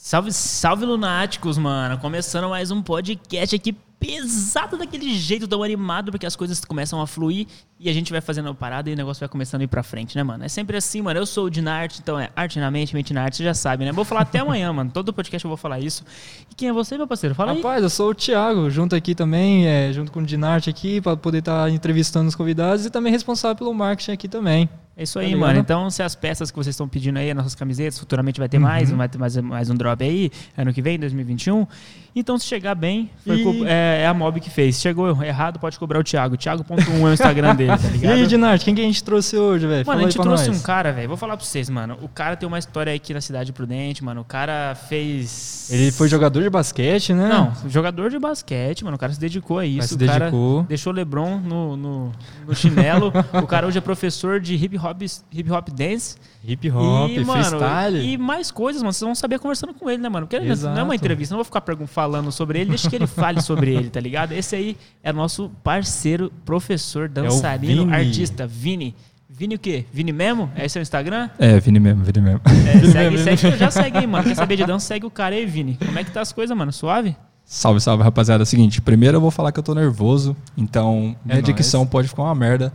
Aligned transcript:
Salve, 0.00 0.32
salve 0.32 0.86
lunáticos, 0.86 1.58
mano. 1.58 1.98
Começando 1.98 2.48
mais 2.48 2.70
um 2.70 2.80
podcast 2.80 3.56
aqui 3.56 3.72
pesado 3.98 4.78
daquele 4.78 5.12
jeito 5.12 5.48
tão 5.48 5.60
animado, 5.60 6.12
porque 6.12 6.24
as 6.24 6.36
coisas 6.36 6.64
começam 6.64 7.00
a 7.02 7.06
fluir 7.06 7.48
e 7.80 7.90
a 7.90 7.92
gente 7.92 8.12
vai 8.12 8.20
fazendo 8.20 8.48
a 8.48 8.54
parada 8.54 8.88
e 8.88 8.92
o 8.92 8.96
negócio 8.96 9.18
vai 9.18 9.28
começando 9.28 9.62
a 9.62 9.64
ir 9.64 9.66
pra 9.66 9.82
frente, 9.82 10.16
né, 10.16 10.22
mano? 10.22 10.44
É 10.44 10.48
sempre 10.48 10.76
assim, 10.76 11.02
mano. 11.02 11.18
Eu 11.18 11.26
sou 11.26 11.46
o 11.46 11.50
Dinarte, 11.50 11.98
então 12.00 12.18
é 12.18 12.30
arte 12.36 12.60
na 12.60 12.70
mente, 12.70 12.94
mente 12.94 13.12
na 13.12 13.24
arte, 13.24 13.38
você 13.38 13.44
já 13.44 13.54
sabe, 13.54 13.84
né? 13.84 13.90
Vou 13.90 14.04
falar 14.04 14.20
até 14.20 14.38
amanhã, 14.40 14.72
mano. 14.72 14.88
Todo 14.94 15.12
podcast 15.12 15.44
eu 15.44 15.48
vou 15.48 15.58
falar 15.58 15.80
isso. 15.80 16.04
E 16.48 16.54
quem 16.54 16.68
é 16.68 16.72
você, 16.72 16.96
meu 16.96 17.08
parceiro? 17.08 17.34
Fala 17.34 17.50
aí. 17.50 17.56
Rapaz, 17.56 17.82
eu 17.82 17.90
sou 17.90 18.10
o 18.10 18.14
Thiago, 18.14 18.70
junto 18.70 18.94
aqui 18.94 19.16
também, 19.16 19.66
é, 19.66 19.92
junto 19.92 20.12
com 20.12 20.20
o 20.20 20.24
Dinarte 20.24 20.70
aqui, 20.70 21.00
para 21.00 21.16
poder 21.16 21.38
estar 21.38 21.64
tá 21.64 21.70
entrevistando 21.70 22.28
os 22.28 22.36
convidados 22.36 22.86
e 22.86 22.90
também 22.90 23.10
responsável 23.10 23.56
pelo 23.56 23.74
marketing 23.74 24.12
aqui 24.12 24.28
também. 24.28 24.70
É 24.98 25.04
isso 25.04 25.16
aí, 25.16 25.30
tá 25.30 25.36
mano. 25.36 25.60
Então, 25.60 25.88
se 25.90 26.02
as 26.02 26.16
peças 26.16 26.50
que 26.50 26.56
vocês 26.56 26.74
estão 26.74 26.88
pedindo 26.88 27.20
aí, 27.20 27.30
as 27.30 27.36
nossas 27.36 27.54
camisetas, 27.54 28.00
futuramente 28.00 28.40
vai 28.40 28.48
ter 28.48 28.58
mais, 28.58 28.90
uhum. 28.90 28.96
vai 28.96 29.08
ter 29.08 29.16
mais, 29.16 29.36
mais 29.36 29.70
um 29.70 29.74
drop 29.76 30.02
aí, 30.02 30.28
ano 30.56 30.72
que 30.72 30.82
vem, 30.82 30.98
2021. 30.98 31.68
Então, 32.16 32.36
se 32.36 32.46
chegar 32.46 32.74
bem, 32.74 33.08
e... 33.24 33.64
é, 33.64 34.02
é, 34.02 34.06
a 34.08 34.12
Mob 34.12 34.40
que 34.40 34.50
fez. 34.50 34.80
Chegou 34.80 35.22
errado, 35.22 35.60
pode 35.60 35.78
cobrar 35.78 36.00
o 36.00 36.02
Thiago. 36.02 36.36
Thiago.1 36.36 37.00
é 37.00 37.04
o 37.04 37.12
Instagram 37.12 37.54
dele, 37.54 37.76
tá 37.76 37.88
ligado? 37.88 37.98
E 38.08 38.20
aí, 38.22 38.26
Dinarte, 38.26 38.64
quem 38.64 38.74
que 38.74 38.80
a 38.80 38.84
gente 38.84 39.04
trouxe 39.04 39.36
hoje, 39.36 39.66
velho? 39.66 39.86
Mano, 39.86 39.98
Fala 39.98 40.00
a 40.00 40.10
gente 40.10 40.20
trouxe 40.20 40.48
nós. 40.48 40.58
um 40.58 40.62
cara, 40.62 40.92
velho. 40.92 41.08
Vou 41.08 41.16
falar 41.16 41.36
pra 41.36 41.44
vocês, 41.44 41.70
mano. 41.70 41.96
O 42.02 42.08
cara 42.08 42.36
tem 42.36 42.46
uma 42.46 42.58
história 42.58 42.92
aqui 42.92 43.14
na 43.14 43.20
Cidade 43.20 43.52
Prudente, 43.52 44.02
mano. 44.02 44.22
O 44.22 44.24
cara 44.24 44.74
fez. 44.74 45.68
Ele 45.70 45.92
foi 45.92 46.08
jogador 46.08 46.42
de 46.42 46.50
basquete, 46.50 47.12
né? 47.12 47.28
Não, 47.28 47.52
jogador 47.68 48.10
de 48.10 48.18
basquete, 48.18 48.84
mano. 48.84 48.96
O 48.96 48.98
cara 48.98 49.12
se 49.12 49.20
dedicou 49.20 49.58
a 49.58 49.66
isso. 49.66 49.78
Mas 49.78 49.88
se 49.88 49.94
o 49.94 49.98
dedicou. 49.98 50.62
deixou 50.64 50.92
o 50.92 50.96
Lebron 50.96 51.38
no, 51.38 51.76
no, 51.76 52.12
no 52.46 52.54
chinelo. 52.54 53.12
o 53.42 53.46
cara 53.46 53.66
hoje 53.66 53.78
é 53.78 53.80
professor 53.80 54.40
de 54.40 54.54
hip 54.54 54.76
hop, 54.78 54.87
hip 55.32 55.50
hop 55.50 55.68
dance. 55.70 56.16
Hip 56.44 56.70
hop, 56.70 57.10
e, 57.10 57.24
mano, 57.24 57.44
freestyle. 57.44 58.12
E 58.12 58.18
mais 58.18 58.50
coisas, 58.50 58.82
mano. 58.82 58.92
Vocês 58.92 59.06
vão 59.06 59.14
saber 59.14 59.38
conversando 59.38 59.74
com 59.74 59.90
ele, 59.90 60.02
né, 60.02 60.08
mano? 60.08 60.26
Porque 60.26 60.44
Exato. 60.44 60.74
não 60.74 60.82
é 60.82 60.84
uma 60.84 60.94
entrevista, 60.94 61.34
não 61.34 61.38
vou 61.38 61.44
ficar 61.44 61.62
falando 61.86 62.30
sobre 62.32 62.60
ele, 62.60 62.70
deixa 62.70 62.88
que 62.88 62.96
ele 62.96 63.06
fale 63.06 63.40
sobre 63.40 63.74
ele, 63.74 63.90
tá 63.90 64.00
ligado? 64.00 64.32
Esse 64.32 64.56
aí 64.56 64.76
é 65.02 65.12
nosso 65.12 65.50
parceiro, 65.62 66.32
professor, 66.44 67.08
dançarino, 67.08 67.92
é 67.92 67.96
artista, 67.96 68.46
Vini. 68.46 68.94
Vini 69.30 69.54
o 69.54 69.58
quê? 69.58 69.84
Vini 69.92 70.10
Memo? 70.10 70.50
É 70.56 70.64
esse 70.64 70.78
o 70.78 70.82
Instagram? 70.82 71.28
É, 71.38 71.60
Vini 71.60 71.78
Memo, 71.78 72.02
Vini 72.02 72.20
Memo. 72.20 72.40
É, 72.44 72.90
segue, 72.90 73.18
segue, 73.18 73.56
já 73.56 73.70
segue 73.70 73.98
aí, 73.98 74.06
mano. 74.06 74.24
Quer 74.24 74.34
saber 74.34 74.56
de 74.56 74.64
dança? 74.64 74.86
Segue 74.86 75.06
o 75.06 75.10
cara 75.10 75.34
aí, 75.34 75.44
Vini. 75.46 75.78
Como 75.84 75.98
é 75.98 76.02
que 76.02 76.10
tá 76.10 76.22
as 76.22 76.32
coisas, 76.32 76.56
mano? 76.56 76.72
Suave? 76.72 77.14
Salve, 77.44 77.80
salve, 77.80 78.02
rapaziada. 78.02 78.42
É 78.42 78.44
o 78.44 78.46
seguinte, 78.46 78.82
primeiro 78.82 79.16
eu 79.16 79.20
vou 79.22 79.30
falar 79.30 79.52
que 79.52 79.58
eu 79.58 79.62
tô 79.62 79.74
nervoso, 79.74 80.36
então 80.56 81.16
é 81.24 81.28
minha 81.28 81.38
é 81.38 81.42
dicção 81.42 81.80
nóis. 81.80 81.90
pode 81.90 82.08
ficar 82.08 82.24
uma 82.24 82.34
merda, 82.34 82.70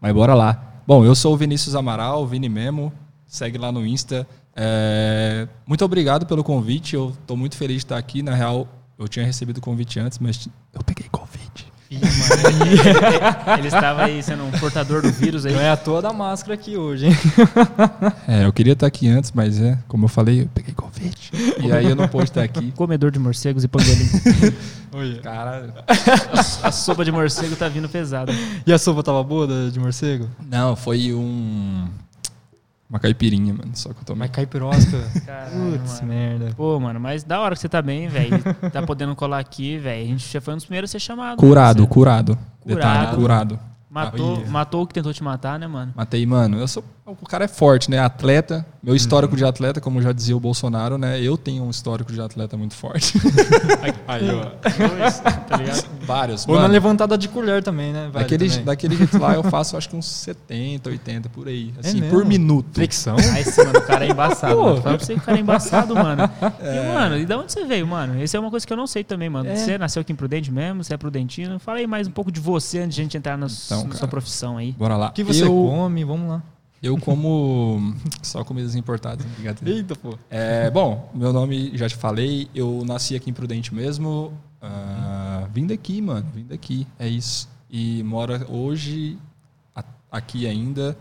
mas 0.00 0.12
bora 0.12 0.34
lá. 0.34 0.67
Bom, 0.88 1.04
eu 1.04 1.14
sou 1.14 1.34
o 1.34 1.36
Vinícius 1.36 1.74
Amaral, 1.74 2.26
Vini 2.26 2.48
Memo, 2.48 2.90
segue 3.26 3.58
lá 3.58 3.70
no 3.70 3.86
Insta. 3.86 4.26
É... 4.56 5.46
Muito 5.66 5.84
obrigado 5.84 6.24
pelo 6.24 6.42
convite, 6.42 6.94
eu 6.94 7.14
tô 7.26 7.36
muito 7.36 7.58
feliz 7.58 7.76
de 7.76 7.84
estar 7.84 7.98
aqui. 7.98 8.22
Na 8.22 8.34
real, 8.34 8.66
eu 8.98 9.06
tinha 9.06 9.22
recebido 9.22 9.58
o 9.58 9.60
convite 9.60 10.00
antes, 10.00 10.18
mas 10.18 10.48
eu 10.72 10.82
peguei 10.82 11.06
Covid. 11.10 11.67
Ih, 11.90 11.98
ele 13.58 13.68
estava 13.68 14.04
aí 14.04 14.22
sendo 14.22 14.44
um 14.44 14.50
portador 14.52 15.00
do 15.00 15.10
vírus 15.10 15.46
aí. 15.46 15.54
Não 15.54 15.60
é 15.60 15.70
à 15.70 15.76
toa 15.76 16.02
da 16.02 16.12
máscara 16.12 16.54
aqui 16.54 16.76
hoje, 16.76 17.06
hein? 17.06 17.12
É, 18.28 18.44
eu 18.44 18.52
queria 18.52 18.74
estar 18.74 18.86
aqui 18.86 19.08
antes, 19.08 19.32
mas 19.32 19.60
é, 19.60 19.78
como 19.88 20.04
eu 20.04 20.08
falei, 20.08 20.42
eu 20.42 20.48
peguei 20.54 20.74
Covid. 20.74 21.16
E 21.62 21.72
aí 21.72 21.86
eu 21.86 21.96
não 21.96 22.06
pude 22.06 22.24
estar 22.24 22.42
aqui. 22.42 22.72
Comedor 22.72 23.10
de 23.10 23.18
morcegos 23.18 23.64
e 23.64 23.68
pangolim. 23.68 24.08
Caralho. 25.22 25.72
A, 25.86 26.68
a, 26.68 26.72
sopa 26.72 27.04
de 27.04 27.10
morcego 27.10 27.56
tá 27.56 27.68
vindo 27.68 27.88
pesada. 27.88 28.32
E 28.66 28.72
a 28.72 28.78
sopa 28.78 29.02
tava 29.02 29.22
boa 29.22 29.70
de 29.70 29.80
morcego? 29.80 30.28
Não, 30.46 30.76
foi 30.76 31.14
um 31.14 31.88
uma 32.88 32.98
caipirinha, 32.98 33.52
mano. 33.52 33.70
Só 33.74 33.92
que 33.92 34.00
eu 34.00 34.04
tomei. 34.04 34.20
Mas 34.20 34.30
caipirosca? 34.30 34.96
Putz, 35.52 36.00
merda. 36.00 36.52
Pô, 36.56 36.80
mano, 36.80 36.98
mas 36.98 37.22
da 37.22 37.40
hora 37.40 37.54
que 37.54 37.60
você 37.60 37.68
tá 37.68 37.82
bem, 37.82 38.08
velho. 38.08 38.42
Tá 38.72 38.82
podendo 38.82 39.14
colar 39.14 39.38
aqui, 39.38 39.76
velho. 39.76 40.04
A 40.04 40.06
gente 40.06 40.32
já 40.32 40.40
foi 40.40 40.54
um 40.54 40.56
dos 40.56 40.64
primeiros 40.64 40.90
a 40.90 40.92
ser 40.92 41.00
chamado. 41.00 41.36
Curado, 41.36 41.82
né? 41.82 41.88
curado. 41.88 42.38
Curado. 42.62 42.76
Detalhe, 42.76 43.16
curado. 43.16 43.58
Matou, 43.90 44.46
matou 44.46 44.82
o 44.82 44.86
que 44.86 44.94
tentou 44.94 45.12
te 45.12 45.24
matar, 45.24 45.58
né, 45.58 45.66
mano? 45.66 45.92
Matei, 45.96 46.24
mano. 46.24 46.58
Eu 46.58 46.68
sou, 46.68 46.84
o 47.10 47.26
cara 47.26 47.44
é 47.44 47.48
forte, 47.48 47.90
né? 47.90 47.98
Atleta. 47.98 48.66
Meu 48.82 48.94
histórico 48.94 49.32
uhum. 49.32 49.38
de 49.38 49.44
atleta, 49.44 49.80
como 49.80 50.00
já 50.00 50.12
dizia 50.12 50.36
o 50.36 50.40
Bolsonaro, 50.40 50.96
né? 50.96 51.20
Eu 51.20 51.36
tenho 51.36 51.64
um 51.64 51.70
histórico 51.70 52.12
de 52.12 52.20
atleta 52.20 52.56
muito 52.56 52.74
forte. 52.74 53.18
Aí, 54.06 54.22
ó. 54.30 54.88
Dois, 54.88 55.20
tá 55.20 55.56
ligado? 55.56 55.84
Vários. 56.02 56.48
Ou 56.48 56.58
na 56.58 56.66
levantada 56.66 57.18
de 57.18 57.28
colher 57.28 57.62
também, 57.62 57.92
né? 57.92 58.08
Vale 58.12 58.24
daquele, 58.24 58.48
também. 58.48 58.64
daquele 58.64 58.96
jeito 58.96 59.18
lá 59.18 59.34
eu 59.34 59.42
faço 59.42 59.76
acho 59.76 59.88
que 59.88 59.96
uns 59.96 60.06
70, 60.28 60.90
80 60.90 61.28
por 61.28 61.48
aí. 61.48 61.74
É 61.76 61.88
assim, 61.88 62.02
é 62.02 62.08
por 62.08 62.24
minuto. 62.24 62.68
Flexão? 62.72 63.16
Aí 63.32 63.44
sim, 63.44 63.64
mano, 63.64 63.78
o 63.78 63.82
cara 63.82 64.06
é 64.06 64.10
embaçado. 64.10 64.56
Fala 64.56 64.80
pra 64.80 64.98
você 64.98 65.14
que 65.14 65.20
o 65.20 65.22
cara 65.22 65.38
é 65.38 65.40
embaçado, 65.40 65.94
mano. 65.94 66.28
É. 66.60 66.76
E, 66.76 66.94
mano, 66.94 67.18
e 67.18 67.26
da 67.26 67.38
onde 67.38 67.52
você 67.52 67.64
veio, 67.64 67.86
mano? 67.86 68.20
Essa 68.20 68.36
é 68.36 68.40
uma 68.40 68.50
coisa 68.50 68.66
que 68.66 68.72
eu 68.72 68.76
não 68.76 68.86
sei 68.86 69.04
também, 69.04 69.28
mano. 69.28 69.48
É. 69.48 69.56
Você 69.56 69.78
nasceu 69.78 70.00
aqui 70.00 70.12
em 70.12 70.16
Prudente 70.16 70.50
mesmo? 70.50 70.82
Você 70.82 70.94
é 70.94 70.96
prudentino? 70.96 71.58
Fala 71.58 71.78
aí 71.78 71.86
mais 71.86 72.08
um 72.08 72.10
pouco 72.10 72.32
de 72.32 72.40
você 72.40 72.80
antes 72.80 72.94
de 72.94 73.00
a 73.00 73.04
gente 73.04 73.16
entrar 73.16 73.36
na, 73.36 73.46
então, 73.46 73.86
na 73.86 73.94
sua 73.94 74.08
profissão 74.08 74.56
aí. 74.56 74.72
Bora 74.72 74.96
lá. 74.96 75.08
O 75.08 75.12
que 75.12 75.22
você 75.22 75.44
eu... 75.44 75.48
come? 75.48 76.04
Vamos 76.04 76.28
lá. 76.28 76.42
Eu 76.82 76.96
como 76.98 77.94
só 78.22 78.44
comidas 78.44 78.74
importadas. 78.74 79.26
Eita, 79.64 79.96
pô. 79.96 80.16
É, 80.30 80.70
bom, 80.70 81.10
meu 81.14 81.32
nome 81.32 81.76
já 81.76 81.88
te 81.88 81.96
falei. 81.96 82.48
Eu 82.54 82.82
nasci 82.86 83.16
aqui 83.16 83.30
em 83.30 83.32
Prudente 83.32 83.74
mesmo. 83.74 84.32
Uh, 84.62 85.48
vim 85.52 85.66
daqui, 85.66 86.00
mano. 86.00 86.26
Vim 86.34 86.44
daqui. 86.44 86.86
É 86.98 87.08
isso. 87.08 87.48
E 87.70 88.02
moro 88.02 88.32
hoje 88.50 89.18
aqui 90.10 90.46
ainda. 90.46 90.96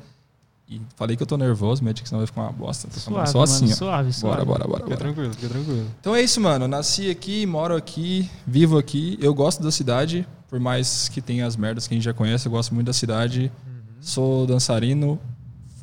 E 0.70 0.82
falei 0.98 1.16
que 1.16 1.24
eu 1.24 1.28
tô 1.28 1.38
nervoso, 1.38 1.82
minha 1.82 1.94
dicção 1.94 2.18
vai 2.18 2.28
ficar 2.28 2.42
uma 2.42 2.52
bosta. 2.52 2.90
Tô 2.90 3.00
suave, 3.00 3.30
só 3.30 3.42
assim, 3.42 3.66
mano, 3.66 3.74
ó. 3.74 3.78
Suave, 3.78 4.14
suave. 4.14 4.46
Bora, 4.46 4.46
bora, 4.46 4.68
bora. 4.68 4.84
Fica 4.84 4.98
tranquilo, 4.98 5.34
fica 5.34 5.48
tranquilo. 5.48 5.86
Então 6.00 6.14
é 6.14 6.22
isso, 6.22 6.42
mano. 6.42 6.68
Nasci 6.68 7.10
aqui, 7.10 7.46
moro 7.46 7.74
aqui, 7.74 8.30
vivo 8.46 8.78
aqui. 8.78 9.18
Eu 9.22 9.34
gosto 9.34 9.64
da 9.64 9.72
cidade, 9.72 10.28
por 10.50 10.60
mais 10.60 11.08
que 11.08 11.22
tenha 11.22 11.48
as 11.48 11.56
merdas 11.56 11.88
que 11.88 11.94
a 11.94 11.96
gente 11.96 12.04
já 12.04 12.14
conhece, 12.14 12.48
eu 12.48 12.52
gosto 12.52 12.76
muito 12.76 12.88
da 12.88 12.94
cidade. 12.94 13.50
Uhum. 13.66 14.02
Sou 14.02 14.46
dançarino, 14.46 15.18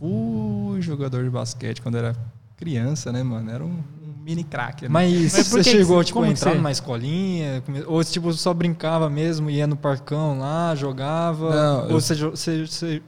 fui 0.05 0.83
jogador 0.83 1.25
de 1.25 1.31
basquete 1.31 1.81
quando 1.81 1.97
era 1.97 2.15
criança, 2.57 3.11
né, 3.11 3.23
mano? 3.23 3.51
Era 3.51 3.65
um, 3.65 3.69
um 4.03 4.23
mini 4.23 4.45
craque. 4.45 4.85
Né? 4.85 4.89
Mas, 4.91 5.33
Mas 5.33 5.49
você 5.49 5.65
chegou, 5.65 6.05
tipo, 6.05 6.23
a 6.23 6.29
entrar 6.29 6.55
numa 6.55 6.71
escolinha? 6.71 7.63
Ou, 7.87 8.05
tipo, 8.05 8.33
só 8.35 8.53
brincava 8.53 9.09
mesmo, 9.09 9.51
ia 9.51 9.67
no 9.67 9.77
parcão 9.77 10.39
lá, 10.39 10.75
jogava? 10.75 11.55
Não, 11.55 11.85
ou 11.85 11.91
eu... 11.91 12.01
você, 12.01 12.15
você, 12.15 12.67
você, 12.67 13.03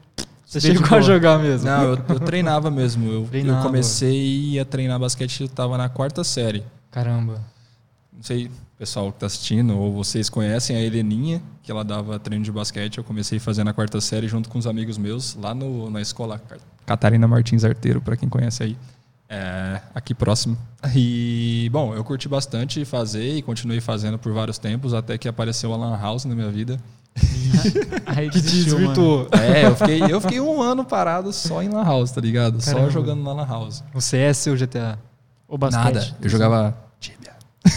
você 0.45 0.61
chegou 0.61 0.97
a 0.97 1.01
jogar 1.01 1.39
mesmo? 1.39 1.69
Não, 1.69 1.83
eu, 1.83 1.99
eu 2.09 2.21
treinava 2.21 2.71
mesmo. 2.71 3.11
Eu, 3.11 3.29
eu 3.33 3.63
comecei 3.63 4.59
a 4.59 4.65
treinar 4.65 4.99
basquete, 4.99 5.43
eu 5.43 5.49
tava 5.49 5.77
na 5.77 5.89
quarta 5.89 6.25
série. 6.25 6.65
Caramba. 6.91 7.43
Não 8.13 8.23
sei, 8.23 8.51
pessoal 8.79 9.11
que 9.11 9.17
está 9.17 9.27
assistindo, 9.27 9.79
ou 9.79 9.93
vocês 9.93 10.29
conhecem 10.29 10.77
a 10.77 10.81
Heleninha, 10.81 11.43
que 11.63 11.71
ela 11.71 11.85
dava 11.85 12.19
treino 12.19 12.45
de 12.45 12.53
basquete. 12.53 12.99
Eu 12.99 13.05
comecei 13.05 13.39
a 13.39 13.41
fazer 13.41 13.65
na 13.65 13.73
quarta 13.73 14.01
série 14.01 14.29
junto 14.29 14.49
com 14.49 14.59
os 14.59 14.67
amigos 14.67 14.99
meus, 14.99 15.35
lá 15.35 15.55
no, 15.55 15.91
na 15.91 16.01
escola 16.01 16.41
Catarina 16.85 17.27
Martins 17.27 17.65
Arteiro, 17.65 18.01
para 18.01 18.17
quem 18.17 18.29
conhece 18.29 18.63
aí. 18.63 18.77
É, 19.29 19.81
aqui 19.95 20.15
próximo. 20.15 20.57
E, 20.95 21.69
bom, 21.73 21.95
eu 21.95 22.05
curti 22.05 22.29
bastante 22.29 22.85
fazer 22.85 23.37
e 23.37 23.43
continuei 23.43 23.81
fazendo 23.81 24.19
por 24.19 24.33
vários 24.33 24.59
tempos, 24.59 24.95
até 24.95 25.19
que 25.19 25.27
apareceu 25.27 25.73
a 25.73 25.77
Lan 25.77 25.99
House 25.99 26.25
na 26.27 26.35
minha 26.35 26.51
vida. 26.51 26.79
Aí 28.07 28.29
que 28.31 28.41
desvirtuou. 28.41 29.27
É, 29.33 29.67
eu 29.67 29.75
fiquei, 29.75 30.03
eu 30.03 30.21
fiquei 30.21 30.41
um 30.41 30.61
ano 30.61 30.85
parado 30.85 31.33
só 31.33 31.63
em 31.63 31.69
Lan 31.69 31.83
House, 31.83 32.13
tá 32.13 32.21
ligado? 32.21 32.63
Caramba. 32.63 32.85
Só 32.85 32.91
jogando 32.91 33.23
na 33.23 33.33
Lan 33.33 33.47
House. 33.47 33.83
O 33.95 34.01
CS 34.01 34.47
ou 34.49 34.57
GTA? 34.57 34.99
O 35.49 35.57
basquete? 35.57 35.95
Nada. 35.95 36.17
Eu 36.21 36.29
jogava 36.29 36.86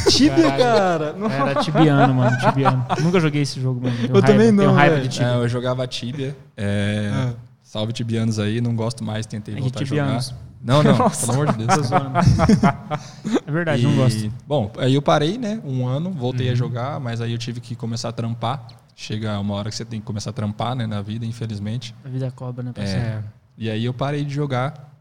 Tibia. 0.09 0.51
Cara. 0.57 1.15
Era 1.31 1.55
tibiano, 1.61 2.13
mano. 2.13 2.37
Tibiano. 2.37 2.85
Nunca 3.01 3.19
joguei 3.19 3.41
esse 3.41 3.59
jogo, 3.59 3.81
mano. 3.81 3.95
Tenho 3.95 4.09
eu 4.09 4.13
raiva, 4.13 4.27
também 4.27 4.51
não. 4.51 4.63
Tenho 4.63 4.75
raiva 4.75 4.99
de 5.01 5.09
Tibia. 5.09 5.27
É, 5.27 5.35
eu 5.35 5.49
jogava 5.49 5.87
Tibia. 5.87 6.35
É, 6.55 7.11
ah. 7.13 7.33
Salve 7.69 7.93
tibianos 7.93 8.39
aí, 8.39 8.59
não 8.61 8.75
gosto 8.75 9.03
mais, 9.03 9.27
tentei 9.27 9.55
é 9.55 9.59
voltar 9.59 9.81
a 9.81 9.85
jogar. 9.85 10.19
Não, 10.59 10.81
não, 10.81 10.97
Nossa. 10.97 11.27
pelo 11.27 11.41
amor 11.41 11.55
de 11.55 11.65
Deus. 11.65 11.91
é 13.45 13.51
verdade, 13.51 13.83
e, 13.83 13.85
não 13.85 13.95
gosto. 13.95 14.33
Bom, 14.47 14.71
aí 14.79 14.95
eu 14.95 15.01
parei, 15.03 15.37
né? 15.37 15.61
Um 15.63 15.87
ano, 15.87 16.11
voltei 16.11 16.47
uhum. 16.47 16.53
a 16.53 16.55
jogar, 16.55 16.99
mas 16.99 17.21
aí 17.21 17.31
eu 17.31 17.37
tive 17.37 17.61
que 17.61 17.75
começar 17.75 18.09
a 18.09 18.11
trampar. 18.11 18.65
Chega 18.95 19.39
uma 19.39 19.53
hora 19.53 19.69
que 19.69 19.75
você 19.75 19.85
tem 19.85 19.99
que 19.99 20.05
começar 20.05 20.31
a 20.31 20.33
trampar, 20.33 20.75
né, 20.75 20.87
na 20.87 20.99
vida, 20.99 21.27
infelizmente. 21.27 21.93
A 22.03 22.09
vida 22.09 22.31
cobra, 22.31 22.63
né, 22.63 22.73
É. 22.75 23.21
E 23.55 23.69
aí 23.69 23.85
eu 23.85 23.93
parei 23.93 24.25
de 24.25 24.33
jogar 24.33 24.91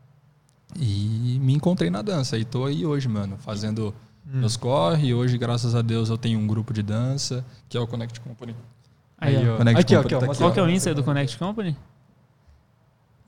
e 0.78 1.38
me 1.40 1.54
encontrei 1.54 1.88
na 1.88 2.02
dança. 2.02 2.36
E 2.36 2.44
tô 2.44 2.66
aí 2.66 2.84
hoje, 2.84 3.08
mano, 3.08 3.36
fazendo 3.38 3.94
hum. 4.32 4.40
meus 4.40 4.56
corre. 4.56 5.14
Hoje, 5.14 5.38
graças 5.38 5.74
a 5.74 5.82
Deus, 5.82 6.08
eu 6.08 6.18
tenho 6.18 6.38
um 6.38 6.46
grupo 6.46 6.72
de 6.72 6.82
dança, 6.82 7.44
que 7.68 7.76
é 7.76 7.80
o 7.80 7.86
Connect 7.86 8.20
Company. 8.20 8.54
Aí, 9.18 9.36
aí 9.36 9.48
ó. 9.48 9.56
Connect 9.56 9.80
aqui, 9.80 9.94
Company 9.94 10.14
ó, 10.14 10.18
aqui, 10.18 10.26
ó. 10.26 10.32
Tá 10.32 10.38
Qual 10.38 10.52
que 10.52 10.60
é 10.60 10.62
o 10.62 10.68
Insta 10.68 10.94
do 10.94 11.02
Connect 11.02 11.38
Company? 11.38 11.76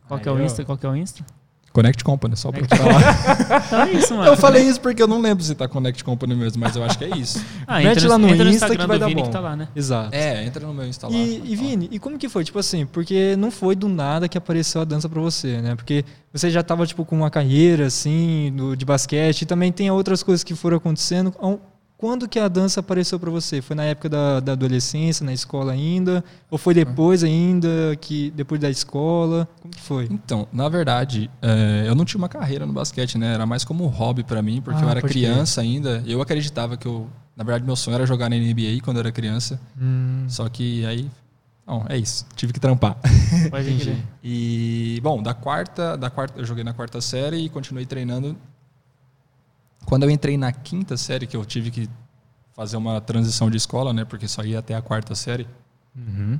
Qual 0.06 0.18
aí, 0.18 0.22
que 0.22 0.28
é 0.28 0.32
o 0.32 0.42
Insta? 0.42 0.64
Qual 0.64 0.78
que 0.78 0.86
é 0.86 0.88
o 0.88 0.96
Insta? 0.96 1.24
Connect 1.72 2.02
Company, 2.02 2.36
só 2.36 2.50
pra 2.50 2.64
falar. 2.76 3.62
então 3.66 3.82
é 3.82 3.92
isso, 3.92 4.14
mano. 4.14 4.28
Eu 4.28 4.36
falei 4.36 4.64
isso 4.64 4.80
porque 4.80 5.00
eu 5.00 5.06
não 5.06 5.20
lembro 5.20 5.44
se 5.44 5.54
tá 5.54 5.68
Connect 5.68 6.02
Company 6.02 6.34
mesmo, 6.34 6.60
mas 6.60 6.74
eu 6.74 6.82
acho 6.82 6.98
que 6.98 7.04
é 7.04 7.16
isso. 7.16 7.44
ah, 7.66 7.82
entra, 7.82 8.08
lá 8.08 8.18
no, 8.18 8.28
entra 8.28 8.44
no 8.44 8.50
Insta 8.50 8.76
que 8.76 8.86
vai 8.86 8.98
dar 8.98 9.06
Vini 9.06 9.20
bom. 9.20 9.26
que 9.26 9.32
tá 9.32 9.40
lá, 9.40 9.54
né? 9.54 9.68
Exato. 9.74 10.10
É, 10.12 10.44
entra 10.44 10.66
no 10.66 10.74
meu 10.74 10.86
Insta 10.86 11.06
lá. 11.06 11.12
E, 11.14 11.42
e 11.44 11.56
Vini, 11.56 11.88
e 11.92 11.98
como 11.98 12.18
que 12.18 12.28
foi? 12.28 12.42
Tipo 12.42 12.58
assim, 12.58 12.86
porque 12.86 13.36
não 13.36 13.50
foi 13.52 13.76
do 13.76 13.88
nada 13.88 14.28
que 14.28 14.36
apareceu 14.36 14.80
a 14.80 14.84
dança 14.84 15.08
pra 15.08 15.20
você, 15.20 15.60
né? 15.60 15.76
Porque 15.76 16.04
você 16.32 16.50
já 16.50 16.62
tava, 16.62 16.84
tipo, 16.86 17.04
com 17.04 17.16
uma 17.16 17.30
carreira, 17.30 17.86
assim, 17.86 18.52
do, 18.56 18.76
de 18.76 18.84
basquete, 18.84 19.42
e 19.42 19.46
também 19.46 19.70
tem 19.70 19.90
outras 19.90 20.22
coisas 20.22 20.42
que 20.42 20.54
foram 20.54 20.76
acontecendo. 20.76 21.32
Quando 22.00 22.26
que 22.26 22.38
a 22.38 22.48
dança 22.48 22.80
apareceu 22.80 23.20
para 23.20 23.30
você? 23.30 23.60
Foi 23.60 23.76
na 23.76 23.84
época 23.84 24.08
da, 24.08 24.40
da, 24.40 24.52
adolescência, 24.52 25.22
na 25.22 25.34
escola 25.34 25.72
ainda? 25.72 26.24
Ou 26.50 26.56
foi 26.56 26.72
depois 26.72 27.22
ainda, 27.22 27.68
que 28.00 28.30
depois 28.30 28.58
da 28.58 28.70
escola? 28.70 29.46
Como 29.60 29.74
que 29.74 29.82
foi? 29.82 30.08
Então, 30.10 30.48
na 30.50 30.66
verdade, 30.70 31.30
é, 31.42 31.84
eu 31.86 31.94
não 31.94 32.06
tinha 32.06 32.16
uma 32.16 32.28
carreira 32.28 32.64
no 32.64 32.72
basquete, 32.72 33.18
né? 33.18 33.34
Era 33.34 33.44
mais 33.44 33.64
como 33.64 33.84
um 33.84 33.88
hobby 33.88 34.24
para 34.24 34.40
mim, 34.40 34.62
porque 34.62 34.80
ah, 34.80 34.86
eu 34.86 34.88
era 34.88 35.02
criança 35.02 35.60
ainda. 35.60 36.02
Eu 36.06 36.22
acreditava 36.22 36.74
que 36.74 36.86
eu... 36.86 37.06
Na 37.36 37.44
verdade, 37.44 37.66
meu 37.66 37.76
sonho 37.76 37.96
era 37.96 38.06
jogar 38.06 38.30
na 38.30 38.36
NBA 38.36 38.80
quando 38.82 38.96
eu 38.96 39.00
era 39.00 39.12
criança. 39.12 39.60
Hum. 39.78 40.24
Só 40.26 40.48
que 40.48 40.86
aí... 40.86 41.06
Não, 41.66 41.84
é 41.86 41.98
isso. 41.98 42.24
Tive 42.34 42.54
que 42.54 42.60
trampar. 42.60 42.96
Pode 43.50 44.02
e, 44.24 44.98
bom, 45.02 45.22
da 45.22 45.34
quarta, 45.34 45.98
da 45.98 46.08
quarta... 46.08 46.40
Eu 46.40 46.46
joguei 46.46 46.64
na 46.64 46.72
quarta 46.72 46.98
série 47.02 47.44
e 47.44 47.50
continuei 47.50 47.84
treinando 47.84 48.34
quando 49.84 50.04
eu 50.04 50.10
entrei 50.10 50.36
na 50.36 50.52
quinta 50.52 50.96
série, 50.96 51.26
que 51.26 51.36
eu 51.36 51.44
tive 51.44 51.70
que 51.70 51.88
fazer 52.54 52.76
uma 52.76 53.00
transição 53.00 53.50
de 53.50 53.56
escola, 53.56 53.92
né? 53.92 54.04
Porque 54.04 54.28
só 54.28 54.42
ia 54.42 54.58
até 54.58 54.74
a 54.74 54.82
quarta 54.82 55.14
série. 55.14 55.46
Uhum. 55.96 56.38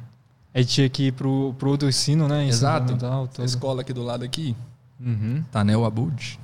Aí 0.52 0.64
tinha 0.64 0.88
que 0.88 1.04
ir 1.04 1.12
pro, 1.12 1.54
pro 1.58 1.70
outro 1.70 1.88
ensino, 1.88 2.28
né? 2.28 2.46
Exato. 2.46 2.96
A 3.38 3.44
escola 3.44 3.82
aqui 3.82 3.92
do 3.92 4.02
lado 4.02 4.25
aqui, 4.25 4.56
uhum. 5.00 5.42
Tanel 5.50 5.84
Abud. 5.84 6.38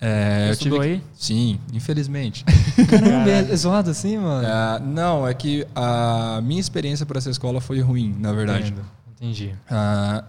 É, 0.00 0.50
eu 0.50 0.56
tive 0.56 0.78
aí? 0.80 1.02
Sim, 1.14 1.58
infelizmente. 1.72 2.44
Caramba, 2.90 3.30
é 3.30 3.56
zoado 3.56 3.90
assim, 3.90 4.18
mano? 4.18 4.46
É, 4.46 4.80
não, 4.80 5.26
é 5.26 5.32
que 5.32 5.66
a 5.74 6.40
minha 6.42 6.60
experiência 6.60 7.06
para 7.06 7.18
essa 7.18 7.30
escola 7.30 7.60
foi 7.60 7.80
ruim, 7.80 8.14
na 8.18 8.32
verdade. 8.32 8.68
Entendo. 8.68 8.84
Entendi. 9.16 9.54
Uh, 9.70 10.24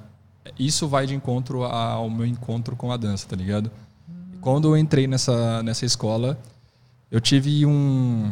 isso 0.58 0.88
vai 0.88 1.06
de 1.06 1.16
encontro 1.16 1.64
ao 1.64 2.10
meu 2.10 2.26
encontro 2.26 2.76
com 2.76 2.92
a 2.92 2.98
dança, 2.98 3.28
tá 3.28 3.36
ligado? 3.36 3.70
Quando 4.46 4.68
eu 4.68 4.78
entrei 4.78 5.08
nessa, 5.08 5.64
nessa 5.64 5.88
escola, 5.88 6.38
eu 7.10 7.20
tive 7.20 7.66
um 7.66 8.32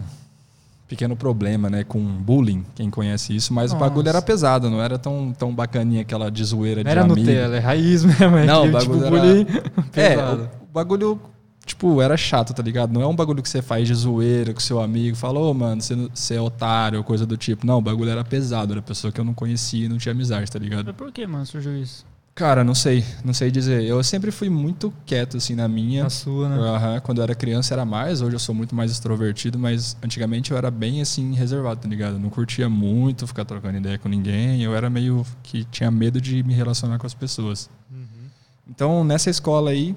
pequeno 0.88 1.16
problema, 1.16 1.72
né, 1.72 1.84
com 1.84 2.00
bullying, 2.00 2.64
quem 2.76 2.88
conhece 2.88 3.36
isso, 3.36 3.52
mas 3.52 3.72
Nossa. 3.72 3.84
o 3.84 3.90
bagulho 3.90 4.10
era 4.10 4.22
pesado, 4.22 4.70
não 4.70 4.80
era 4.80 5.00
tão, 5.00 5.34
tão 5.36 5.52
bacaninha 5.56 6.02
aquela 6.02 6.30
de 6.30 6.44
zoeira 6.44 6.84
não 6.84 6.84
de 6.84 6.92
era 6.92 7.02
amigo. 7.02 7.20
Nutella, 7.20 7.56
é 7.56 7.60
raiz 7.60 8.06
mesmo. 8.06 8.38
É 8.38 8.46
não, 8.46 8.68
o 8.68 8.72
bagulho 8.72 9.02
tipo, 9.02 9.16
era... 9.16 9.26
bullying 9.26 9.48
é, 9.96 10.18
o, 10.18 10.44
o, 10.44 10.72
bagulho, 10.72 11.20
tipo, 11.66 12.00
era 12.00 12.16
chato, 12.16 12.54
tá 12.54 12.62
ligado? 12.62 12.94
Não 12.94 13.02
é 13.02 13.08
um 13.08 13.16
bagulho 13.16 13.42
que 13.42 13.50
você 13.50 13.64
faz 13.64 13.88
de 13.88 13.96
zoeira 13.96 14.54
com 14.54 14.60
seu 14.60 14.80
amigo, 14.80 15.18
falou, 15.18 15.50
oh, 15.50 15.54
mano, 15.56 15.82
você, 15.82 15.96
você 16.14 16.36
é 16.36 16.42
otário, 16.42 17.04
coisa 17.04 17.26
do 17.26 17.36
tipo. 17.36 17.66
Não, 17.66 17.80
o 17.80 17.82
bagulho 17.82 18.12
era 18.12 18.24
pesado, 18.24 18.74
era 18.74 18.84
pessoa 18.84 19.12
que 19.12 19.20
eu 19.20 19.26
não 19.26 19.34
conhecia 19.34 19.88
e 19.88 19.90
não 19.90 19.98
tinha 19.98 20.12
amizade, 20.12 20.52
tá 20.52 20.60
ligado? 20.60 20.86
Mas 20.86 20.96
por 20.96 21.12
que, 21.12 21.26
mano, 21.26 21.44
surgiu 21.48 21.76
isso? 21.76 22.06
Cara, 22.36 22.64
não 22.64 22.74
sei, 22.74 23.06
não 23.24 23.32
sei 23.32 23.52
dizer. 23.52 23.84
Eu 23.84 24.04
sempre 24.04 24.32
fui 24.32 24.50
muito 24.50 24.92
quieto, 25.06 25.38
assim, 25.38 25.54
na 25.54 25.68
minha. 25.68 26.04
Na 26.04 26.10
sua, 26.10 26.50
né? 26.50 26.58
Uhum. 26.58 27.00
Quando 27.02 27.20
eu 27.20 27.24
era 27.24 27.36
criança 27.36 27.76
era 27.76 27.86
mais, 27.86 28.22
hoje 28.22 28.36
eu 28.36 28.40
sou 28.40 28.56
muito 28.56 28.74
mais 28.74 28.92
extrovertido, 28.92 29.60
mas 29.60 29.96
antigamente 30.04 30.50
eu 30.50 30.58
era 30.58 30.72
bem, 30.72 31.00
assim, 31.00 31.36
reservado, 31.36 31.82
tá 31.82 31.88
ligado? 31.88 32.14
Eu 32.14 32.20
não 32.20 32.32
curtia 32.32 32.68
muito 32.68 33.28
ficar 33.28 33.46
trocando 33.46 33.78
ideia 33.78 34.00
com 34.00 34.10
ninguém, 34.10 34.64
eu 34.64 34.76
era 34.76 34.90
meio 34.90 35.24
que 35.44 35.64
tinha 35.66 35.92
medo 35.92 36.20
de 36.20 36.42
me 36.42 36.56
relacionar 36.56 36.98
com 36.98 37.06
as 37.06 37.14
pessoas. 37.14 37.70
Uhum. 37.92 38.30
Então, 38.68 39.04
nessa 39.04 39.30
escola 39.30 39.70
aí, 39.70 39.96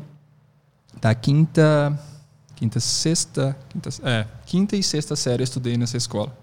da 1.00 1.14
quinta, 1.14 1.98
quinta, 2.54 2.78
sexta, 2.80 3.56
quinta, 3.70 3.88
é, 4.02 4.26
quinta 4.44 4.76
e 4.76 4.82
sexta 4.82 5.16
série 5.16 5.42
eu 5.42 5.44
estudei 5.44 5.78
nessa 5.78 5.96
escola. 5.96 6.36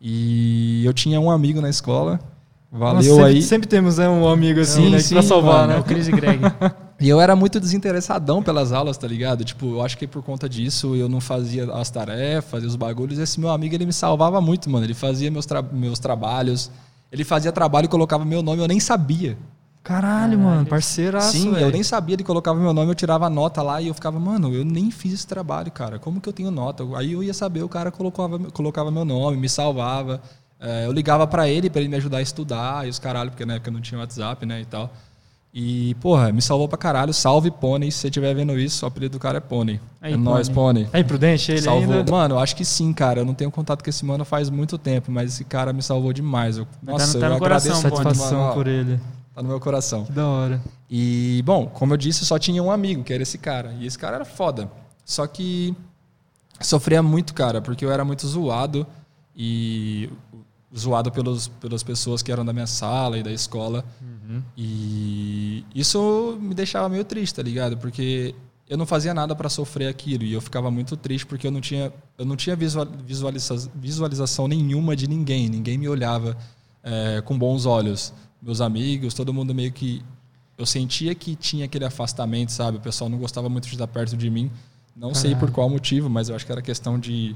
E 0.00 0.84
eu 0.84 0.92
tinha 0.92 1.20
um 1.20 1.30
amigo 1.30 1.60
na 1.60 1.68
escola 1.68 2.18
Valeu 2.72 2.94
Nossa, 2.94 3.08
sempre, 3.08 3.24
aí. 3.24 3.42
Sempre 3.42 3.68
temos 3.68 3.98
né, 3.98 4.08
um 4.08 4.28
amigo 4.28 4.60
assim, 4.60 4.84
sim, 4.84 4.90
né, 4.90 4.98
sim, 5.00 5.14
pra 5.14 5.22
salvar, 5.22 5.66
mano, 5.66 5.72
né? 5.72 5.78
O 5.80 5.84
Chris 5.84 6.06
e 6.06 6.12
Greg. 6.12 6.40
e 7.00 7.08
eu 7.08 7.20
era 7.20 7.34
muito 7.34 7.58
desinteressadão 7.58 8.42
pelas 8.42 8.72
aulas, 8.72 8.96
tá 8.96 9.08
ligado? 9.08 9.44
Tipo, 9.44 9.66
eu 9.74 9.82
acho 9.82 9.98
que 9.98 10.06
por 10.06 10.22
conta 10.22 10.48
disso 10.48 10.94
eu 10.94 11.08
não 11.08 11.20
fazia 11.20 11.64
as 11.72 11.90
tarefas 11.90 12.62
e 12.62 12.66
os 12.66 12.76
bagulhos. 12.76 13.18
Esse 13.18 13.40
meu 13.40 13.50
amigo, 13.50 13.74
ele 13.74 13.86
me 13.86 13.92
salvava 13.92 14.40
muito, 14.40 14.70
mano. 14.70 14.86
Ele 14.86 14.94
fazia 14.94 15.30
meus, 15.32 15.46
tra 15.46 15.60
meus 15.62 15.98
trabalhos. 15.98 16.70
Ele 17.10 17.24
fazia 17.24 17.50
trabalho 17.50 17.86
e 17.86 17.88
colocava 17.88 18.24
meu 18.24 18.40
nome, 18.40 18.62
eu 18.62 18.68
nem 18.68 18.78
sabia. 18.78 19.36
Caralho, 19.82 20.12
Caralho. 20.12 20.38
mano, 20.38 20.66
parceiraço. 20.66 21.32
Sim, 21.32 21.52
véio. 21.52 21.66
eu 21.66 21.70
nem 21.72 21.82
sabia, 21.82 22.14
ele 22.14 22.22
colocava 22.22 22.60
meu 22.60 22.72
nome, 22.72 22.90
eu 22.90 22.94
tirava 22.94 23.26
a 23.26 23.30
nota 23.30 23.62
lá 23.62 23.80
e 23.80 23.88
eu 23.88 23.94
ficava, 23.94 24.20
mano, 24.20 24.54
eu 24.54 24.62
nem 24.62 24.90
fiz 24.90 25.14
esse 25.14 25.26
trabalho, 25.26 25.72
cara. 25.72 25.98
Como 25.98 26.20
que 26.20 26.28
eu 26.28 26.32
tenho 26.32 26.50
nota? 26.50 26.84
Aí 26.96 27.12
eu 27.12 27.22
ia 27.22 27.32
saber, 27.32 27.62
o 27.62 27.68
cara 27.68 27.90
colocava, 27.90 28.38
colocava 28.50 28.90
meu 28.90 29.04
nome, 29.04 29.38
me 29.38 29.48
salvava. 29.48 30.20
É, 30.60 30.84
eu 30.84 30.92
ligava 30.92 31.26
para 31.26 31.48
ele, 31.48 31.70
para 31.70 31.80
ele 31.80 31.88
me 31.88 31.96
ajudar 31.96 32.18
a 32.18 32.22
estudar 32.22 32.86
e 32.86 32.90
os 32.90 32.98
caralho, 32.98 33.30
porque 33.30 33.46
na 33.46 33.54
época 33.54 33.70
não 33.70 33.80
tinha 33.80 33.98
WhatsApp, 33.98 34.44
né, 34.44 34.60
e 34.60 34.66
tal. 34.66 34.92
E, 35.52 35.94
porra, 35.96 36.30
me 36.30 36.40
salvou 36.40 36.68
pra 36.68 36.78
caralho. 36.78 37.12
Salve, 37.12 37.50
Pônei. 37.50 37.90
Se 37.90 37.98
você 37.98 38.06
estiver 38.06 38.32
vendo 38.34 38.56
isso, 38.58 38.84
o 38.84 38.88
apelido 38.88 39.18
do 39.18 39.18
cara 39.18 39.38
é 39.38 39.40
Pônei. 39.40 39.80
É 40.00 40.16
nóis, 40.16 40.48
Pônei. 40.48 40.88
É 40.92 41.00
imprudente 41.00 41.50
ele 41.50 41.60
salvou. 41.60 41.92
ainda? 41.92 42.12
Mano, 42.12 42.36
eu 42.36 42.38
acho 42.38 42.54
que 42.54 42.64
sim, 42.64 42.92
cara. 42.92 43.20
Eu 43.20 43.24
não 43.24 43.34
tenho 43.34 43.50
contato 43.50 43.82
com 43.82 43.90
esse 43.90 44.04
mano 44.04 44.24
faz 44.24 44.48
muito 44.48 44.78
tempo, 44.78 45.10
mas 45.10 45.32
esse 45.32 45.44
cara 45.44 45.72
me 45.72 45.82
salvou 45.82 46.12
demais. 46.12 46.56
Eu, 46.56 46.68
nossa, 46.80 47.18
tá 47.18 47.28
no, 47.28 47.34
tá 47.34 47.38
eu 47.40 47.44
agradeço 47.44 47.80
satisfação 47.80 48.40
mano, 48.40 48.54
por 48.54 48.68
ele. 48.68 49.00
Tá 49.34 49.42
no 49.42 49.48
meu 49.48 49.58
coração. 49.58 50.04
Que 50.04 50.12
da 50.12 50.26
hora. 50.26 50.62
E, 50.88 51.42
bom, 51.44 51.66
como 51.66 51.94
eu 51.94 51.96
disse, 51.96 52.24
só 52.24 52.38
tinha 52.38 52.62
um 52.62 52.70
amigo, 52.70 53.02
que 53.02 53.12
era 53.12 53.22
esse 53.22 53.36
cara. 53.36 53.74
E 53.80 53.86
esse 53.86 53.98
cara 53.98 54.16
era 54.16 54.24
foda. 54.24 54.70
Só 55.04 55.26
que 55.26 55.74
sofria 56.60 57.02
muito, 57.02 57.34
cara, 57.34 57.60
porque 57.60 57.84
eu 57.84 57.90
era 57.90 58.04
muito 58.04 58.24
zoado. 58.24 58.86
E 59.36 60.08
zoado 60.76 61.10
pelos, 61.10 61.48
pelas 61.48 61.82
pessoas 61.82 62.22
que 62.22 62.30
eram 62.30 62.44
da 62.44 62.52
minha 62.52 62.66
sala 62.66 63.18
e 63.18 63.22
da 63.22 63.32
escola. 63.32 63.84
Uhum. 64.00 64.42
E 64.56 65.64
isso 65.74 66.38
me 66.40 66.54
deixava 66.54 66.88
meio 66.88 67.04
triste, 67.04 67.34
tá 67.34 67.42
ligado? 67.42 67.76
Porque 67.76 68.34
eu 68.68 68.78
não 68.78 68.86
fazia 68.86 69.12
nada 69.12 69.34
para 69.34 69.48
sofrer 69.48 69.88
aquilo 69.88 70.22
e 70.22 70.32
eu 70.32 70.40
ficava 70.40 70.70
muito 70.70 70.96
triste 70.96 71.26
porque 71.26 71.46
eu 71.46 71.50
não 71.50 71.60
tinha 71.60 71.92
eu 72.16 72.24
não 72.24 72.36
tinha 72.36 72.54
visualiza, 72.54 73.70
visualização 73.74 74.46
nenhuma 74.46 74.94
de 74.94 75.08
ninguém, 75.08 75.48
ninguém 75.48 75.76
me 75.76 75.88
olhava 75.88 76.36
é, 76.82 77.20
com 77.22 77.36
bons 77.36 77.66
olhos. 77.66 78.12
Meus 78.40 78.60
amigos, 78.60 79.12
todo 79.12 79.34
mundo 79.34 79.54
meio 79.54 79.72
que 79.72 80.02
eu 80.56 80.64
sentia 80.64 81.14
que 81.14 81.34
tinha 81.34 81.64
aquele 81.64 81.84
afastamento, 81.84 82.52
sabe? 82.52 82.76
O 82.76 82.80
pessoal 82.80 83.10
não 83.10 83.18
gostava 83.18 83.48
muito 83.48 83.66
de 83.66 83.74
estar 83.74 83.86
perto 83.86 84.16
de 84.16 84.30
mim. 84.30 84.50
Não 84.94 85.14
sei 85.14 85.34
por 85.34 85.50
qual 85.50 85.68
motivo, 85.68 86.10
mas 86.10 86.28
eu 86.28 86.36
acho 86.36 86.44
que 86.44 86.52
era 86.52 86.60
questão 86.60 86.98
de 86.98 87.34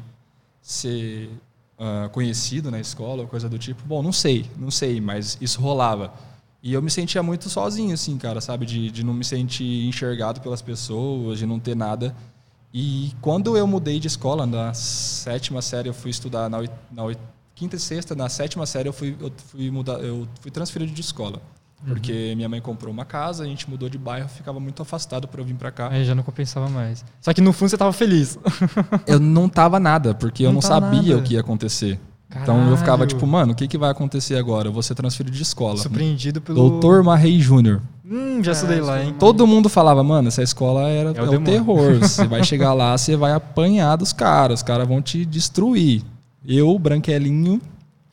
ser 0.60 1.30
uh, 1.78 2.08
conhecido 2.10 2.70
na 2.70 2.80
escola 2.80 3.22
ou 3.22 3.28
coisa 3.28 3.48
do 3.48 3.58
tipo. 3.58 3.82
Bom, 3.84 4.02
não 4.02 4.12
sei, 4.12 4.46
não 4.56 4.70
sei, 4.70 5.00
mas 5.00 5.38
isso 5.40 5.60
rolava. 5.60 6.12
E 6.62 6.72
eu 6.72 6.80
me 6.80 6.90
sentia 6.90 7.22
muito 7.22 7.50
sozinho, 7.50 7.92
assim, 7.92 8.16
cara, 8.16 8.40
sabe? 8.40 8.64
De, 8.64 8.90
de 8.90 9.04
não 9.04 9.12
me 9.12 9.24
sentir 9.24 9.86
enxergado 9.86 10.40
pelas 10.40 10.62
pessoas, 10.62 11.38
de 11.38 11.46
não 11.46 11.60
ter 11.60 11.76
nada. 11.76 12.14
E 12.72 13.12
quando 13.20 13.56
eu 13.56 13.66
mudei 13.66 14.00
de 14.00 14.08
escola, 14.08 14.46
na 14.46 14.72
sétima 14.74 15.62
série 15.62 15.88
eu 15.88 15.94
fui 15.94 16.10
estudar, 16.10 16.48
na, 16.48 16.58
na 16.90 17.02
quinta 17.54 17.76
e 17.76 17.78
sexta, 17.78 18.14
na 18.14 18.28
sétima 18.28 18.66
série 18.66 18.88
eu 18.88 18.92
fui, 18.92 19.16
eu 19.20 19.32
fui, 19.36 19.70
mudar, 19.70 20.00
eu 20.00 20.26
fui 20.40 20.50
transferido 20.50 20.90
de 20.90 21.00
escola. 21.00 21.40
Porque 21.86 22.30
uhum. 22.30 22.36
minha 22.36 22.48
mãe 22.48 22.60
comprou 22.60 22.92
uma 22.92 23.04
casa, 23.04 23.44
a 23.44 23.46
gente 23.46 23.68
mudou 23.68 23.88
de 23.88 23.98
bairro, 23.98 24.28
ficava 24.28 24.58
muito 24.58 24.80
afastado 24.82 25.28
para 25.28 25.40
eu 25.40 25.44
vir 25.44 25.54
para 25.54 25.70
cá. 25.70 25.88
Aí 25.90 26.04
já 26.04 26.14
não 26.14 26.22
compensava 26.22 26.68
mais. 26.68 27.04
Só 27.20 27.32
que 27.32 27.40
no 27.40 27.52
fundo 27.52 27.68
você 27.68 27.76
tava 27.76 27.92
feliz. 27.92 28.38
eu 29.06 29.20
não 29.20 29.48
tava 29.48 29.78
nada, 29.78 30.14
porque 30.14 30.44
não 30.44 30.50
eu 30.50 30.54
não 30.54 30.62
sabia 30.62 31.02
nada. 31.02 31.16
o 31.18 31.22
que 31.22 31.34
ia 31.34 31.40
acontecer. 31.40 32.00
Caralho. 32.30 32.42
Então 32.42 32.70
eu 32.70 32.76
ficava 32.76 33.06
tipo, 33.06 33.26
mano, 33.26 33.52
o 33.52 33.54
que, 33.54 33.68
que 33.68 33.78
vai 33.78 33.90
acontecer 33.90 34.36
agora? 34.36 34.68
Eu 34.68 34.72
vou 34.72 34.82
ser 34.82 34.94
transferido 34.94 35.36
de 35.36 35.42
escola. 35.42 35.76
Surpreendido 35.76 36.40
pelo. 36.40 36.68
Doutor 36.68 37.02
Marrei 37.02 37.38
Júnior. 37.38 37.80
Hum, 38.04 38.42
já 38.42 38.52
estudei 38.52 38.80
lá, 38.80 39.02
hein? 39.02 39.14
Todo 39.18 39.46
mundo 39.46 39.68
falava, 39.68 40.02
mano, 40.02 40.28
essa 40.28 40.42
escola 40.42 40.88
era, 40.88 41.10
é, 41.10 41.16
é 41.16 41.22
o, 41.22 41.34
o 41.34 41.40
terror. 41.40 41.98
você 42.00 42.26
vai 42.26 42.42
chegar 42.44 42.72
lá, 42.72 42.96
você 42.96 43.16
vai 43.16 43.32
apanhar 43.32 43.96
dos 43.96 44.12
caras, 44.12 44.60
os 44.60 44.62
caras 44.62 44.86
vão 44.86 45.00
te 45.00 45.24
destruir. 45.24 46.02
Eu, 46.46 46.78
branquelinho, 46.78 47.60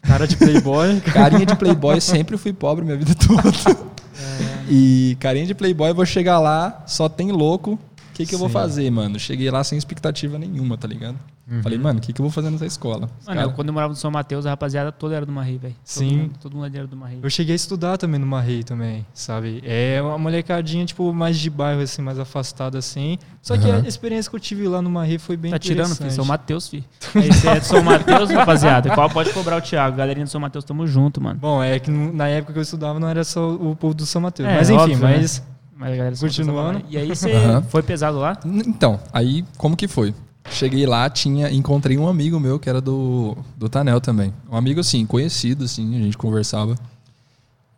Cara 0.01 0.27
de 0.27 0.36
playboy. 0.36 1.00
Carinha 1.13 1.46
de 1.46 1.55
playboy, 1.55 2.00
sempre 2.01 2.38
fui 2.38 2.53
pobre 2.53 2.84
minha 2.84 2.98
vida 2.98 3.13
toda. 3.15 3.50
É. 3.79 4.72
E 4.74 5.17
carinha 5.20 5.46
de 5.46 5.53
playboy, 5.53 5.93
vou 5.93 6.05
chegar 6.05 6.39
lá, 6.39 6.84
só 6.86 7.10
tem 7.10 7.31
louco. 7.31 7.74
O 7.74 7.79
que, 8.13 8.25
que 8.25 8.36
eu 8.36 8.39
vou 8.39 8.50
fazer, 8.50 8.89
mano? 8.91 9.20
Cheguei 9.20 9.50
lá 9.50 9.63
sem 9.63 9.77
expectativa 9.77 10.38
nenhuma, 10.38 10.77
tá 10.77 10.88
ligado? 10.88 11.17
Uhum. 11.50 11.62
Falei, 11.63 11.77
mano, 11.77 12.00
o 12.00 12.01
que, 12.01 12.13
que 12.13 12.21
eu 12.21 12.24
vou 12.24 12.31
fazer 12.31 12.50
nessa 12.50 12.65
escola? 12.65 13.10
Mano, 13.25 13.41
cara... 13.41 13.50
quando 13.50 13.67
eu 13.67 13.74
morava 13.74 13.91
no 13.91 13.98
São 13.98 14.12
Mateus, 14.12 14.45
a 14.45 14.51
rapaziada 14.51 14.91
toda 14.91 15.15
era 15.15 15.25
do 15.25 15.31
Marri, 15.31 15.57
velho. 15.57 15.75
Sim. 15.83 16.10
Todo 16.10 16.17
mundo, 16.17 16.38
todo 16.39 16.57
mundo 16.57 16.75
era 16.75 16.88
do 16.88 16.95
Marri. 16.95 17.19
Eu 17.21 17.29
cheguei 17.29 17.53
a 17.53 17.55
estudar 17.55 17.98
também 17.98 18.19
no 18.19 18.25
Marri 18.25 18.63
também, 18.63 19.05
sabe? 19.13 19.62
É 19.65 20.01
uma 20.01 20.17
molecadinha, 20.17 20.86
tipo, 20.86 21.12
mais 21.13 21.38
de 21.38 21.50
bairro, 21.50 21.81
assim, 21.81 22.01
mais 22.01 22.19
afastada, 22.19 22.77
assim. 22.77 23.17
Só 23.41 23.57
que 23.57 23.67
uhum. 23.67 23.81
a 23.83 23.88
experiência 23.88 24.29
que 24.29 24.36
eu 24.36 24.39
tive 24.39 24.67
lá 24.67 24.81
no 24.81 24.89
Marri 24.89 25.17
foi 25.17 25.36
bem 25.36 25.51
Tá 25.51 25.60
tirando, 25.60 25.95
filho? 25.95 26.12
São 26.12 26.25
Mateus, 26.25 26.69
filho. 26.69 26.83
Aí 27.15 27.27
você 27.33 27.48
é 27.50 27.60
de 27.60 27.65
São 27.65 27.81
Mateus, 27.81 28.29
rapaziada. 28.29 28.93
Qual 28.93 29.10
pode 29.10 29.33
cobrar 29.33 29.57
o 29.57 29.62
Thiago? 29.62 29.98
Galerinha 29.98 30.25
do 30.25 30.29
São 30.29 30.39
Mateus, 30.39 30.63
tamo 30.63 30.86
junto, 30.88 31.19
mano. 31.19 31.39
Bom, 31.39 31.62
é 31.62 31.79
que 31.79 31.89
na 31.89 32.27
época 32.27 32.53
que 32.53 32.60
eu 32.60 32.63
estudava 32.63 33.00
não 33.00 33.07
era 33.07 33.24
só 33.24 33.51
o 33.51 33.75
povo 33.75 33.93
do 33.93 34.05
São 34.05 34.21
Mateus. 34.21 34.48
É, 34.48 34.55
mas 34.55 34.69
enfim, 34.69 34.81
óbvio, 34.81 34.98
né? 35.00 35.17
mas... 35.17 35.39
Né? 35.39 35.45
Mas 35.81 35.93
a 35.93 35.95
galera 35.95 36.15
Continuando. 36.15 36.83
E 36.89 36.95
aí 36.95 37.07
você 37.07 37.31
Aham. 37.31 37.63
foi 37.63 37.81
pesado 37.81 38.19
lá? 38.19 38.38
Então, 38.45 39.00
aí 39.12 39.43
como 39.57 39.75
que 39.75 39.88
foi? 39.88 40.13
Cheguei 40.50 40.86
lá, 40.86 41.10
tinha, 41.10 41.51
encontrei 41.51 41.98
um 41.98 42.07
amigo 42.07 42.39
meu 42.39 42.60
que 42.60 42.69
era 42.69 42.81
do, 42.81 43.38
do 43.55 43.69
Tanel 43.69 44.01
também. 44.01 44.33
Um 44.50 44.55
amigo 44.55 44.79
assim, 44.79 45.05
conhecido, 45.05 45.65
assim, 45.65 45.95
a 45.95 46.00
gente 46.00 46.17
conversava. 46.17 46.75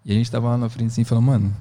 E 0.05 0.11
a 0.11 0.15
gente 0.15 0.29
tava 0.29 0.49
lá 0.49 0.57
na 0.57 0.69
frente 0.69 0.87
assim, 0.91 1.03
falando, 1.03 1.25
mano, 1.25 1.55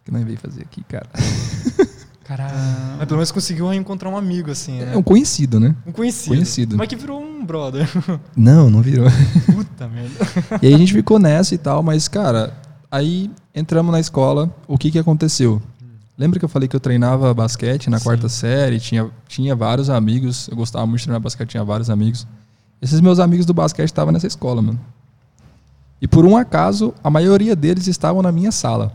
o 0.00 0.04
que, 0.04 0.10
nós 0.10 0.24
veio 0.24 0.38
fazer 0.38 0.62
aqui, 0.62 0.82
cara? 0.84 1.08
Caralho. 2.24 2.54
Mas 2.98 3.06
pelo 3.06 3.18
menos 3.18 3.30
conseguiu 3.30 3.72
encontrar 3.74 4.08
um 4.08 4.16
amigo, 4.16 4.50
assim, 4.50 4.80
né? 4.80 4.94
É 4.94 4.96
um 4.96 5.02
conhecido, 5.02 5.60
né? 5.60 5.76
Um 5.86 5.92
conhecido. 5.92 6.34
Conhecido. 6.34 6.76
Mas 6.76 6.88
que 6.88 6.96
virou 6.96 7.20
um 7.20 7.44
brother. 7.44 7.86
Não, 8.34 8.70
não 8.70 8.80
virou. 8.80 9.06
Puta 9.54 9.86
merda. 9.86 10.14
E 10.62 10.68
aí 10.68 10.74
a 10.74 10.78
gente 10.78 10.92
ficou 10.92 11.18
nessa 11.18 11.54
e 11.54 11.58
tal, 11.58 11.82
mas, 11.82 12.08
cara, 12.08 12.54
aí 12.90 13.30
entramos 13.54 13.92
na 13.92 14.00
escola, 14.00 14.54
o 14.66 14.78
que 14.78 14.90
que 14.90 14.98
aconteceu? 14.98 15.60
Lembra 16.16 16.38
que 16.38 16.44
eu 16.44 16.48
falei 16.48 16.68
que 16.68 16.76
eu 16.76 16.80
treinava 16.80 17.34
basquete 17.34 17.90
na 17.90 17.98
Sim. 17.98 18.04
quarta 18.04 18.28
série, 18.28 18.78
tinha, 18.78 19.10
tinha 19.26 19.54
vários 19.56 19.90
amigos, 19.90 20.48
eu 20.48 20.56
gostava 20.56 20.86
muito 20.86 21.00
de 21.00 21.04
treinar 21.06 21.20
basquete, 21.20 21.50
tinha 21.50 21.64
vários 21.64 21.90
amigos. 21.90 22.26
Esses 22.80 23.00
meus 23.00 23.18
amigos 23.18 23.44
do 23.46 23.52
basquete 23.52 23.86
estavam 23.86 24.12
nessa 24.12 24.26
escola, 24.26 24.62
mano. 24.62 24.80
E 26.00 26.06
por 26.06 26.24
um 26.24 26.36
acaso, 26.36 26.94
a 27.02 27.10
maioria 27.10 27.56
deles 27.56 27.86
estavam 27.86 28.22
na 28.22 28.30
minha 28.30 28.52
sala. 28.52 28.92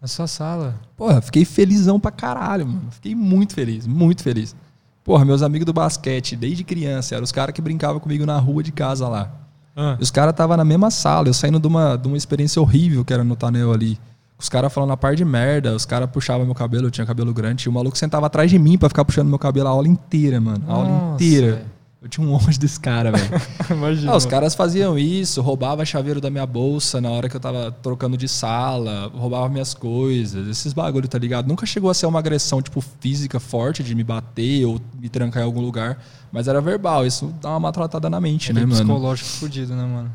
Na 0.00 0.06
sua 0.06 0.26
sala. 0.26 0.78
Porra, 0.96 1.20
fiquei 1.20 1.44
felizão 1.44 1.98
pra 1.98 2.10
caralho, 2.10 2.66
mano. 2.66 2.90
Fiquei 2.90 3.14
muito 3.14 3.54
feliz, 3.54 3.86
muito 3.86 4.22
feliz. 4.22 4.54
Porra, 5.02 5.24
meus 5.24 5.42
amigos 5.42 5.66
do 5.66 5.72
basquete, 5.72 6.36
desde 6.36 6.62
criança, 6.62 7.14
eram 7.14 7.24
os 7.24 7.32
caras 7.32 7.54
que 7.54 7.60
brincavam 7.60 7.98
comigo 7.98 8.24
na 8.24 8.38
rua 8.38 8.62
de 8.62 8.70
casa 8.70 9.08
lá. 9.08 9.32
Ah. 9.74 9.96
E 9.98 10.02
os 10.02 10.10
caras 10.10 10.32
estavam 10.32 10.56
na 10.56 10.64
mesma 10.64 10.90
sala, 10.90 11.28
eu 11.28 11.34
saindo 11.34 11.58
de 11.58 11.66
uma, 11.66 11.96
de 11.96 12.06
uma 12.06 12.16
experiência 12.16 12.60
horrível 12.60 13.04
que 13.04 13.12
era 13.12 13.24
no 13.24 13.34
Tanel 13.34 13.72
ali. 13.72 13.98
Os 14.42 14.48
caras 14.48 14.72
falando 14.72 14.90
a 14.90 14.96
par 14.96 15.14
de 15.14 15.24
merda, 15.24 15.72
os 15.72 15.86
caras 15.86 16.10
puxavam 16.10 16.44
meu 16.44 16.54
cabelo, 16.54 16.88
eu 16.88 16.90
tinha 16.90 17.06
cabelo 17.06 17.32
grande, 17.32 17.66
e 17.66 17.68
o 17.68 17.72
maluco 17.72 17.96
sentava 17.96 18.26
atrás 18.26 18.50
de 18.50 18.58
mim 18.58 18.76
pra 18.76 18.88
ficar 18.88 19.04
puxando 19.04 19.28
meu 19.28 19.38
cabelo 19.38 19.68
a 19.68 19.70
aula 19.70 19.86
inteira, 19.86 20.40
mano. 20.40 20.64
A 20.66 20.72
aula 20.72 20.88
Nossa, 20.88 21.14
inteira. 21.14 21.52
velho. 21.52 21.72
Eu 22.02 22.08
tinha 22.08 22.26
um 22.26 22.34
ódio 22.34 22.58
desse 22.58 22.80
cara, 22.80 23.12
velho. 23.12 23.30
Imagina. 23.70 24.10
Ah, 24.10 24.16
os 24.16 24.26
caras 24.26 24.56
faziam 24.56 24.98
isso, 24.98 25.40
roubava 25.40 25.84
chaveiro 25.84 26.20
da 26.20 26.28
minha 26.28 26.44
bolsa 26.44 27.00
na 27.00 27.08
hora 27.08 27.28
que 27.28 27.36
eu 27.36 27.40
tava 27.40 27.70
trocando 27.70 28.16
de 28.16 28.26
sala, 28.26 29.08
roubava 29.14 29.48
minhas 29.48 29.72
coisas, 29.74 30.48
esses 30.48 30.72
bagulho, 30.72 31.06
tá 31.06 31.16
ligado? 31.20 31.46
Nunca 31.46 31.64
chegou 31.64 31.88
a 31.88 31.94
ser 31.94 32.06
uma 32.06 32.18
agressão, 32.18 32.60
tipo, 32.60 32.80
física 32.80 33.38
forte 33.38 33.84
de 33.84 33.94
me 33.94 34.02
bater 34.02 34.64
ou 34.66 34.80
me 35.00 35.08
trancar 35.08 35.44
em 35.44 35.46
algum 35.46 35.60
lugar, 35.60 36.02
mas 36.32 36.48
era 36.48 36.60
verbal, 36.60 37.06
isso 37.06 37.32
dá 37.40 37.50
uma 37.50 37.60
maltratada 37.60 38.10
na 38.10 38.20
mente, 38.20 38.52
né, 38.52 38.62
Aquele 38.62 38.72
mano? 38.74 38.84
psicológico 38.84 39.28
fudido, 39.28 39.76
né, 39.76 39.84
mano? 39.84 40.12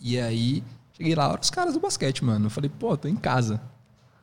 E 0.00 0.20
aí, 0.20 0.62
cheguei 0.96 1.14
lá, 1.14 1.38
os 1.40 1.50
caras 1.50 1.74
do 1.74 1.80
basquete, 1.80 2.24
mano. 2.24 2.46
Eu 2.46 2.50
falei, 2.50 2.70
pô, 2.70 2.96
tô 2.96 3.08
em 3.08 3.16
casa. 3.16 3.60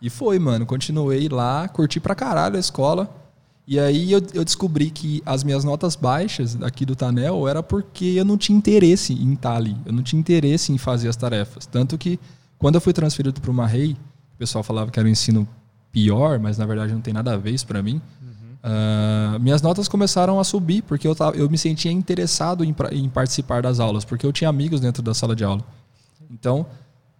E 0.01 0.09
foi, 0.09 0.39
mano. 0.39 0.65
Continuei 0.65 1.29
lá, 1.29 1.67
curti 1.67 1.99
pra 1.99 2.15
caralho 2.15 2.57
a 2.57 2.59
escola. 2.59 3.09
E 3.65 3.79
aí 3.79 4.11
eu, 4.11 4.21
eu 4.33 4.43
descobri 4.43 4.89
que 4.89 5.21
as 5.25 5.43
minhas 5.43 5.63
notas 5.63 5.95
baixas 5.95 6.61
aqui 6.61 6.85
do 6.85 6.95
Tanel 6.95 7.47
era 7.47 7.63
porque 7.63 8.05
eu 8.05 8.25
não 8.25 8.37
tinha 8.37 8.57
interesse 8.57 9.13
em 9.13 9.33
estar 9.33 9.55
ali. 9.55 9.77
Eu 9.85 9.93
não 9.93 10.03
tinha 10.03 10.19
interesse 10.19 10.73
em 10.73 10.77
fazer 10.77 11.07
as 11.07 11.15
tarefas. 11.15 11.65
Tanto 11.65 11.97
que 11.97 12.19
quando 12.57 12.75
eu 12.75 12.81
fui 12.81 12.91
transferido 12.91 13.39
para 13.39 13.51
uma 13.51 13.65
rei, 13.65 13.95
o 14.35 14.37
pessoal 14.37 14.63
falava 14.63 14.91
que 14.91 14.99
era 14.99 15.07
um 15.07 15.11
ensino 15.11 15.47
pior, 15.91 16.39
mas 16.39 16.57
na 16.57 16.65
verdade 16.65 16.91
não 16.91 16.99
tem 16.99 17.13
nada 17.13 17.33
a 17.33 17.37
ver 17.37 17.51
isso 17.51 17.65
pra 17.65 17.81
mim. 17.81 18.01
Ah, 18.65 19.37
minhas 19.41 19.61
notas 19.61 19.89
começaram 19.89 20.39
a 20.39 20.43
subir 20.45 20.81
porque 20.83 21.05
eu, 21.05 21.13
tava, 21.13 21.35
eu 21.35 21.49
me 21.49 21.57
sentia 21.57 21.91
interessado 21.91 22.63
em, 22.63 22.73
em 22.93 23.09
participar 23.09 23.61
das 23.61 23.79
aulas, 23.81 24.05
porque 24.05 24.25
eu 24.25 24.31
tinha 24.31 24.49
amigos 24.49 24.79
dentro 24.79 25.03
da 25.03 25.13
sala 25.13 25.35
de 25.35 25.43
aula. 25.43 25.61
Então, 26.33 26.65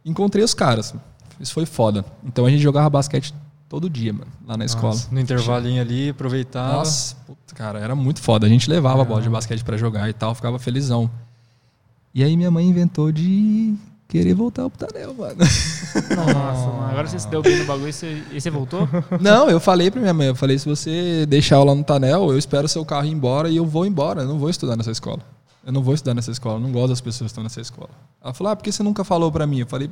encontrei 0.04 0.44
os 0.44 0.54
caras. 0.54 0.94
Isso 1.40 1.54
foi 1.54 1.66
foda. 1.66 2.04
Então 2.24 2.46
a 2.46 2.50
gente 2.50 2.62
jogava 2.62 2.90
basquete 2.90 3.34
todo 3.70 3.90
dia, 3.90 4.14
mano, 4.14 4.32
lá 4.46 4.58
na 4.58 4.66
escola. 4.66 4.94
Nossa, 4.94 5.08
no 5.12 5.20
intervalinho 5.20 5.82
ali, 5.82 6.10
aproveitava. 6.10 6.74
Nossa, 6.74 7.16
puta, 7.28 7.56
cara, 7.56 7.80
era 7.80 7.96
muito 7.96 8.22
foda. 8.22 8.46
A 8.46 8.50
gente 8.50 8.70
levava 8.70 9.02
a 9.02 9.06
bola 9.06 9.22
de 9.22 9.30
basquete 9.30 9.64
pra 9.64 9.78
jogar 9.78 10.10
e 10.10 10.14
tal, 10.14 10.34
ficava 10.34 10.58
felizão. 10.60 11.10
E 12.14 12.24
aí 12.24 12.38
minha 12.38 12.52
mãe 12.52 12.68
inventou 12.68 13.12
de 13.12 13.76
querer 14.08 14.36
voltar 14.36 14.70
pro 14.70 14.88
Tanel, 14.88 15.14
mano. 15.16 15.38
Nossa, 16.16 16.68
mano. 16.68 16.90
Agora 16.92 17.08
você 17.08 17.18
se 17.18 17.28
deu 17.28 17.42
bem 17.42 17.58
no 17.58 17.66
bagulho 17.66 17.90
e 17.90 17.94
você, 17.94 18.24
e 18.32 18.40
você 18.40 18.52
voltou? 18.52 18.88
Não, 19.20 19.50
eu 19.50 19.60
falei 19.60 19.90
pra 19.90 20.00
minha 20.00 20.14
mãe, 20.14 20.28
eu 20.28 20.36
falei, 20.36 20.58
se 20.60 20.68
você 20.68 21.26
deixar 21.26 21.56
eu 21.56 21.64
lá 21.64 21.74
no 21.74 21.84
Tanel, 21.84 22.32
eu 22.32 22.38
espero 22.38 22.68
seu 22.68 22.86
carro 22.86 23.08
ir 23.08 23.12
embora 23.12 23.50
e 23.50 23.58
eu 23.58 23.66
vou 23.66 23.86
embora. 23.88 24.22
Eu 24.22 24.28
não 24.28 24.38
vou 24.38 24.50
estudar 24.52 24.76
nessa 24.76 24.92
escola. 24.92 25.20
Eu 25.66 25.72
não 25.72 25.82
vou 25.82 25.94
estudar 25.94 26.14
nessa 26.14 26.32
escola, 26.32 26.56
eu 26.56 26.60
não 26.60 26.72
gosto 26.72 26.90
das 26.90 27.02
pessoas 27.02 27.28
que 27.30 27.32
estão 27.32 27.44
nessa 27.44 27.62
escola. 27.62 27.90
Ela 28.22 28.34
falou, 28.34 28.52
ah, 28.52 28.56
por 28.56 28.64
que 28.64 28.72
você 28.72 28.84
nunca 28.84 29.04
falou 29.04 29.32
pra 29.32 29.48
mim? 29.48 29.60
Eu 29.60 29.66
falei, 29.68 29.90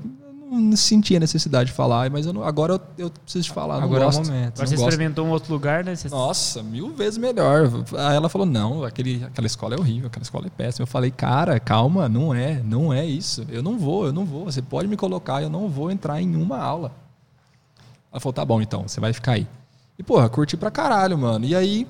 eu 0.52 0.60
não 0.60 0.76
sentia 0.76 1.18
necessidade 1.18 1.70
de 1.70 1.76
falar, 1.76 2.10
mas 2.10 2.26
eu 2.26 2.34
não- 2.34 2.44
agora 2.44 2.74
eu, 2.74 2.82
eu 3.06 3.10
preciso 3.10 3.46
de 3.46 3.52
falar, 3.54 3.82
Agora 3.82 4.04
é 4.04 4.08
o 4.08 4.12
gosto. 4.12 4.26
momento. 4.26 4.54
Agora 4.56 4.68
você 4.68 4.76
gosto. 4.76 4.90
experimentou 4.90 5.26
um 5.26 5.30
outro 5.30 5.54
lugar, 5.54 5.82
né? 5.86 5.96
Você- 5.96 6.10
Nossa, 6.10 6.62
mil 6.62 6.94
vezes 6.94 7.18
melhor. 7.18 7.70
Aí 7.98 8.16
ela 8.18 8.28
falou: 8.28 8.46
não, 8.46 8.84
aquele, 8.84 9.24
aquela 9.24 9.48
escola 9.48 9.76
é 9.76 9.80
horrível, 9.80 10.08
aquela 10.08 10.24
escola 10.24 10.48
é 10.48 10.50
péssima. 10.50 10.84
Eu 10.84 10.88
falei, 10.88 11.10
cara, 11.10 11.58
calma, 11.58 12.10
não 12.10 12.34
é, 12.34 12.62
não 12.64 12.92
é 12.92 13.06
isso. 13.06 13.46
Eu 13.48 13.64
não 13.64 13.80
vou, 13.80 14.06
eu 14.08 14.12
não 14.12 14.26
vou. 14.26 14.44
Você 14.44 14.62
pode 14.62 14.90
me 14.90 14.98
colocar, 14.98 15.42
eu 15.42 15.50
não 15.50 15.70
vou 15.70 15.90
entrar 15.90 16.22
em 16.22 16.36
uma 16.36 16.58
aula. 16.58 16.92
Ela 18.12 18.20
falou, 18.20 18.34
tá 18.34 18.44
bom 18.44 18.62
então, 18.62 18.86
você 18.86 19.00
vai 19.00 19.14
ficar 19.14 19.34
aí. 19.34 19.48
E, 19.98 20.04
porra, 20.04 20.28
curti 20.28 20.58
pra 20.58 20.70
caralho, 20.70 21.18
mano. 21.18 21.46
E 21.46 21.56
aí, 21.56 21.88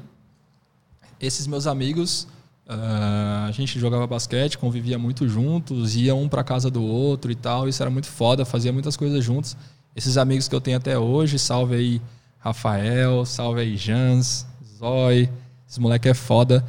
esses 1.20 1.48
meus 1.48 1.66
amigos, 1.66 2.28
ah, 2.68 3.46
a 3.48 3.52
gente 3.52 3.80
jogava 3.80 4.08
basquete, 4.08 4.58
convivia 4.58 4.98
muito 4.98 5.28
juntos, 5.28 5.96
ia 5.96 6.16
um 6.16 6.30
pra 6.30 6.44
casa 6.44 6.70
do 6.70 6.84
outro 6.84 7.32
e 7.32 7.36
tal. 7.36 7.68
Isso 7.68 7.82
era 7.82 7.90
muito 7.90 8.08
foda, 8.08 8.46
fazia 8.46 8.72
muitas 8.72 8.96
coisas 8.96 9.24
juntos. 9.24 9.58
Esses 9.96 10.18
amigos 10.18 10.48
que 10.48 10.56
eu 10.56 10.62
tenho 10.62 10.78
até 10.78 10.98
hoje, 10.98 11.38
salve 11.38 11.76
aí 11.76 12.02
Rafael, 12.40 13.26
salve 13.26 13.62
aí 13.62 13.76
Jans, 13.76 14.46
Zói, 14.78 15.30
esse 15.68 15.80
moleque 15.80 16.10
é 16.10 16.14
foda. 16.14 16.66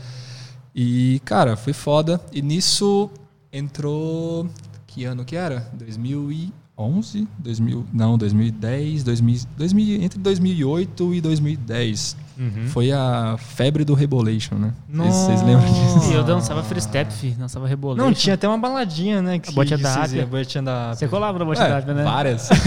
E, 0.74 1.20
cara, 1.24 1.56
foi 1.56 1.72
foda. 1.72 2.20
E 2.32 2.42
nisso 2.42 3.10
entrou. 3.52 4.48
Que 4.86 5.04
ano 5.04 5.24
que 5.24 5.36
era? 5.36 5.70
2011? 5.74 7.28
2000, 7.38 7.86
não, 7.92 8.18
2010, 8.18 9.04
2000, 9.04 9.40
2000, 9.56 10.02
entre 10.02 10.18
2008 10.18 11.14
e 11.14 11.20
2010. 11.20 12.16
Uhum. 12.38 12.66
Foi 12.68 12.90
a 12.92 13.36
febre 13.38 13.84
do 13.84 13.94
Rebolation, 13.94 14.56
né? 14.56 14.72
Vocês- 14.88 15.42
lembram 15.42 15.66
disso? 15.72 16.10
E 16.10 16.14
eu 16.14 16.24
dançava 16.24 16.62
free 16.62 16.80
step. 16.80 17.12
Dançava 17.38 17.66
rebolation. 17.66 18.04
Não, 18.06 18.12
tinha 18.14 18.34
até 18.34 18.48
uma 18.48 18.58
baladinha, 18.58 19.20
né? 19.22 19.38
Que 19.38 19.50
A 19.50 19.52
botinha 19.52 19.78
da 19.78 19.94
Ápia. 20.02 20.22
A 20.22 20.26
botinha 20.26 20.62
da 20.62 20.84
Ápia. 20.86 20.94
Você 20.96 21.08
colava 21.08 21.38
na 21.38 21.44
É, 21.44 21.48
botinha, 21.48 21.94
né? 21.94 22.02
várias. 22.04 22.48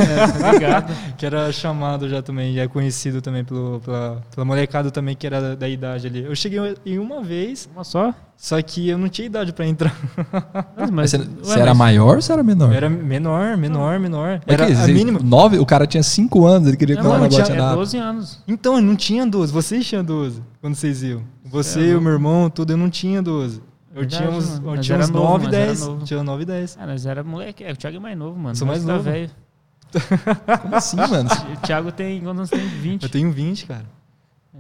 É, 0.46 0.52
ligado. 0.54 0.94
Que 1.18 1.26
era 1.26 1.52
chamado 1.52 2.08
já 2.10 2.22
também, 2.22 2.54
e 2.56 2.60
é 2.60 2.68
conhecido 2.68 3.22
também 3.22 3.44
pelo, 3.44 3.80
pela, 3.80 4.22
pela 4.34 4.46
molecada 4.46 4.92
também 4.92 5.16
que 5.16 5.26
era 5.26 5.42
da, 5.42 5.56
da 5.56 5.70
idade 5.70 6.08
ali. 6.08 6.24
Eu 6.24 6.36
cheguei 6.36 6.60
em 6.86 7.00
uma 7.00 7.22
vez, 7.24 7.68
Uma 7.74 7.84
só? 7.84 8.14
só 8.38 8.62
que 8.62 8.90
eu 8.90 8.98
não 8.98 9.08
tinha 9.08 9.26
idade 9.26 9.54
pra 9.54 9.66
entrar. 9.66 9.96
Mas, 10.78 10.92
Mas 10.92 11.12
você, 11.12 11.18
ué, 11.18 11.26
você 11.42 11.60
era 11.60 11.74
mas- 11.74 11.78
maior 11.78 12.16
ou 12.18 12.22
você 12.22 12.34
era 12.34 12.44
menor? 12.44 12.70
Eu 12.72 12.76
era 12.76 12.90
menor, 12.90 13.58
menor, 13.58 14.00
menor. 14.00 14.42
Mas 14.46 14.54
Era 14.54 14.68
que, 14.68 14.74
a 14.74 14.88
mínima. 14.88 15.20
Nove, 15.24 15.58
o 15.58 15.66
cara 15.66 15.88
tinha 15.88 16.04
5 16.04 16.46
anos, 16.46 16.68
ele 16.68 16.78
queria 16.78 16.96
Não, 16.96 17.04
colar 17.04 17.20
na 17.20 17.30
tinha 17.30 17.42
botinha 17.42 17.58
é 17.58 17.62
da 17.62 17.76
12 17.76 17.98
anos. 17.98 18.40
Então, 18.48 18.76
eu 18.76 18.82
não 18.82 18.96
tinha 18.96 19.26
12. 19.26 19.54
Vocês 19.56 19.86
tinham 19.88 20.04
12 20.04 20.42
quando 20.62 20.76
vocês 20.76 21.02
iam. 21.04 21.24
Você, 21.46 21.92
É, 21.92 21.96
o 21.96 22.02
meu 22.02 22.14
irmão, 22.14 22.50
tudo, 22.50 22.74
eu 22.74 22.78
não 22.78 22.90
tinha 22.90 23.22
12. 23.22 23.62
Eu 23.94 24.02
Verdade, 24.02 24.18
tinha 24.24 24.30
uns, 24.38 24.60
mano. 24.60 24.76
eu 24.78 24.82
tinha 24.82 24.98
uns 25.00 25.10
novo, 25.10 25.24
9, 25.32 25.46
nós 25.46 25.54
era 25.54 25.66
10. 25.68 25.80
novo. 25.82 26.06
Tinha 26.06 26.24
9, 26.24 26.46
10. 26.46 26.78
Ah, 26.80 26.86
nós 26.88 27.06
era 27.06 27.24
moleque. 27.24 27.64
É, 27.64 27.72
o 27.72 27.76
Thiago 27.78 27.98
é 27.98 28.00
mais 28.00 28.18
novo, 28.18 28.38
mano. 28.38 28.56
Sou 28.56 28.68
mais 28.68 28.84
tá 28.84 28.92
novo. 28.94 29.04
velho. 29.04 29.32
Como 30.62 30.76
assim, 30.76 30.98
mano? 30.98 31.30
O 31.54 31.58
Thiago 31.66 31.92
tem. 31.92 32.20
Quantos 32.22 32.38
anos 32.40 32.50
tem? 32.50 32.68
20. 32.68 33.04
Eu 33.04 33.10
tenho 33.10 33.32
20, 33.32 33.66
cara. 33.66 33.86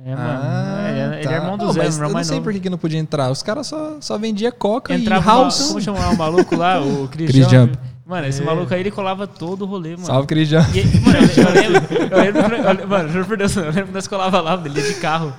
É, 0.05 0.15
mano. 0.15 0.39
Ah, 0.41 0.87
É, 0.87 1.15
ele 1.17 1.23
tá. 1.23 1.31
é 1.31 1.35
irmão 1.35 1.57
do 1.57 1.65
Não, 1.65 1.73
Zé, 1.73 1.83
mas 1.83 1.95
irmão 1.95 2.09
eu 2.11 2.15
não 2.15 2.23
sei 2.23 2.35
novo. 2.35 2.43
por 2.45 2.53
que 2.53 2.59
que 2.61 2.69
não 2.69 2.77
podia 2.77 2.99
entrar. 2.99 3.29
Os 3.29 3.43
caras 3.43 3.67
só, 3.67 3.97
só 3.99 4.17
vendiam 4.17 4.51
coca 4.53 4.93
Entrava 4.95 5.21
e 5.21 5.27
uma, 5.33 5.41
house. 5.41 5.67
como 5.67 5.81
chamar 5.81 6.09
o 6.13 6.17
maluco 6.17 6.55
lá? 6.55 6.79
O 6.81 7.07
Chris, 7.09 7.31
Chris 7.31 7.43
Jump. 7.49 7.73
Jump. 7.73 7.77
Mano, 8.05 8.27
esse 8.27 8.41
É. 8.41 8.45
maluco 8.45 8.71
aí, 8.73 8.79
ele 8.81 8.91
colava 8.91 9.25
todo 9.25 9.63
o 9.63 9.65
rolê, 9.65 9.91
mano. 9.91 10.05
Salve, 10.05 10.27
Cris 10.27 10.47
Jump. 10.47 10.67
E, 10.77 10.99
mano, 10.99 11.17
eu, 11.17 11.43
eu 11.43 11.53
lembro, 11.53 11.93
eu 12.11 12.17
lembro, 12.19 12.41
eu 12.57 12.67
lembro- 12.69 12.87
mano, 12.87 13.09
juro 13.09 13.25
por 13.25 13.35
Deus, 13.37 13.55
eu 13.55 13.63
lembro 13.65 13.87
que 13.87 13.93
nós 13.93 14.07
colava 14.07 14.41
lá, 14.41 14.61
ele 14.63 14.79
ia 14.79 14.87
de 14.87 14.95
carro. 14.99 15.33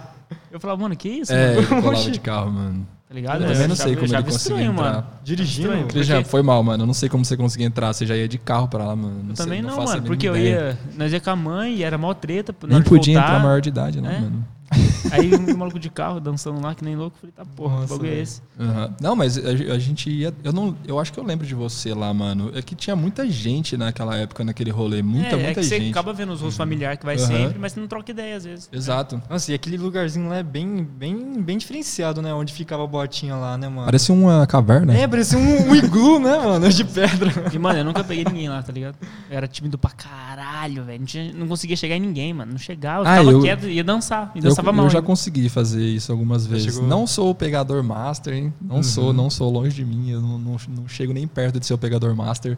Eu 0.50 0.58
falava, 0.58 0.80
mano, 0.82 0.96
que 0.96 1.08
isso, 1.08 1.32
É, 1.32 1.49
mano? 1.54 1.58
ele 1.61 1.66
colava 1.82 2.11
de 2.11 2.20
carro, 2.20 2.50
mano. 2.50 2.87
Tá 3.08 3.14
ligado? 3.14 3.44
Eu 3.44 3.52
também 3.52 3.68
não 3.68 3.76
sei 3.76 3.94
como 3.94 4.06
ele 4.06 4.14
conseguia 4.16 4.37
estranho, 4.37 4.73
entrar. 4.73 4.92
mano. 4.92 5.06
Dirigindo. 5.23 5.68
Estranho. 5.68 5.87
Cris 5.87 6.08
Porque- 6.08 6.25
foi 6.25 6.42
mal, 6.42 6.61
mano. 6.64 6.82
Eu 6.82 6.87
não 6.88 6.94
sei 6.94 7.08
como 7.08 7.25
você 7.25 7.37
conseguia 7.37 7.64
entrar. 7.68 7.92
Você 7.92 8.04
já 8.04 8.16
ia 8.16 8.26
de 8.26 8.37
carro 8.37 8.66
pra 8.66 8.85
lá, 8.85 8.96
mano. 8.96 9.20
Não 9.23 9.30
Eu 9.30 9.37
sei, 9.37 9.44
também 9.46 9.62
não, 9.62 9.80
a 9.80 9.85
mano, 9.85 10.02
porque 10.02 10.28
eu 10.28 10.37
ideia. 10.37 10.56
ia. 10.73 10.78
Nós 10.99 11.12
ia 11.12 11.20
com 11.20 11.30
a 11.30 11.37
mãe 11.37 11.76
e 11.76 11.82
era 11.85 11.96
mó 11.96 12.12
treta. 12.14 12.52
Nem 12.66 12.82
podia 12.82 13.14
voltar. 13.14 13.28
entrar 13.37 13.42
maior 13.44 13.61
de 13.61 13.68
idade, 13.68 14.00
não, 14.00 14.11
É? 14.11 14.18
mano. 14.20 14.44
Aí 15.12 15.32
um 15.35 15.56
maluco 15.56 15.78
de 15.78 15.88
carro 15.88 16.18
dançando 16.20 16.61
lá, 16.61 16.75
que 16.75 16.85
nem 16.85 16.96
louco. 16.96 17.16
Falei, 17.20 17.32
tá 17.35 17.44
porra, 17.44 17.75
que 17.76 17.80
Nossa, 17.82 17.94
bagulho 17.94 18.11
é 18.11 18.18
esse? 18.20 18.42
Aham. 18.58 18.94
Não, 19.00 19.14
mas 19.16 19.38
a, 19.38 19.50
a 19.50 19.78
gente 19.78 20.11
ia. 20.11 20.35
Eu, 20.42 20.52
não, 20.52 20.76
eu 20.87 20.99
acho 20.99 21.12
que 21.12 21.18
eu 21.20 21.25
lembro 21.25 21.46
de 21.46 21.54
você 21.54 21.94
lá, 21.94 22.12
mano. 22.12 22.50
É 22.54 22.61
que 22.62 22.75
tinha 22.75 22.96
muita 22.96 23.28
gente 23.30 23.76
naquela 23.76 24.16
época, 24.16 24.42
naquele 24.44 24.70
rolê. 24.70 25.02
Muita, 25.02 25.28
é, 25.28 25.32
é 25.32 25.37
muita 25.44 25.61
que 25.61 25.66
você 25.66 25.78
gente. 25.78 25.90
acaba 25.90 26.12
vendo 26.12 26.32
os 26.32 26.40
rostos 26.40 26.56
familiares 26.56 26.99
que 26.99 27.06
vai 27.06 27.16
Aham. 27.16 27.26
sempre, 27.26 27.58
mas 27.58 27.73
você 27.73 27.80
não 27.80 27.87
troca 27.87 28.11
ideia 28.11 28.37
às 28.37 28.44
vezes. 28.44 28.68
Exato. 28.73 29.23
Nossa, 29.30 29.52
e 29.52 29.54
aquele 29.54 29.76
lugarzinho 29.76 30.28
lá 30.28 30.37
é 30.38 30.42
bem, 30.42 30.82
bem, 30.85 31.40
bem 31.40 31.56
diferenciado, 31.58 32.20
né? 32.20 32.35
Onde 32.35 32.52
ficava 32.52 32.82
a 32.82 32.87
botinha 32.87 33.37
lá, 33.37 33.56
né, 33.56 33.68
mano? 33.68 33.85
Parece 33.85 34.11
uma 34.11 34.46
caverna. 34.46 34.92
É, 34.96 35.06
parecia 35.06 35.38
um, 35.38 35.70
um 35.70 35.75
iglu, 35.76 36.18
né, 36.20 36.37
mano? 36.38 36.68
De 36.68 36.85
pedra. 36.85 37.32
E, 37.52 37.58
mano, 37.58 37.78
eu 37.78 37.85
nunca 37.85 38.02
peguei 38.02 38.25
ninguém 38.25 38.49
lá, 38.49 38.62
tá 38.62 38.73
ligado? 38.73 38.96
Eu 39.30 39.37
era 39.37 39.46
tímido 39.46 39.78
pra 39.78 39.90
caralho, 39.90 40.85
velho. 40.85 41.04
Não, 41.32 41.40
não 41.40 41.49
conseguia 41.49 41.76
chegar 41.76 41.96
em 41.96 42.00
ninguém, 42.00 42.32
mano. 42.35 42.50
Não 42.52 42.58
chegava, 42.58 43.04
eu 43.04 43.06
Ah, 43.06 43.12
ficava 43.18 43.30
eu- 43.32 43.40
quieto 43.42 43.66
e 43.66 43.75
ia 43.75 43.85
dançar. 43.85 44.32
E 44.62 44.66
Eu, 44.66 44.72
mal. 44.72 44.84
eu 44.86 44.90
já 44.90 44.98
ainda. 44.98 45.06
consegui 45.06 45.48
fazer 45.48 45.84
isso 45.84 46.10
algumas 46.12 46.46
vezes. 46.46 46.75
chegou? 46.75 46.88
Não 46.88 47.06
sou 47.06 47.30
o 47.30 47.34
pegador 47.34 47.82
master, 47.82 48.34
hein? 48.34 48.54
Não 48.60 48.82
sou, 48.82 49.12
não 49.12 49.28
sou 49.30 49.50
longe 49.50 49.75
de 49.75 49.84
mim. 49.84 50.10
Eu 50.10 50.20
não, 50.20 50.38
não, 50.38 50.56
não 50.68 50.88
chego 50.88 51.12
nem 51.12 51.26
perto 51.26 51.58
de 51.60 51.66
ser 51.66 51.75
o 51.75 51.78
pegador 51.78 52.14
master. 52.14 52.56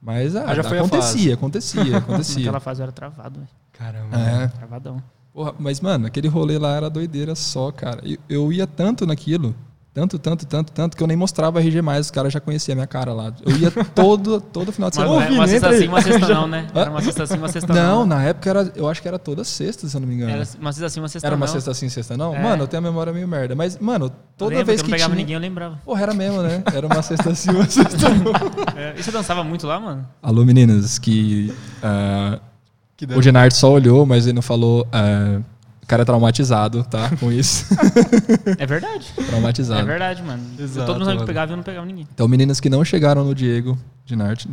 Mas 0.00 0.36
ah, 0.36 0.44
Ah, 0.46 0.54
já 0.54 0.62
foi 0.62 0.78
acontecia, 0.78 1.34
acontecia, 1.34 1.96
acontecia. 1.98 2.36
Naquela 2.44 2.60
fase 2.60 2.80
eu 2.80 2.84
era 2.84 2.92
travado, 2.92 3.40
velho. 3.40 3.48
Caramba. 3.72 4.16
É. 4.16 4.46
Travadão. 4.48 5.02
Porra, 5.32 5.54
mas, 5.58 5.80
mano, 5.80 6.06
aquele 6.06 6.26
rolê 6.28 6.58
lá 6.58 6.74
era 6.76 6.88
doideira 6.90 7.34
só, 7.34 7.70
cara. 7.70 8.00
Eu, 8.04 8.18
eu 8.28 8.52
ia 8.52 8.66
tanto 8.66 9.06
naquilo, 9.06 9.54
tanto, 9.98 10.16
tanto, 10.16 10.46
tanto, 10.46 10.72
tanto, 10.72 10.96
que 10.96 11.02
eu 11.02 11.06
nem 11.08 11.16
mostrava 11.16 11.58
RG 11.60 11.82
mais, 11.82 12.06
os 12.06 12.10
caras 12.12 12.32
já 12.32 12.38
conheciam 12.38 12.74
a 12.74 12.76
minha 12.76 12.86
cara 12.86 13.12
lá. 13.12 13.32
Eu 13.44 13.56
ia 13.56 13.70
todo, 13.70 14.40
todo 14.52 14.70
final 14.70 14.90
de 14.90 14.98
Uma, 14.98 15.04
semana. 15.06 15.24
Ô, 15.24 15.26
Vini, 15.26 15.38
uma 15.38 15.48
sexta 15.48 15.72
sim, 15.76 15.88
uma 15.88 16.00
sexta 16.00 16.28
não, 16.28 16.46
né? 16.48 16.66
Era 16.72 16.90
uma 16.90 17.02
sexta 17.02 17.26
sim, 17.26 17.36
uma 17.36 17.48
sexta 17.48 17.74
não. 17.74 17.98
Não, 17.98 18.06
na 18.06 18.22
época 18.22 18.48
era, 18.48 18.72
eu 18.76 18.88
acho 18.88 19.02
que 19.02 19.08
era 19.08 19.18
toda 19.18 19.42
sexta, 19.42 19.88
se 19.88 19.96
eu 19.96 20.00
não 20.00 20.06
me 20.06 20.14
engano. 20.14 20.30
Era 20.30 20.42
Era, 20.42 20.50
uma 20.60 20.72
sexta 20.72 20.88
sim, 20.88 21.00
uma 21.00 21.08
sexta 21.08 21.28
uma 21.28 21.36
não. 21.36 21.46
sexta 21.48 21.74
sim, 21.74 21.88
sexta 21.88 22.16
não? 22.16 22.32
É. 22.32 22.40
Mano, 22.40 22.62
eu 22.62 22.68
tenho 22.68 22.78
a 22.78 22.88
memória 22.88 23.12
meio 23.12 23.26
merda. 23.26 23.56
Mas, 23.56 23.76
mano, 23.78 24.08
toda 24.36 24.50
lembro 24.50 24.66
vez 24.66 24.80
que 24.80 24.86
que 24.86 24.90
eu 24.90 24.92
não 24.92 24.96
pegava 24.96 25.14
tinha... 25.14 25.22
ninguém, 25.24 25.34
eu 25.34 25.40
lembrava. 25.40 25.80
Porra, 25.84 26.02
era 26.02 26.14
mesmo, 26.14 26.42
né? 26.42 26.62
Era 26.72 26.86
uma 26.86 27.02
sexta 27.02 27.34
sim, 27.34 27.50
uma 27.50 27.66
sexta 27.68 28.08
não. 28.08 28.80
É, 28.80 28.94
E 28.96 29.02
você 29.02 29.10
dançava 29.10 29.42
muito 29.42 29.66
lá, 29.66 29.80
mano? 29.80 30.06
Alô, 30.22 30.44
meninas, 30.44 30.96
que... 30.98 31.52
ah, 31.82 32.38
Que 32.96 33.04
o 33.04 33.20
Genard 33.20 33.52
só 33.56 33.72
olhou, 33.72 34.06
mas 34.06 34.26
ele 34.26 34.34
não 34.34 34.42
falou... 34.42 34.86
o 34.92 35.57
cara 35.88 36.02
é 36.02 36.04
traumatizado, 36.04 36.84
tá? 36.84 37.10
Com 37.18 37.32
isso. 37.32 37.66
É 38.58 38.66
verdade. 38.66 39.06
traumatizado. 39.26 39.80
É 39.80 39.84
verdade, 39.84 40.22
mano. 40.22 40.42
Exato, 40.58 40.86
Todo 40.86 40.96
mundo 40.98 41.06
sabe 41.06 41.18
que 41.20 41.26
pegava 41.26 41.50
e 41.50 41.52
eu 41.52 41.56
não 41.56 41.64
pegava 41.64 41.86
ninguém. 41.86 42.06
Então, 42.14 42.28
meninas 42.28 42.60
que 42.60 42.68
não 42.70 42.84
chegaram 42.84 43.24
no 43.24 43.34
Diego 43.34 43.76
Genard, 44.06 44.48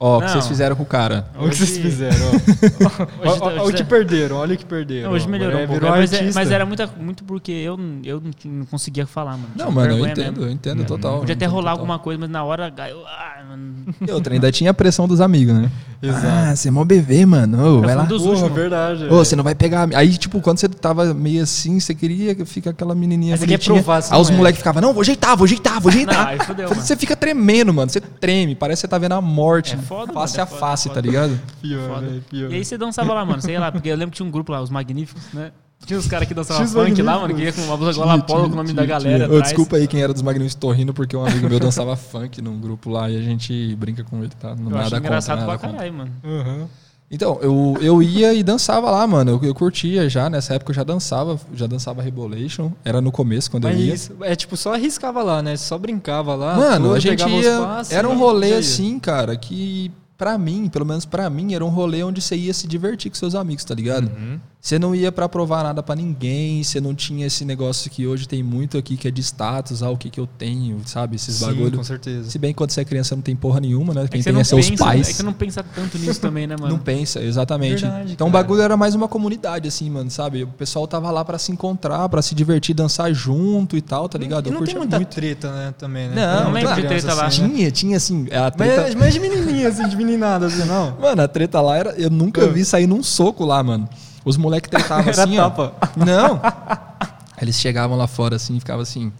ó, 0.00 0.18
o 0.18 0.20
que 0.22 0.30
vocês 0.30 0.46
fizeram 0.46 0.76
com 0.76 0.82
o 0.82 0.86
cara. 0.86 1.26
Olha 1.36 1.46
o 1.46 1.50
que 1.50 1.56
vocês 1.56 1.70
Hoje- 1.72 1.80
fizeram, 1.82 2.16
ó. 2.26 2.30
Hoje, 2.30 3.40
Ó, 3.40 3.44
ó, 3.44 3.46
Olha 3.48 3.62
o 3.62 3.64
hoje- 3.66 3.76
que 3.78 3.84
perderam, 3.84 4.36
olha 4.36 4.54
o 4.54 4.58
que 4.58 4.64
perderam. 4.64 5.08
Não, 5.08 5.16
hoje 5.16 5.28
melhorou 5.28 5.60
Agora 5.60 5.64
um 5.64 5.68
pouco. 5.80 5.84
Virou 5.84 5.98
Mas, 5.98 6.12
é- 6.12 6.30
mas 6.32 6.50
era 6.50 6.64
muita, 6.66 6.86
muito 6.86 7.24
porque 7.24 7.50
eu, 7.52 7.76
não- 7.76 8.00
eu 8.04 8.22
não, 8.44 8.64
conseguia 8.66 9.06
falar, 9.06 9.32
mano. 9.32 9.50
Não, 9.56 9.70
mano, 9.72 9.92
eu 9.98 10.06
entendo, 10.06 10.36
mesmo. 10.38 10.44
eu 10.44 10.50
entendo 10.52 10.84
total. 10.84 11.18
Podia 11.20 11.34
até 11.34 11.46
rolar 11.46 11.72
total. 11.72 11.78
alguma 11.78 11.98
coisa, 11.98 12.18
mas 12.20 12.30
na 12.30 12.44
hora. 12.44 12.72
Eu, 12.88 13.06
ah, 13.06 13.44
mano. 13.48 13.74
E 14.06 14.10
outra, 14.12 14.34
ainda 14.34 14.52
tinha 14.52 14.70
a 14.70 14.74
pressão 14.74 15.08
dos 15.08 15.20
amigos, 15.20 15.54
né? 15.54 15.70
Exato. 16.00 16.26
Ah, 16.28 16.54
você 16.54 16.68
é 16.68 16.70
mó 16.70 16.84
bebê, 16.84 17.26
mano. 17.26 17.60
Ô, 17.60 17.66
Eu 17.78 17.80
vai 17.82 17.94
lá. 17.96 18.04
dos 18.04 18.22
Porra, 18.22 18.34
últimos. 18.34 18.52
verdade. 18.54 19.04
Ô, 19.06 19.16
você 19.16 19.34
não 19.34 19.42
vai 19.42 19.54
pegar. 19.54 19.88
Aí, 19.94 20.16
tipo, 20.16 20.40
quando 20.40 20.58
você 20.58 20.68
tava 20.68 21.12
meio 21.12 21.42
assim, 21.42 21.80
você 21.80 21.92
queria 21.92 22.34
que 22.36 22.44
fica 22.44 22.70
aquela 22.70 22.94
menininha 22.94 23.34
Aí 23.34 23.38
você 23.38 23.46
quer 23.46 23.54
bonitinha. 23.58 23.74
provar 23.82 24.00
se 24.02 24.14
Aí 24.14 24.20
os 24.20 24.28
não 24.28 24.34
é. 24.34 24.38
moleques 24.38 24.58
ficavam, 24.58 24.80
não, 24.80 24.92
vou 24.92 25.00
ajeitar, 25.00 25.36
vou 25.36 25.44
ajeitar, 25.44 25.80
vou 25.80 25.90
ajeitar. 25.90 26.14
Não, 26.16 26.26
aí 26.28 26.38
fudeu, 26.38 26.68
mano. 26.68 26.80
Você 26.82 26.96
fica 26.96 27.16
tremendo, 27.16 27.74
mano. 27.74 27.90
Você 27.90 28.00
treme, 28.00 28.54
parece 28.54 28.80
que 28.80 28.86
você 28.86 28.88
tá 28.88 28.96
vendo 28.98 29.12
a 29.14 29.20
morte. 29.20 29.74
É 29.74 29.78
foda, 29.78 30.12
face 30.12 30.34
mano, 30.34 30.40
é 30.40 30.42
a 30.42 30.46
foda, 30.46 30.60
face, 30.60 30.86
é 30.86 30.90
tá 30.90 30.94
foda. 30.94 31.06
ligado? 31.08 31.40
Pior, 31.60 31.88
Foda. 31.88 32.00
velho, 32.06 32.24
pior. 32.30 32.50
E 32.52 32.54
aí 32.54 32.64
você 32.64 32.78
dançava 32.78 33.12
lá, 33.12 33.24
mano, 33.24 33.42
sei 33.42 33.58
lá, 33.58 33.72
porque 33.72 33.88
eu 33.88 33.96
lembro 33.96 34.12
que 34.12 34.16
tinha 34.18 34.26
um 34.28 34.30
grupo 34.30 34.52
lá, 34.52 34.62
os 34.62 34.70
Magníficos, 34.70 35.22
né? 35.32 35.50
Tinha 35.86 35.98
os 35.98 36.06
caras 36.06 36.28
que 36.28 36.34
dançavam 36.34 36.66
funk 36.66 37.00
lá, 37.00 37.18
mano, 37.18 37.34
que 37.34 37.42
ia 37.42 37.52
com 37.52 37.62
uma 37.62 37.76
blusa 37.76 37.98
gola 37.98 38.20
polo 38.20 38.48
com 38.48 38.52
o 38.52 38.56
nome 38.56 38.72
da 38.72 38.84
galera. 38.84 39.24
Atrás. 39.24 39.42
desculpa 39.44 39.76
aí 39.76 39.86
quem 39.86 40.02
era 40.02 40.12
dos 40.12 40.22
Magníficos, 40.22 40.54
tô 40.54 40.70
rindo 40.70 40.92
porque 40.92 41.16
um 41.16 41.24
amigo 41.24 41.48
meu 41.48 41.58
dançava 41.58 41.96
funk 41.96 42.42
num 42.42 42.60
grupo 42.60 42.90
lá 42.90 43.08
e 43.08 43.16
a 43.16 43.22
gente 43.22 43.74
brinca 43.76 44.04
com 44.04 44.18
ele, 44.18 44.32
tá? 44.38 44.54
Não 44.54 44.70
Eu 44.70 44.78
acho 44.78 44.90
nada 44.90 44.98
engraçado 44.98 45.38
contra, 45.40 45.58
pra 45.58 45.70
caralho, 45.70 45.94
mano. 45.94 46.12
Uhum. 46.22 46.66
Então, 47.10 47.38
eu, 47.40 47.78
eu 47.80 48.02
ia 48.02 48.34
e 48.34 48.42
dançava 48.42 48.90
lá, 48.90 49.06
mano. 49.06 49.30
Eu, 49.30 49.48
eu 49.48 49.54
curtia 49.54 50.08
já, 50.10 50.28
nessa 50.28 50.54
época 50.54 50.72
eu 50.72 50.74
já 50.74 50.84
dançava, 50.84 51.40
já 51.54 51.66
dançava 51.66 52.02
Rebolation. 52.02 52.70
Era 52.84 53.00
no 53.00 53.10
começo 53.10 53.50
quando 53.50 53.66
eu 53.66 53.74
ia. 53.74 53.92
Mas 53.92 54.10
é 54.20 54.36
tipo, 54.36 54.56
só 54.58 54.74
arriscava 54.74 55.22
lá, 55.22 55.42
né? 55.42 55.56
Só 55.56 55.78
brincava 55.78 56.34
lá. 56.34 56.56
Mano, 56.56 56.88
tudo, 56.88 56.94
a 56.96 57.00
gente 57.00 57.26
ia. 57.26 57.58
passos, 57.60 57.92
Era 57.92 58.06
um 58.06 58.14
e 58.14 58.18
rolê 58.18 58.54
assim, 58.54 58.98
cara, 58.98 59.34
que 59.36 59.90
pra 60.18 60.36
mim, 60.36 60.68
pelo 60.68 60.84
menos 60.84 61.04
pra 61.04 61.30
mim, 61.30 61.54
era 61.54 61.64
um 61.64 61.68
rolê 61.68 62.02
onde 62.02 62.20
você 62.20 62.34
ia 62.36 62.52
se 62.52 62.66
divertir 62.66 63.08
com 63.08 63.16
seus 63.16 63.36
amigos, 63.36 63.62
tá 63.64 63.72
ligado? 63.74 64.08
Uhum. 64.08 64.40
Você 64.60 64.76
não 64.76 64.92
ia 64.92 65.12
pra 65.12 65.28
provar 65.28 65.62
nada 65.62 65.84
pra 65.84 65.94
ninguém, 65.94 66.64
você 66.64 66.80
não 66.80 66.92
tinha 66.92 67.24
esse 67.24 67.44
negócio 67.44 67.88
que 67.88 68.04
hoje 68.08 68.26
tem 68.26 68.42
muito 68.42 68.76
aqui 68.76 68.96
que 68.96 69.06
é 69.06 69.10
de 69.10 69.20
status, 69.22 69.84
ah, 69.84 69.90
o 69.90 69.96
que 69.96 70.10
que 70.10 70.18
eu 70.18 70.26
tenho, 70.26 70.80
sabe? 70.84 71.14
Esses 71.14 71.36
Sim, 71.36 71.46
bagulho. 71.46 71.78
com 71.78 71.84
certeza. 71.84 72.28
Se 72.28 72.38
bem 72.40 72.52
que 72.52 72.56
quando 72.58 72.72
você 72.72 72.80
é 72.80 72.84
criança 72.84 73.14
não 73.14 73.22
tem 73.22 73.36
porra 73.36 73.60
nenhuma, 73.60 73.94
né? 73.94 74.02
É 74.02 74.08
Quem 74.08 74.18
que 74.18 74.24
você 74.24 74.24
tem 74.24 74.32
não 74.32 74.40
é 74.40 74.44
seus 74.44 74.68
pensa, 74.68 74.84
pais. 74.84 75.06
É 75.06 75.10
que 75.12 75.16
você 75.16 75.22
não 75.22 75.32
pensa 75.32 75.62
tanto 75.62 75.96
nisso 75.98 76.20
também, 76.20 76.48
né, 76.48 76.56
mano? 76.58 76.72
Não 76.72 76.78
pensa, 76.80 77.22
exatamente. 77.22 77.82
Verdade, 77.82 78.12
então 78.12 78.26
o 78.26 78.32
cara. 78.32 78.42
bagulho 78.42 78.60
era 78.62 78.76
mais 78.76 78.96
uma 78.96 79.06
comunidade, 79.06 79.68
assim, 79.68 79.88
mano, 79.88 80.10
sabe? 80.10 80.42
O 80.42 80.48
pessoal 80.48 80.88
tava 80.88 81.08
lá 81.12 81.24
pra 81.24 81.38
se 81.38 81.52
encontrar, 81.52 82.08
pra 82.08 82.20
se 82.20 82.34
divertir, 82.34 82.74
dançar 82.74 83.14
junto 83.14 83.76
e 83.76 83.80
tal, 83.80 84.08
tá 84.08 84.18
ligado? 84.18 84.46
E 84.46 84.48
Eu 84.48 84.54
não 84.54 84.58
tem 84.64 84.74
curtia 84.74 84.78
muita 84.80 84.96
muito. 84.96 85.14
treta, 85.14 85.52
né, 85.52 85.74
também, 85.78 86.08
né? 86.08 86.16
Não, 86.16 86.42
Tem 86.42 86.50
muita 86.52 86.68
lembro 86.74 86.82
de 86.82 86.88
treta 86.88 87.14
lá. 87.14 87.26
assim, 87.26 87.42
né? 87.42 87.48
Tinha, 87.48 87.70
tinha 87.70 87.96
assim, 87.96 88.26
a 88.32 88.50
treta... 88.50 88.82
Mas, 88.82 88.94
mas 88.96 89.14
de 89.14 89.20
menininha, 89.20 89.68
assim, 89.68 89.88
de 89.88 89.96
meninada, 90.08 90.46
assim, 90.46 90.64
não? 90.64 90.96
Mano, 91.00 91.22
a 91.22 91.28
treta 91.28 91.60
lá 91.60 91.76
era. 91.76 91.90
Eu 91.96 92.10
nunca 92.10 92.44
Ah. 92.44 92.48
vi 92.48 92.64
sair 92.64 92.86
num 92.86 93.02
soco 93.02 93.44
lá, 93.44 93.62
mano. 93.62 93.88
Os 94.24 94.36
moleques 94.36 94.68
tretavam 94.70 95.10
assim, 95.10 95.36
tapa. 95.36 95.72
ó. 95.80 96.04
Não. 96.04 96.40
Aí 96.42 97.42
Eles 97.42 97.56
chegavam 97.56 97.96
lá 97.96 98.06
fora 98.06 98.36
assim 98.36 98.56
e 98.56 98.60
ficavam 98.60 98.82
assim. 98.82 99.12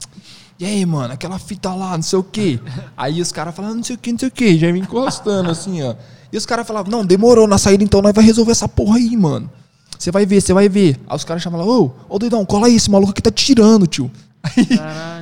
E 0.59 0.65
aí, 0.65 0.85
mano, 0.85 1.15
aquela 1.15 1.39
fita 1.39 1.73
lá, 1.73 1.95
não 1.97 2.03
sei 2.03 2.19
o 2.19 2.23
quê. 2.23 2.59
Aí 2.97 3.21
os 3.21 3.31
caras 3.31 3.55
falavam, 3.55 3.77
não 3.77 3.85
sei 3.85 3.95
o 3.95 3.99
quê, 3.99 4.11
não 4.13 4.19
sei 4.19 4.29
o 4.29 4.33
quê. 4.33 4.59
Já 4.59 4.73
me 4.73 4.81
encostando 4.81 5.51
assim, 5.51 5.83
ó. 5.83 5.95
E 6.33 6.37
os 6.37 6.45
caras 6.45 6.67
falavam, 6.67 6.91
não, 6.91 7.07
demorou 7.07 7.47
na 7.47 7.57
saída, 7.59 7.85
então 7.85 8.03
nós 8.03 8.13
vai 8.13 8.25
resolver 8.25 8.51
essa 8.53 8.69
porra 8.69 8.97
aí, 8.97 9.17
mano. 9.17 9.49
Você 9.97 10.11
vai 10.11 10.27
ver, 10.27 10.41
você 10.41 10.53
vai 10.53 10.69
ver. 10.69 10.99
Aí 11.09 11.17
os 11.17 11.25
caras 11.25 11.43
chamavam, 11.43 11.67
ô, 11.69 11.91
ô 12.09 12.19
doidão, 12.19 12.45
cola 12.45 12.67
aí, 12.67 12.75
esse 12.75 12.91
maluco 12.91 13.13
aqui 13.13 13.23
tá 13.23 13.31
tirando, 13.31 13.87
tio. 13.87 14.11
Aí 14.43 14.67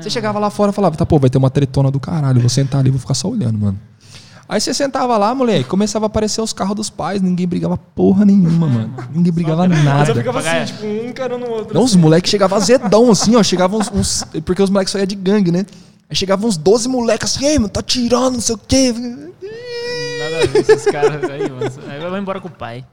você 0.03 0.11
chegava 0.11 0.39
lá 0.39 0.49
fora 0.51 0.71
e 0.71 0.75
falava, 0.75 0.97
tá, 0.97 1.05
pô, 1.07 1.19
vai 1.19 1.29
ter 1.31 1.39
uma 1.39 1.51
tretona 1.51 1.91
do 1.91 2.01
caralho, 2.01 2.41
vou 2.41 2.49
sentar 2.51 2.81
ali 2.81 2.89
e 2.89 2.93
vou 2.93 3.01
ficar 3.01 3.15
só 3.15 3.29
olhando, 3.29 3.59
mano. 3.59 3.79
Aí 4.49 4.61
você 4.61 4.73
sentava 4.73 5.17
lá, 5.19 5.35
moleque, 5.35 5.65
começava 5.65 6.05
a 6.05 6.09
aparecer 6.09 6.41
os 6.41 6.53
carros 6.53 6.77
dos 6.77 6.89
pais, 6.91 7.21
ninguém 7.21 7.49
brigava 7.49 7.77
porra 7.77 8.25
nenhuma, 8.25 8.69
mano. 8.69 8.95
Ninguém 9.13 9.33
brigava 9.33 9.67
Mas 9.67 9.79
eu 9.79 9.85
nada. 9.85 10.15
ficava 10.15 10.39
assim, 10.39 10.65
tipo, 10.73 10.87
um 10.87 11.13
cara 11.13 11.37
no 11.37 11.49
outro. 11.51 11.75
Não, 11.75 11.83
os 11.83 11.97
moleques 11.97 12.31
chegavam 12.31 12.57
azedão, 12.57 13.11
assim, 13.11 13.35
ó. 13.35 13.43
Chegavam 13.43 13.81
uns, 13.81 13.91
uns- 13.93 14.25
Porque 14.45 14.63
os 14.63 14.71
moleques 14.71 14.93
só 14.93 14.99
iam 14.99 15.07
de 15.07 15.17
gangue, 15.17 15.51
né? 15.51 15.67
Aí 16.09 16.15
chegavam 16.15 16.49
uns 16.49 16.57
12 16.57 16.89
moleques 16.89 17.35
assim, 17.35 17.45
ei, 17.45 17.59
mano, 17.59 17.69
tá 17.69 17.83
tirando, 17.83 18.35
não 18.35 18.41
sei 18.41 18.55
o 18.55 18.59
quê. 18.59 18.93
Nada 18.93 20.43
a 20.43 20.47
ver 20.47 20.61
esses 20.61 20.85
caras 20.85 21.25
aí, 21.31 21.51
mano. 21.51 21.73
Aí 21.89 22.11
vai 22.11 22.21
embora 22.21 22.41
com 22.41 22.49
o 22.49 22.51
pai. 22.51 22.85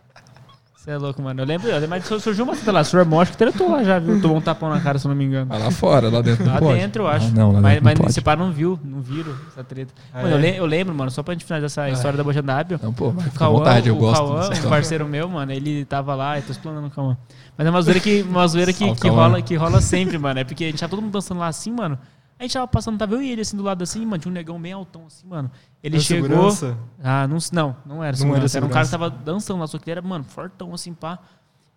Você 0.83 0.91
é 0.91 0.97
louco, 0.97 1.21
mano. 1.21 1.39
Eu 1.41 1.45
lembro, 1.45 1.69
eu 1.69 1.75
lembro 1.79 1.89
mas 1.91 2.03
surgiu 2.21 2.43
uma 2.43 2.53
treta 2.55 2.69
lá. 2.73 2.81
O 2.81 2.83
senhor 2.83 3.05
Mosh 3.05 3.29
que 3.29 3.37
tretou 3.37 3.71
lá 3.71 3.81
já, 3.85 3.99
viu? 3.99 4.19
Tomou 4.21 4.35
um 4.35 4.41
tapão 4.41 4.69
na 4.69 4.81
cara, 4.81 4.99
se 4.99 5.05
eu 5.07 5.09
não 5.09 5.15
me 5.15 5.23
engano. 5.23 5.45
Vai 5.45 5.57
lá 5.57 5.71
fora, 5.71 6.09
lá 6.09 6.19
dentro 6.21 6.43
não 6.45 6.53
Lá 6.55 6.59
pode. 6.59 6.77
dentro, 6.77 7.03
eu 7.03 7.07
acho. 7.07 7.27
Ah, 7.27 7.31
não, 7.33 7.53
lá 7.53 7.61
mas 7.61 7.71
dentro 7.75 7.85
mas 7.85 7.99
não 7.99 8.05
esse 8.07 8.19
pá 8.21 8.35
não 8.35 8.51
viu, 8.51 8.77
não 8.83 8.99
viram 9.01 9.33
essa 9.47 9.63
treta. 9.63 9.93
Ah, 10.13 10.23
Mano, 10.23 10.35
eu, 10.35 10.37
é? 10.39 10.41
le- 10.41 10.57
eu 10.57 10.65
lembro, 10.65 10.93
mano, 10.93 11.09
só 11.09 11.23
pra 11.23 11.33
gente 11.35 11.45
finalizar 11.45 11.87
essa 11.87 11.93
história 11.95 12.17
da 12.17 12.23
Bocha 12.25 12.41
Dábio. 12.41 12.81
Não, 12.83 12.91
pô, 12.91 13.11
vai 13.11 13.29
Cauã, 13.29 13.59
vontade, 13.59 13.87
eu 13.87 13.95
o 13.95 13.97
gosto 13.97 14.17
Cauã, 14.25 14.49
um 14.65 14.69
parceiro 14.69 15.07
meu, 15.07 15.29
mano, 15.29 15.53
ele 15.53 15.85
tava 15.85 16.15
lá, 16.15 16.37
eu 16.37 16.43
tô 16.43 16.51
explanando 16.51 16.87
o 16.87 16.91
Cauã. 16.91 17.15
Mas 17.57 17.65
é 17.65 17.69
uma 17.69 17.81
zoeira 17.81 17.99
que, 18.01 18.21
uma 18.23 18.45
zoeira 18.45 18.73
que, 18.73 18.93
que, 18.95 19.07
rola, 19.07 19.41
que 19.41 19.55
rola 19.55 19.79
sempre, 19.79 20.17
mano. 20.17 20.41
É 20.41 20.43
porque 20.43 20.65
a 20.65 20.67
gente 20.67 20.81
tava 20.81 20.89
todo 20.89 21.01
mundo 21.01 21.13
dançando 21.13 21.39
lá 21.39 21.47
assim, 21.47 21.71
mano. 21.71 21.97
A 22.43 22.45
gente 22.45 22.53
tava 22.55 22.67
passando, 22.67 22.97
tava 22.97 23.13
eu 23.15 23.21
e 23.21 23.31
ele 23.31 23.41
assim 23.41 23.55
do 23.55 23.63
lado 23.63 23.81
assim, 23.83 24.05
mano, 24.05 24.17
tinha 24.21 24.29
um 24.29 24.33
negão 24.33 24.59
bem 24.61 24.73
altão 24.73 25.03
assim, 25.07 25.25
mano. 25.25 25.49
Ele 25.81 25.95
Era 25.95 26.03
chegou. 26.03 26.27
segurança? 26.51 26.77
Ah, 27.01 27.25
não, 27.27 27.37
não, 27.53 27.75
não 27.85 28.03
era 28.03 28.11
Não 28.11 28.17
segurança. 28.17 28.57
era 28.57 28.65
Era 28.65 28.69
um 28.69 28.73
cara 28.73 28.85
que 28.85 28.91
tava 28.91 29.09
dançando 29.09 29.59
lá, 29.61 29.67
só 29.67 29.77
que 29.77 29.85
ele 29.85 29.91
era, 29.99 30.01
mano, 30.01 30.25
fortão 30.25 30.73
assim, 30.73 30.93
pá. 30.93 31.19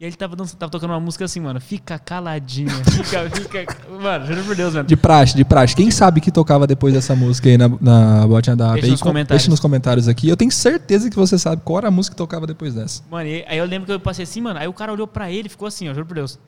E 0.00 0.05
aí 0.05 0.11
ele 0.11 0.16
tava 0.16 0.35
dançando, 0.37 0.59
tava 0.59 0.70
tocando 0.70 0.90
uma 0.90 0.98
música 1.00 1.24
assim, 1.24 1.38
mano. 1.40 1.59
Fica 1.61 1.98
caladinha. 1.98 2.68
Fica, 2.85 3.31
fica. 3.31 3.76
Mano, 3.88 4.26
juro 4.26 4.42
por 4.44 4.55
Deus, 4.57 4.74
mano. 4.74 4.87
De 4.87 4.96
praxe, 4.96 5.35
de 5.37 5.44
praxe. 5.44 5.74
Quem 5.76 5.90
sabe 5.90 6.20
que 6.20 6.31
tocava 6.31 6.66
depois 6.66 6.92
dessa 6.92 7.14
música 7.16 7.48
aí 7.48 7.57
na, 7.57 7.68
na 7.81 8.26
botinha 8.26 8.55
da 8.57 8.72
Deixa 8.74 8.88
nos 8.88 9.00
Com- 9.00 9.09
comentários. 9.11 9.42
Deixa 9.42 9.50
nos 9.50 9.61
comentários 9.61 10.09
aqui. 10.09 10.29
Eu 10.29 10.37
tenho 10.37 10.50
certeza 10.50 11.09
que 11.09 11.16
você 11.16 11.38
sabe 11.38 11.62
qual 11.64 11.79
era 11.79 11.88
a 11.88 11.90
música 11.90 12.12
que 12.14 12.18
tocava 12.18 12.46
depois 12.46 12.74
dessa. 12.74 13.02
Mano, 13.11 13.26
e 13.29 13.42
aí 13.48 13.57
eu 13.57 13.64
lembro 13.64 13.87
que 13.87 13.92
eu 13.92 13.98
passei 14.00 14.24
assim, 14.24 14.40
mano. 14.42 14.59
Aí 14.59 14.66
o 14.68 14.72
cara 14.74 14.92
olhou 14.92 15.07
pra 15.07 15.31
ele 15.31 15.46
e 15.46 15.48
ficou 15.48 15.66
assim, 15.68 15.88
ó, 15.88 15.94
juro 15.94 16.05
por 16.05 16.14
Deus. 16.14 16.38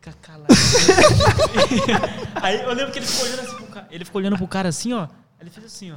Fica 0.00 0.14
caladinho. 0.22 0.56
aí 2.40 2.62
eu 2.62 2.72
lembro 2.72 2.90
que 2.90 2.98
ele 3.00 3.06
ficou 3.06 3.26
olhando 3.26 3.40
assim 3.40 3.56
pro 3.56 3.66
cara. 3.66 3.88
Ele 3.90 4.04
ficou 4.04 4.18
olhando 4.18 4.36
pro 4.38 4.48
cara 4.48 4.68
assim, 4.70 4.94
ó. 4.94 5.08
Ele 5.38 5.50
fez 5.50 5.66
assim, 5.66 5.92
ó. 5.92 5.96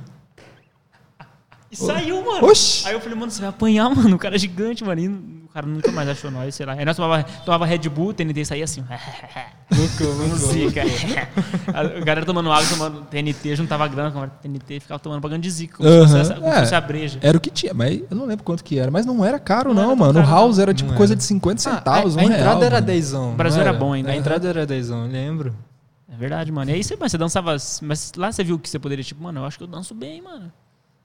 E 1.73 1.75
saiu, 1.75 2.23
mano. 2.23 2.47
Oxi. 2.47 2.88
Aí 2.88 2.93
eu 2.93 3.01
falei, 3.01 3.17
mano, 3.17 3.31
você 3.31 3.41
vai 3.41 3.49
apanhar, 3.49 3.89
mano. 3.93 4.15
O 4.15 4.19
cara 4.19 4.36
é 4.36 4.39
gigante, 4.39 4.83
mano. 4.83 5.01
E 5.01 5.07
o 5.07 5.49
cara 5.53 5.65
nunca 5.65 5.91
mais 5.91 6.07
achou 6.07 6.29
nós, 6.31 6.53
sei 6.55 6.65
lá. 6.65 6.73
Aí 6.73 6.86
nós 6.86 6.95
tomava, 6.95 7.23
tomava 7.45 7.65
Red 7.65 7.89
Bull, 7.89 8.09
o 8.09 8.13
TNT 8.13 8.45
saía 8.45 8.63
assim. 8.63 8.83
Zica. 10.38 10.81
A 11.73 11.83
galera 12.03 12.25
tomando 12.25 12.51
água, 12.51 12.65
tomando 12.69 13.01
TNT, 13.05 13.55
juntava 13.55 13.88
grana, 13.88 14.12
tomava 14.12 14.31
TNT, 14.41 14.79
ficava 14.81 14.99
tomando 14.99 15.21
pagando 15.21 15.41
de 15.41 15.49
zica. 15.49 15.77
Como 15.77 15.89
se 15.89 15.97
fosse, 15.99 16.13
Aham. 16.13 16.21
essa- 16.21 16.33
como 16.36 16.47
se 16.51 16.57
É. 16.57 16.59
fosse 16.62 16.75
a 16.75 16.81
breja. 16.81 17.19
Era 17.21 17.38
o 17.38 17.41
que 17.41 17.49
tinha, 17.49 17.73
mas 17.73 18.01
eu 18.09 18.15
não 18.17 18.25
lembro 18.25 18.43
quanto 18.43 18.63
que 18.63 18.77
era. 18.77 18.91
Mas 18.91 19.05
não 19.05 19.23
era 19.25 19.39
caro, 19.39 19.73
Não 19.73 19.81
não, 19.81 19.89
era 19.91 19.95
mano. 19.95 20.13
caro, 20.13 20.27
o 20.27 20.29
house 20.29 20.59
era 20.59 20.73
tipo 20.73 20.93
coisa 20.93 21.13
era. 21.13 21.17
de 21.17 21.23
50 21.23 21.69
Ah, 21.69 21.75
centavos, 21.75 22.15
a, 22.15 22.19
um 22.19 22.21
a 22.21 22.25
entrada 22.25 22.43
real, 22.43 22.63
era 22.63 22.75
mano. 22.75 22.88
dezão. 22.88 23.31
O 23.33 23.36
Brasil 23.36 23.59
não 23.63 23.67
era 23.67 23.77
bom 23.77 23.93
ainda. 23.93 24.12
A 24.12 24.15
entrada 24.15 24.47
era 24.47 24.65
dezão, 24.65 25.05
eu 25.05 25.12
lembro. 25.12 25.55
É 26.12 26.15
verdade, 26.15 26.51
mano. 26.51 26.69
E 26.69 26.75
aí 26.75 26.83
você, 26.83 26.95
mas 26.99 27.12
você 27.12 27.17
dançava. 27.17 27.55
Mas 27.81 28.12
lá 28.15 28.31
você 28.31 28.43
viu 28.43 28.59
que 28.59 28.69
você 28.69 28.77
poderia, 28.77 29.03
tipo, 29.03 29.23
mano, 29.23 29.39
eu 29.41 29.45
acho 29.45 29.57
que 29.57 29.63
eu 29.63 29.67
danço 29.67 29.95
bem, 29.95 30.21
mano. 30.21 30.51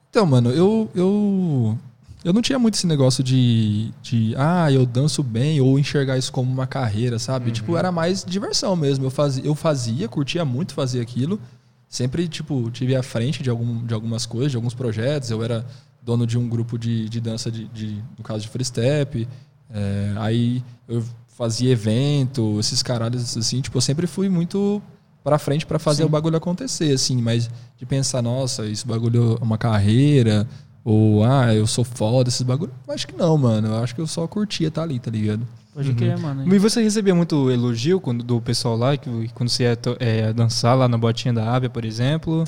Então, 0.09 0.25
mano, 0.25 0.49
eu, 0.51 0.89
eu, 0.95 1.77
eu 2.23 2.33
não 2.33 2.41
tinha 2.41 2.57
muito 2.57 2.75
esse 2.75 2.87
negócio 2.87 3.23
de, 3.23 3.91
de, 4.01 4.33
ah, 4.37 4.71
eu 4.71 4.85
danço 4.85 5.21
bem 5.21 5.61
ou 5.61 5.77
enxergar 5.77 6.17
isso 6.17 6.31
como 6.31 6.51
uma 6.51 6.65
carreira, 6.65 7.19
sabe? 7.19 7.51
Tipo, 7.51 7.77
era 7.77 7.91
mais 7.91 8.25
diversão 8.25 8.75
mesmo. 8.75 9.05
Eu 9.05 9.11
fazia, 9.11 9.45
eu 9.45 9.55
fazia, 9.55 10.07
curtia 10.07 10.43
muito 10.43 10.73
fazer 10.73 10.99
aquilo. 10.99 11.39
Sempre, 11.87 12.27
tipo, 12.27 12.69
tive 12.71 12.95
à 12.95 13.03
frente 13.03 13.41
de, 13.43 13.49
algum, 13.49 13.85
de 13.85 13.93
algumas 13.93 14.25
coisas, 14.25 14.51
de 14.51 14.57
alguns 14.57 14.73
projetos. 14.73 15.29
Eu 15.29 15.43
era 15.43 15.65
dono 16.01 16.25
de 16.25 16.37
um 16.37 16.49
grupo 16.49 16.77
de, 16.77 17.07
de 17.07 17.21
dança, 17.21 17.51
de, 17.51 17.67
de, 17.67 18.03
no 18.17 18.23
caso 18.23 18.41
de 18.41 18.47
free 18.49 18.65
step. 18.65 19.27
É, 19.71 20.13
aí 20.17 20.63
eu 20.87 21.03
fazia 21.27 21.71
evento, 21.71 22.59
esses 22.59 22.81
caralhos 22.81 23.37
assim. 23.37 23.61
Tipo, 23.61 23.77
eu 23.77 23.81
sempre 23.81 24.07
fui 24.07 24.27
muito 24.27 24.81
pra 25.23 25.37
frente 25.39 25.65
pra 25.65 25.77
fazer 25.79 26.03
Sim. 26.03 26.07
o 26.07 26.09
bagulho 26.09 26.37
acontecer, 26.37 26.93
assim. 26.93 27.21
Mas 27.21 27.49
de 27.77 27.85
pensar, 27.85 28.21
nossa, 28.21 28.65
isso 28.65 28.87
bagulho 28.87 29.37
é 29.39 29.43
uma 29.43 29.57
carreira, 29.57 30.47
ou 30.83 31.23
ah, 31.23 31.53
eu 31.53 31.67
sou 31.67 31.83
foda, 31.83 32.29
esses 32.29 32.41
bagulho. 32.41 32.71
Acho 32.87 33.07
que 33.07 33.15
não, 33.15 33.37
mano. 33.37 33.67
Eu 33.67 33.83
acho 33.83 33.93
que 33.95 34.01
eu 34.01 34.07
só 34.07 34.27
curtia 34.27 34.67
estar 34.69 34.83
ali, 34.83 34.99
tá 34.99 35.11
ligado? 35.11 35.45
Pode 35.73 35.93
crer, 35.93 36.17
mano. 36.17 36.53
E 36.53 36.59
você 36.59 36.81
recebia 36.81 37.13
muito 37.15 37.49
elogio 37.51 38.01
quando, 38.01 38.23
do 38.23 38.41
pessoal 38.41 38.75
lá, 38.75 38.97
que, 38.97 39.09
quando 39.33 39.49
você 39.49 39.63
ia 39.63 39.75
to- 39.75 39.95
é, 39.99 40.33
dançar 40.33 40.75
lá 40.77 40.87
na 40.87 40.97
botinha 40.97 41.33
da 41.33 41.53
Ábia, 41.55 41.69
por 41.69 41.85
exemplo? 41.85 42.43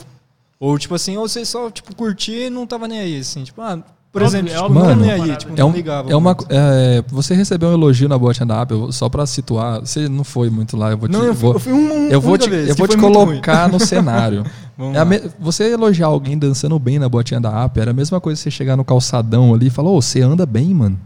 Ou 0.60 0.78
tipo 0.78 0.94
assim, 0.96 1.18
ou 1.18 1.28
você 1.28 1.46
só 1.46 1.70
tipo, 1.72 1.96
curtia 1.96 2.48
e 2.48 2.50
não 2.50 2.68
tava 2.68 2.88
nem 2.88 3.00
aí, 3.00 3.20
assim, 3.20 3.44
tipo, 3.44 3.62
ah, 3.62 3.82
por 4.12 4.24
Óbvio, 4.24 4.40
exemplo, 4.40 4.54
é 4.54 4.58
tipo, 4.62 4.74
não 4.74 4.82
mano, 4.82 5.02
nem 5.02 5.12
aí, 5.12 5.36
tipo, 5.38 5.54
É, 5.54 5.60
não 5.60 5.70
um, 5.70 5.72
ligava. 5.72 6.12
é 6.12 6.16
uma, 6.16 6.34
muito. 6.34 6.48
é, 6.50 7.04
você 7.10 7.34
recebeu 7.34 7.70
um 7.70 7.74
elogio 7.74 8.10
na 8.10 8.18
botinha 8.18 8.46
da 8.46 8.62
Apple, 8.62 8.92
só 8.92 9.08
pra 9.08 9.26
situar, 9.26 9.80
você 9.80 10.10
não 10.10 10.24
foi 10.24 10.50
muito 10.50 10.76
lá, 10.76 10.92
eu 10.92 10.98
vou 10.98 11.08
te, 11.08 11.14
Não, 11.14 11.24
eu 11.24 11.34
fui, 11.34 11.42
vou, 11.44 11.54
eu 11.54 11.60
fui 11.60 11.72
uma 11.74 11.94
eu 12.12 12.20
vou 12.22 12.38
te, 12.38 12.50
vez, 12.50 12.70
eu 12.70 12.76
vou 12.76 12.88
te 12.88 12.98
colocar 12.98 13.70
no 13.70 13.80
cenário. 13.80 14.44
É 14.96 15.06
me- 15.06 15.22
você 15.40 15.66
elogiar 15.72 16.08
alguém 16.08 16.36
dançando 16.36 16.80
bem 16.80 16.98
na 16.98 17.08
botinha 17.08 17.40
da 17.40 17.64
App 17.66 17.80
era 17.80 17.92
a 17.92 17.94
mesma 17.94 18.20
coisa 18.20 18.40
que 18.40 18.44
você 18.46 18.50
chegar 18.50 18.76
no 18.76 18.84
calçadão 18.84 19.54
ali 19.54 19.68
e 19.68 19.70
falar, 19.70 19.92
ô, 19.92 20.02
você 20.02 20.22
anda 20.24 20.44
bem, 20.44 20.74
mano. 20.74 20.98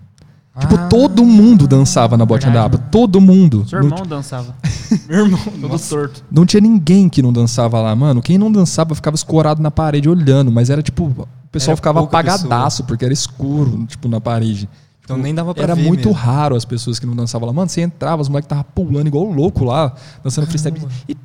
Tipo, 0.57 0.75
Ah, 0.75 0.87
todo 0.87 1.25
mundo 1.25 1.67
dançava 1.67 2.15
na 2.15 2.25
botinha 2.25 2.53
verdade, 2.53 2.77
da 2.77 2.83
App. 2.83 2.89
Todo 2.89 3.19
mundo. 3.19 3.65
Seu 3.67 3.79
Não, 3.81 3.87
irmão 3.89 4.05
dançava. 4.07 4.55
Meu 5.09 5.25
irmão, 5.25 5.39
Todo 5.43 5.67
nossa. 5.67 5.93
torto. 5.93 6.23
não 6.31 6.45
tinha 6.45 6.61
ninguém 6.61 7.09
que 7.09 7.21
não 7.21 7.33
dançava 7.33 7.81
lá, 7.81 7.93
mano. 7.93 8.21
Quem 8.21 8.37
não 8.37 8.49
dançava 8.49 8.95
ficava 8.95 9.15
escorado 9.15 9.61
na 9.61 9.69
parede 9.69 10.07
olhando, 10.07 10.49
mas 10.49 10.69
era 10.69 10.81
tipo, 10.81 11.27
pessoal 11.55 11.75
ficava 11.75 12.01
apagadaço 12.01 12.83
porque 12.83 13.05
era 13.05 13.13
escuro, 13.13 13.85
tipo, 13.85 14.07
na 14.07 14.19
parede. 14.19 14.69
Então 15.05 15.17
nem 15.19 15.33
dava 15.35 15.53
pra 15.53 15.63
Era 15.63 15.75
ver 15.75 15.83
muito 15.83 16.09
mesmo. 16.09 16.13
raro 16.19 16.55
as 16.55 16.65
pessoas 16.65 16.97
que 16.97 17.05
não 17.05 17.15
dançavam 17.15 17.45
lá. 17.47 17.53
Mano, 17.53 17.69
você 17.69 17.81
entrava, 17.81 18.21
os 18.23 18.27
moleques 18.27 18.47
estavam 18.47 18.65
pulando 18.73 19.05
igual 19.07 19.23
louco 19.25 19.63
lá, 19.63 19.93
dançando 20.23 20.47
freestyle. 20.47 20.75
E... 21.07 21.15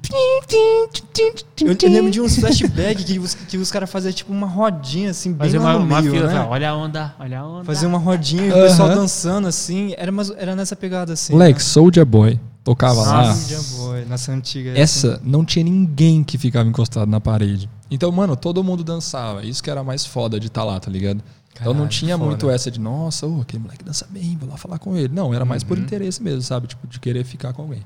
Eu, 1.62 1.76
eu 1.82 1.90
lembro 1.90 2.10
de 2.10 2.20
uns 2.20 2.36
flashbacks 2.36 3.04
que 3.04 3.18
os, 3.18 3.34
que 3.34 3.56
os 3.56 3.70
caras 3.70 3.90
faziam 3.90 4.12
tipo 4.12 4.32
uma 4.32 4.46
rodinha 4.46 5.10
assim, 5.10 5.30
bem 5.32 5.48
Fazer 5.48 5.58
lá 5.58 5.70
uma, 5.72 5.78
no 5.78 5.84
uma 5.86 6.00
meio, 6.00 6.12
fila, 6.12 6.26
né? 6.26 6.38
assim, 6.38 6.48
ó, 6.48 6.52
olha 6.52 6.70
a 6.70 6.76
onda, 6.76 7.14
olha 7.18 7.40
a 7.40 7.46
onda. 7.46 7.64
Fazer 7.64 7.86
uma 7.86 7.98
rodinha 7.98 8.44
e 8.46 8.50
o 8.50 8.54
Aham. 8.54 8.62
pessoal 8.68 8.88
dançando 8.90 9.48
assim. 9.48 9.94
Era, 9.96 10.10
mais, 10.12 10.30
era 10.30 10.54
nessa 10.56 10.74
pegada 10.76 11.12
assim. 11.12 11.32
Moleque, 11.32 11.62
Soulja 11.62 12.04
Boy 12.04 12.38
tocava 12.64 13.00
lá. 13.02 13.34
Soulja 13.34 13.76
Boy, 13.78 14.04
nessa 14.06 14.32
antiga. 14.32 14.72
assim. 14.72 14.80
Essa 14.80 15.20
não 15.24 15.44
tinha 15.44 15.64
ninguém 15.64 16.22
que 16.24 16.36
ficava 16.38 16.68
encostado 16.68 17.08
na 17.10 17.20
parede. 17.20 17.68
Então, 17.90 18.10
mano, 18.12 18.36
todo 18.36 18.62
mundo 18.62 18.84
dançava. 18.84 19.44
Isso 19.44 19.62
que 19.62 19.70
era 19.70 19.82
mais 19.82 20.06
foda 20.06 20.38
de 20.38 20.46
estar 20.46 20.62
lá, 20.64 20.78
tá 20.78 20.90
ligado? 20.90 21.22
Então 21.60 21.74
não 21.74 21.86
tinha 21.88 22.16
foda. 22.16 22.28
muito 22.28 22.48
essa 22.50 22.70
de, 22.70 22.80
nossa, 22.80 23.26
ô, 23.26 23.40
aquele 23.40 23.62
moleque 23.62 23.84
dança 23.84 24.06
bem, 24.10 24.36
vou 24.36 24.48
lá 24.48 24.56
falar 24.56 24.78
com 24.78 24.96
ele. 24.96 25.12
Não, 25.14 25.32
era 25.34 25.44
mais 25.44 25.62
por 25.64 25.78
interesse 25.78 26.22
mesmo, 26.22 26.42
sabe? 26.42 26.66
Tipo, 26.68 26.86
de 26.86 26.98
querer 27.00 27.24
ficar 27.24 27.52
com 27.52 27.62
alguém. 27.62 27.82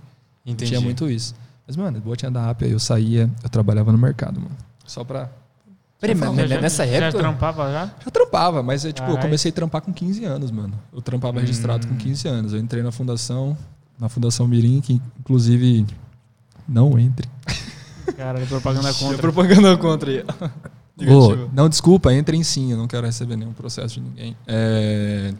Entendi. 0.46 0.70
tinha 0.70 0.80
muito 0.80 1.08
isso. 1.10 1.34
Mas, 1.66 1.76
mano, 1.76 1.98
botinha 2.00 2.30
da 2.30 2.50
Apia, 2.50 2.68
eu 2.68 2.78
saía, 2.78 3.30
eu 3.42 3.48
trabalhava 3.48 3.90
no 3.90 3.96
mercado, 3.98 4.38
mano. 4.40 4.54
Só 4.86 5.02
pra. 5.02 5.30
Peraí, 6.00 6.14
mas 6.14 6.50
Já- 6.50 6.60
nessa 6.60 6.86
já 6.86 6.92
época. 7.06 7.18
trampava 7.22 7.72
já? 7.72 7.86
Já 8.04 8.10
trampava, 8.10 8.62
mas 8.62 8.84
eu, 8.84 8.92
tipo, 8.92 9.08
eu 9.10 9.16
comecei 9.16 9.50
a 9.50 9.54
trampar 9.54 9.80
com 9.80 9.90
15 9.92 10.22
anos, 10.26 10.50
mano. 10.50 10.74
Eu 10.92 11.00
trampava 11.00 11.40
registrado 11.40 11.86
Hum. 11.86 11.90
com 11.90 11.96
15 11.96 12.28
anos. 12.28 12.52
Eu 12.52 12.58
entrei 12.60 12.82
na 12.82 12.92
fundação, 12.92 13.56
na 13.98 14.10
Fundação 14.10 14.46
Mirim, 14.46 14.82
que 14.82 15.00
inclusive 15.18 15.86
não 16.68 16.98
entre. 16.98 17.26
Cara, 18.18 18.38
propaganda 18.44 18.88
Contra. 18.92 18.98
contra. 19.06 19.18
propaganda 19.22 19.76
contra 19.78 20.10
aí. 20.10 20.24
Negativo. 20.96 21.50
não, 21.52 21.68
desculpa, 21.68 22.14
entrem 22.14 22.42
sim, 22.44 22.70
eu 22.70 22.78
não 22.78 22.86
quero 22.86 23.04
receber 23.04 23.36
nenhum 23.36 23.52
processo 23.52 23.94
de 23.94 24.00
ninguém. 24.00 24.36
É, 24.46 25.34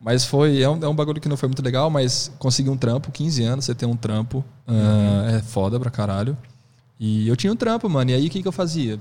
mas 0.00 0.24
foi, 0.24 0.60
é 0.60 0.68
um, 0.68 0.82
é 0.82 0.88
um 0.88 0.94
bagulho 0.94 1.20
que 1.20 1.28
não 1.28 1.36
foi 1.36 1.48
muito 1.48 1.62
legal, 1.62 1.90
mas 1.90 2.32
consegui 2.38 2.70
um 2.70 2.76
trampo, 2.76 3.12
15 3.12 3.44
anos, 3.44 3.64
você 3.66 3.74
tem 3.74 3.88
um 3.88 3.96
trampo, 3.96 4.44
ah, 4.66 5.30
é 5.30 5.40
foda 5.40 5.78
pra 5.78 5.90
caralho. 5.90 6.36
E 6.98 7.28
eu 7.28 7.36
tinha 7.36 7.52
um 7.52 7.56
trampo, 7.56 7.88
mano, 7.88 8.10
e 8.10 8.14
aí 8.14 8.26
o 8.26 8.30
que, 8.30 8.42
que 8.42 8.48
eu 8.48 8.52
fazia? 8.52 8.98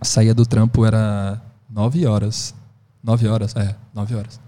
Saía 0.00 0.34
do 0.34 0.46
trampo, 0.46 0.84
era 0.84 1.40
9 1.68 2.06
horas. 2.06 2.54
9 3.02 3.28
horas, 3.28 3.54
é, 3.54 3.76
9 3.92 4.14
horas. 4.14 4.40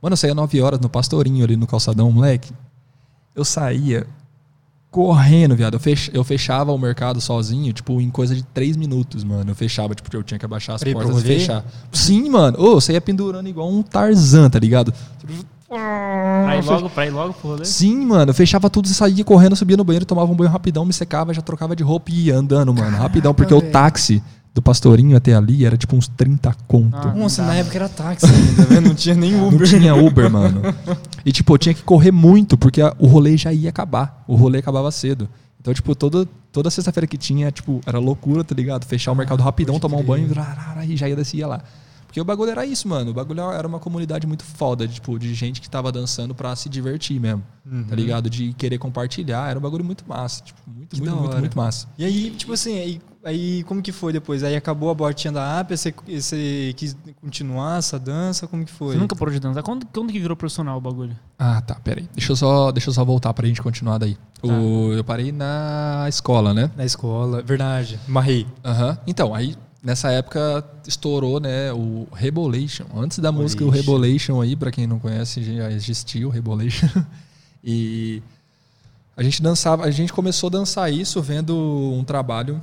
Mano, 0.00 0.12
eu 0.12 0.16
saía 0.16 0.34
9 0.34 0.60
horas 0.60 0.80
no 0.80 0.88
pastorinho 0.88 1.44
ali 1.44 1.56
no 1.56 1.66
calçadão, 1.66 2.10
moleque. 2.12 2.52
Eu 3.34 3.44
saía 3.44 4.06
correndo, 4.94 5.56
viado. 5.56 5.74
Eu, 5.74 5.80
fech, 5.80 6.08
eu 6.14 6.22
fechava 6.22 6.70
o 6.70 6.78
mercado 6.78 7.20
sozinho, 7.20 7.72
tipo, 7.72 8.00
em 8.00 8.08
coisa 8.10 8.32
de 8.32 8.44
3 8.44 8.76
minutos, 8.76 9.24
mano. 9.24 9.50
Eu 9.50 9.54
fechava, 9.56 9.92
tipo, 9.92 10.16
eu 10.16 10.22
tinha 10.22 10.38
que 10.38 10.44
abaixar 10.44 10.76
as 10.76 10.84
pro 10.84 10.92
portas 10.92 11.18
e 11.18 11.26
fechar. 11.26 11.64
Sim, 11.90 12.30
mano. 12.30 12.56
Ô, 12.60 12.80
você 12.80 12.92
ia 12.92 13.00
pendurando 13.00 13.48
igual 13.48 13.68
um 13.68 13.82
Tarzan, 13.82 14.48
tá 14.48 14.56
ligado? 14.56 14.94
Pra 15.68 16.56
ir 16.56 16.64
logo, 16.64 16.88
pra 16.90 17.06
ir 17.06 17.10
logo 17.10 17.34
pro 17.34 17.48
rolê? 17.48 17.64
Sim, 17.64 18.06
mano. 18.06 18.30
Eu 18.30 18.34
fechava 18.34 18.70
tudo, 18.70 18.86
saía 18.86 19.24
correndo, 19.24 19.56
subia 19.56 19.76
no 19.76 19.82
banheiro, 19.82 20.06
tomava 20.06 20.30
um 20.30 20.36
banho 20.36 20.48
rapidão, 20.48 20.84
me 20.84 20.92
secava, 20.92 21.34
já 21.34 21.42
trocava 21.42 21.74
de 21.74 21.82
roupa 21.82 22.12
e 22.12 22.26
ia 22.26 22.36
andando, 22.36 22.72
mano. 22.72 22.96
Rapidão, 22.96 23.34
porque 23.34 23.52
o 23.52 23.58
velho. 23.58 23.72
táxi 23.72 24.22
do 24.54 24.62
pastorinho 24.62 25.16
até 25.16 25.34
ali 25.34 25.64
era 25.64 25.76
tipo 25.76 25.96
uns 25.96 26.06
30 26.06 26.54
conto. 26.68 26.96
Ah. 26.96 27.12
Nossa, 27.12 27.44
na 27.44 27.56
época 27.56 27.76
era 27.76 27.88
táxi 27.88 28.26
ainda, 28.26 28.62
tá 28.64 28.74
vendo? 28.74 28.88
Não 28.88 28.94
tinha 28.94 29.14
nem 29.16 29.32
Não 29.36 29.48
Uber. 29.48 29.68
tinha 29.68 29.94
Uber, 29.96 30.30
mano. 30.30 30.62
E, 31.26 31.32
tipo, 31.32 31.52
eu 31.54 31.58
tinha 31.58 31.74
que 31.74 31.82
correr 31.82 32.12
muito, 32.12 32.56
porque 32.56 32.80
a- 32.80 32.94
o 32.98 33.06
rolê 33.06 33.36
já 33.36 33.52
ia 33.52 33.68
acabar. 33.70 34.22
O 34.28 34.36
rolê 34.36 34.58
acabava 34.60 34.90
cedo. 34.92 35.28
Então, 35.60 35.74
tipo, 35.74 35.94
toda, 35.94 36.28
toda 36.52 36.70
sexta-feira 36.70 37.06
que 37.06 37.16
tinha, 37.18 37.50
tipo, 37.50 37.80
era 37.84 37.98
loucura, 37.98 38.44
tá 38.44 38.54
ligado? 38.54 38.84
Fechar 38.84 39.10
o 39.12 39.14
mercado 39.16 39.42
rapidão, 39.42 39.74
pode 39.74 39.82
tomar 39.82 39.96
um 40.00 40.04
banho, 40.06 40.32
rarara, 40.32 40.84
e 40.84 40.96
já 40.96 41.08
ia 41.08 41.16
descer 41.16 41.38
ia 41.38 41.46
lá. 41.48 41.60
Porque 42.06 42.20
o 42.20 42.24
bagulho 42.24 42.50
era 42.52 42.64
isso, 42.64 42.86
mano. 42.86 43.10
O 43.10 43.14
bagulho 43.14 43.40
era 43.50 43.66
uma 43.66 43.80
comunidade 43.80 44.24
muito 44.24 44.44
foda, 44.44 44.86
de, 44.86 44.94
tipo, 44.94 45.18
de 45.18 45.34
gente 45.34 45.60
que 45.60 45.68
tava 45.68 45.90
dançando 45.90 46.32
pra 46.32 46.54
se 46.54 46.68
divertir 46.68 47.18
mesmo. 47.18 47.42
Uhum. 47.68 47.82
Tá 47.88 47.96
ligado? 47.96 48.30
De 48.30 48.52
querer 48.52 48.78
compartilhar. 48.78 49.50
Era 49.50 49.58
um 49.58 49.62
bagulho 49.62 49.84
muito 49.84 50.04
massa. 50.06 50.44
Tipo, 50.44 50.60
muito, 50.66 50.96
muito, 50.96 51.16
muito, 51.16 51.38
muito 51.38 51.58
massa. 51.58 51.88
E 51.98 52.04
aí, 52.04 52.30
tipo 52.30 52.52
assim, 52.52 52.78
aí, 52.78 53.00
aí 53.24 53.62
como 53.64 53.82
que 53.82 53.90
foi 53.90 54.12
depois? 54.12 54.42
Aí 54.42 54.54
acabou 54.54 54.90
a 54.90 54.94
botinha 54.94 55.32
da 55.32 55.60
Apia, 55.60 55.76
você, 55.76 55.94
você 56.06 56.74
quis 56.76 56.96
continuar 57.20 57.78
essa 57.78 57.98
dança? 57.98 58.46
Como 58.46 58.64
que 58.64 58.70
foi? 58.70 58.94
Você 58.94 59.00
nunca 59.00 59.16
parou 59.16 59.32
de 59.32 59.40
dançar? 59.40 59.62
Quando, 59.62 59.86
quando 59.86 60.12
que 60.12 60.20
virou 60.20 60.36
profissional 60.36 60.78
o 60.78 60.80
bagulho? 60.80 61.16
Ah, 61.38 61.60
tá, 61.60 61.74
peraí. 61.76 62.08
Deixa 62.14 62.32
eu 62.32 62.36
só, 62.36 62.70
deixa 62.70 62.90
eu 62.90 62.94
só 62.94 63.04
voltar 63.04 63.32
pra 63.32 63.46
gente 63.46 63.62
continuar 63.62 63.98
daí. 63.98 64.16
O, 64.42 64.92
eu 64.92 65.02
parei 65.02 65.32
na 65.32 66.06
escola, 66.08 66.52
né? 66.52 66.70
Na 66.76 66.84
escola, 66.84 67.42
verdade. 67.42 67.98
Marrei. 68.06 68.46
Aham. 68.62 68.98
Então, 69.06 69.34
aí 69.34 69.56
nessa 69.82 70.10
época 70.10 70.64
estourou, 70.86 71.40
né, 71.40 71.72
o 71.72 72.08
Rebolation. 72.12 72.84
Antes 72.94 73.18
da 73.18 73.30
música 73.30 73.64
o 73.64 73.68
Rebolation. 73.68 73.92
Rebolation 73.92 74.40
aí, 74.40 74.56
pra 74.56 74.70
quem 74.70 74.86
não 74.86 74.98
conhece, 74.98 75.42
já 75.42 75.70
existia 75.70 76.26
o 76.26 76.30
Rebolation. 76.30 76.88
e 77.62 78.22
a 79.16 79.22
gente 79.22 79.42
dançava, 79.42 79.84
a 79.84 79.90
gente 79.90 80.12
começou 80.12 80.48
a 80.48 80.50
dançar 80.50 80.92
isso 80.92 81.20
vendo 81.22 81.54
um 81.54 82.02
trabalho 82.02 82.60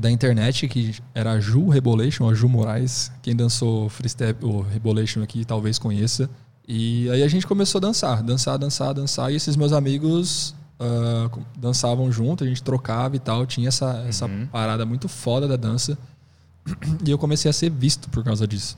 da 0.00 0.10
internet 0.10 0.66
que 0.68 0.96
era 1.14 1.32
a 1.32 1.40
Ju 1.40 1.68
Rebolation, 1.68 2.28
a 2.28 2.34
Ju 2.34 2.48
Moraes. 2.48 3.12
Quem 3.22 3.36
dançou 3.36 3.88
freestyle, 3.88 4.36
o 4.42 4.60
Rebolation 4.62 5.22
aqui 5.22 5.44
talvez 5.44 5.78
conheça. 5.78 6.28
E 6.66 7.08
aí 7.10 7.22
a 7.22 7.28
gente 7.28 7.46
começou 7.46 7.78
a 7.78 7.82
dançar, 7.82 8.22
dançar, 8.22 8.58
dançar, 8.58 8.94
dançar. 8.94 9.32
E 9.32 9.36
esses 9.36 9.56
meus 9.56 9.72
amigos 9.72 10.54
com- 11.30 11.42
dançavam 11.58 12.10
junto, 12.10 12.42
a 12.42 12.46
gente 12.46 12.62
trocava 12.62 13.14
e 13.16 13.18
tal. 13.18 13.44
Tinha 13.46 13.68
essa, 13.68 14.02
essa 14.08 14.28
parada 14.50 14.86
muito 14.86 15.08
foda 15.08 15.46
da 15.46 15.56
dança. 15.56 15.98
E 17.04 17.10
eu 17.10 17.18
comecei 17.18 17.48
a 17.50 17.52
ser 17.52 17.70
visto 17.70 18.08
por 18.10 18.22
causa 18.24 18.46
disso. 18.46 18.76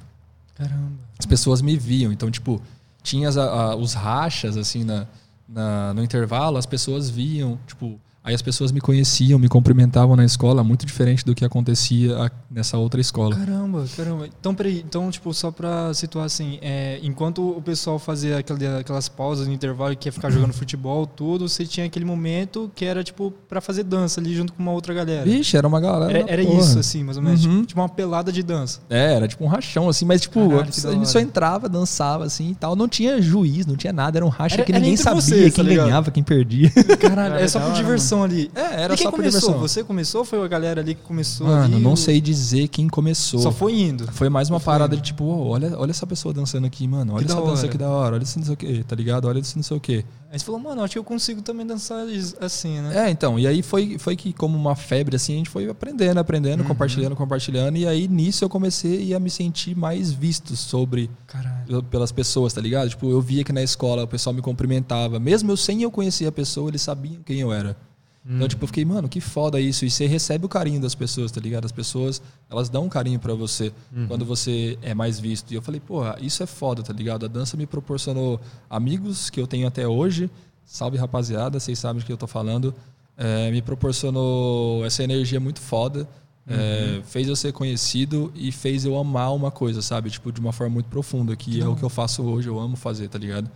Caramba. 0.55 0.93
As 1.19 1.27
pessoas 1.27 1.61
me 1.63 1.77
viam. 1.77 2.13
Então, 2.13 2.31
tipo, 2.31 2.61
tinha 3.03 3.29
as- 3.29 3.37
a- 3.37 3.75
os 3.77 3.95
rachas, 3.95 4.57
assim, 4.57 4.85
na, 4.85 5.07
na- 5.49 5.93
no 5.95 6.03
intervalo, 6.03 6.57
as 6.57 6.67
pessoas 6.67 7.11
viam, 7.11 7.59
tipo, 7.67 8.01
Aí 8.25 8.35
as 8.35 8.43
pessoas 8.43 8.71
me 8.71 8.81
conheciam, 8.81 9.37
me 9.37 9.49
cumprimentavam 9.49 10.15
na 10.15 10.25
escola, 10.25 10.63
muito 10.63 10.87
diferente 10.87 11.25
do 11.25 11.35
que 11.35 11.45
acontecia 11.45 12.31
nessa 12.49 12.79
outra 12.79 13.01
escola. 13.01 13.35
Caramba, 13.35 13.85
caramba. 13.97 14.29
Então, 14.39 14.55
peraí, 14.55 14.85
então, 14.87 15.11
tipo, 15.11 15.35
só 15.35 15.51
pra 15.51 15.93
situar 15.93 16.27
assim, 16.27 16.59
é, 16.63 17.01
enquanto 17.03 17.57
o 17.57 17.61
pessoal 17.61 17.99
fazia 17.99 18.39
aquelas 18.39 19.09
pausas 19.09 19.49
no 19.49 19.53
intervalo 19.53 19.97
que 19.97 20.07
ia 20.09 20.13
ficar 20.13 20.31
jogando 20.31 20.53
futebol, 20.53 21.05
tudo, 21.05 21.49
você 21.49 21.67
tinha 21.67 21.85
aquele 21.87 22.05
momento 22.05 22.71
que 22.77 22.85
era, 22.85 23.03
tipo, 23.03 23.33
pra 23.49 23.61
fazer 23.61 23.83
dança 23.83 24.21
ali 24.21 24.35
junto 24.37 24.53
com 24.53 24.63
uma 24.63 24.73
outra 24.73 24.95
galera. 24.95 25.25
Vixe, 25.25 25.57
era 25.57 25.67
uma 25.67 25.81
galera. 25.81 26.17
Era, 26.17 26.31
era 26.33 26.43
isso, 26.43 26.79
assim, 26.79 27.03
mais 27.03 27.17
ou 27.17 27.23
menos. 27.25 27.45
Uhum. 27.45 27.53
Tipo, 27.63 27.67
tipo 27.67 27.81
uma 27.81 27.89
pelada 27.89 28.31
de 28.31 28.43
dança. 28.45 28.81
É, 28.89 29.15
era 29.15 29.27
tipo 29.27 29.45
um 29.45 29.49
rachão, 29.49 29.89
assim, 29.89 30.05
mas 30.05 30.21
tipo, 30.21 30.49
Caralho, 30.49 30.69
a 30.71 30.93
gente 30.93 31.09
só 31.09 31.19
entrava, 31.19 31.69
dançava, 31.69 32.25
assim 32.25 32.51
e 32.51 32.55
tal. 32.55 32.77
Não 32.77 32.87
tinha 32.87 33.21
juiz, 33.21 33.67
não 33.67 33.75
tinha 33.77 33.93
nada, 33.93 34.19
era 34.19 34.25
um 34.25 34.29
racha 34.29 34.57
Era- 34.57 34.65
que 34.65 34.73
ninguém 34.73 34.97
sabia 34.97 35.21
vocês, 35.21 35.53
tá 35.53 35.57
quem 35.63 35.71
ligado? 35.71 35.87
ganhava, 35.87 36.11
quem 36.13 36.23
perdia. 36.23 36.71
Caralho, 37.01 37.33
Cara, 37.33 37.41
é 37.41 37.49
só 37.49 37.59
por 37.59 37.67
hora, 37.71 37.75
diversão 38.17 38.23
ali. 38.23 38.51
É, 38.55 38.83
era 38.83 38.95
e 38.95 38.97
quem 38.97 39.05
só 39.05 39.11
começou? 39.11 39.41
diversão. 39.41 39.59
Você 39.61 39.85
começou 39.85 40.19
ou 40.21 40.25
foi 40.25 40.43
a 40.45 40.49
galera 40.49 40.81
ali 40.81 40.95
que 40.95 41.03
começou 41.03 41.47
Mano, 41.47 41.65
ali? 41.77 41.83
não 41.83 41.93
O- 41.93 41.97
sei 41.97 42.21
dizer 42.21 42.69
quem 42.69 42.89
começou. 42.89 43.41
Só 43.41 43.51
foi 43.53 43.79
indo. 43.81 44.07
Foi 44.13 44.29
mais 44.29 44.49
uma 44.51 44.59
Só 44.59 44.65
parada 44.65 44.95
indo. 44.95 45.01
de 45.03 45.07
tipo, 45.09 45.25
"Ô, 45.25 45.49
olha, 45.49 45.77
olha 45.79 45.91
essa 45.91 46.07
pessoa 46.07 46.33
dançando 46.35 46.67
aqui, 46.67 46.87
mano. 46.87 47.15
Olha 47.15 47.25
Que 47.25 47.31
essa 47.33 47.41
da 47.41 47.47
dança 47.47 47.69
que 47.69 47.79
da 47.79 47.89
hora, 47.89 48.15
olha 48.17 48.23
isso 48.23 48.39
não 48.39 48.45
sei 48.47 48.55
o 48.55 48.57
que, 48.57 48.85
tá 48.85 48.95
ligado? 48.97 49.27
Olha 49.27 49.39
isso 49.39 49.57
não 49.57 49.63
sei 49.63 49.77
o 49.77 49.81
que. 49.81 50.05
Aí 50.31 50.39
você 50.39 50.47
falou, 50.47 50.59
mano, 50.63 50.83
acho 50.83 50.93
que 50.95 50.99
eu 50.99 51.05
consigo 51.05 51.43
também 51.43 51.67
dançar 51.67 52.07
assim, 52.41 52.81
né? 52.81 53.07
É, 53.07 53.11
então, 53.11 53.39
e 53.39 53.47
aí 53.47 53.61
foi, 53.63 53.99
foi 53.99 54.17
que, 54.17 54.33
como 54.33 54.57
uma 54.57 54.75
febre, 54.75 55.15
assim, 55.15 55.35
a 55.35 55.37
gente 55.37 55.51
foi 55.51 55.69
aprendendo, 55.69 56.17
aprendendo, 56.19 56.63
Uhum. 56.63 56.69
compartilhando, 56.69 57.15
compartilhando, 57.15 57.77
e 57.77 57.87
aí 57.87 58.09
nisso 58.09 58.43
eu 58.43 58.49
comecei 58.49 59.13
a 59.13 59.21
me 59.21 59.29
sentir 59.29 59.77
mais 59.77 60.11
visto 60.11 60.57
sobre 60.57 61.11
Caralho. 61.27 61.83
pelas 61.83 62.11
pessoas, 62.11 62.55
tá 62.55 62.63
ligado? 62.63 62.89
Tipo, 62.89 63.11
eu 63.11 63.21
via 63.21 63.45
que 63.45 63.53
na 63.53 63.63
escola 63.63 64.05
o 64.05 64.09
pessoal 64.09 64.33
me 64.33 64.41
cumprimentava, 64.41 65.21
mesmo 65.21 65.51
eu 65.53 65.57
sem 65.57 65.83
eu 65.83 65.91
conhecer 65.91 66.27
a 66.27 66.33
pessoa, 66.33 66.71
eles 66.71 66.81
sabiam 66.81 67.21
quem 67.27 67.41
eu 67.41 67.53
era. 67.53 67.77
Então, 68.25 68.47
tipo, 68.47 68.63
eu 68.63 68.69
fiquei, 68.69 68.85
mano, 68.85 69.09
que 69.09 69.21
foda 69.21 69.61
isso. 69.61 69.85
E 69.85 69.91
você 69.91 70.07
recebe 70.07 70.47
o 70.47 70.49
carinho 70.49 70.81
das 70.81 70.95
pessoas, 70.95 71.33
tá 71.33 71.41
ligado? 71.41 71.65
As 71.65 71.73
pessoas, 71.73 72.23
elas 72.49 72.69
dão 72.69 72.85
um 72.85 72.89
carinho 72.89 73.19
pra 73.19 73.35
você 73.35 73.73
quando 74.07 74.25
você 74.25 74.79
é 74.81 74.95
mais 74.95 75.19
visto. 75.19 75.51
E 75.51 75.55
eu 75.55 75.63
falei, 75.63 75.81
porra, 75.81 76.17
isso 76.21 76.43
é 76.43 76.47
foda, 76.47 76.83
tá 76.83 76.93
ligado? 76.93 77.25
A 77.25 77.29
dança 77.29 77.57
me 77.57 77.67
proporcionou 77.67 78.41
amigos 78.71 79.29
que 79.29 79.41
eu 79.41 79.47
tenho 79.47 79.67
até 79.67 79.89
hoje. 79.89 80.31
Salve, 80.65 80.97
rapaziada, 80.97 81.59
vocês 81.59 81.79
sabem 81.79 82.01
do 82.01 82.07
que 82.07 82.13
eu 82.13 82.17
tô 82.17 82.29
falando. 82.29 82.73
É, 83.17 83.51
me 83.51 83.61
proporcionou 83.61 84.85
essa 84.87 85.03
energia 85.03 85.41
muito 85.41 85.61
foda. 85.61 86.09
É, 86.47 87.01
fez 87.05 87.29
eu 87.29 87.37
ser 87.37 87.53
conhecido 87.53 88.33
e 88.35 88.51
fez 88.51 88.85
eu 88.85 88.97
amar 88.97 89.35
uma 89.35 89.51
coisa, 89.51 89.83
sabe? 89.83 90.11
Tipo, 90.11 90.33
de 90.33 90.41
uma 90.41 90.53
forma 90.53 90.75
muito 90.75 90.87
profunda, 90.87 91.37
que 91.37 91.61
é 91.61 91.69
o 91.69 91.77
que 91.77 91.83
eu 91.83 91.89
faço 91.89 92.23
hoje, 92.23 92.49
eu 92.49 92.59
amo 92.59 92.77
fazer, 92.77 93.09
tá 93.09 93.19
ligado? 93.19 93.51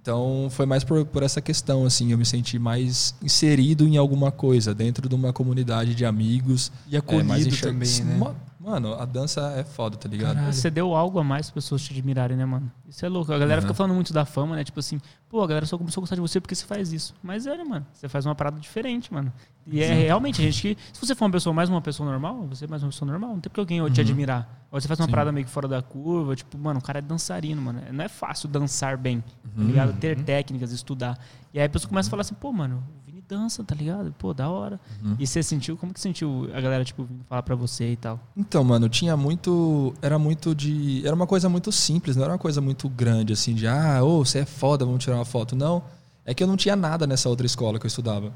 Então, 0.00 0.48
foi 0.50 0.66
mais 0.66 0.84
por, 0.84 1.06
por 1.06 1.22
essa 1.22 1.40
questão, 1.40 1.86
assim, 1.86 2.12
eu 2.12 2.18
me 2.18 2.26
senti 2.26 2.58
mais 2.58 3.14
inserido 3.22 3.86
em 3.88 3.96
alguma 3.96 4.30
coisa, 4.30 4.74
dentro 4.74 5.08
de 5.08 5.14
uma 5.14 5.32
comunidade 5.32 5.94
de 5.94 6.04
amigos. 6.04 6.70
E 6.86 6.96
é, 6.96 6.98
acolhido 6.98 7.48
enxer- 7.48 7.72
também, 7.72 8.04
né? 8.04 8.18
Ma- 8.66 8.72
Mano, 8.76 8.94
a 8.94 9.04
dança 9.04 9.52
é 9.56 9.62
foda, 9.62 9.96
tá 9.96 10.08
ligado? 10.08 10.34
Caralho. 10.34 10.52
Você 10.52 10.68
deu 10.70 10.92
algo 10.94 11.20
a 11.20 11.24
mais 11.24 11.46
para 11.48 11.54
pessoas 11.54 11.82
te 11.82 11.92
admirarem, 11.92 12.36
né, 12.36 12.44
mano? 12.44 12.70
Isso 12.88 13.06
é 13.06 13.08
louco. 13.08 13.32
A 13.32 13.38
galera 13.38 13.60
Uhum. 13.60 13.62
fica 13.62 13.74
falando 13.74 13.94
muito 13.94 14.12
da 14.12 14.24
fama, 14.24 14.56
né? 14.56 14.64
Tipo 14.64 14.80
assim, 14.80 15.00
pô, 15.28 15.40
a 15.42 15.46
galera 15.46 15.64
só 15.66 15.78
começou 15.78 16.00
a 16.00 16.02
gostar 16.02 16.16
de 16.16 16.20
você 16.20 16.40
porque 16.40 16.54
você 16.54 16.66
faz 16.66 16.92
isso. 16.92 17.14
Mas 17.22 17.46
é, 17.46 17.56
né, 17.56 17.62
mano? 17.62 17.86
Você 17.92 18.08
faz 18.08 18.26
uma 18.26 18.34
parada 18.34 18.58
diferente, 18.58 19.12
mano. 19.14 19.32
E 19.68 19.80
é 19.80 19.94
realmente, 19.94 20.40
a 20.40 20.44
gente 20.44 20.74
que. 20.74 20.82
Se 20.92 21.00
você 21.06 21.14
for 21.14 21.24
uma 21.26 21.30
pessoa 21.30 21.54
mais 21.54 21.68
uma 21.70 21.80
pessoa 21.80 22.08
normal, 22.10 22.44
você 22.48 22.64
é 22.64 22.68
mais 22.68 22.82
uma 22.82 22.88
pessoa 22.90 23.08
normal, 23.10 23.30
não 23.30 23.40
tem 23.40 23.48
porque 23.50 23.60
alguém 23.60 23.78
te 23.92 24.00
Uhum. 24.00 24.06
admirar. 24.06 24.66
Ou 24.70 24.80
você 24.80 24.88
faz 24.88 24.98
uma 24.98 25.06
Sim. 25.06 25.12
parada 25.12 25.30
meio 25.32 25.46
que 25.46 25.52
fora 25.52 25.68
da 25.68 25.80
curva, 25.80 26.34
tipo, 26.34 26.58
mano, 26.58 26.80
o 26.80 26.82
cara 26.82 26.98
é 26.98 27.02
dançarino, 27.02 27.62
mano. 27.62 27.80
Não 27.92 28.04
é 28.04 28.08
fácil 28.08 28.48
dançar 28.48 28.96
bem, 28.96 29.20
tá 29.20 29.60
Uhum. 29.60 29.66
ligado? 29.66 29.92
Ter 29.98 30.20
técnicas, 30.22 30.72
estudar. 30.72 31.18
E 31.54 31.58
aí 31.60 31.66
a 31.66 31.68
pessoa 31.68 31.88
começa 31.88 32.08
a 32.08 32.10
falar 32.10 32.22
assim, 32.22 32.34
pô, 32.34 32.52
mano, 32.52 32.82
dança, 33.28 33.62
tá 33.64 33.74
ligado? 33.74 34.14
Pô, 34.18 34.32
da 34.32 34.48
hora. 34.48 34.80
Uhum. 35.02 35.16
E 35.18 35.26
você 35.26 35.42
sentiu, 35.42 35.76
como 35.76 35.92
que 35.92 36.00
sentiu 36.00 36.48
a 36.54 36.60
galera, 36.60 36.84
tipo, 36.84 37.04
vindo 37.04 37.24
falar 37.28 37.42
pra 37.42 37.54
você 37.54 37.92
e 37.92 37.96
tal? 37.96 38.20
Então, 38.36 38.62
mano, 38.64 38.88
tinha 38.88 39.16
muito. 39.16 39.94
Era 40.00 40.18
muito 40.18 40.54
de. 40.54 41.06
Era 41.06 41.14
uma 41.14 41.26
coisa 41.26 41.48
muito 41.48 41.70
simples, 41.72 42.16
não 42.16 42.24
era 42.24 42.32
uma 42.32 42.38
coisa 42.38 42.60
muito 42.60 42.88
grande, 42.88 43.32
assim, 43.32 43.54
de 43.54 43.66
ah, 43.66 44.02
ô, 44.02 44.24
você 44.24 44.40
é 44.40 44.44
foda, 44.44 44.84
vamos 44.84 45.02
tirar 45.02 45.16
uma 45.16 45.24
foto. 45.24 45.54
Não. 45.54 45.82
É 46.24 46.34
que 46.34 46.42
eu 46.42 46.46
não 46.46 46.56
tinha 46.56 46.74
nada 46.74 47.06
nessa 47.06 47.28
outra 47.28 47.46
escola 47.46 47.78
que 47.78 47.86
eu 47.86 47.88
estudava. 47.88 48.32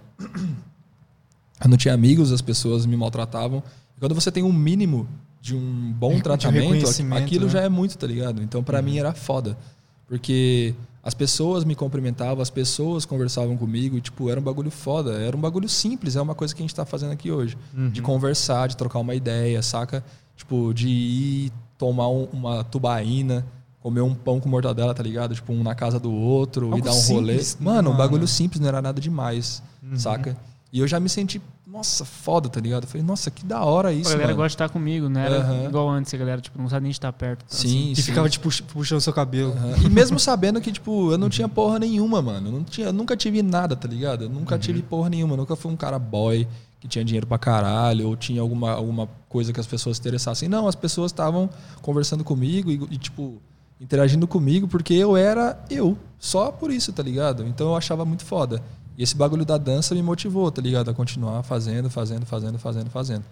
Eu 1.63 1.69
não 1.69 1.77
tinha 1.77 1.93
amigos, 1.93 2.33
as 2.33 2.41
pessoas 2.41 2.87
me 2.87 2.97
maltratavam. 2.97 3.63
E 3.97 4.01
quando 4.01 4.15
você 4.15 4.33
tem 4.33 4.43
um 4.43 4.53
mínimo 4.53 5.07
de 5.41 5.55
um 5.55 5.93
bom 5.93 6.15
De 6.15 6.23
tratamento, 6.23 6.87
aquilo 7.15 7.47
né? 7.47 7.51
já 7.51 7.61
é 7.61 7.69
muito, 7.69 7.99
tá 7.99 8.07
ligado? 8.07 8.43
Então, 8.43 8.63
pra 8.63 8.81
mim, 8.81 8.99
era 8.99 9.13
foda. 9.13 9.59
Porque 10.07 10.75
as 11.03 11.15
pessoas 11.15 11.65
me 11.65 11.75
cumprimentavam, 11.75 12.43
as 12.43 12.51
pessoas 12.51 13.05
conversavam 13.07 13.57
comigo, 13.57 13.97
e, 13.97 14.01
tipo, 14.01 14.29
era 14.29 14.39
um 14.39 14.43
bagulho 14.43 14.71
foda. 14.71 15.13
Era 15.13 15.37
um 15.37 15.41
bagulho 15.41 15.69
simples, 15.69 16.15
é 16.17 16.21
uma 16.21 16.35
coisa 16.35 16.55
que 16.55 16.61
a 16.63 16.65
gente 16.65 16.75
tá 16.75 16.85
fazendo 16.85 17.13
aqui 17.13 17.31
hoje 17.31 17.57
Uhum. 17.77 17.89
de 17.91 18.03
conversar, 18.03 18.69
de 18.69 18.77
trocar 18.77 18.99
uma 18.99 19.15
ideia, 19.15 19.63
saca? 19.63 20.05
Tipo, 20.37 20.73
de 20.75 20.89
ir 20.89 21.53
tomar 21.79 22.09
um- 22.09 22.29
uma 22.33 22.63
tubaína, 22.65 23.47
comer 23.83 24.03
um 24.03 24.15
pão 24.15 24.39
com 24.39 24.49
mortadela, 24.49 24.93
tá 24.93 25.03
ligado? 25.03 25.35
Tipo, 25.35 25.53
um 25.55 25.63
na 25.63 25.75
casa 25.75 25.99
do 25.99 26.13
outro 26.13 26.69
e 26.69 26.73
Algo 26.73 26.85
dar 26.85 26.93
um 26.93 27.01
rolê. 27.01 27.33
simples, 27.33 27.57
né, 27.59 27.65
Mano, 27.65 27.89
um 27.89 27.93
mano? 27.93 27.97
bagulho 28.05 28.29
simples, 28.29 28.61
não 28.61 28.69
era 28.69 28.83
nada 28.83 29.01
demais, 29.01 29.63
Uhum. 29.83 29.97
saca? 29.99 30.37
E 30.73 30.79
eu 30.79 30.87
já 30.87 31.01
me 31.01 31.09
senti, 31.09 31.43
nossa, 31.67 32.05
foda, 32.05 32.49
tá 32.49 32.61
ligado? 32.61 32.85
Eu 32.85 32.89
falei, 32.89 33.05
nossa, 33.05 33.29
que 33.31 33.45
da 33.45 33.65
hora 33.65 33.93
isso, 33.93 34.09
a 34.09 34.13
galera 34.13 34.29
mano. 34.29 34.37
gosta 34.37 34.49
de 34.51 34.55
estar 34.55 34.69
comigo, 34.69 35.09
né? 35.09 35.27
Era 35.27 35.41
Aham. 35.41 35.65
igual 35.65 35.89
antes, 35.91 36.15
a 36.15 36.17
galera, 36.17 36.41
tipo, 36.41 36.61
não 36.61 36.69
sabe 36.69 36.85
nem 36.85 36.91
estar 36.93 37.13
perto. 37.13 37.41
tá? 37.41 37.57
Sim, 37.57 37.91
E 37.91 37.97
sim. 37.97 38.03
ficava, 38.03 38.29
tipo, 38.29 38.49
puxando 38.67 38.99
o 38.99 39.01
seu 39.01 39.13
cabelo. 39.13 39.53
Aham. 39.53 39.75
E 39.85 39.89
mesmo 39.89 40.19
sabendo 40.21 40.61
que, 40.61 40.71
tipo, 40.71 41.11
eu 41.11 41.19
não 41.19 41.29
tinha 41.29 41.49
porra 41.49 41.79
nenhuma, 41.81 42.23
mano. 42.23 42.49
Eu, 42.49 42.53
não 42.53 42.63
tinha, 42.65 42.87
eu 42.89 42.93
nunca 42.93 43.17
tive 43.17 43.43
nada, 43.43 43.75
tá 43.75 43.89
ligado? 43.89 44.25
Eu 44.25 44.29
nunca 44.31 44.57
tive 44.59 44.81
porra 44.81 45.11
nenhuma. 45.11 45.33
Eu 45.35 45.39
nunca 45.39 45.57
fui 45.57 45.73
um 45.73 45.77
cara 45.77 45.99
boy 45.99 46.47
que 46.79 46.87
tinha 46.87 47.05
dinheiro 47.05 47.27
pra 47.27 47.37
caralho 47.37 48.07
ou 48.09 48.17
tinha 48.17 48.41
alguma, 48.41 48.71
alguma 48.71 49.09
coisa 49.29 49.53
que 49.53 49.59
as 49.61 49.67
pessoas 49.67 49.97
se 49.97 50.01
interessassem. 50.03 50.49
Não, 50.49 50.69
as 50.69 50.75
pessoas 50.77 51.11
estavam 51.11 51.51
conversando 51.83 52.23
comigo 52.25 52.71
e, 52.71 52.75
e, 52.91 52.97
tipo, 52.97 53.43
interagindo 53.81 54.27
comigo 54.29 54.69
porque 54.69 54.95
eu 54.95 55.17
era 55.17 55.59
eu. 55.69 55.99
Só 56.19 56.53
por 56.53 56.71
isso, 56.71 56.93
tá 56.93 57.03
ligado? 57.03 57.45
Então 57.47 57.69
eu 57.69 57.77
achava 57.77 58.05
muito 58.05 58.25
foda. 58.25 58.63
E 58.99 59.03
esse 59.03 59.17
bagulho 59.17 59.45
da 59.45 59.57
dança 59.57 59.95
me 59.95 60.03
motivou, 60.03 60.51
tá 60.51 60.61
ligado? 60.61 60.91
A 60.91 60.95
continuar 60.95 61.43
fazendo, 61.43 61.89
fazendo, 61.89 62.27
fazendo, 62.27 62.59
fazendo, 62.59 62.91
fazendo. 62.91 63.25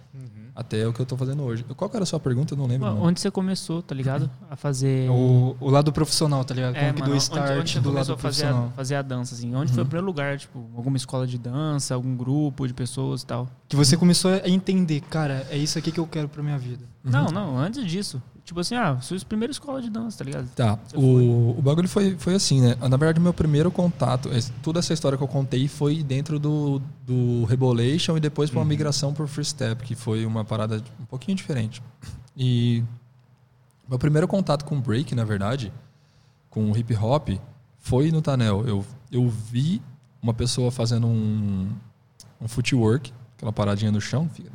Até 0.55 0.85
o 0.85 0.91
que 0.91 0.99
eu 0.99 1.05
tô 1.05 1.15
fazendo 1.15 1.43
hoje. 1.43 1.63
Qual 1.77 1.89
que 1.89 1.95
era 1.95 2.03
a 2.03 2.05
sua 2.05 2.19
pergunta? 2.19 2.53
Eu 2.53 2.57
não 2.57 2.65
lembro. 2.65 2.87
Mano. 2.87 3.01
Onde 3.03 3.21
você 3.21 3.31
começou, 3.31 3.81
tá 3.81 3.95
ligado? 3.95 4.29
A 4.49 4.57
fazer. 4.57 5.09
O, 5.09 5.55
o 5.59 5.69
lado 5.69 5.93
profissional, 5.93 6.43
tá 6.43 6.53
ligado? 6.53 6.73
Como 6.73 6.85
É, 6.85 6.91
que 6.91 6.99
mano, 6.99 7.05
do 7.05 7.11
onde- 7.15 7.23
start 7.23 7.51
onde 7.59 7.71
você 7.71 7.79
do 7.79 7.83
começou 7.89 7.93
lado 7.93 8.19
a 8.19 8.21
fazer 8.21 8.43
a, 8.43 8.47
profissional. 8.49 8.73
fazer 8.75 8.95
a 8.95 9.01
dança, 9.01 9.35
assim? 9.35 9.55
Onde 9.55 9.71
foi 9.71 9.83
o 9.83 9.85
primeiro 9.85 10.05
lugar, 10.07 10.37
tipo, 10.37 10.59
alguma 10.75 10.97
escola 10.97 11.25
de 11.25 11.37
dança, 11.37 11.93
algum 11.93 12.13
grupo 12.17 12.67
de 12.67 12.73
pessoas 12.73 13.21
e 13.21 13.25
tal? 13.25 13.47
Que 13.69 13.75
você 13.77 13.95
começou 13.95 14.31
a 14.31 14.49
entender, 14.49 14.99
cara, 15.01 15.47
é 15.49 15.57
isso 15.57 15.77
aqui 15.79 15.91
que 15.93 15.99
eu 15.99 16.07
quero 16.07 16.27
pra 16.27 16.43
minha 16.43 16.57
vida. 16.57 16.83
Não, 17.03 17.27
não, 17.27 17.57
antes 17.57 17.85
disso. 17.85 18.21
Tipo 18.49 18.61
assim, 18.61 18.73
ah, 18.73 18.99
sua 18.99 19.15
primeira 19.19 19.51
escola 19.51 19.79
de 19.79 19.91
dança, 19.91 20.17
tá 20.17 20.23
ligado? 20.23 20.49
Tá, 20.55 20.79
Você 20.87 20.97
o, 20.97 21.55
o 21.55 21.61
bagulho 21.61 21.87
foi, 21.87 22.15
foi 22.17 22.33
assim, 22.33 22.59
né? 22.59 22.75
Na 22.81 22.97
verdade, 22.97 23.19
meu 23.19 23.31
primeiro 23.31 23.69
contato, 23.69 24.27
toda 24.63 24.79
essa 24.79 24.91
história 24.91 25.15
que 25.15 25.23
eu 25.23 25.27
contei 25.27 25.67
foi 25.67 26.01
dentro 26.01 26.39
do, 26.39 26.81
do 27.05 27.45
Rebolation 27.45 28.17
e 28.17 28.19
depois 28.19 28.49
pra 28.49 28.57
uma 28.57 28.65
migração 28.65 29.13
por 29.13 29.27
Free 29.27 29.45
Step, 29.45 29.85
que 29.85 29.93
foi 29.93 30.25
uma 30.25 30.43
parada 30.43 30.83
um 30.99 31.05
pouquinho 31.05 31.37
diferente. 31.37 31.79
E 32.35 32.83
meu 33.87 33.99
primeiro 33.99 34.27
contato 34.27 34.65
com 34.65 34.81
break, 34.81 35.13
na 35.13 35.23
verdade, 35.23 35.71
com 36.49 36.75
hip 36.75 36.95
hop, 36.95 37.29
foi 37.77 38.11
no 38.11 38.19
Tanel. 38.19 38.67
Eu, 38.67 38.83
eu 39.11 39.29
vi 39.29 39.79
uma 40.23 40.33
pessoa 40.33 40.71
fazendo 40.71 41.05
um, 41.05 41.69
um 42.41 42.47
footwork, 42.47 43.13
aquela 43.37 43.53
paradinha 43.53 43.91
no 43.91 44.01
chão, 44.01 44.27
fica 44.27 44.49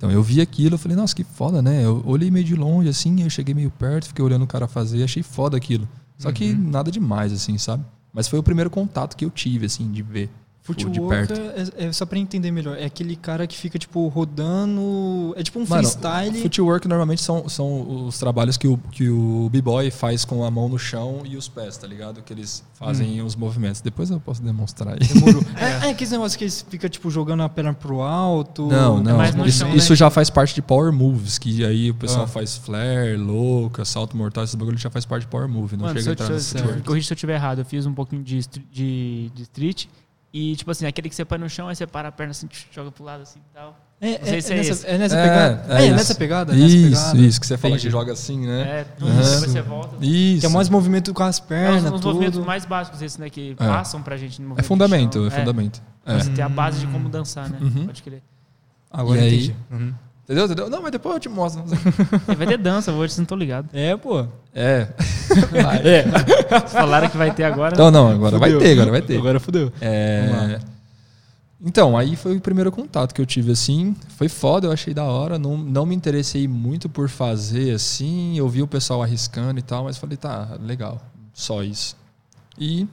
então 0.00 0.10
eu 0.10 0.22
vi 0.22 0.40
aquilo, 0.40 0.76
eu 0.76 0.78
falei, 0.78 0.96
nossa, 0.96 1.14
que 1.14 1.22
foda, 1.22 1.60
né? 1.60 1.84
Eu 1.84 2.02
olhei 2.06 2.30
meio 2.30 2.42
de 2.42 2.56
longe, 2.56 2.88
assim, 2.88 3.22
eu 3.22 3.28
cheguei 3.28 3.54
meio 3.54 3.70
perto, 3.70 4.06
fiquei 4.06 4.24
olhando 4.24 4.44
o 4.44 4.46
cara 4.46 4.66
fazer, 4.66 5.04
achei 5.04 5.22
foda 5.22 5.58
aquilo. 5.58 5.86
Só 6.16 6.32
que 6.32 6.54
nada 6.54 6.90
demais, 6.90 7.34
assim, 7.34 7.58
sabe? 7.58 7.84
Mas 8.10 8.26
foi 8.26 8.38
o 8.38 8.42
primeiro 8.42 8.70
contato 8.70 9.14
que 9.14 9.26
eu 9.26 9.30
tive, 9.30 9.66
assim, 9.66 9.92
de 9.92 10.00
ver. 10.00 10.30
Footwork 10.74 11.32
é, 11.32 11.86
é 11.86 11.92
só 11.92 12.06
pra 12.06 12.18
entender 12.18 12.50
melhor. 12.50 12.76
É 12.76 12.84
aquele 12.84 13.16
cara 13.16 13.46
que 13.46 13.56
fica, 13.56 13.78
tipo, 13.78 14.08
rodando. 14.08 15.34
É 15.36 15.42
tipo 15.42 15.58
um 15.58 15.66
Mano, 15.66 15.82
freestyle. 15.82 16.40
Footwork 16.42 16.86
normalmente 16.88 17.22
são, 17.22 17.48
são 17.48 18.06
os 18.06 18.18
trabalhos 18.18 18.56
que 18.56 18.68
o, 18.68 18.76
que 18.90 19.08
o 19.08 19.48
B-Boy 19.50 19.90
faz 19.90 20.24
com 20.24 20.44
a 20.44 20.50
mão 20.50 20.68
no 20.68 20.78
chão 20.78 21.22
e 21.24 21.36
os 21.36 21.48
pés, 21.48 21.76
tá 21.76 21.86
ligado? 21.86 22.22
Que 22.22 22.32
eles 22.32 22.62
fazem 22.74 23.22
os 23.22 23.36
movimentos. 23.36 23.80
Depois 23.80 24.10
eu 24.10 24.20
posso 24.20 24.42
demonstrar 24.42 24.94
aí. 24.94 25.06
Demorou. 25.06 25.42
é, 25.56 25.88
é 25.88 25.90
aqueles 25.90 26.10
negócios 26.10 26.36
que 26.36 26.44
eles 26.44 26.66
ficam, 26.68 26.88
tipo, 26.88 27.10
jogando 27.10 27.42
a 27.42 27.48
perna 27.48 27.72
pro 27.74 28.00
alto. 28.02 28.66
Não, 28.66 29.02
não. 29.02 29.16
mais 29.16 29.34
no 29.34 29.46
isso, 29.46 29.58
chão, 29.58 29.74
isso 29.74 29.92
né? 29.92 29.96
já 29.96 30.10
faz 30.10 30.30
parte 30.30 30.54
de 30.54 30.62
Power 30.62 30.92
Moves, 30.92 31.38
que 31.38 31.64
aí 31.64 31.90
o 31.90 31.94
pessoal 31.94 32.24
Ah. 32.24 32.28
faz 32.28 32.56
flare, 32.56 33.16
louca, 33.16 33.84
salto 33.84 34.16
mortal, 34.16 34.44
esses 34.44 34.54
bagulho 34.54 34.78
já 34.78 34.90
faz 34.90 35.04
parte 35.04 35.22
de 35.22 35.28
Power 35.28 35.48
Move, 35.48 35.76
não 35.76 35.86
Mano, 35.86 36.00
chega 36.00 36.02
se 36.02 36.08
a 36.08 36.12
entrar 36.12 36.40
se 36.40 36.58
eu, 36.58 36.76
no 36.76 36.82
corrija 36.82 37.06
se 37.06 37.12
eu 37.12 37.14
estiver 37.16 37.34
errado, 37.34 37.60
eu 37.60 37.64
fiz 37.64 37.86
um 37.86 37.94
pouquinho 37.94 38.22
de, 38.22 38.40
de, 38.70 39.30
de 39.34 39.42
street. 39.42 39.86
E, 40.32 40.54
tipo 40.54 40.70
assim, 40.70 40.86
aquele 40.86 41.08
que 41.08 41.14
você 41.14 41.24
põe 41.24 41.38
no 41.38 41.48
chão, 41.50 41.66
aí 41.68 41.74
você 41.74 41.86
para 41.86 42.08
a 42.08 42.12
perna 42.12 42.30
assim, 42.30 42.48
joga 42.70 42.92
pro 42.92 43.02
lado 43.02 43.22
assim 43.22 43.40
e 43.40 43.54
tal. 43.54 43.76
É, 44.00 44.18
Não 44.18 44.24
sei 44.26 44.38
é, 44.38 44.40
se 44.40 44.52
é 44.52 44.54
é 44.54 44.58
nessa, 44.58 44.70
esse. 44.72 44.86
é 44.86 44.98
nessa 44.98 45.16
É, 45.18 45.22
pegada. 45.28 45.64
é 45.68 45.72
É, 45.76 45.82
é 45.82 45.86
isso. 45.86 45.96
nessa 45.96 46.14
pegada. 46.14 46.52
nessa 46.54 46.66
Isso, 46.66 46.84
pegada. 46.88 47.18
isso, 47.18 47.40
que 47.40 47.46
você 47.46 47.58
fala 47.58 47.76
que 47.78 47.90
joga 47.90 48.12
assim, 48.12 48.46
né? 48.46 48.62
É, 48.80 48.84
tudo, 48.84 49.10
Aham. 49.10 49.16
depois 49.20 49.40
você 49.50 49.60
volta. 49.62 49.96
Isso. 50.00 50.40
Que 50.40 50.46
é 50.46 50.48
mais 50.48 50.68
movimento 50.68 51.12
com 51.12 51.22
as 51.24 51.38
É 51.38 51.42
pernas, 51.42 51.84
uns, 51.84 51.92
uns 52.00 52.04
movimentos 52.04 52.34
tudo. 52.38 52.46
mais 52.46 52.64
básicos 52.64 53.02
esses, 53.02 53.18
né? 53.18 53.28
Que 53.28 53.54
passam 53.56 54.00
pra 54.02 54.16
gente 54.16 54.40
no 54.40 54.46
É 54.46 54.48
movimento. 54.50 54.62
de 54.62 54.68
fundamento, 54.68 55.14
chão. 55.14 55.26
é 55.26 55.30
fundamento. 55.30 55.82
É. 56.06 56.18
Você 56.18 56.30
tem 56.30 56.44
a 56.44 56.48
base 56.48 56.78
de 56.80 56.86
como 56.86 57.08
dançar, 57.08 57.50
né? 57.50 57.58
Uhum. 57.60 57.86
Pode 57.86 58.02
crer. 58.02 58.22
Agora 58.90 59.20
E 59.20 59.22
aí? 59.24 59.56
Uhum. 59.70 59.94
Entendeu? 60.30 60.44
Entendeu? 60.44 60.70
Não, 60.70 60.80
mas 60.80 60.92
depois 60.92 61.14
eu 61.16 61.20
te 61.20 61.28
mostro. 61.28 61.64
E 62.28 62.34
vai 62.36 62.46
ter 62.46 62.56
dança 62.56 62.92
hoje, 62.92 63.14
vocês 63.14 63.18
não 63.18 63.24
estão 63.24 63.36
ligados. 63.36 63.68
É, 63.74 63.96
pô. 63.96 64.24
É. 64.54 64.86
É. 65.84 66.04
Falaram 66.68 67.08
que 67.08 67.16
vai 67.16 67.32
ter 67.32 67.44
agora. 67.44 67.74
Então, 67.74 67.90
não, 67.90 68.08
agora 68.08 68.38
vai 68.38 68.50
Fudeu. 68.50 68.64
ter, 68.64 68.72
agora 68.72 68.90
vai 68.90 69.02
ter. 69.02 69.18
Agora 69.18 69.40
fudeu. 69.40 69.72
É. 69.80 70.60
Então, 71.60 71.96
aí 71.96 72.16
foi 72.16 72.36
o 72.36 72.40
primeiro 72.40 72.70
contato 72.70 73.12
que 73.12 73.20
eu 73.20 73.26
tive, 73.26 73.52
assim. 73.52 73.94
Foi 74.16 74.28
foda, 74.28 74.66
eu 74.68 74.72
achei 74.72 74.94
da 74.94 75.04
hora. 75.04 75.38
Não, 75.38 75.56
não 75.56 75.84
me 75.84 75.94
interessei 75.94 76.46
muito 76.48 76.88
por 76.88 77.08
fazer, 77.08 77.74
assim. 77.74 78.38
Eu 78.38 78.48
vi 78.48 78.62
o 78.62 78.66
pessoal 78.66 79.02
arriscando 79.02 79.58
e 79.58 79.62
tal, 79.62 79.84
mas 79.84 79.98
falei, 79.98 80.16
tá, 80.16 80.56
legal. 80.60 81.00
Só 81.32 81.62
isso. 81.62 81.96
E 82.58 82.88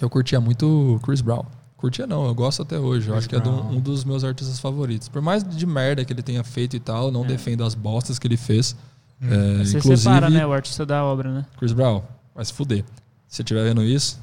eu 0.00 0.10
curtia 0.10 0.40
muito 0.40 1.00
Chris 1.04 1.20
Brown. 1.20 1.44
Curtia 1.86 2.06
não, 2.06 2.26
eu 2.26 2.34
gosto 2.34 2.62
até 2.62 2.78
hoje. 2.78 3.06
eu 3.08 3.14
Chris 3.14 3.18
acho 3.18 3.28
que 3.28 3.36
é 3.36 3.40
do- 3.40 3.50
Brown. 3.50 3.70
um 3.76 3.80
dos 3.80 4.04
meus 4.04 4.24
artistas 4.24 4.58
favoritos. 4.58 5.08
Por 5.08 5.22
mais 5.22 5.44
de 5.44 5.64
merda 5.66 6.04
que 6.04 6.12
ele 6.12 6.22
tenha 6.22 6.42
feito 6.42 6.74
e 6.74 6.80
tal, 6.80 7.12
não 7.12 7.24
É. 7.24 7.28
defendo 7.28 7.62
as 7.64 7.74
bostas 7.76 8.18
que 8.18 8.26
ele 8.26 8.36
fez. 8.36 8.74
Hum. 9.22 9.28
É, 9.30 9.64
Você 9.64 9.78
inclusive, 9.78 9.96
separa, 9.98 10.28
né? 10.28 10.44
O 10.44 10.52
artista 10.52 10.84
da 10.84 11.04
obra, 11.04 11.32
né? 11.32 11.46
Chris 11.58 11.72
Brown, 11.72 12.02
vai 12.34 12.44
se 12.44 12.52
fuder. 12.52 12.84
Se 13.28 13.36
você 13.36 13.42
estiver 13.42 13.62
vendo 13.64 13.82
isso, 13.84 14.20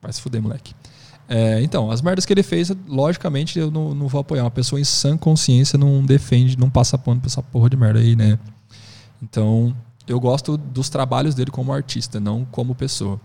vai 0.00 0.12
se 0.12 0.20
fuder, 0.20 0.40
moleque. 0.42 0.74
É, 1.28 1.62
então, 1.62 1.90
as 1.90 2.00
merdas 2.02 2.24
que 2.26 2.32
ele 2.32 2.42
fez, 2.42 2.70
logicamente, 2.88 3.58
eu 3.58 3.70
não, 3.70 3.94
não 3.94 4.08
vou 4.08 4.20
apoiar. 4.22 4.42
Uma 4.44 4.50
pessoa 4.50 4.80
em 4.80 4.84
sã 4.84 5.16
consciência 5.16 5.78
não 5.78 6.04
defende, 6.04 6.58
não 6.58 6.68
passa 6.70 6.96
pano 6.98 7.20
pra 7.20 7.28
essa 7.28 7.42
porra 7.42 7.68
de 7.70 7.76
merda 7.76 8.00
aí, 8.00 8.16
né? 8.16 8.38
Então, 9.22 9.74
eu 10.08 10.18
gosto 10.18 10.56
dos 10.56 10.88
trabalhos 10.88 11.34
dele 11.34 11.50
como 11.50 11.70
artista, 11.72 12.18
não 12.18 12.44
como 12.46 12.74
pessoa. 12.74 13.20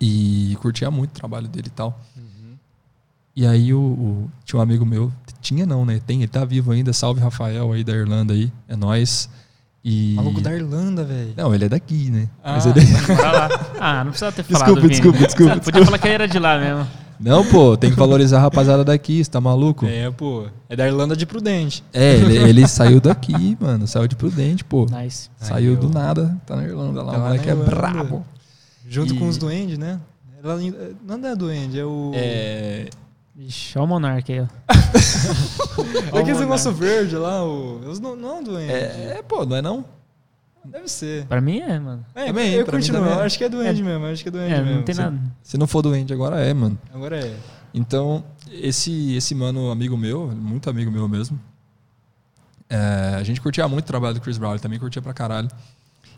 E 0.00 0.56
curtia 0.60 0.90
muito 0.90 1.10
o 1.10 1.14
trabalho 1.14 1.46
dele 1.48 1.68
e 1.68 1.70
tal. 1.70 2.00
E 3.36 3.46
aí 3.46 3.74
o, 3.74 3.78
o- 3.80 4.30
tinha 4.44 4.58
um 4.58 4.62
amigo 4.62 4.86
meu, 4.86 5.10
tinha 5.40 5.66
não, 5.66 5.84
né? 5.84 6.00
Tem, 6.06 6.18
ele 6.18 6.28
tá 6.28 6.44
vivo 6.44 6.70
ainda, 6.72 6.92
salve 6.92 7.20
Rafael 7.20 7.72
aí 7.72 7.82
da 7.82 7.92
Irlanda 7.92 8.32
aí, 8.32 8.50
é 8.68 8.76
nós. 8.76 9.28
E 9.84 10.14
Maluco 10.14 10.40
da 10.40 10.52
Irlanda, 10.54 11.04
velho. 11.04 11.34
Não, 11.36 11.54
ele 11.54 11.64
é 11.66 11.68
daqui, 11.68 12.10
né? 12.10 12.28
Ah. 12.42 12.52
Mas 12.54 12.64
ele 12.66 12.80
lá. 13.20 13.48
Ah, 13.78 13.98
não 14.04 14.12
precisava 14.12 14.32
ter 14.32 14.42
falado. 14.44 14.64
Desculpa, 14.66 14.80
Vini. 14.80 14.90
desculpa, 14.94 15.18
desculpa, 15.26 15.60
Podia 15.60 15.84
falar 15.84 15.98
que 15.98 16.06
ele 16.06 16.14
era 16.14 16.28
de 16.28 16.38
lá 16.38 16.58
mesmo. 16.58 16.86
Não, 17.20 17.44
pô, 17.48 17.76
tem 17.76 17.90
que 17.90 17.96
valorizar 17.96 18.38
a 18.38 18.40
rapaziada 18.40 18.82
daqui, 18.84 19.22
você 19.22 19.30
tá 19.30 19.40
maluco? 19.40 19.84
É, 19.86 20.10
pô. 20.10 20.46
É 20.68 20.74
da 20.76 20.86
Irlanda 20.86 21.14
de 21.16 21.24
Prudente. 21.26 21.84
É, 21.92 22.14
ele, 22.16 22.36
ele 22.36 22.66
saiu 22.68 23.00
daqui, 23.00 23.56
mano, 23.60 23.86
saiu 23.86 24.08
de 24.08 24.16
Prudente, 24.16 24.64
pô. 24.64 24.86
Nice. 24.90 25.28
Saiu 25.38 25.72
Aí, 25.72 25.76
do 25.76 25.86
ó. 25.88 25.90
nada, 25.90 26.36
tá 26.46 26.56
na 26.56 26.64
Irlanda 26.64 27.02
lá, 27.02 27.12
Tá 27.12 27.18
o 27.18 27.22
moleque 27.22 27.46
na 27.46 27.52
é 27.52 27.56
brabo. 27.56 28.24
Junto 28.88 29.14
E- 29.14 29.18
com 29.18 29.28
os 29.28 29.36
duendes, 29.38 29.76
né? 29.78 30.00
Ela- 30.42 30.58
Não 31.06 31.28
é 31.28 31.36
duende, 31.36 31.78
é 31.78 31.84
o. 31.84 32.10
É, 32.14 32.88
Ixi, 33.36 33.76
olha 33.78 33.84
o 33.84 33.88
Monark 33.88 34.32
aí, 34.32 34.40
ó. 34.40 34.46
É 36.14 36.20
aquele 36.20 36.36
Ó, 36.36 36.40
negócio 36.40 36.72
verde 36.72 37.16
lá, 37.16 37.44
o. 37.44 37.80
Os 37.88 37.98
não, 37.98 38.14
não 38.14 38.38
é 38.38 38.42
duende. 38.42 38.72
é, 38.72 39.16
é, 39.18 39.22
pô, 39.26 39.44
não 39.44 39.56
é 39.56 39.62
não? 39.62 39.84
Deve 40.64 40.88
ser. 40.88 41.26
Pra 41.26 41.40
mim 41.40 41.58
é, 41.58 41.78
mano. 41.78 42.06
É, 42.14 42.26
Também, 42.26 42.52
eu 42.54 42.64
continuo, 42.64 43.04
é. 43.04 43.12
eu 43.12 43.20
acho 43.20 43.36
que 43.36 43.44
é 43.44 43.48
duende 43.48 43.82
mesmo, 43.82 44.04
eu 44.06 44.12
acho 44.12 44.22
que 44.22 44.28
é 44.28 44.32
duende 44.32 44.54
É, 44.54 44.60
mesmo. 44.62 44.76
não 44.76 44.82
tem 44.82 44.94
nada. 44.94 45.18
Se 45.42 45.58
não 45.58 45.66
for 45.66 45.82
doente 45.82 46.12
agora 46.12 46.40
é, 46.40 46.54
mano. 46.54 46.78
Agora 46.94 47.18
é. 47.18 47.36
Então, 47.74 48.24
esse, 48.50 49.14
esse 49.16 49.34
mano, 49.34 49.70
amigo 49.70 49.96
meu, 49.96 50.28
muito 50.28 50.70
amigo 50.70 50.90
meu 50.90 51.06
mesmo, 51.08 51.38
é, 52.70 53.16
a 53.18 53.22
gente 53.22 53.40
curtia 53.40 53.66
muito 53.68 53.84
o 53.84 53.88
trabalho 53.88 54.14
do 54.14 54.20
Chris 54.20 54.38
Brown, 54.38 54.52
ele 54.52 54.60
também 54.60 54.78
curtia 54.78 55.02
pra 55.02 55.12
caralho. 55.12 55.48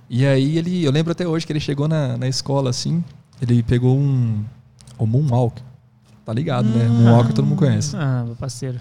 E 0.09 0.25
aí 0.25 0.59
ele, 0.59 0.85
eu 0.85 0.93
lembro 0.93 1.11
até 1.13 1.27
hoje 1.27 1.45
que 1.47 1.53
ele 1.53 1.59
chegou 1.61 1.89
na, 1.89 2.17
na 2.17 2.29
escola 2.29 2.71
assim, 2.71 3.03
ele 3.43 3.63
pegou 3.65 3.97
um, 3.97 4.45
o 4.97 5.07
Moonwalk, 5.07 5.61
tá 6.27 6.33
ligado, 6.35 6.69
né? 6.69 6.87
Moonwalker 6.89 7.33
todo 7.33 7.47
mundo 7.47 7.59
conhece. 7.59 7.97
Ah, 7.97 8.25
meu 8.27 8.37
parceiro. 8.37 8.79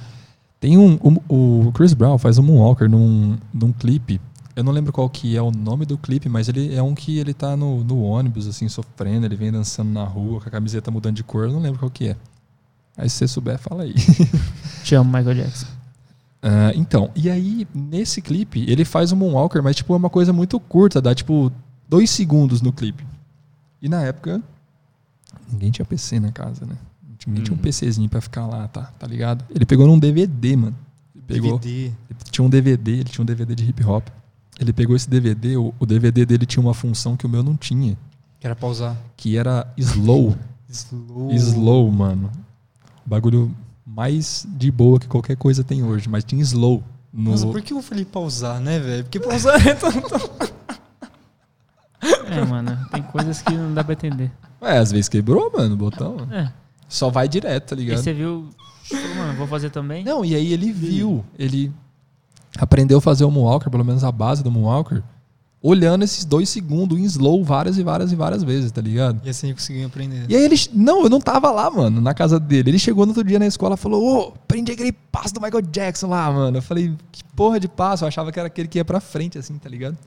Tem 0.60 0.78
um, 0.78 1.00
um- 1.04 1.20
o 1.68 1.72
Chris 1.72 1.94
Brown 1.94 2.18
faz 2.18 2.38
um 2.38 2.44
Moonwalker 2.44 2.90
num, 2.90 3.38
num 3.54 3.72
clipe. 3.72 4.20
Eu 4.56 4.64
não 4.64 4.72
lembro 4.72 4.92
qual 4.92 5.08
que 5.10 5.36
é 5.38 5.42
o 5.42 5.52
nome 5.52 5.86
do 5.86 5.98
clipe, 5.98 6.28
mas 6.28 6.48
ele 6.50 6.74
é 6.74 6.82
um 6.82 6.96
que 6.96 7.20
ele 7.20 7.34
tá 7.34 7.56
no, 7.56 7.84
no 7.84 8.02
ônibus, 8.02 8.48
assim, 8.48 8.68
sofrendo, 8.68 9.26
ele 9.26 9.36
vem 9.36 9.52
dançando 9.52 9.92
na 9.92 10.04
rua, 10.04 10.42
com 10.42 10.48
a 10.48 10.52
camiseta 10.52 10.90
mudando 10.90 11.16
de 11.18 11.24
cor, 11.24 11.46
eu 11.46 11.52
não 11.54 11.60
lembro 11.60 11.80
qual 11.80 11.92
que 11.92 12.08
é. 12.10 12.16
Aí 12.98 13.10
se 13.10 13.18
você 13.18 13.28
souber, 13.28 13.60
fala 13.60 13.84
aí. 13.84 13.94
Te 14.84 14.96
amo, 14.96 15.12
Michael 15.16 15.36
Jackson. 15.36 15.68
Ah, 16.42 16.72
então, 16.74 17.12
e 17.16 17.30
aí, 17.30 17.68
nesse 17.76 18.22
clipe, 18.22 18.64
ele 18.70 18.86
faz 18.86 19.12
um 19.12 19.18
Moonwalker, 19.18 19.62
mas 19.62 19.76
tipo, 19.76 19.94
é 19.94 19.98
uma 19.98 20.10
coisa 20.10 20.32
muito 20.32 20.58
curta, 20.60 21.02
dá 21.02 21.14
tipo 21.14 21.52
dois 21.90 22.10
segundos 22.10 22.62
no 22.62 22.72
clipe. 22.72 23.06
E 23.82 23.90
na 23.90 24.02
época, 24.04 24.42
ninguém 25.52 25.70
tinha 25.70 25.86
PC 25.86 26.20
na 26.20 26.32
casa, 26.32 26.66
né? 26.66 26.76
Ninguém 27.26 27.44
tinha 27.44 27.54
um 27.54 27.58
Uhum. 27.58 27.64
PCzinho 27.64 28.10
pra 28.10 28.22
ficar 28.22 28.46
lá, 28.46 28.68
tá, 28.68 28.92
tá 29.00 29.08
ligado? 29.08 29.44
Ele 29.54 29.66
pegou 29.66 29.88
num 29.88 29.98
DVD, 30.00 30.56
mano. 30.56 30.76
Ele 31.16 31.24
pegou, 31.26 31.58
DVD. 31.60 31.86
ele 32.10 32.20
tinha 32.32 32.46
um 32.46 32.50
DVD, 32.50 32.92
ele 32.92 33.04
tinha 33.06 33.24
um 33.24 33.26
DVD 33.26 33.56
de 33.56 33.66
hip 33.70 33.84
hop. 33.84 34.08
Ele 34.60 34.72
pegou 34.72 34.96
esse 34.96 35.10
DVD, 35.10 35.58
o, 35.58 35.74
o 35.80 35.86
DVD 35.86 36.26
dele 36.26 36.46
tinha 36.46 36.62
uma 36.64 36.74
função 36.74 37.18
que 37.18 37.26
o 37.26 37.30
meu 37.30 37.44
não 37.44 37.58
tinha, 37.58 37.98
Que 38.40 38.48
era 38.48 38.56
pausar. 38.56 38.96
que 39.18 39.38
era 39.38 39.68
slow. 39.78 40.36
Slow. 40.70 41.32
Slow, 41.34 41.92
mano. 41.92 42.32
Bagulho 43.06 43.52
mais 43.86 44.46
de 44.50 44.70
boa 44.72 45.00
que 45.00 45.08
qualquer 45.08 45.36
coisa 45.38 45.64
tem 45.64 45.84
hoje, 45.84 46.10
mas 46.10 46.24
tinha 46.24 46.42
slow. 46.42 46.84
No... 47.14 47.32
Nossa, 47.32 47.48
por 47.48 47.62
que 47.62 47.72
eu 47.74 47.82
falei 47.82 48.04
pausar, 48.04 48.60
né, 48.60 48.78
velho? 48.80 49.04
Porque 49.04 49.20
pausar 49.20 49.56
é 49.66 49.74
tão. 49.74 49.90
É, 52.30 52.44
mano, 52.46 52.78
tem 52.92 53.02
coisas 53.04 53.42
que 53.42 53.54
não 53.54 53.74
dá 53.74 53.84
pra 53.84 53.94
entender. 53.94 54.32
Ué, 54.62 54.78
às 54.78 54.92
vezes 54.92 55.08
quebrou, 55.10 55.52
mano, 55.52 55.74
o 55.76 55.78
botão. 55.78 56.18
É. 56.32 56.52
Só 56.88 57.10
vai 57.10 57.28
direto, 57.28 57.70
tá 57.70 57.76
E 57.76 57.80
ligado? 57.80 57.98
você 58.04 58.14
viu. 58.14 58.50
falou, 58.90 59.16
Mano, 59.16 59.38
vou 59.38 59.48
fazer 59.48 59.70
também. 59.70 60.04
Não, 60.04 60.24
e 60.24 60.36
aí 60.36 60.54
ele 60.54 60.72
viu, 60.72 61.24
ele 61.38 61.72
aprendeu 62.58 62.98
a 63.00 63.02
fazer 63.02 63.26
o 63.26 63.32
Moonwalker, 63.32 63.70
pelo 63.70 63.84
menos 63.86 64.04
a 64.04 64.12
base 64.12 64.44
do 64.44 64.52
Moonwalker, 64.52 65.02
olhando 65.62 66.04
esses 66.04 66.24
dois 66.24 66.48
segundos 66.48 66.98
em 67.00 67.04
slow 67.04 67.44
várias 67.44 67.78
e 67.80 67.84
várias 67.84 68.12
e 68.12 68.16
várias 68.16 68.44
vezes, 68.44 68.72
tá 68.72 68.82
ligado? 68.82 69.20
E 69.26 69.30
assim 69.30 69.50
eu 69.50 69.56
consegui 69.56 69.84
aprender. 69.84 70.26
E 70.30 70.36
aí 70.36 70.44
ele. 70.44 70.56
Não, 70.72 71.04
eu 71.04 71.10
não 71.10 71.20
tava 71.20 71.50
lá, 71.52 71.70
mano, 71.72 72.00
na 72.00 72.14
casa 72.14 72.40
dele. 72.40 72.70
Ele 72.70 72.80
chegou 72.80 73.06
no 73.06 73.12
outro 73.12 73.24
dia 73.24 73.40
na 73.40 73.48
escola 73.48 73.74
e 73.74 73.78
falou: 73.78 74.04
Ô, 74.04 74.28
aprendi 74.30 74.72
aquele 74.72 74.92
passo 74.92 75.34
do 75.34 75.42
Michael 75.42 75.64
Jackson 75.64 76.08
lá, 76.08 76.32
mano. 76.32 76.58
Eu 76.58 76.62
falei: 76.62 76.94
Que 77.12 77.24
porra 77.36 77.60
de 77.60 77.68
passo? 77.68 78.04
Eu 78.04 78.08
achava 78.08 78.32
que 78.32 78.40
era 78.40 78.46
aquele 78.48 78.68
que 78.68 78.78
ia 78.78 78.86
pra 78.86 79.00
frente, 79.00 79.38
assim, 79.40 79.58
tá 79.58 79.68
ligado? 79.68 79.98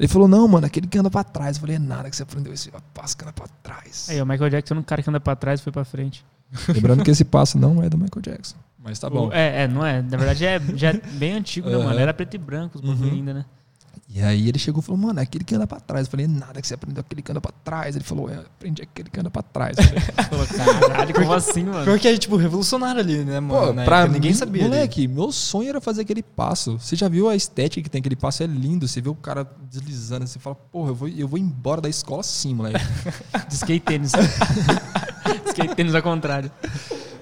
Ele 0.00 0.08
falou: 0.08 0.26
Não, 0.26 0.48
mano, 0.48 0.66
aquele 0.66 0.86
que 0.86 0.98
anda 0.98 1.10
pra 1.10 1.22
trás. 1.22 1.56
Eu 1.56 1.60
falei: 1.60 1.76
É 1.76 1.78
nada 1.78 2.08
que 2.10 2.16
você 2.16 2.22
aprendeu 2.22 2.52
esse 2.52 2.70
passo 2.94 3.16
que 3.16 3.22
anda 3.22 3.32
pra 3.34 3.46
trás. 3.62 4.08
Aí, 4.10 4.20
o 4.20 4.26
Michael 4.26 4.50
Jackson, 4.50 4.74
um 4.76 4.82
cara 4.82 5.02
que 5.02 5.10
anda 5.10 5.20
pra 5.20 5.36
trás 5.36 5.60
e 5.60 5.62
foi 5.62 5.72
pra 5.72 5.84
frente. 5.84 6.24
Lembrando 6.74 7.04
que 7.04 7.10
esse 7.10 7.24
passo 7.24 7.58
não 7.58 7.82
é 7.82 7.88
do 7.88 7.96
Michael 7.98 8.22
Jackson. 8.22 8.56
Mas 8.82 8.98
tá 8.98 9.10
bom. 9.10 9.28
O- 9.28 9.32
É, 9.32 9.64
é, 9.64 9.68
não 9.68 9.84
é. 9.84 10.00
Na 10.00 10.16
verdade, 10.16 10.44
é, 10.46 10.58
já 10.74 10.88
é 10.88 10.94
bem 10.94 11.34
antigo, 11.34 11.68
né, 11.68 11.76
mano? 11.76 11.98
Era 11.98 12.14
preto 12.14 12.34
e 12.34 12.38
branco 12.38 12.78
os 12.82 13.00
Uhum. 13.00 13.10
ainda, 13.10 13.34
né? 13.34 13.44
E 14.12 14.20
aí 14.20 14.48
ele 14.48 14.58
chegou 14.58 14.82
e 14.82 14.84
falou, 14.84 15.00
mano, 15.00 15.20
é 15.20 15.22
aquele 15.22 15.44
que 15.44 15.54
anda 15.54 15.68
pra 15.68 15.78
trás. 15.78 16.06
Eu 16.06 16.10
falei, 16.10 16.26
nada 16.26 16.60
que 16.60 16.66
você 16.66 16.74
aprendeu 16.74 17.00
aquele 17.00 17.22
que 17.22 17.30
anda 17.30 17.40
pra 17.40 17.52
trás. 17.62 17.94
Ele 17.94 18.04
falou, 18.04 18.28
é, 18.28 18.38
aprendi 18.38 18.82
aquele 18.82 19.08
que 19.08 19.20
anda 19.20 19.30
pra 19.30 19.40
trás. 19.40 19.76
Eu 19.78 19.84
falei, 19.84 20.00
Falou, 20.28 20.46
caralho, 20.46 21.14
como 21.14 21.32
assim, 21.32 21.62
mano? 21.62 21.84
Pior 21.84 21.98
que 21.98 22.08
é, 22.08 22.18
tipo, 22.18 22.34
revolucionário 22.34 23.00
ali, 23.00 23.24
né, 23.24 23.38
mano? 23.38 23.68
Pô, 23.68 23.84
pra 23.84 24.00
época, 24.00 24.12
ninguém 24.12 24.34
sabia. 24.34 24.64
ali. 24.64 24.70
Moleque, 24.70 25.06
meu 25.06 25.30
sonho 25.30 25.68
era 25.68 25.80
fazer 25.80 26.02
aquele 26.02 26.24
passo. 26.24 26.76
Você 26.76 26.96
já 26.96 27.08
viu 27.08 27.28
a 27.28 27.36
estética 27.36 27.84
que 27.84 27.88
tem 27.88 28.00
aquele 28.00 28.16
passo? 28.16 28.42
É 28.42 28.46
lindo. 28.46 28.88
Você 28.88 29.00
vê 29.00 29.08
o 29.08 29.14
cara 29.14 29.48
deslizando. 29.70 30.26
Você 30.26 30.40
fala, 30.40 30.56
porra, 30.56 30.90
eu 30.90 30.94
vou, 30.94 31.08
eu 31.08 31.28
vou 31.28 31.38
embora 31.38 31.80
da 31.80 31.88
escola 31.88 32.20
assim, 32.20 32.52
moleque. 32.52 32.84
De 33.48 33.54
skate 33.54 33.84
tênis. 33.86 34.12
skate 35.46 35.76
tênis 35.76 35.94
ao 35.94 36.02
contrário. 36.02 36.50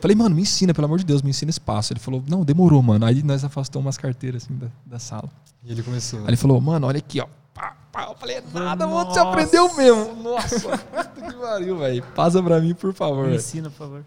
Falei, 0.01 0.17
mano, 0.17 0.35
me 0.35 0.43
ensina, 0.43 0.73
pelo 0.73 0.87
amor 0.87 0.99
de 0.99 1.05
Deus, 1.05 1.23
me 1.23 1.31
ensina 1.31 1.51
esse 1.51 1.61
passo. 1.61 1.93
Ele 1.93 2.01
falou, 2.01 2.23
não, 2.29 2.45
demorou, 2.45 2.83
mano. 2.83 3.05
Aí 3.05 3.23
nós 3.23 3.45
afastamos 3.45 3.87
umas 3.87 3.97
carteiras 3.97 4.45
assim 4.45 4.57
da, 4.57 4.69
da 4.87 4.99
sala. 4.99 5.29
E 5.65 5.73
ele 5.73 5.83
começou. 5.83 6.21
Aí 6.21 6.29
ele 6.29 6.37
falou, 6.37 6.61
mano, 6.61 6.87
olha 6.87 6.99
aqui, 6.99 7.21
ó. 7.21 7.27
Pá, 7.53 7.77
pá. 7.91 8.05
Eu 8.05 8.17
falei, 8.17 8.43
nada, 8.53 8.87
mano, 8.87 9.11
você 9.11 9.19
aprendeu 9.19 9.75
mesmo. 9.75 10.15
Nossa, 10.23 10.79
puta 10.79 11.23
que 11.23 11.35
pariu, 11.35 11.79
velho. 11.79 12.03
Passa 12.15 12.43
pra 12.43 12.61
mim, 12.61 12.75
por 12.75 12.95
favor. 12.95 13.29
Me 13.29 13.37
ensina, 13.37 13.69
por 13.71 13.77
favor. 13.77 14.05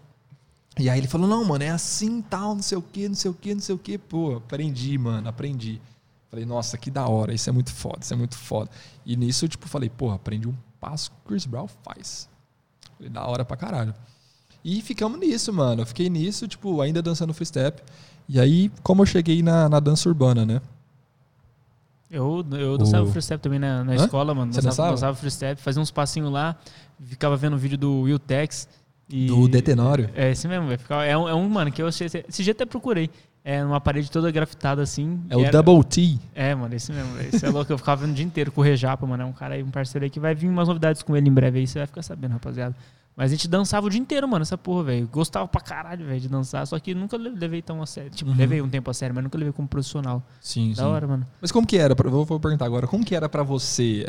E 0.78 0.88
aí 0.88 0.98
ele 0.98 1.08
falou, 1.08 1.28
não, 1.28 1.44
mano, 1.44 1.62
é 1.62 1.68
assim, 1.68 2.22
tal, 2.22 2.54
não 2.54 2.62
sei 2.62 2.78
o 2.78 2.82
que, 2.82 3.06
não 3.06 3.14
sei 3.14 3.30
o 3.30 3.34
que, 3.34 3.54
não 3.54 3.60
sei 3.60 3.74
o 3.74 3.78
que. 3.78 3.98
Pô, 3.98 4.36
aprendi, 4.36 4.96
mano, 4.96 5.28
aprendi. 5.28 5.80
Falei, 6.30 6.46
nossa, 6.46 6.78
que 6.78 6.90
da 6.90 7.06
hora, 7.06 7.34
isso 7.34 7.50
é 7.50 7.52
muito 7.52 7.70
foda, 7.70 7.98
isso 8.00 8.14
é 8.14 8.16
muito 8.16 8.38
foda. 8.38 8.70
E 9.04 9.14
nisso, 9.16 9.44
eu, 9.44 9.50
tipo, 9.50 9.68
falei, 9.68 9.90
porra, 9.90 10.14
aprendi 10.14 10.48
um 10.48 10.54
passo 10.80 11.10
que 11.10 11.16
o 11.18 11.28
Chris 11.28 11.44
Brown 11.44 11.68
faz. 11.68 12.26
Falei, 12.96 13.10
da 13.10 13.26
hora 13.26 13.44
pra 13.44 13.54
caralho. 13.54 13.94
E 14.64 14.80
ficamos 14.80 15.18
nisso, 15.18 15.52
mano. 15.52 15.82
Eu 15.82 15.86
fiquei 15.86 16.08
nisso, 16.08 16.46
tipo, 16.46 16.80
ainda 16.80 17.02
dançando 17.02 17.34
free 17.34 17.46
step. 17.46 17.82
E 18.28 18.38
aí, 18.38 18.70
como 18.82 19.02
eu 19.02 19.06
cheguei 19.06 19.42
na, 19.42 19.68
na 19.68 19.80
dança 19.80 20.08
urbana, 20.08 20.44
né? 20.46 20.60
Eu, 22.10 22.44
eu 22.52 22.76
dançava 22.76 23.04
O- 23.04 23.10
free 23.10 23.22
step 23.22 23.40
também 23.42 23.58
na, 23.58 23.82
na 23.84 23.92
Hã? 23.92 23.96
escola, 23.96 24.34
mano. 24.34 24.52
Você 24.52 24.60
Dançava, 24.60 24.90
dançava? 24.90 24.90
dançava 24.92 25.16
free 25.16 25.30
step, 25.30 25.60
fazia 25.62 25.80
uns 25.80 25.90
passinhos 25.90 26.30
lá, 26.30 26.56
ficava 27.00 27.36
vendo 27.36 27.56
vídeo 27.56 27.78
do 27.78 28.02
Will 28.02 28.18
Tex. 28.18 28.68
E- 29.08 29.26
Do 29.26 29.48
Detenório? 29.48 30.10
É 30.14 30.30
esse 30.30 30.46
mesmo, 30.46 30.68
vai 30.68 30.76
ficar. 30.76 31.04
É 31.04 31.16
um, 31.16 31.28
é 31.28 31.34
um, 31.34 31.48
mano, 31.48 31.72
que 31.72 31.80
eu 31.82 31.86
achei. 31.86 32.06
Esse 32.06 32.42
dia 32.44 32.52
até 32.52 32.64
procurei. 32.66 33.10
É 33.44 33.62
numa 33.64 33.80
parede 33.80 34.08
toda 34.10 34.30
grafitada 34.30 34.80
assim. 34.82 35.20
É 35.28 35.36
o 35.36 35.40
era- 35.40 35.60
Double 35.62 35.82
T. 35.84 36.16
É, 36.34 36.54
mano, 36.54 36.72
esse 36.74 36.92
mesmo. 36.92 37.12
velho. 37.14 37.34
Esse 37.34 37.44
é 37.44 37.50
louco. 37.50 37.72
Eu 37.72 37.78
ficava 37.78 38.02
vendo 38.02 38.12
o 38.12 38.14
dia 38.14 38.24
inteiro 38.24 38.52
com 38.52 38.60
o 38.60 38.64
Rejapa, 38.64 39.04
mano. 39.06 39.22
É 39.24 39.26
um 39.26 39.32
cara 39.32 39.54
aí, 39.54 39.62
um 39.62 39.70
parceiro 39.70 40.04
aí 40.04 40.10
que 40.10 40.20
vai 40.20 40.32
vir 40.34 40.48
umas 40.48 40.68
novidades 40.68 41.02
com 41.02 41.16
ele 41.16 41.28
em 41.28 41.32
breve 41.32 41.58
aí. 41.58 41.66
Você 41.66 41.78
vai 41.78 41.86
ficar 41.86 42.02
sabendo, 42.02 42.32
rapaziada. 42.32 42.76
Mas 43.14 43.30
a 43.30 43.34
gente 43.34 43.46
dançava 43.46 43.86
o 43.86 43.90
dia 43.90 44.00
inteiro, 44.00 44.26
mano, 44.26 44.42
essa 44.42 44.56
porra, 44.56 44.84
velho. 44.84 45.06
Gostava 45.12 45.46
pra 45.46 45.60
caralho, 45.60 46.06
velho, 46.06 46.18
de 46.20 46.28
dançar. 46.28 46.66
Só 46.66 46.78
que 46.78 46.94
nunca 46.94 47.16
le- 47.16 47.28
levei 47.30 47.60
tão 47.60 47.82
a 47.82 47.86
sério. 47.86 48.10
Tipo, 48.10 48.30
Uhum. 48.30 48.36
levei 48.36 48.62
um 48.62 48.68
tempo 48.70 48.90
a 48.90 48.94
sério, 48.94 49.14
mas 49.14 49.22
nunca 49.22 49.36
levei 49.36 49.52
como 49.52 49.68
profissional. 49.68 50.22
Sim, 50.40 50.72
Da 50.74 50.88
hora, 50.88 51.06
mano. 51.06 51.26
Mas 51.40 51.52
como 51.52 51.66
que 51.66 51.76
era? 51.76 51.94
Vou, 51.94 52.24
vou 52.24 52.40
perguntar 52.40 52.64
agora. 52.64 52.86
Como 52.86 53.04
que 53.04 53.14
era 53.14 53.28
pra 53.28 53.42
você, 53.42 54.06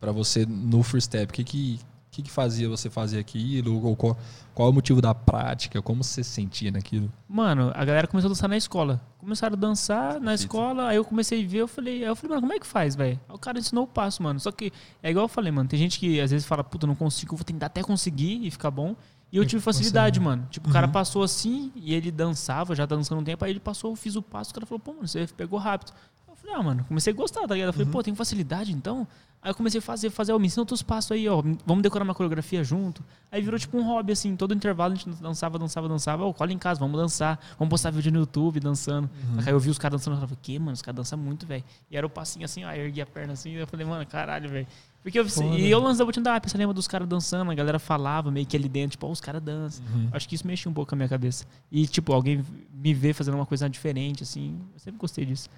para 0.00 0.10
você 0.12 0.46
no 0.46 0.82
Free 0.82 1.02
Step? 1.02 1.30
O 1.30 1.34
que 1.34 1.44
que, 1.44 1.80
que 2.10 2.22
que 2.22 2.30
fazia 2.30 2.68
você 2.68 2.90
fazer 2.90 3.18
aquilo? 3.18 3.84
Ou 3.84 3.94
qual, 3.94 4.18
qual 4.54 4.68
é 4.68 4.70
o 4.70 4.74
motivo 4.74 5.00
da 5.00 5.14
prática? 5.14 5.80
Como 5.80 6.02
você 6.02 6.24
se 6.24 6.30
sentia 6.30 6.70
naquilo? 6.70 7.10
Mano, 7.28 7.70
a 7.74 7.84
galera 7.84 8.06
começou 8.08 8.28
a 8.28 8.32
dançar 8.32 8.48
na 8.48 8.56
escola. 8.56 9.00
Começaram 9.18 9.54
a 9.54 9.56
dançar 9.56 10.20
na 10.20 10.34
escola, 10.34 10.88
aí 10.88 10.96
eu 10.96 11.04
comecei 11.04 11.44
a 11.44 11.46
ver, 11.48 11.58
eu 11.58 11.68
falei, 11.68 12.02
aí 12.02 12.08
eu 12.08 12.16
falei, 12.16 12.30
mano, 12.30 12.40
como 12.42 12.52
é 12.52 12.58
que 12.58 12.66
faz, 12.66 12.96
velho? 12.96 13.20
Aí 13.28 13.34
o 13.34 13.38
cara 13.38 13.58
ensinou 13.58 13.84
o 13.84 13.86
passo, 13.86 14.22
mano. 14.22 14.40
Só 14.40 14.50
que 14.50 14.72
é 15.02 15.10
igual 15.10 15.24
eu 15.24 15.28
falei, 15.28 15.52
mano, 15.52 15.68
tem 15.68 15.78
gente 15.78 15.98
que 16.00 16.20
às 16.20 16.30
vezes 16.30 16.46
fala, 16.46 16.64
puta, 16.64 16.86
não 16.86 16.94
consigo, 16.96 17.34
eu 17.34 17.36
vou 17.38 17.44
tentar 17.44 17.66
até 17.66 17.82
conseguir 17.82 18.44
e 18.44 18.50
ficar 18.50 18.70
bom. 18.70 18.96
E 19.32 19.36
eu 19.36 19.44
tive 19.46 19.60
você 19.62 19.66
facilidade, 19.66 20.18
não. 20.18 20.24
mano. 20.24 20.48
Tipo, 20.50 20.68
o 20.68 20.72
cara 20.72 20.88
Uhum. 20.88 20.92
passou 20.92 21.22
assim 21.22 21.70
e 21.76 21.94
ele 21.94 22.10
dançava, 22.10 22.74
já 22.74 22.84
tá 22.88 22.96
dançando 22.96 23.20
um 23.20 23.24
tempo, 23.24 23.44
aí 23.44 23.52
ele 23.52 23.60
passou, 23.60 23.92
eu 23.92 23.96
fiz 23.96 24.16
o 24.16 24.22
passo, 24.22 24.50
o 24.50 24.54
cara 24.54 24.66
falou, 24.66 24.80
pô, 24.80 24.92
mano, 24.94 25.06
você 25.06 25.24
pegou 25.36 25.56
rápido. 25.60 25.92
Eu 26.28 26.34
falei, 26.34 26.56
ah, 26.56 26.62
mano, 26.62 26.84
comecei 26.88 27.12
a 27.12 27.16
gostar, 27.16 27.46
tá 27.46 27.54
ligado? 27.54 27.68
Eu 27.68 27.72
falei, 27.72 27.86
pô, 27.88 28.02
tem 28.02 28.14
facilidade 28.16 28.72
então? 28.72 29.06
Aí 29.42 29.50
eu 29.50 29.54
comecei 29.54 29.78
a 29.78 29.82
fazer, 29.82 30.10
fazer, 30.10 30.32
ó, 30.32 30.38
me 30.38 30.46
ensina 30.46 30.60
outros 30.60 30.82
passos 30.82 31.12
aí, 31.12 31.26
ó, 31.26 31.42
vamos 31.64 31.82
decorar 31.82 32.04
uma 32.04 32.14
coreografia 32.14 32.62
junto. 32.62 33.02
Aí 33.32 33.40
virou 33.40 33.58
tipo 33.58 33.78
um 33.78 33.82
hobby, 33.82 34.12
assim, 34.12 34.36
todo 34.36 34.52
intervalo 34.52 34.92
a 34.92 34.96
gente 34.96 35.08
dançava, 35.08 35.58
dançava, 35.58 35.88
dançava, 35.88 36.24
ó, 36.26 36.32
cola 36.32 36.52
em 36.52 36.58
casa, 36.58 36.78
vamos 36.78 37.00
dançar, 37.00 37.40
vamos 37.58 37.70
postar 37.70 37.90
vídeo 37.90 38.12
no 38.12 38.18
YouTube 38.18 38.60
dançando. 38.60 39.08
Aí 39.46 39.52
eu 39.52 39.58
vi 39.58 39.70
os 39.70 39.78
caras 39.78 39.98
dançando, 39.98 40.16
eu 40.16 40.20
falei, 40.20 40.36
que, 40.42 40.58
mano, 40.58 40.72
os 40.72 40.82
caras 40.82 40.96
dançam 40.96 41.18
muito, 41.18 41.46
velho. 41.46 41.64
E 41.90 41.96
era 41.96 42.06
o 42.06 42.10
passinho 42.10 42.44
assim, 42.44 42.64
ó, 42.64 42.72
eu 42.72 42.84
ergui 42.84 43.00
a 43.00 43.06
perna 43.06 43.32
assim, 43.32 43.52
eu 43.52 43.66
falei, 43.66 43.86
mano, 43.86 44.04
caralho, 44.04 44.50
velho. 44.50 44.66
Porque 45.02 45.18
eu, 45.18 45.26
Foda. 45.26 45.56
e 45.56 45.70
eu 45.70 45.80
lance 45.80 45.98
da 45.98 46.04
Botina 46.04 46.24
da 46.24 46.34
App, 46.36 46.50
você 46.50 46.58
lembra 46.58 46.74
dos 46.74 46.86
caras 46.86 47.08
dançando, 47.08 47.50
a 47.50 47.54
galera 47.54 47.78
falava 47.78 48.30
meio 48.30 48.44
que 48.44 48.54
ali 48.54 48.68
dentro, 48.68 48.90
tipo, 48.90 49.06
ó, 49.06 49.10
os 49.10 49.22
caras 49.22 49.42
dançam. 49.42 49.82
Acho 50.12 50.28
que 50.28 50.34
isso 50.34 50.46
mexia 50.46 50.70
um 50.70 50.74
pouco 50.74 50.90
com 50.90 50.94
a 50.94 50.98
minha 50.98 51.08
cabeça. 51.08 51.46
E, 51.72 51.86
tipo, 51.86 52.12
alguém 52.12 52.44
me 52.74 52.92
ver 52.92 53.14
fazendo 53.14 53.36
uma 53.36 53.46
coisa 53.46 53.70
diferente, 53.70 54.22
assim, 54.22 54.60
eu 54.74 54.78
sempre 54.78 54.98
gostei 55.00 55.24
disso. 55.24 55.48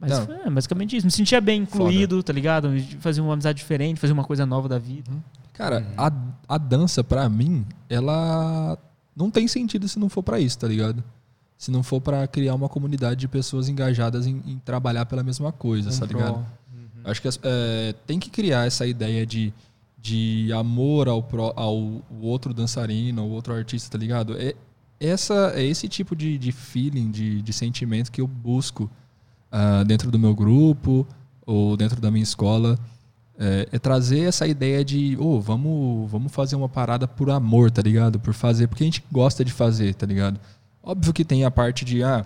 Mas 0.00 0.10
Não. 0.26 0.34
é, 0.34 0.50
basicamente 0.50 0.96
isso. 0.96 1.06
Me 1.06 1.12
sentia 1.12 1.40
bem 1.40 1.62
incluído, 1.62 2.22
tá 2.22 2.32
ligado? 2.32 2.70
Fazer 3.00 3.20
uma 3.20 3.34
amizade 3.34 3.58
diferente, 3.58 4.00
fazer 4.00 4.12
uma 4.14 4.24
coisa 4.24 4.46
nova 4.46 4.66
da 4.68 4.78
vida. 4.78 5.10
Cara, 5.52 5.86
a, 5.96 6.10
a 6.48 6.56
dança, 6.58 7.04
pra 7.04 7.28
mim, 7.28 7.66
ela 7.88 8.78
não 9.14 9.30
tem 9.30 9.46
sentido 9.46 9.86
se 9.88 9.98
não 9.98 10.08
for 10.08 10.22
pra 10.22 10.40
isso, 10.40 10.58
tá 10.58 10.66
ligado? 10.66 11.04
Se 11.58 11.70
não 11.70 11.82
for 11.82 12.00
pra 12.00 12.26
criar 12.26 12.54
uma 12.54 12.68
comunidade 12.68 13.20
de 13.20 13.28
pessoas 13.28 13.68
engajadas 13.68 14.26
em, 14.26 14.42
em 14.46 14.58
trabalhar 14.64 15.04
pela 15.04 15.22
mesma 15.22 15.52
coisa, 15.52 15.90
tá 16.00 16.06
ligado? 16.06 16.32
pró. 16.32 17.10
Acho 17.10 17.20
que 17.20 17.28
é, 17.42 17.94
tem 18.06 18.18
que 18.18 18.30
criar 18.30 18.66
essa 18.66 18.86
ideia 18.86 19.26
de, 19.26 19.52
de 20.00 20.50
amor 20.54 21.08
ao, 21.08 21.22
pró- 21.22 21.52
ao 21.54 22.00
outro 22.22 22.54
dançarino, 22.54 23.20
ao 23.20 23.28
outro 23.28 23.52
artista, 23.52 23.90
tá 23.90 23.98
ligado? 23.98 24.34
É, 24.38 24.54
essa, 24.98 25.52
é 25.54 25.62
esse 25.64 25.86
tipo 25.88 26.16
de, 26.16 26.38
de 26.38 26.52
feeling, 26.52 27.10
de, 27.10 27.42
de 27.42 27.52
sentimento 27.52 28.10
que 28.10 28.20
eu 28.22 28.26
busco 28.26 28.90
ah, 29.50 29.82
dentro 29.84 30.10
do 30.10 30.18
meu 30.18 30.34
grupo 30.34 31.06
ou 31.44 31.76
dentro 31.76 32.00
da 32.00 32.10
minha 32.10 32.22
escola. 32.22 32.78
É, 33.38 33.68
é 33.72 33.78
trazer 33.78 34.20
essa 34.20 34.46
ideia 34.46 34.84
de, 34.84 35.16
ô, 35.18 35.40
vamos, 35.40 36.10
vamos 36.10 36.30
fazer 36.30 36.56
uma 36.56 36.68
parada 36.68 37.08
por 37.08 37.30
amor, 37.30 37.70
tá 37.70 37.80
ligado? 37.80 38.20
Por 38.20 38.34
fazer, 38.34 38.68
porque 38.68 38.84
a 38.84 38.86
gente 38.86 39.02
gosta 39.10 39.44
de 39.44 39.52
fazer, 39.52 39.94
tá 39.94 40.06
ligado? 40.06 40.38
Óbvio 40.82 41.12
que 41.12 41.24
tem 41.24 41.44
a 41.44 41.50
parte 41.50 41.84
de, 41.84 42.02
ah, 42.02 42.24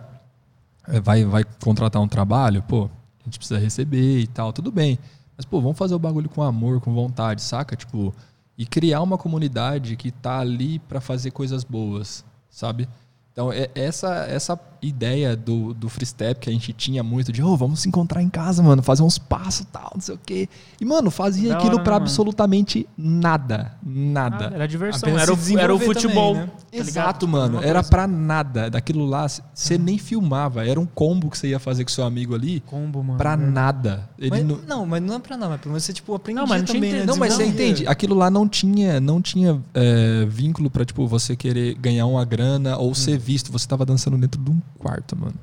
é, 0.89 1.01
vai, 1.01 1.25
vai 1.25 1.45
contratar 1.63 2.03
um 2.03 2.09
trabalho, 2.09 2.63
pô, 2.63 2.87
a 2.87 3.25
gente 3.25 3.39
precisa 3.39 3.61
receber 3.61 4.21
e 4.21 4.27
tal, 4.27 4.53
tudo 4.53 4.73
bem. 4.73 4.99
Mas, 5.37 5.47
pô, 5.47 5.61
vamos 5.61 5.79
fazer 5.79 5.95
o 5.95 5.99
bagulho 5.99 6.29
com 6.29 6.43
amor, 6.43 6.81
com 6.81 6.93
vontade, 6.93 7.43
saca? 7.43 7.77
Tipo, 7.77 8.15
e 8.57 8.67
criar 8.67 9.01
uma 9.01 9.19
comunidade 9.19 9.97
que 9.97 10.11
tá 10.11 10.39
ali 10.39 10.79
pra 10.81 11.01
fazer 11.01 11.31
coisas 11.31 11.65
boas, 11.65 12.25
sabe? 12.49 12.89
Então, 13.33 13.53
é 13.53 13.69
essa, 13.75 14.27
essa 14.27 14.57
ideia 14.85 15.37
do, 15.37 15.75
do 15.75 15.89
free 15.89 16.07
step 16.07 16.41
que 16.41 16.51
a 16.51 16.53
gente 16.53 16.73
tinha 16.73 17.03
muito 17.03 17.33
de, 17.33 17.43
ô, 17.43 17.57
vamos 17.57 17.81
se 17.81 17.89
encontrar 17.89 18.23
em 18.23 18.29
casa, 18.29 18.63
mano, 18.63 18.83
fazer 18.83 19.03
uns 19.03 19.19
passos 19.19 19.61
e 19.63 19.67
tal, 19.67 19.93
não 19.95 20.01
sei 20.01 20.15
o 20.15 20.19
quê. 20.25 20.49
E, 20.81 20.85
mano, 20.85 21.11
fazia 21.11 21.51
Da 21.51 21.57
aquilo 21.57 21.75
hora, 21.75 21.85
pra 21.85 21.93
mano? 21.95 22.05
absolutamente 22.05 22.87
nada. 22.97 23.73
Nada. 23.83 24.51
Ah, 24.51 24.55
era 24.55 24.69
diversão, 24.69 25.09
era 25.19 25.33
o, 25.33 25.59
era 25.59 25.75
o 25.75 25.79
futebol. 25.79 26.35
também, 26.35 26.47
né? 26.47 26.53
tá? 26.71 26.79
Exato, 26.79 27.29
mano. 27.29 27.63
Era 27.63 27.83
pra 27.83 28.07
nada. 28.07 28.71
Daquilo 28.71 29.07
lá, 29.07 29.27
você 29.29 29.79
nem 29.79 29.99
filmava. 29.99 30.67
Era 30.67 30.79
um 30.81 30.87
combo 30.87 31.31
que 31.31 31.39
você 31.39 31.49
ia 31.49 31.59
fazer 31.59 31.85
com 31.85 31.91
seu 31.91 32.05
amigo 32.05 32.35
ali 32.35 32.61
combo, 32.61 33.03
mano. 33.03 33.19
pra 33.19 33.37
nada. 33.37 34.09
Ele 34.19 34.31
Mas, 34.31 34.45
não, 34.45 34.59
não, 34.67 34.87
mas 34.87 35.03
não 35.03 35.15
é 35.15 35.19
pra 35.19 35.37
nada, 35.37 35.51
mas 35.53 35.61
pelo 35.61 35.73
menos 35.73 35.85
você 35.85 35.93
tipo, 35.93 36.15
aprendia 36.15 36.43
Não, 36.43 36.49
mas 36.49 36.63
não 36.63 36.67
também, 36.67 36.93
né? 36.93 37.05
não, 37.05 37.17
mas 37.17 37.35
você 37.35 37.47
entende? 37.47 37.87
Aquilo 37.87 38.15
lá 38.15 38.31
não 38.31 38.49
tinha, 38.49 39.01
não 39.01 39.21
tinha 39.21 39.61
é, 39.73 40.25
vínculo 40.27 40.71
pra, 40.71 40.85
tipo, 40.85 41.07
você 41.07 41.37
querer 41.37 41.75
ganhar 41.75 42.07
uma 42.07 42.25
grana 42.25 42.77
ou 42.77 42.95
ser 42.95 43.19
visto. 43.19 43.53
Você 43.53 43.67
tava 43.67 43.85
dançando 43.87 44.17
dentro 44.19 44.41
de 44.41 44.51
um 44.51 44.61
quarto, 44.79 45.17
mano. 45.17 45.35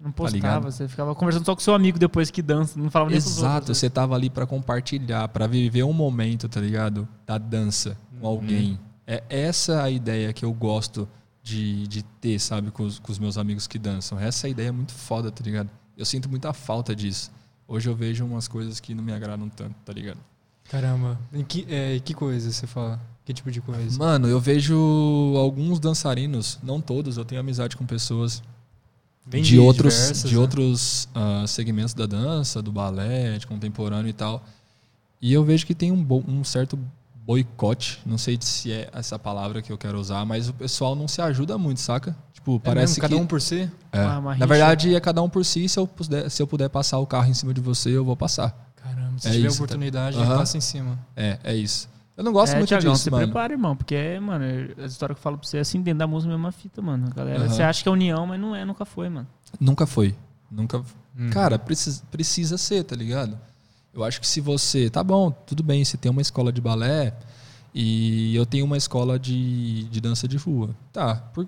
Não 0.00 0.12
Tá 0.12 0.24
ligado? 0.30 0.52
postava, 0.62 0.70
você 0.70 0.86
ficava 0.88 1.14
conversando 1.14 1.44
só 1.44 1.54
com 1.54 1.60
seu 1.60 1.74
amigo 1.74 1.98
depois 1.98 2.30
que 2.30 2.40
dança, 2.40 2.78
não 2.78 2.88
falava 2.88 3.10
nem 3.10 3.20
com 3.20 3.26
os 3.26 3.38
Exato, 3.38 3.54
outros. 3.56 3.68
né? 3.70 3.74
você 3.74 3.90
tava 3.90 4.14
ali 4.14 4.30
pra 4.30 4.46
compartilhar, 4.46 5.26
pra 5.28 5.46
viver 5.48 5.82
um 5.82 5.92
momento, 5.92 6.48
tá 6.48 6.60
ligado? 6.60 7.06
Da 7.26 7.36
dança 7.36 7.96
com 8.20 8.26
alguém. 8.26 8.78
É 9.06 9.24
essa 9.28 9.82
a 9.82 9.90
ideia 9.90 10.32
que 10.32 10.44
eu 10.44 10.52
gosto 10.52 11.08
de, 11.42 11.86
de 11.88 12.02
ter, 12.02 12.38
sabe, 12.38 12.70
com 12.70 12.84
os, 12.84 12.98
com 13.00 13.10
os 13.10 13.18
meus 13.18 13.36
amigos 13.36 13.66
que 13.66 13.78
dançam. 13.78 14.20
Essa 14.20 14.48
ideia 14.48 14.68
é 14.68 14.72
muito 14.72 14.92
foda, 14.92 15.32
tá 15.32 15.42
ligado? 15.42 15.68
Eu 15.96 16.04
sinto 16.04 16.28
muita 16.28 16.52
falta 16.52 16.94
disso. 16.94 17.32
Hoje 17.66 17.88
eu 17.88 17.96
vejo 17.96 18.24
umas 18.24 18.46
coisas 18.46 18.78
que 18.78 18.94
não 18.94 19.02
me 19.02 19.12
agradam 19.12 19.48
tanto, 19.48 19.74
tá 19.84 19.92
ligado? 19.92 20.18
Caramba. 20.70 21.18
E 21.32 21.42
que, 21.42 21.66
é, 21.68 21.98
que 21.98 22.14
coisa 22.14 22.52
você 22.52 22.66
fala? 22.66 23.00
Que 23.24 23.32
tipo 23.34 23.50
de 23.50 23.60
coisa? 23.60 23.98
Mano, 23.98 24.28
eu 24.28 24.38
vejo 24.38 24.76
alguns 25.36 25.80
dançarinos, 25.80 26.58
não 26.62 26.80
todos, 26.80 27.16
eu 27.16 27.24
tenho 27.24 27.40
amizade 27.40 27.76
com 27.76 27.84
pessoas 27.84 28.42
Bem 29.30 29.42
de 29.42 29.58
outros, 29.58 29.94
diversas, 29.94 30.30
de 30.30 30.34
né? 30.36 30.40
outros 30.40 31.08
ah, 31.14 31.44
segmentos 31.46 31.94
da 31.94 32.06
dança, 32.06 32.62
do 32.62 32.72
balé, 32.72 33.38
de 33.38 33.46
contemporâneo 33.46 34.08
e 34.08 34.12
tal. 34.12 34.42
E 35.20 35.32
eu 35.32 35.44
vejo 35.44 35.66
que 35.66 35.74
tem 35.74 35.92
um, 35.92 36.02
bo- 36.02 36.24
um 36.26 36.42
certo 36.44 36.78
boicote, 37.26 38.00
não 38.06 38.16
sei 38.16 38.38
se 38.40 38.72
é 38.72 38.88
essa 38.92 39.18
palavra 39.18 39.60
que 39.60 39.70
eu 39.70 39.76
quero 39.76 39.98
usar, 40.00 40.24
mas 40.24 40.48
o 40.48 40.54
pessoal 40.54 40.94
não 40.96 41.06
se 41.06 41.20
ajuda 41.20 41.58
muito, 41.58 41.80
saca? 41.80 42.16
Tipo, 42.32 42.56
É 42.56 42.58
parece 42.60 42.92
mesmo, 42.92 43.00
cada 43.02 43.14
que 43.16 43.20
um 43.20 43.26
por 43.26 43.40
si? 43.40 43.70
é. 43.92 44.06
Uma 44.06 44.34
na 44.36 44.46
verdade 44.46 44.94
é 44.94 45.00
cada 45.00 45.20
um 45.20 45.28
por 45.28 45.44
si, 45.44 45.68
se 45.68 45.78
eu 45.78 45.86
puder, 45.86 46.30
se 46.30 46.40
eu 46.42 46.46
puder 46.46 46.70
passar 46.70 46.98
o 46.98 47.06
carro 47.06 47.28
em 47.28 47.34
cima 47.34 47.52
de 47.52 47.60
você, 47.60 47.90
eu 47.90 48.04
vou 48.04 48.16
passar. 48.16 48.56
Caramba, 48.76 49.18
se 49.18 49.28
É 49.28 49.32
tiver 49.32 49.48
isso, 49.48 49.58
tá? 49.58 49.64
oportunidade, 49.64 50.16
Aham. 50.16 50.38
passa 50.38 50.56
em 50.56 50.60
cima. 50.62 50.98
É, 51.14 51.38
é 51.44 51.54
isso. 51.54 51.86
Eu 52.18 52.24
não 52.24 52.32
gosto 52.32 52.54
é, 52.54 52.56
muito 52.56 52.68
Thiagão, 52.68 52.94
disso, 52.94 53.04
se 53.04 53.10
mano. 53.12 53.26
prepara, 53.26 53.52
irmão, 53.52 53.76
porque, 53.76 54.18
mano, 54.18 54.44
as 54.84 54.90
histórias 54.90 55.14
que 55.14 55.20
eu 55.20 55.22
falo 55.22 55.38
pra 55.38 55.46
você 55.46 55.58
é 55.58 55.60
assim, 55.60 55.80
dentro 55.80 56.00
da 56.00 56.06
música 56.08 56.32
é 56.32 56.34
mesma 56.34 56.50
fita, 56.50 56.82
mano. 56.82 57.08
Galera, 57.14 57.44
Aham. 57.44 57.48
você 57.48 57.62
acha 57.62 57.80
que 57.80 57.88
é 57.88 57.92
união, 57.92 58.26
mas 58.26 58.40
não 58.40 58.56
é, 58.56 58.64
nunca 58.64 58.84
foi, 58.84 59.08
mano. 59.08 59.28
Nunca 59.60 59.86
foi. 59.86 60.16
Nunca. 60.50 60.82
Hum. 61.16 61.30
Cara, 61.30 61.60
precisa, 61.60 62.02
precisa 62.10 62.58
ser, 62.58 62.82
tá 62.82 62.96
ligado? 62.96 63.38
Eu 63.94 64.02
acho 64.02 64.20
que 64.20 64.26
se 64.26 64.40
você. 64.40 64.90
Tá 64.90 65.04
bom, 65.04 65.30
tudo 65.30 65.62
bem, 65.62 65.84
você 65.84 65.96
tem 65.96 66.10
uma 66.10 66.20
escola 66.20 66.52
de 66.52 66.60
balé 66.60 67.14
e 67.72 68.34
eu 68.34 68.44
tenho 68.44 68.64
uma 68.64 68.76
escola 68.76 69.16
de, 69.16 69.84
de 69.84 70.00
dança 70.00 70.26
de 70.26 70.36
rua. 70.36 70.70
Tá, 70.92 71.14
por, 71.32 71.46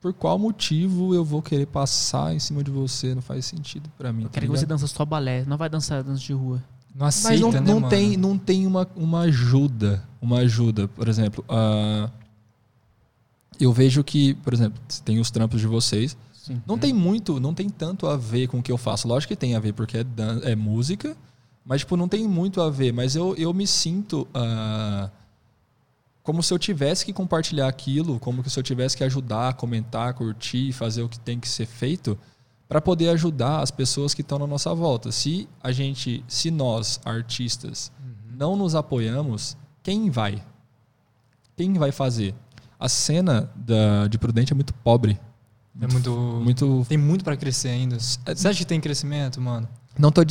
por 0.00 0.12
qual 0.12 0.38
motivo 0.38 1.12
eu 1.12 1.24
vou 1.24 1.42
querer 1.42 1.66
passar 1.66 2.32
em 2.32 2.38
cima 2.38 2.62
de 2.62 2.70
você? 2.70 3.16
Não 3.16 3.22
faz 3.22 3.46
sentido 3.46 3.90
pra 3.98 4.12
mim. 4.12 4.22
Eu 4.22 4.28
tá 4.28 4.34
quero 4.34 4.46
que 4.46 4.58
você 4.58 4.64
dança 4.64 4.86
só 4.86 5.04
balé, 5.04 5.44
não 5.44 5.56
vai 5.56 5.68
dançar 5.68 6.04
dança 6.04 6.22
de 6.22 6.32
rua. 6.32 6.62
Não 6.94 7.06
Mas 7.06 7.24
aceita, 7.26 7.40
não, 7.42 7.50
né, 7.52 7.60
não 7.60 7.74
mano? 7.80 7.88
tem, 7.88 8.16
não 8.16 8.38
tem 8.38 8.66
uma, 8.66 8.88
uma 8.94 9.20
ajuda. 9.22 10.04
Uma 10.22 10.38
ajuda. 10.38 10.86
Por 10.86 11.08
exemplo, 11.08 11.44
ah, 11.48 12.08
eu 13.58 13.72
vejo 13.72 14.02
que, 14.04 14.34
por 14.34 14.52
exemplo, 14.52 14.80
tem 15.04 15.18
os 15.18 15.30
trampos 15.30 15.60
de 15.60 15.66
vocês. 15.66 16.16
Sim. 16.32 16.60
Não 16.66 16.78
tem 16.78 16.92
muito, 16.92 17.40
não 17.40 17.54
tem 17.54 17.68
tanto 17.68 18.06
a 18.06 18.16
ver 18.16 18.48
com 18.48 18.58
o 18.58 18.62
que 18.62 18.70
eu 18.70 18.76
faço. 18.78 19.08
Lógico 19.08 19.32
que 19.32 19.36
tem 19.36 19.54
a 19.54 19.60
ver, 19.60 19.72
porque 19.72 19.98
é, 19.98 20.04
dan- 20.04 20.40
é 20.44 20.54
música, 20.54 21.16
mas 21.64 21.80
tipo, 21.80 21.96
não 21.96 22.06
tem 22.06 22.28
muito 22.28 22.60
a 22.60 22.70
ver. 22.70 22.92
Mas 22.92 23.16
eu, 23.16 23.34
eu 23.36 23.52
me 23.54 23.66
sinto 23.66 24.28
ah, 24.34 25.10
como 26.22 26.42
se 26.42 26.52
eu 26.54 26.58
tivesse 26.58 27.04
que 27.04 27.12
compartilhar 27.12 27.66
aquilo, 27.66 28.20
como 28.20 28.48
se 28.48 28.58
eu 28.58 28.62
tivesse 28.62 28.96
que 28.96 29.02
ajudar, 29.04 29.54
comentar, 29.54 30.14
curtir, 30.14 30.72
fazer 30.72 31.02
o 31.02 31.08
que 31.08 31.18
tem 31.18 31.40
que 31.40 31.48
ser 31.48 31.66
feito 31.66 32.16
para 32.68 32.80
poder 32.80 33.08
ajudar 33.10 33.60
as 33.60 33.70
pessoas 33.70 34.14
que 34.14 34.20
estão 34.22 34.38
na 34.38 34.46
nossa 34.46 34.74
volta. 34.74 35.12
Se 35.12 35.48
a 35.62 35.70
gente, 35.70 36.24
se 36.26 36.50
nós, 36.50 37.00
artistas, 37.04 37.92
não 38.30 38.56
nos 38.56 38.74
apoiamos, 38.74 39.56
quem 39.82 40.10
vai? 40.10 40.42
Quem 41.56 41.74
vai 41.74 41.92
fazer? 41.92 42.34
A 42.78 42.88
cena 42.88 43.50
da, 43.54 44.08
de 44.08 44.18
Prudente 44.18 44.52
é 44.52 44.54
muito 44.54 44.74
pobre. 44.74 45.20
É 45.80 45.86
muito, 45.86 46.10
Muito 46.10 46.86
Tem 46.88 46.98
muito 46.98 47.24
pra 47.24 47.36
crescer 47.36 47.68
ainda. 47.68 47.96
É- 48.26 48.34
Você 48.34 48.48
acha 48.48 48.58
que 48.58 48.64
tem 48.66 48.80
crescimento, 48.80 49.40
mano? 49.40 49.68
Não 49.96 50.10
tô, 50.10 50.22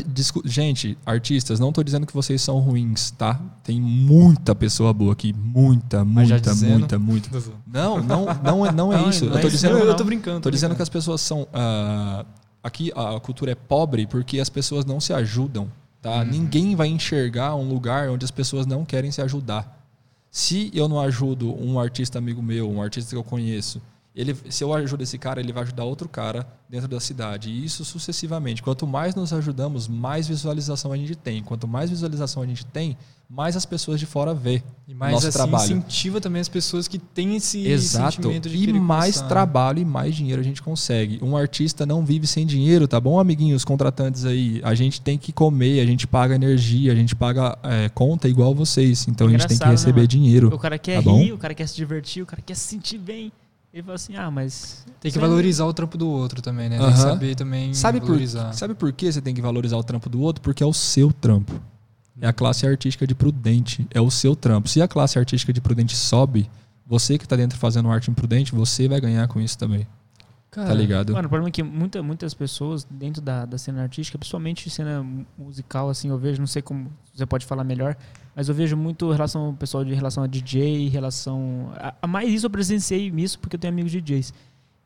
gente, 0.44 0.98
artistas, 1.06 1.58
não 1.58 1.72
tô 1.72 1.84
dizendo 1.84 2.06
que 2.06 2.14
vocês 2.14 2.42
são 2.42 2.60
ruins, 2.60 3.12
tá? 3.12 3.40
Tem 3.64 3.80
muita 3.80 4.54
pessoa 4.54 4.94
boa 4.94 5.14
aqui, 5.14 5.32
muita, 5.32 6.04
muita, 6.04 6.54
muita, 6.54 7.00
muita. 7.00 7.30
Não, 7.66 8.04
não, 8.04 8.26
não 8.44 8.66
é, 8.66 8.72
não 8.74 8.94
é 8.94 8.98
Não, 9.02 9.10
isso. 9.10 9.26
não 9.26 9.32
eu 9.32 9.38
é 9.38 9.42
tô 9.42 9.48
isso 9.48 9.56
dizendo, 9.56 9.80
não, 9.80 9.86
eu, 9.86 9.96
tô 9.96 10.04
brincando. 10.04 10.42
tô 10.42 10.52
dizendo 10.52 10.76
que 10.76 10.82
as 10.82 10.90
pessoas 10.90 11.22
são 11.22 11.48
ah, 11.54 12.26
aqui 12.62 12.92
a 12.94 13.18
cultura 13.22 13.52
é 13.52 13.56
pobre 13.56 14.06
porque 14.06 14.40
as 14.40 14.50
pessoas 14.50 14.84
não 14.86 15.00
se 15.00 15.14
ajudam, 15.14 15.72
tá? 16.02 16.20
Uhum. 16.20 16.26
Ninguém 16.26 16.76
vai 16.76 16.88
enxergar 16.88 17.56
um 17.56 17.68
lugar 17.68 18.10
onde 18.10 18.26
as 18.26 18.32
pessoas 18.32 18.66
não 18.66 18.84
querem 18.84 19.12
se 19.12 19.22
ajudar. 19.22 19.82
Se 20.30 20.72
eu 20.74 20.90
não 20.90 21.00
ajudo 21.00 21.54
um 21.64 21.80
artista 21.80 22.18
amigo 22.18 22.42
meu, 22.42 22.70
um 22.70 22.82
artista 22.82 23.12
que 23.12 23.16
eu 23.16 23.24
conheço, 23.24 23.82
ele, 24.16 24.36
se 24.50 24.64
eu 24.64 24.72
ajudo 24.74 25.02
esse 25.04 25.18
cara, 25.18 25.40
ele 25.40 25.52
vai 25.52 25.64
ajudar 25.64 25.84
outro 25.86 26.08
cara 26.08 26.46
dentro 26.70 26.88
da 26.88 27.00
cidade. 27.00 27.50
E 27.50 27.66
isso 27.66 27.84
sucessivamente. 27.84 28.62
Quanto 28.62 28.86
mais 28.86 29.16
nos 29.16 29.34
ajudamos, 29.34 29.88
mais 29.88 30.28
visualização 30.28 30.92
a 30.92 30.98
gente 30.98 31.16
tem. 31.16 31.42
Quanto 31.44 31.68
mais 31.68 31.90
visualização 31.90 32.44
a 32.44 32.46
gente 32.46 32.64
tem, 32.66 32.96
mais 33.28 33.56
as 33.58 33.66
pessoas 33.66 34.00
de 34.00 34.06
fora 34.06 34.32
vê 34.34 34.62
E 34.88 34.94
mais 34.94 35.14
nosso 35.14 35.28
assim, 35.28 35.38
trabalho. 35.38 35.64
incentiva 35.64 36.22
também 36.22 36.40
as 36.42 36.48
pessoas 36.50 36.88
que 36.88 37.00
têm 37.00 37.36
esse 37.38 37.66
Exato. 37.68 38.16
sentimento 38.18 38.48
de 38.50 38.56
E 38.70 38.74
mais 38.74 39.06
começar, 39.16 39.22
né? 39.24 39.30
trabalho 39.30 39.80
e 39.80 39.86
mais 39.86 40.16
dinheiro 40.16 40.40
a 40.40 40.44
gente 40.44 40.62
consegue. 40.62 41.18
Um 41.24 41.36
artista 41.36 41.84
não 41.84 42.06
vive 42.06 42.28
sem 42.28 42.46
dinheiro, 42.46 42.88
tá 42.88 43.00
bom, 43.00 43.20
amiguinhos 43.20 43.66
contratantes 43.66 44.26
aí? 44.26 44.62
A 44.64 44.76
gente 44.76 45.02
tem 45.02 45.18
que 45.18 45.32
comer, 45.32 45.80
a 45.80 45.86
gente 45.88 46.06
paga 46.06 46.36
energia, 46.36 46.92
a 46.92 46.96
gente 46.96 47.16
paga 47.16 47.58
é, 47.64 47.90
conta 47.90 48.28
igual 48.28 48.54
vocês. 48.54 49.08
Então 49.08 49.26
a 49.26 49.32
gente 49.32 49.48
tem 49.48 49.58
que 49.58 49.66
né, 49.66 49.72
receber 49.72 50.02
mano? 50.02 50.08
dinheiro. 50.08 50.54
O 50.54 50.60
cara 50.60 50.78
quer 50.78 50.98
Tá 50.98 51.02
bom? 51.02 51.18
rir, 51.20 51.34
o 51.34 51.38
cara 51.40 51.56
quer 51.56 51.68
se 51.68 51.76
divertir, 51.76 52.22
o 52.22 52.28
cara 52.28 52.44
quer 52.46 52.54
se 52.56 52.68
sentir 52.68 53.00
bem. 53.00 53.32
Ele 53.74 53.82
fala 53.82 53.96
assim, 53.96 54.16
ah, 54.16 54.30
mas... 54.30 54.86
Tem 55.02 55.12
que 55.12 55.18
é- 55.18 55.22
valorizar 55.22 55.66
o 55.66 55.74
trampo 55.74 55.98
do 55.98 56.08
outro 56.08 56.44
também, 56.44 56.70
né? 56.70 56.78
Tem 56.78 56.92
que 56.92 56.98
saber 57.00 57.36
também 57.36 57.74
Sabe 57.74 58.00
por, 58.00 58.08
valorizar. 58.08 58.54
sabe 58.54 58.76
por 58.76 58.94
que 58.94 59.12
você 59.12 59.20
tem 59.20 59.34
que 59.34 59.42
valorizar 59.42 59.78
o 59.78 59.84
trampo 59.84 60.10
do 60.10 60.22
outro? 60.22 60.44
Porque 60.44 60.62
é 60.62 60.66
o 60.66 60.74
seu 60.74 61.12
trampo. 61.12 61.60
É 62.22 62.28
a 62.28 62.34
classe 62.34 62.68
artística 62.68 63.08
de 63.08 63.16
Prudente. 63.16 63.88
É 63.90 64.00
o 64.00 64.12
seu 64.12 64.36
trampo. 64.36 64.70
Se 64.70 64.80
a 64.80 64.88
classe 64.88 65.18
artística 65.18 65.52
de 65.52 65.60
Prudente 65.60 65.96
sobe, 65.96 66.48
você 66.86 67.18
que 67.18 67.28
tá 67.28 67.36
dentro 67.36 67.58
fazendo 67.58 67.90
arte 67.90 68.12
imprudente, 68.12 68.54
você 68.54 68.88
vai 68.88 69.02
ganhar 69.02 69.28
com 69.28 69.42
isso 69.42 69.58
também. 69.58 69.88
Cara, 70.54 70.68
Tá 70.68 70.74
ligado? 70.74 71.14
Mano, 71.14 71.26
o 71.26 71.30
problema 71.30 71.50
é 71.50 71.52
que 71.52 71.64
muita, 71.64 72.04
muitas 72.04 72.34
pessoas 72.34 72.84
dentro 72.84 73.22
da, 73.22 73.44
da 73.46 73.58
cena 73.58 73.82
artística, 73.82 74.18
principalmente 74.20 74.70
cena 74.70 75.02
mu- 75.02 75.26
musical, 75.38 75.90
assim, 75.90 76.10
eu 76.10 76.18
vejo, 76.18 76.40
não 76.40 76.46
sei 76.48 76.62
como 76.62 76.92
você 77.12 77.26
pode 77.26 77.44
falar 77.46 77.64
melhor, 77.64 77.96
mas 78.36 78.50
eu 78.50 78.54
vejo 78.56 78.78
muito 78.78 79.10
relação 79.12 79.56
pessoal 79.56 79.84
de 79.84 79.94
relação 79.96 80.24
a 80.24 80.28
DJ, 80.28 80.90
relação. 80.90 81.72
A, 81.76 81.96
a 82.04 82.08
mais 82.08 82.32
isso 82.32 82.46
eu 82.46 82.50
presenciei 82.52 83.12
isso 83.18 83.40
porque 83.40 83.56
eu 83.56 83.60
tenho 83.60 83.74
amigos 83.74 83.92
DJs. 83.92 84.32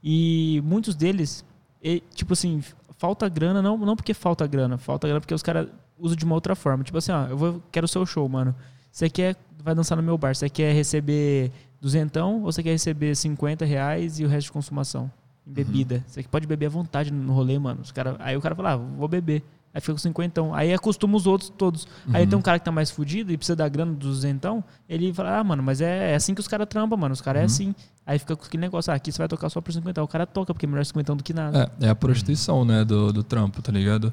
E 0.01 0.61
muitos 0.63 0.95
deles, 0.95 1.43
e, 1.83 2.01
tipo 2.15 2.31
assim, 2.33 2.63
falta 2.97 3.27
grana, 3.27 3.61
não, 3.61 3.77
não 3.77 3.95
porque 3.95 4.13
falta 4.13 4.47
grana, 4.47 4.77
falta 4.77 5.05
grana 5.07 5.19
porque 5.19 5.33
os 5.33 5.43
caras 5.43 5.67
usam 5.99 6.15
de 6.15 6.23
uma 6.23 6.35
outra 6.35 6.55
forma. 6.55 6.83
Tipo 6.83 6.97
assim, 6.97 7.11
ó, 7.11 7.25
eu 7.27 7.37
vou, 7.37 7.61
quero 7.71 7.85
o 7.85 7.89
seu 7.89 8.05
show, 8.05 8.27
mano. 8.29 8.55
Você 8.91 9.09
quer, 9.09 9.35
vai 9.63 9.75
dançar 9.75 9.97
no 9.97 10.03
meu 10.03 10.17
bar, 10.17 10.33
você 10.35 10.49
quer 10.49 10.73
receber 10.73 11.51
duzentão 11.81 12.35
ou 12.35 12.51
você 12.51 12.63
quer 12.63 12.71
receber 12.71 13.15
50 13.15 13.65
reais 13.65 14.17
e 14.19 14.23
o 14.23 14.27
resto 14.29 14.45
de 14.47 14.51
consumação? 14.53 15.11
Em 15.47 15.53
bebida. 15.53 16.03
Você 16.07 16.21
que 16.23 16.29
pode 16.29 16.45
beber 16.47 16.65
à 16.65 16.69
vontade 16.69 17.11
no 17.11 17.33
rolê, 17.33 17.57
mano. 17.57 17.81
Os 17.81 17.91
cara, 17.91 18.15
aí 18.19 18.35
o 18.35 18.41
cara 18.41 18.55
fala, 18.55 18.73
ah, 18.73 18.77
vou 18.77 19.07
beber. 19.07 19.43
Aí 19.73 19.79
fica 19.81 19.93
com 19.93 19.99
50. 19.99 20.41
Aí 20.55 20.73
acostuma 20.73 21.15
os 21.15 21.27
outros 21.27 21.49
todos. 21.55 21.87
Aí 22.11 22.23
Uhum. 22.23 22.29
tem 22.29 22.39
um 22.39 22.41
cara 22.41 22.57
que 22.57 22.65
tá 22.65 22.71
mais 22.71 22.89
fudido 22.89 23.31
e 23.31 23.37
precisa 23.37 23.55
da 23.55 23.67
grana 23.69 23.93
dos 23.93 24.09
duzentão. 24.15 24.63
Ele 24.89 25.13
fala, 25.13 25.37
ah, 25.39 25.43
mano, 25.43 25.61
mas 25.61 25.81
é, 25.81 26.13
é 26.13 26.15
assim 26.15 26.33
que 26.33 26.41
os 26.41 26.47
caras 26.47 26.67
trampam, 26.67 26.97
mano. 26.97 27.13
Os 27.13 27.21
caras 27.21 27.39
é 27.39 27.43
Uhum. 27.43 27.45
assim. 27.45 27.75
Aí 28.05 28.17
fica 28.17 28.35
com 28.35 28.43
aquele 28.45 28.61
negócio, 28.61 28.91
ah, 28.91 28.95
aqui 28.95 29.11
você 29.11 29.19
vai 29.19 29.27
tocar 29.27 29.49
só 29.49 29.61
por 29.61 29.71
50. 29.71 30.01
O 30.03 30.07
cara 30.07 30.25
toca, 30.25 30.53
porque 30.53 30.65
é 30.65 30.69
melhor 30.69 30.85
50 30.85 31.15
do 31.15 31.23
que 31.23 31.33
nada. 31.33 31.71
É, 31.79 31.85
é 31.85 31.89
a 31.89 31.95
prostituição, 31.95 32.65
né, 32.65 32.83
do, 32.83 33.13
do 33.13 33.23
trampo, 33.23 33.61
tá 33.61 33.71
ligado? 33.71 34.11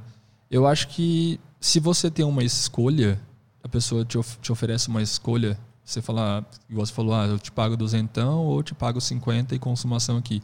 Eu 0.51 0.67
acho 0.67 0.89
que 0.89 1.41
se 1.61 1.81
você 1.81 2.11
tem 2.11 2.25
uma 2.25 2.45
escolha, 2.45 3.19
a 3.63 3.69
pessoa 3.69 4.05
te, 4.05 4.19
of- 4.19 4.39
te 4.41 4.53
oferece 4.53 4.89
uma 4.89 5.01
escolha, 5.03 5.59
você 5.83 6.03
fala, 6.03 6.45
igual 6.69 6.85
você 6.85 6.93
falou, 6.93 7.15
ah, 7.15 7.27
eu 7.27 7.39
te 7.39 7.51
pago 7.51 7.77
duzentão 7.77 8.41
ou 8.45 8.59
eu 8.59 8.63
te 8.63 8.75
pago 8.75 9.01
50 9.01 9.55
e 9.55 9.59
consumação 9.59 10.17
aqui. 10.19 10.43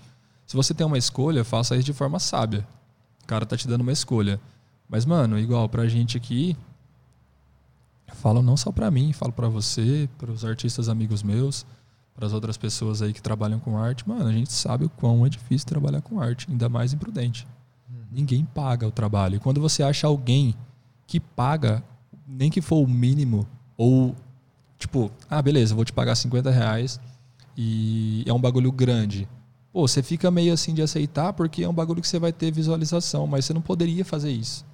Se 0.50 0.56
você 0.56 0.74
tem 0.74 0.84
uma 0.84 0.98
escolha, 0.98 1.44
faça 1.44 1.76
isso 1.76 1.84
de 1.84 1.92
forma 1.92 2.18
sábia. 2.18 2.66
O 3.22 3.26
cara 3.28 3.46
tá 3.46 3.56
te 3.56 3.68
dando 3.68 3.82
uma 3.82 3.92
escolha. 3.92 4.40
Mas, 4.88 5.06
mano, 5.06 5.38
igual 5.38 5.68
pra 5.68 5.86
gente 5.86 6.16
aqui, 6.16 6.56
falo 8.14 8.42
não 8.42 8.56
só 8.56 8.72
pra 8.72 8.90
mim, 8.90 9.12
falo 9.12 9.32
pra 9.32 9.46
você, 9.46 10.08
para 10.18 10.28
os 10.28 10.44
artistas 10.44 10.88
amigos 10.88 11.22
meus, 11.22 11.64
para 12.16 12.26
as 12.26 12.32
outras 12.32 12.56
pessoas 12.56 13.00
aí 13.00 13.12
que 13.12 13.22
trabalham 13.22 13.60
com 13.60 13.78
arte. 13.78 14.08
Mano, 14.08 14.26
a 14.26 14.32
gente 14.32 14.52
sabe 14.52 14.86
o 14.86 14.90
quão 14.90 15.24
é 15.24 15.28
difícil 15.28 15.68
trabalhar 15.68 16.00
com 16.00 16.20
arte, 16.20 16.48
ainda 16.50 16.68
mais 16.68 16.92
imprudente. 16.92 17.46
Ninguém 18.10 18.44
paga 18.44 18.88
o 18.88 18.90
trabalho. 18.90 19.36
E 19.36 19.38
quando 19.38 19.60
você 19.60 19.84
acha 19.84 20.08
alguém 20.08 20.56
que 21.06 21.20
paga, 21.20 21.80
nem 22.26 22.50
que 22.50 22.60
for 22.60 22.82
o 22.82 22.88
mínimo, 22.88 23.46
ou 23.76 24.16
tipo, 24.76 25.12
ah, 25.30 25.40
beleza, 25.40 25.76
vou 25.76 25.84
te 25.84 25.92
pagar 25.92 26.16
50 26.16 26.50
reais 26.50 26.98
e 27.56 28.24
é 28.26 28.32
um 28.32 28.40
bagulho 28.40 28.72
grande. 28.72 29.28
Pô, 29.72 29.86
você 29.86 30.02
fica 30.02 30.30
meio 30.30 30.52
assim 30.52 30.74
de 30.74 30.82
aceitar 30.82 31.32
porque 31.32 31.62
é 31.62 31.68
um 31.68 31.72
bagulho 31.72 32.02
que 32.02 32.08
você 32.08 32.18
vai 32.18 32.32
ter 32.32 32.50
visualização, 32.50 33.26
mas 33.26 33.44
você 33.44 33.54
não 33.54 33.62
poderia 33.62 34.04
fazer 34.04 34.30
isso. 34.30 34.64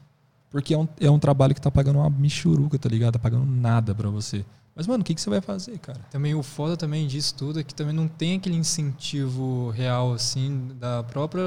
Porque 0.51 0.72
é 0.72 0.78
um, 0.78 0.88
é 1.01 1.11
um 1.11 1.18
trabalho 1.18 1.55
que 1.55 1.61
tá 1.61 1.70
pagando 1.70 1.99
uma 1.99 2.09
michuruca, 2.09 2.78
tá 2.78 2.88
ligado? 2.88 3.14
Tá 3.14 3.18
pagando 3.18 3.44
nada 3.44 3.94
pra 3.94 4.09
você. 4.09 4.44
Mas, 4.76 4.86
mano, 4.86 5.01
o 5.01 5.05
que, 5.05 5.14
que 5.14 5.20
você 5.22 5.30
vai 5.30 5.40
fazer, 5.40 5.78
cara? 5.78 5.99
Também 6.11 6.34
o 6.34 6.42
foda 6.42 6.76
também 6.76 7.07
disso 7.07 7.34
tudo 7.34 7.59
é 7.59 7.62
que 7.62 7.74
também 7.74 7.94
não 7.94 8.07
tem 8.07 8.36
aquele 8.36 8.57
incentivo 8.57 9.70
real, 9.70 10.12
assim, 10.12 10.68
da 10.78 11.03
própria, 11.03 11.42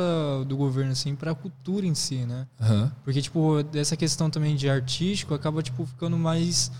do 0.47 0.57
governo, 0.57 0.93
assim, 0.93 1.15
pra 1.15 1.35
cultura 1.35 1.85
em 1.85 1.93
si, 1.93 2.25
né? 2.25 2.47
Aham. 2.59 2.91
Porque, 3.03 3.21
tipo, 3.21 3.61
dessa 3.61 3.95
questão 3.95 4.31
também 4.31 4.55
de 4.55 4.67
artístico 4.67 5.35
acaba, 5.35 5.61
tipo, 5.61 5.85
ficando 5.85 6.17
mais, 6.17 6.71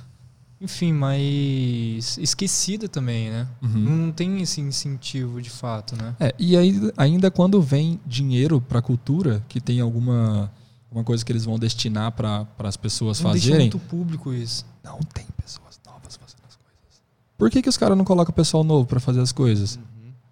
enfim, 0.62 0.92
mais 0.94 2.18
esquecida 2.18 2.88
também, 2.90 3.30
né? 3.30 3.48
Uhum. 3.62 3.70
Não 4.06 4.12
tem 4.12 4.42
esse 4.42 4.60
incentivo 4.60 5.42
de 5.42 5.50
fato, 5.50 5.96
né? 5.96 6.16
É, 6.20 6.34
e 6.38 6.58
aí, 6.58 6.92
ainda 6.98 7.32
quando 7.32 7.62
vem 7.62 8.00
dinheiro 8.06 8.60
pra 8.60 8.82
cultura, 8.82 9.44
que 9.48 9.62
tem 9.62 9.80
alguma, 9.80 10.52
alguma 10.90 11.04
coisa 11.04 11.24
que 11.24 11.32
eles 11.32 11.46
vão 11.46 11.58
destinar 11.58 12.12
para 12.12 12.46
as 12.60 12.76
pessoas 12.78 13.22
Não 13.22 13.32
deixa 13.32 13.48
fazerem, 13.48 13.68
muito 13.72 13.80
público 13.80 14.34
isso. 14.34 14.66
não 14.84 15.00
tem 15.14 15.26
pessoas 15.42 15.80
novas 15.86 16.18
fazendo 16.18 16.42
as 16.48 16.56
coisas. 16.56 17.02
Por 17.38 17.50
que, 17.50 17.62
que 17.62 17.70
os 17.70 17.78
caras 17.78 17.98
não 17.98 18.04
colocam 18.06 18.34
pessoal 18.34 18.64
novo 18.64 18.86
pra 18.86 19.00
fazer 19.00 19.22
as 19.22 19.32
coisas? 19.32 19.80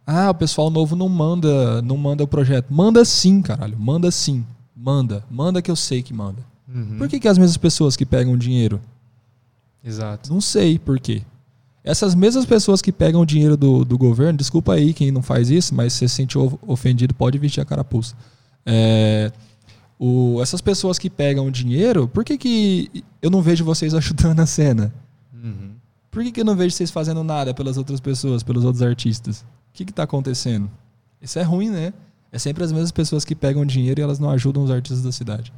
Ah, 0.05 0.29
o 0.29 0.35
pessoal 0.35 0.69
novo 0.69 0.95
não 0.95 1.09
manda, 1.09 1.81
não 1.81 1.97
manda 1.97 2.23
o 2.23 2.27
projeto. 2.27 2.73
Manda 2.73 3.03
sim, 3.03 3.41
caralho. 3.41 3.77
Manda 3.77 4.09
sim. 4.09 4.45
Manda. 4.75 5.23
Manda 5.29 5.61
que 5.61 5.69
eu 5.69 5.75
sei 5.75 6.01
que 6.01 6.13
manda. 6.13 6.41
Uhum. 6.67 6.97
Por 6.97 7.09
que, 7.09 7.19
que 7.19 7.27
as 7.27 7.37
mesmas 7.37 7.57
pessoas 7.57 7.95
que 7.97 8.05
pegam 8.05 8.37
dinheiro? 8.37 8.79
Exato. 9.87 10.31
Não 10.33 10.41
sei 10.41 10.77
por 10.77 10.99
quê. 10.99 11.21
Essas 11.83 12.13
mesmas 12.13 12.45
pessoas 12.45 12.81
que 12.81 12.91
pegam 12.91 13.21
o 13.21 13.25
dinheiro 13.25 13.55
do, 13.55 13.85
do 13.85 13.97
governo, 13.97 14.37
desculpa 14.37 14.73
aí 14.73 14.93
quem 14.93 15.09
não 15.09 15.21
faz 15.21 15.49
isso, 15.49 15.73
mas 15.73 15.93
se 15.93 15.99
você 15.99 16.07
se 16.09 16.15
sente 16.15 16.37
of- 16.37 16.57
ofendido, 16.67 17.13
pode 17.13 17.37
vestir 17.37 17.61
a 17.61 17.65
carapuça. 17.65 18.13
É, 18.65 19.31
o, 19.97 20.41
essas 20.41 20.59
pessoas 20.59 20.99
que 20.99 21.09
pegam 21.09 21.45
o 21.47 21.51
dinheiro, 21.51 22.05
por 22.07 22.25
que, 22.25 22.37
que 22.37 22.91
eu 23.21 23.29
não 23.29 23.41
vejo 23.41 23.63
vocês 23.63 23.93
ajudando 23.95 24.41
a 24.41 24.45
cena? 24.45 24.93
Uhum. 25.33 25.71
Por 26.11 26.23
que, 26.23 26.31
que 26.33 26.41
eu 26.41 26.45
não 26.45 26.55
vejo 26.57 26.75
vocês 26.75 26.91
fazendo 26.91 27.23
nada 27.23 27.53
pelas 27.53 27.77
outras 27.77 28.01
pessoas, 28.01 28.43
pelos 28.43 28.65
outros 28.65 28.81
artistas? 28.81 29.45
O 29.69 29.73
que 29.73 29.83
está 29.83 30.03
acontecendo? 30.03 30.69
Isso 31.21 31.39
é 31.39 31.43
ruim, 31.43 31.69
né? 31.69 31.93
É 32.31 32.37
sempre 32.37 32.63
as 32.65 32.71
mesmas 32.73 32.91
pessoas 32.91 33.23
que 33.23 33.33
pegam 33.35 33.65
dinheiro 33.65 34.01
e 34.01 34.03
elas 34.03 34.19
não 34.19 34.29
ajudam 34.31 34.61
os 34.63 34.69
artistas 34.71 35.03
da 35.03 35.11
cidade. 35.13 35.53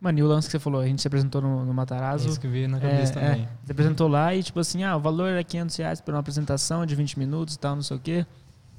Mano, 0.00 0.18
e 0.18 0.22
o 0.22 0.26
lance 0.26 0.46
que 0.48 0.52
você 0.52 0.58
falou, 0.58 0.80
a 0.82 0.86
gente 0.86 1.00
se 1.00 1.08
apresentou 1.08 1.40
no, 1.40 1.64
no 1.64 1.70
É 1.70 1.74
Matarazzo. 1.74 2.28
isso 2.28 2.40
que 2.40 2.46
veio 2.46 2.68
na 2.68 2.76
É, 2.76 2.80
cabeça 2.80 3.18
é. 3.18 3.28
também. 3.30 3.48
Você 3.64 3.72
apresentou 3.72 4.08
lá 4.08 4.34
e, 4.34 4.42
tipo 4.42 4.60
assim, 4.60 4.84
ah, 4.84 4.96
o 4.96 5.00
valor 5.00 5.28
era 5.28 5.42
500 5.42 5.76
reais 5.76 6.00
por 6.00 6.12
uma 6.14 6.20
apresentação 6.20 6.84
de 6.84 6.94
20 6.94 7.18
minutos 7.18 7.54
e 7.54 7.58
tal, 7.58 7.74
não 7.74 7.82
sei 7.82 7.96
o 7.96 8.00
quê. 8.00 8.26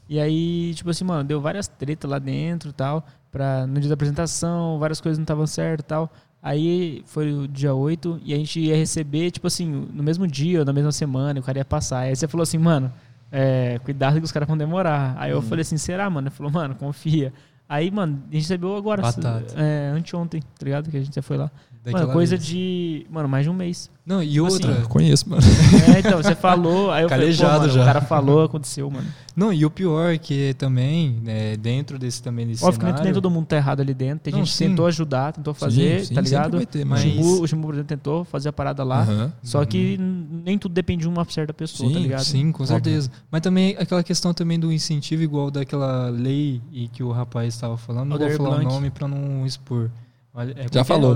E 0.07 0.19
aí, 0.19 0.73
tipo 0.75 0.89
assim, 0.89 1.03
mano, 1.03 1.23
deu 1.23 1.41
várias 1.41 1.67
tretas 1.67 2.09
lá 2.09 2.19
dentro 2.19 2.69
e 2.69 2.73
tal, 2.73 3.05
pra, 3.31 3.65
no 3.67 3.79
dia 3.79 3.89
da 3.89 3.93
apresentação, 3.95 4.77
várias 4.79 5.01
coisas 5.01 5.17
não 5.17 5.23
estavam 5.23 5.45
certas 5.47 5.83
e 5.83 5.87
tal. 5.87 6.11
Aí 6.41 7.01
foi 7.07 7.33
o 7.33 7.47
dia 7.47 7.73
8 7.73 8.21
e 8.23 8.33
a 8.33 8.37
gente 8.37 8.59
ia 8.59 8.75
receber, 8.75 9.31
tipo 9.31 9.47
assim, 9.47 9.65
no 9.91 10.03
mesmo 10.03 10.25
dia 10.27 10.59
ou 10.59 10.65
na 10.65 10.71
mesma 10.71 10.91
semana, 10.91 11.39
o 11.39 11.43
cara 11.43 11.57
ia 11.57 11.65
passar. 11.65 12.01
Aí 12.01 12.15
você 12.15 12.27
falou 12.27 12.43
assim, 12.43 12.59
mano, 12.59 12.93
é, 13.31 13.79
cuidado 13.83 14.19
que 14.19 14.23
os 14.23 14.31
caras 14.31 14.47
vão 14.47 14.55
demorar. 14.57 15.15
Aí 15.17 15.31
eu 15.31 15.41
falei 15.41 15.63
assim, 15.63 15.77
será, 15.77 16.09
mano? 16.09 16.27
Ele 16.27 16.35
falou, 16.35 16.51
mano, 16.51 16.75
confia. 16.75 17.33
Aí, 17.69 17.91
mano, 17.91 18.23
a 18.29 18.33
gente 18.33 18.43
recebeu 18.43 18.75
agora, 18.75 19.01
Batata. 19.01 19.53
é, 19.57 19.91
anteontem, 19.93 20.41
tá 20.41 20.63
ligado? 20.65 20.89
Que 20.89 20.97
a 20.97 21.01
gente 21.01 21.13
já 21.15 21.21
foi 21.21 21.37
lá. 21.37 21.51
Daquela 21.87 22.03
Mano, 22.07 22.13
coisa 22.13 22.35
vez. 22.35 22.45
de, 22.49 23.05
mano, 23.09 23.29
mais 23.29 23.45
de 23.45 23.49
um 23.49 23.53
mês. 23.53 23.89
Não, 24.05 24.21
e 24.21 24.31
Tipo 24.33 24.43
outra. 24.51 24.71
assim, 24.73 24.81
Eu 24.81 24.89
conheço, 24.89 25.29
mano. 25.29 25.41
É, 25.95 25.99
então, 25.99 26.21
você 26.21 26.35
falou, 26.35 26.91
aí 26.91 27.03
eu 27.03 27.09
falei, 27.09 27.25
Calejado 27.27 27.59
mano, 27.61 27.73
já. 27.73 27.81
o 27.81 27.85
cara 27.85 28.01
falou, 28.01 28.43
aconteceu, 28.43 28.89
mano. 28.91 29.07
Não, 29.35 29.53
e 29.53 29.65
o 29.65 29.69
pior 29.69 30.13
é 30.13 30.17
que 30.17 30.53
também, 30.57 31.17
né, 31.23 31.55
dentro 31.55 31.97
desse 31.97 32.21
também 32.21 32.45
desse 32.47 32.63
Óbvio 32.63 32.79
que 32.79 32.85
nem- 32.85 32.93
cenário, 32.95 33.13
todo 33.13 33.29
mundo 33.29 33.45
tá 33.45 33.55
errado 33.55 33.79
ali 33.81 33.93
dentro. 33.93 34.19
Tem 34.19 34.33
Não, 34.33 34.39
gente 34.39 34.49
que 34.51 34.57
sim. 34.57 34.67
tentou 34.69 34.85
ajudar, 34.85 35.31
tentou 35.31 35.53
fazer, 35.53 36.01
sim, 36.05 36.13
tá 36.13 36.21
sempre 36.21 36.23
ligado? 36.23 36.57
vai 36.57 36.65
ter, 36.65 36.83
o, 36.83 36.87
mas- 36.87 36.99
Jimbu, 37.01 37.41
o 37.41 37.47
Jimbu, 37.47 37.67
por 37.67 37.73
exemplo, 37.73 37.87
tentou 37.87 38.23
fazer 38.25 38.49
a 38.49 38.53
parada 38.53 38.83
lá. 38.83 39.01
Aham. 39.03 39.33
Só 39.41 39.63
que 39.65 39.97
n- 39.97 40.41
nem 40.43 40.57
tudo 40.57 40.73
depende 40.73 41.03
de 41.03 41.07
uma 41.07 41.23
certa 41.29 41.53
pessoa, 41.53 41.89
tá 41.89 41.95
Sim, 41.97 42.03
ligado? 42.03 42.23
Sim, 42.25 42.51
com 42.51 42.63
Óbvio. 42.63 42.75
certeza. 42.75 43.11
Mas 43.31 43.41
também 43.41 43.75
aquela 43.79 44.03
questão 44.03 44.33
também 44.33 44.59
do 44.59 44.71
incentivo 44.73 45.23
igual 45.23 45.49
daquela 45.51 46.09
lei 46.09 46.61
e 46.71 46.87
que 46.89 47.01
o 47.03 47.11
rapaz 47.11 47.53
estava 47.53 47.77
falando, 47.77 48.09
não 48.09 48.17
vou 48.17 48.29
falar 48.31 48.49
Blanc. 48.57 48.65
o 48.65 48.69
nome 48.69 48.89
para 48.89 49.07
não 49.07 49.45
expor. 49.45 49.89
Olha, 50.37 50.51
é, 50.55 50.67
Já 50.71 50.81
é? 50.81 50.83
falou. 50.83 51.15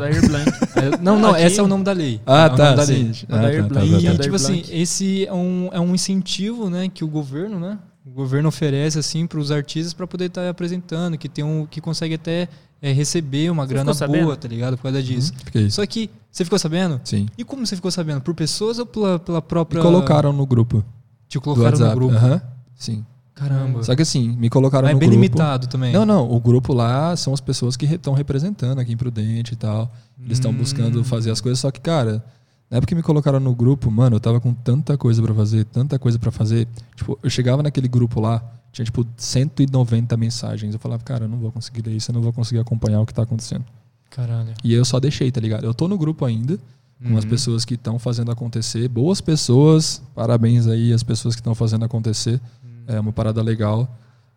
Não, 0.99 1.19
não, 1.19 1.29
Aqui- 1.29 1.43
esse 1.43 1.59
é 1.59 1.63
o 1.63 1.67
nome 1.67 1.83
da 1.83 1.91
lei. 1.91 2.19
Ah, 2.25 2.45
é 2.45 2.49
tá, 2.49 2.73
da 2.73 2.83
sim. 2.85 2.93
lei. 2.93 3.11
Ah, 3.29 3.35
Aldair 3.35 3.61
tá, 3.61 3.67
tá, 3.75 3.79
Blanc. 3.81 3.91
tá, 3.91 4.11
E, 4.13 4.17
tá. 4.17 4.23
Tipo 4.23 4.35
assim, 4.35 4.63
esse 4.71 5.27
é 5.27 5.33
um, 5.33 5.69
é 5.71 5.79
um 5.79 5.93
incentivo, 5.93 6.71
né, 6.71 6.89
que 6.91 7.03
o 7.03 7.07
governo, 7.07 7.59
né, 7.59 7.77
o 8.03 8.09
governo 8.09 8.49
oferece, 8.49 8.97
assim, 8.97 9.27
para 9.27 9.37
os 9.39 9.51
artistas 9.51 9.93
para 9.93 10.07
poder 10.07 10.25
estar 10.25 10.49
apresentando, 10.49 11.19
que 11.19 11.29
tem 11.29 11.43
um, 11.45 11.67
que 11.67 11.79
consegue 11.79 12.15
até 12.15 12.47
é, 12.81 12.91
receber 12.91 13.51
uma 13.51 13.63
Você 13.67 13.73
grana 13.75 13.85
boa, 13.85 13.95
sabendo? 13.95 14.35
tá 14.35 14.47
ligado, 14.47 14.75
por 14.75 14.81
causa 14.83 15.03
disso. 15.03 15.31
Fiquei. 15.45 15.69
Só 15.69 15.85
que, 15.85 16.09
você 16.31 16.43
ficou 16.43 16.57
sabendo? 16.57 16.99
Sim. 17.03 17.27
E 17.37 17.43
como 17.43 17.63
você 17.63 17.75
ficou 17.75 17.91
sabendo? 17.91 18.21
Por 18.21 18.33
pessoas 18.33 18.79
ou 18.79 18.87
pela, 18.87 19.19
pela 19.19 19.37
Me 19.39 19.43
própria... 19.43 19.83
colocaram 19.83 20.33
no 20.33 20.47
grupo 20.47 20.83
Te 21.27 21.39
colocaram 21.39 21.77
no 21.77 21.93
grupo. 21.93 22.15
Aham. 22.15 22.41
Sim. 22.75 23.05
Caramba. 23.49 23.83
Só 23.83 23.95
que 23.95 24.01
assim, 24.03 24.29
me 24.37 24.49
colocaram 24.49 24.83
Mas 24.85 24.91
é 24.91 24.93
no 24.93 24.99
bem 24.99 25.09
grupo. 25.09 25.21
limitado 25.23 25.67
também. 25.67 25.91
Não, 25.91 26.05
não. 26.05 26.29
O 26.31 26.39
grupo 26.39 26.73
lá 26.73 27.15
são 27.15 27.33
as 27.33 27.41
pessoas 27.41 27.75
que 27.75 27.85
estão 27.85 28.13
representando 28.13 28.79
aqui 28.79 28.93
em 28.93 28.97
Prudente 28.97 29.53
e 29.53 29.55
tal. 29.55 29.91
Eles 30.23 30.37
estão 30.37 30.51
Hum. 30.51 30.55
buscando 30.57 31.03
fazer 31.03 31.31
as 31.31 31.41
coisas, 31.41 31.59
só 31.59 31.71
que, 31.71 31.79
cara, 31.81 32.23
na 32.69 32.77
época 32.77 32.89
que 32.89 32.95
me 32.95 33.01
colocaram 33.01 33.39
no 33.39 33.53
grupo, 33.55 33.89
mano, 33.89 34.15
eu 34.17 34.19
tava 34.19 34.39
com 34.39 34.53
tanta 34.53 34.95
coisa 34.97 35.21
pra 35.21 35.33
fazer, 35.33 35.65
tanta 35.65 35.97
coisa 35.97 36.19
pra 36.19 36.29
fazer. 36.31 36.67
Tipo, 36.95 37.17
eu 37.23 37.29
chegava 37.29 37.63
naquele 37.63 37.87
grupo 37.87 38.21
lá, 38.21 38.43
tinha 38.71 38.85
tipo 38.85 39.05
190 39.17 40.15
mensagens. 40.15 40.73
Eu 40.73 40.79
falava, 40.79 41.03
cara, 41.03 41.25
eu 41.25 41.29
não 41.29 41.37
vou 41.39 41.51
conseguir 41.51 41.81
ler 41.87 41.95
isso, 41.95 42.11
eu 42.11 42.13
não 42.13 42.21
vou 42.21 42.31
conseguir 42.31 42.59
acompanhar 42.59 43.01
o 43.01 43.05
que 43.05 43.13
tá 43.13 43.23
acontecendo. 43.23 43.65
Caralho. 44.09 44.53
E 44.63 44.73
eu 44.73 44.85
só 44.85 44.99
deixei, 44.99 45.31
tá 45.31 45.41
ligado? 45.41 45.63
Eu 45.65 45.73
tô 45.73 45.87
no 45.87 45.97
grupo 45.97 46.25
ainda, 46.25 46.59
com 47.03 47.17
as 47.17 47.23
Uhum. 47.23 47.29
pessoas 47.31 47.65
que 47.65 47.73
estão 47.73 47.97
fazendo 47.97 48.29
acontecer. 48.31 48.87
Boas 48.87 49.19
pessoas, 49.21 50.01
parabéns 50.13 50.67
aí 50.67 50.93
às 50.93 51.01
pessoas 51.01 51.33
que 51.33 51.41
estão 51.41 51.55
fazendo 51.55 51.83
acontecer. 51.83 52.39
É 52.87 52.99
uma 52.99 53.11
parada 53.11 53.41
legal. 53.41 53.89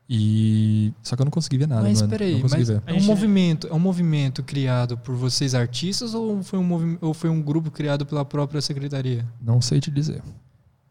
E. 0.08 0.92
Só 1.02 1.16
que 1.16 1.22
eu 1.22 1.24
não 1.24 1.30
consegui 1.30 1.56
ver 1.58 1.66
nada, 1.68 1.82
Mas 1.82 2.00
mano. 2.00 2.10
peraí, 2.10 2.42
mas 2.48 2.68
ver. 2.68 2.82
é 2.86 2.92
um 2.92 3.02
movimento, 3.02 3.66
é 3.68 3.72
um 3.72 3.78
movimento 3.78 4.42
criado 4.42 4.98
por 4.98 5.14
vocês 5.14 5.54
artistas 5.54 6.12
ou 6.14 6.42
foi 6.42 6.58
um 6.58 6.62
movi- 6.64 6.98
ou 7.00 7.14
foi 7.14 7.30
um 7.30 7.40
grupo 7.40 7.70
criado 7.70 8.04
pela 8.04 8.22
própria 8.24 8.60
secretaria? 8.60 9.24
Não 9.40 9.62
sei 9.62 9.80
te 9.80 9.90
dizer. 9.90 10.22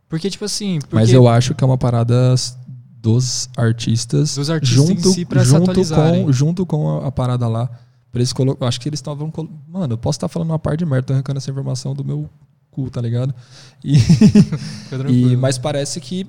Porque 0.10 0.30
tipo 0.30 0.46
assim, 0.46 0.80
porque 0.80 0.96
Mas 0.96 1.12
eu 1.14 1.28
acho 1.28 1.54
que 1.54 1.64
é 1.64 1.68
uma 1.68 1.78
parada 1.78 2.34
dos 3.00 3.50
artistas, 3.56 4.36
Dos 4.36 4.50
artistas 4.50 4.80
em 4.90 4.96
junto, 4.96 5.10
si 5.12 5.28
junto, 5.44 5.86
com, 5.86 6.32
junto 6.32 6.66
com 6.66 7.00
a, 7.00 7.08
a 7.08 7.12
parada 7.12 7.48
lá. 7.48 7.68
Pra 8.12 8.20
eles 8.20 8.32
colo... 8.34 8.58
eu 8.60 8.68
Acho 8.68 8.80
que 8.80 8.90
eles 8.90 8.98
estavam. 9.00 9.30
colo- 9.30 9.50
Mano, 9.68 9.94
eu 9.94 9.98
posso 9.98 10.18
estar 10.18 10.28
falando 10.28 10.50
uma 10.50 10.60
parte 10.60 10.80
de 10.80 10.86
merda, 10.86 11.08
tô 11.08 11.14
arrancando 11.14 11.38
essa 11.38 11.52
informação 11.52 11.94
do 11.94 12.04
meu 12.04 12.28
cu, 12.72 12.90
tá 12.90 13.02
ligado? 13.02 13.34
E, 13.84 13.98
e- 15.10 15.36
mas 15.38 15.58
parece 15.58 16.00
que 16.00 16.26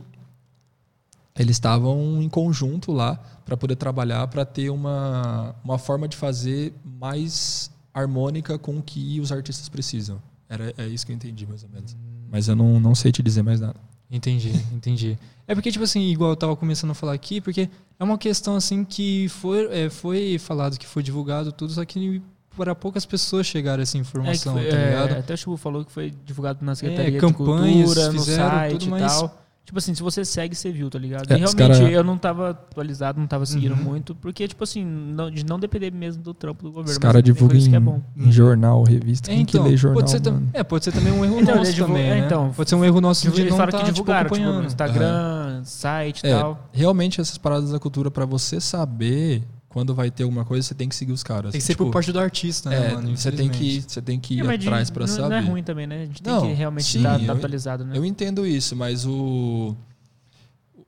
eles 1.39 1.57
estavam 1.57 2.23
em 2.23 2.29
conjunto 2.29 2.93
lá 2.93 3.17
para 3.45 3.57
poder 3.57 3.77
trabalhar, 3.77 4.27
para 4.29 4.45
ter 4.45 4.71
uma, 4.71 5.55
uma 5.65 5.79
forma 5.79 6.07
de 6.07 6.17
fazer 6.17 6.73
mais 6.85 7.71
harmônica 7.93 8.59
com 8.59 8.79
o 8.79 8.83
que 8.83 9.21
os 9.21 9.33
artistas 9.33 9.69
precisam. 9.69 10.21
Era, 10.49 10.73
é 10.79 10.87
isso 10.87 11.05
que 11.05 11.13
eu 11.13 11.17
entendi, 11.17 11.47
mais 11.47 11.63
ou 11.65 11.69
menos. 11.71 11.97
Mas 12.31 12.49
eu 12.49 12.55
não, 12.57 12.79
não 12.79 12.95
sei 12.95 13.11
te 13.11 13.23
dizer 13.23 13.43
mais 13.43 13.61
nada. 13.61 13.77
Entendi, 14.11 14.51
entendi. 14.73 15.19
É 15.47 15.55
porque, 15.55 15.71
tipo 15.73 15.85
assim, 15.85 16.01
igual 16.11 16.31
eu 16.31 16.37
tava 16.37 16.55
começando 16.57 16.91
a 16.93 16.95
falar 16.95 17.13
aqui, 17.13 17.41
porque 17.41 17.69
é 17.99 18.05
uma 18.05 18.17
questão 18.17 18.55
assim 18.55 18.85
que 18.85 19.29
foi, 19.29 19.67
é, 19.73 19.91
foi 19.91 20.39
falado, 20.39 20.79
que 20.79 20.87
foi 20.87 21.03
divulgado 21.03 21.51
tudo, 21.53 21.73
só 21.73 21.85
que 21.85 22.23
para 22.57 22.75
poucas 22.75 23.05
pessoas 23.05 23.47
chegaram 23.47 23.83
essa 23.83 23.97
É, 23.99 24.01
que 24.01 24.07
informação, 24.07 24.53
foi- 24.55 24.69
tá 24.69 24.77
é, 24.77 24.89
ligado? 24.91 25.19
até 25.19 25.35
o 25.35 25.37
Chibu 25.37 25.57
falou 25.57 25.85
que 25.85 25.91
foi 25.91 26.13
divulgado 26.25 26.65
na 26.65 26.75
Secretaria 26.77 27.11
de 27.13 27.19
campanhas 27.19 27.87
Cultura, 27.87 28.13
no 28.13 28.19
fizeram 28.21 28.49
site 28.51 28.73
tudo, 28.73 28.85
e 28.85 28.89
mas- 28.91 29.19
tal. 29.21 29.44
Tipo 29.65 29.79
assim, 29.79 29.95
se 29.95 30.03
você 30.03 30.27
segue, 30.27 30.55
você 30.55 30.71
viu, 30.71 30.91
tá 30.91 30.99
ligado? 30.99 31.31
É, 31.33 31.37
e 31.37 31.39
realmente 31.39 31.57
cara- 31.81 31.91
eu 31.91 32.05
não 32.05 32.19
tava 32.19 32.51
atualizado, 32.51 33.19
não 33.19 33.27
tava 33.27 33.47
seguindo 33.47 33.73
Uhum. 33.75 33.83
muito, 33.83 34.15
porque, 34.15 34.47
tipo 34.47 34.63
assim, 34.63 34.85
não- 34.85 35.31
de 35.31 35.43
não 35.47 35.59
depender 35.59 35.91
mesmo 35.91 36.23
do 36.23 36.35
trampo 36.35 36.63
do 36.65 36.71
governo. 36.71 36.91
Os 36.93 36.99
caras 36.99 37.23
divulgam 37.23 37.57
é 37.57 37.61
em, 37.63 37.81
bom. 37.81 38.03
em 38.15 38.31
jornal, 38.31 38.83
revista. 38.83 39.33
É, 39.33 39.37
Quem 39.37 39.45
que 39.47 39.59
lê 39.59 39.75
jornal, 39.75 40.01
pode 40.03 40.11
ser, 40.11 40.31
mano? 40.31 40.51
é, 40.53 40.63
pode 40.63 40.85
ser 40.85 40.93
também 40.93 41.11
um 41.15 41.25
erro 41.25 41.41
Então, 41.41 41.55
nosso 41.57 41.67
eles 41.69 41.75
divulgam- 41.75 41.97
também, 41.97 42.11
é, 42.11 42.21
né? 42.21 42.27
então, 42.27 42.53
pode 42.55 42.69
ser 42.69 42.77
um 42.77 42.85
erro 42.85 43.01
nosso 43.01 43.23
de 43.31 43.41
Eles 43.41 43.51
não 43.53 43.57
tá, 43.59 43.67
que 43.69 43.77
tipo, 43.79 43.91
divulgaram, 43.93 44.25
tipo, 44.31 44.37
no 44.37 44.43
acompanhando. 44.51 44.67
Instagram, 44.67 45.65
site 45.65 46.23
e 46.25 46.27
É, 46.29 46.39
tal. 46.39 46.69
realmente 46.71 47.21
essas 47.23 47.39
paradas 47.39 47.71
da 47.71 47.79
cultura, 47.81 48.11
pra 48.11 48.27
você 48.27 48.61
saber 48.61 49.43
quando 49.75 49.93
vai 49.95 50.09
ter 50.11 50.23
alguma 50.23 50.45
coisa, 50.45 50.67
você 50.67 50.75
tem 50.75 50.89
que 50.89 50.95
seguir 50.95 51.13
os 51.13 51.23
caras. 51.25 51.51
Tem 51.53 51.61
que 51.61 51.67
ser 51.67 51.73
Tipo, 51.73 51.87
por 51.87 51.93
parte 51.93 52.13
do 52.13 52.19
artista, 52.21 52.71
né, 52.71 52.93
é, 52.93 52.95
mano? 52.95 53.17
você 53.17 53.31
tem 53.33 53.51
que 53.51 53.83
você 53.87 54.01
tem 54.01 54.19
que 54.21 54.35
ir 54.39 54.47
É, 54.47 54.55
atrás 54.55 54.89
pra 54.89 55.05
não, 55.07 55.13
saber. 55.15 55.29
não 55.31 55.37
é 55.37 55.41
ruim 55.41 55.63
também, 55.65 55.87
né? 55.87 56.03
A 56.03 56.07
gente 56.07 56.23
tem 56.23 56.33
Não, 56.33 56.43
que 56.47 56.53
realmente 56.53 56.87
sim, 56.87 56.99
estar 56.99 57.21
eu- 57.21 57.33
atualizado, 57.33 57.85
né? 57.85 57.99
Eu 57.99 58.05
entendo 58.05 58.47
isso, 58.47 58.75
mas 58.77 59.05
o 59.05 59.75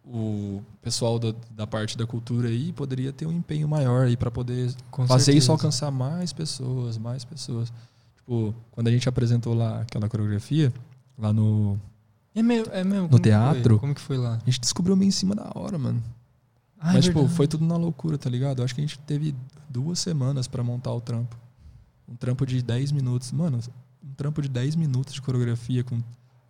o 0.08 0.62
pessoal 0.80 1.18
da, 1.18 1.34
da 1.50 1.66
parte 1.66 1.98
da 1.98 2.06
cultura 2.06 2.48
aí 2.48 2.72
poderia 2.72 3.12
ter 3.12 3.26
um 3.26 3.32
empenho 3.32 3.66
maior 3.66 4.06
aí 4.06 4.16
para 4.16 4.30
poder 4.30 4.72
Com 4.88 5.04
fazer 5.06 5.24
certeza. 5.24 5.38
isso 5.44 5.52
alcançar 5.52 5.90
mais 5.90 6.32
pessoas, 6.32 6.96
mais 6.96 7.24
pessoas. 7.24 7.72
Tipo, 8.14 8.54
quando 8.70 8.86
a 8.86 8.90
gente 8.92 9.08
apresentou 9.08 9.52
lá 9.52 9.80
aquela 9.80 10.08
coreografia, 10.08 10.72
lá 11.18 11.32
no. 11.32 11.76
É 12.36 12.40
mesmo, 12.42 12.72
é 12.72 12.84
mesmo. 12.84 13.02
No 13.02 13.08
como 13.08 13.22
teatro? 13.22 13.78
Como 13.80 13.94
que 13.94 14.00
foi 14.00 14.16
lá? 14.16 14.34
A 14.40 14.44
gente 14.46 14.60
descobriu 14.60 14.94
meio 14.94 15.08
em 15.08 15.12
cima 15.12 15.34
da 15.34 15.50
hora, 15.56 15.76
mano. 15.76 16.00
Ah, 16.78 16.92
Mas, 16.92 16.96
é 17.06 17.08
tipo, 17.08 17.26
foi 17.28 17.46
tudo 17.48 17.64
na 17.64 17.76
loucura, 17.76 18.18
tá 18.18 18.28
ligado? 18.28 18.62
Acho 18.62 18.74
que 18.74 18.80
a 18.80 18.84
gente 18.84 18.98
teve 19.00 19.34
duas 19.68 19.98
semanas 19.98 20.46
pra 20.46 20.62
montar 20.62 20.92
o 20.92 21.00
trampo. 21.00 21.36
Um 22.08 22.14
trampo 22.14 22.44
de 22.46 22.62
10 22.62 22.92
minutos. 22.92 23.32
Mano, 23.32 23.58
um 24.04 24.12
trampo 24.14 24.40
de 24.42 24.48
10 24.48 24.76
minutos 24.76 25.14
de 25.14 25.22
coreografia 25.22 25.82
com 25.82 25.98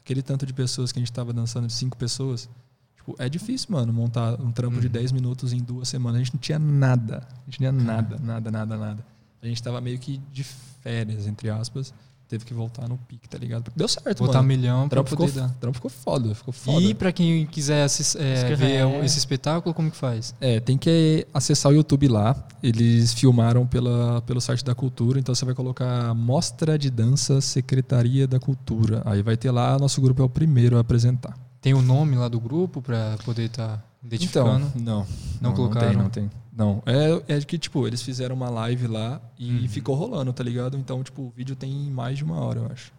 aquele 0.02 0.22
tanto 0.22 0.44
de 0.44 0.52
pessoas 0.52 0.92
que 0.92 0.98
a 0.98 1.02
gente 1.02 1.12
tava 1.12 1.32
dançando, 1.32 1.66
de 1.66 1.72
cinco 1.72 1.96
pessoas. 1.96 2.48
Tipo, 2.96 3.14
é 3.18 3.28
difícil, 3.28 3.68
mano, 3.70 3.92
montar 3.92 4.40
um 4.40 4.50
trampo 4.52 4.80
de 4.80 4.86
Uhum. 4.88 4.92
10 4.92 5.12
minutos 5.12 5.52
em 5.52 5.58
duas 5.62 5.88
semanas. 5.88 6.20
A 6.20 6.24
gente 6.24 6.34
não 6.34 6.40
tinha 6.40 6.58
nada. 6.58 7.18
A 7.18 7.50
gente 7.50 7.62
não 7.62 7.70
tinha 7.70 7.72
nada, 7.72 8.18
nada, 8.18 8.50
nada, 8.50 8.76
nada. 8.76 9.06
A 9.40 9.46
gente 9.46 9.62
tava 9.62 9.80
meio 9.80 9.98
que 9.98 10.18
de 10.32 10.42
férias, 10.44 11.26
entre 11.26 11.48
aspas. 11.48 11.94
Teve 12.28 12.44
que 12.44 12.52
voltar 12.52 12.88
no 12.88 12.98
pique, 12.98 13.28
tá 13.28 13.38
ligado? 13.38 13.70
Deu 13.76 13.86
certo, 13.86 14.18
Botar 14.18 14.38
mano. 14.42 14.48
milhão 14.48 14.86
O 14.86 14.88
pra 14.88 14.96
trampo 14.96 15.10
ficou, 15.10 15.26
poder 15.28 15.40
dar. 15.42 15.48
trampo 15.60 15.76
ficou 15.76 15.90
foda, 15.90 16.34
ficou 16.34 16.52
foda. 16.52 16.80
E 16.84 16.92
pra 16.92 17.12
quem 17.12 17.46
quiser 17.46 17.84
assis- 17.84 18.16
é, 18.16 18.52
ver 18.56 18.80
é. 18.84 19.04
esse 19.04 19.16
espetáculo, 19.16 19.72
como 19.72 19.90
que 19.92 19.96
faz? 19.96 20.34
É, 20.40 20.58
tem 20.58 20.76
que 20.76 21.24
acessar 21.32 21.70
o 21.70 21.74
YouTube 21.76 22.08
lá. 22.08 22.34
Eles 22.60 23.14
filmaram 23.14 23.64
pela, 23.64 24.20
pelo 24.22 24.40
site 24.40 24.64
da 24.64 24.74
Cultura, 24.74 25.20
então 25.20 25.32
você 25.34 25.44
vai 25.44 25.54
colocar 25.54 26.12
Mostra 26.14 26.76
de 26.76 26.90
Dança 26.90 27.40
Secretaria 27.40 28.26
da 28.26 28.40
Cultura. 28.40 29.02
Aí 29.04 29.22
vai 29.22 29.36
ter 29.36 29.52
lá, 29.52 29.78
nosso 29.78 30.00
grupo 30.00 30.20
é 30.20 30.24
o 30.24 30.28
primeiro 30.28 30.76
a 30.76 30.80
apresentar. 30.80 31.38
Tem 31.66 31.74
o 31.74 31.82
nome 31.82 32.14
lá 32.14 32.28
do 32.28 32.38
grupo 32.38 32.80
pra 32.80 33.16
poder 33.24 33.46
estar 33.46 33.84
identificando? 34.04 34.70
Então, 34.76 34.80
não. 35.00 35.06
Não 35.40 35.52
colocaram? 35.52 35.94
Não 35.94 36.08
tem, 36.08 36.22
não 36.22 36.28
tem. 36.28 36.30
Não. 36.56 36.80
É, 36.86 37.34
é 37.36 37.40
que, 37.40 37.58
tipo, 37.58 37.84
eles 37.88 38.00
fizeram 38.02 38.36
uma 38.36 38.48
live 38.48 38.86
lá 38.86 39.20
e 39.36 39.50
Uhum. 39.62 39.68
ficou 39.68 39.96
rolando, 39.96 40.32
tá 40.32 40.44
ligado? 40.44 40.76
Então, 40.76 41.02
tipo, 41.02 41.22
o 41.22 41.32
vídeo 41.36 41.56
tem 41.56 41.72
mais 41.90 42.18
de 42.18 42.22
uma 42.22 42.36
hora, 42.38 42.60
eu 42.60 42.66
acho. 42.72 42.92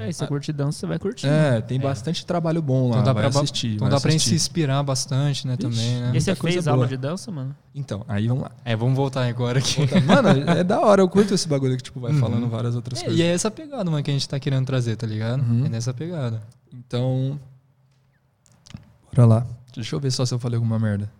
É, 0.00 0.10
se 0.10 0.18
você 0.18 0.26
curte 0.26 0.52
dança, 0.52 0.80
você 0.80 0.86
vai 0.88 0.98
curtir. 0.98 1.28
É, 1.28 1.60
tem 1.60 1.78
É. 1.78 1.80
bastante 1.80 2.26
trabalho 2.26 2.60
bom 2.60 2.88
lá. 2.88 2.94
Então 2.98 3.04
dá 3.04 3.12
vai 3.12 3.30
pra, 3.30 3.40
assistir. 3.40 3.76
então 3.76 3.86
vai 3.88 3.90
dá 3.96 4.00
pra 4.00 4.10
se 4.10 4.16
assistir. 4.16 4.34
inspirar 4.34 4.82
bastante, 4.82 5.46
né, 5.46 5.52
Ixi, 5.54 5.62
também, 5.62 6.00
né? 6.00 6.10
E 6.14 6.20
você 6.20 6.34
fez 6.34 6.64
boa. 6.64 6.74
aula 6.74 6.88
de 6.88 6.96
dança, 6.96 7.30
mano? 7.30 7.54
Então, 7.72 8.04
aí 8.08 8.26
vamos 8.26 8.42
lá. 8.42 8.50
É, 8.64 8.74
vamos 8.74 8.96
voltar 8.96 9.24
agora 9.24 9.60
aqui. 9.60 9.82
Mano, 10.04 10.30
é 10.50 10.64
da 10.64 10.80
hora, 10.80 11.00
eu 11.00 11.08
curto 11.08 11.32
esse 11.32 11.46
bagulho 11.46 11.76
que, 11.76 11.82
tipo, 11.84 12.00
vai 12.00 12.10
Uhum. 12.12 12.18
falando 12.18 12.48
várias 12.48 12.74
outras 12.74 12.98
É, 12.98 13.04
coisas. 13.04 13.20
e 13.20 13.22
é 13.22 13.32
essa 13.32 13.52
pegada, 13.52 13.88
mano, 13.88 14.02
que 14.02 14.10
a 14.10 14.14
gente 14.14 14.28
tá 14.28 14.40
querendo 14.40 14.66
trazer, 14.66 14.96
tá 14.96 15.06
ligado? 15.06 15.40
Uhum. 15.44 15.64
É 15.64 15.68
nessa 15.68 15.94
pegada. 15.94 16.42
Então. 16.72 17.38
Bora 19.14 19.26
lá. 19.26 19.46
Deixa 19.74 19.94
eu 19.94 20.00
ver 20.00 20.10
só 20.10 20.24
se 20.24 20.32
eu 20.34 20.38
falei 20.38 20.56
alguma 20.56 20.78
merda. 20.78 21.10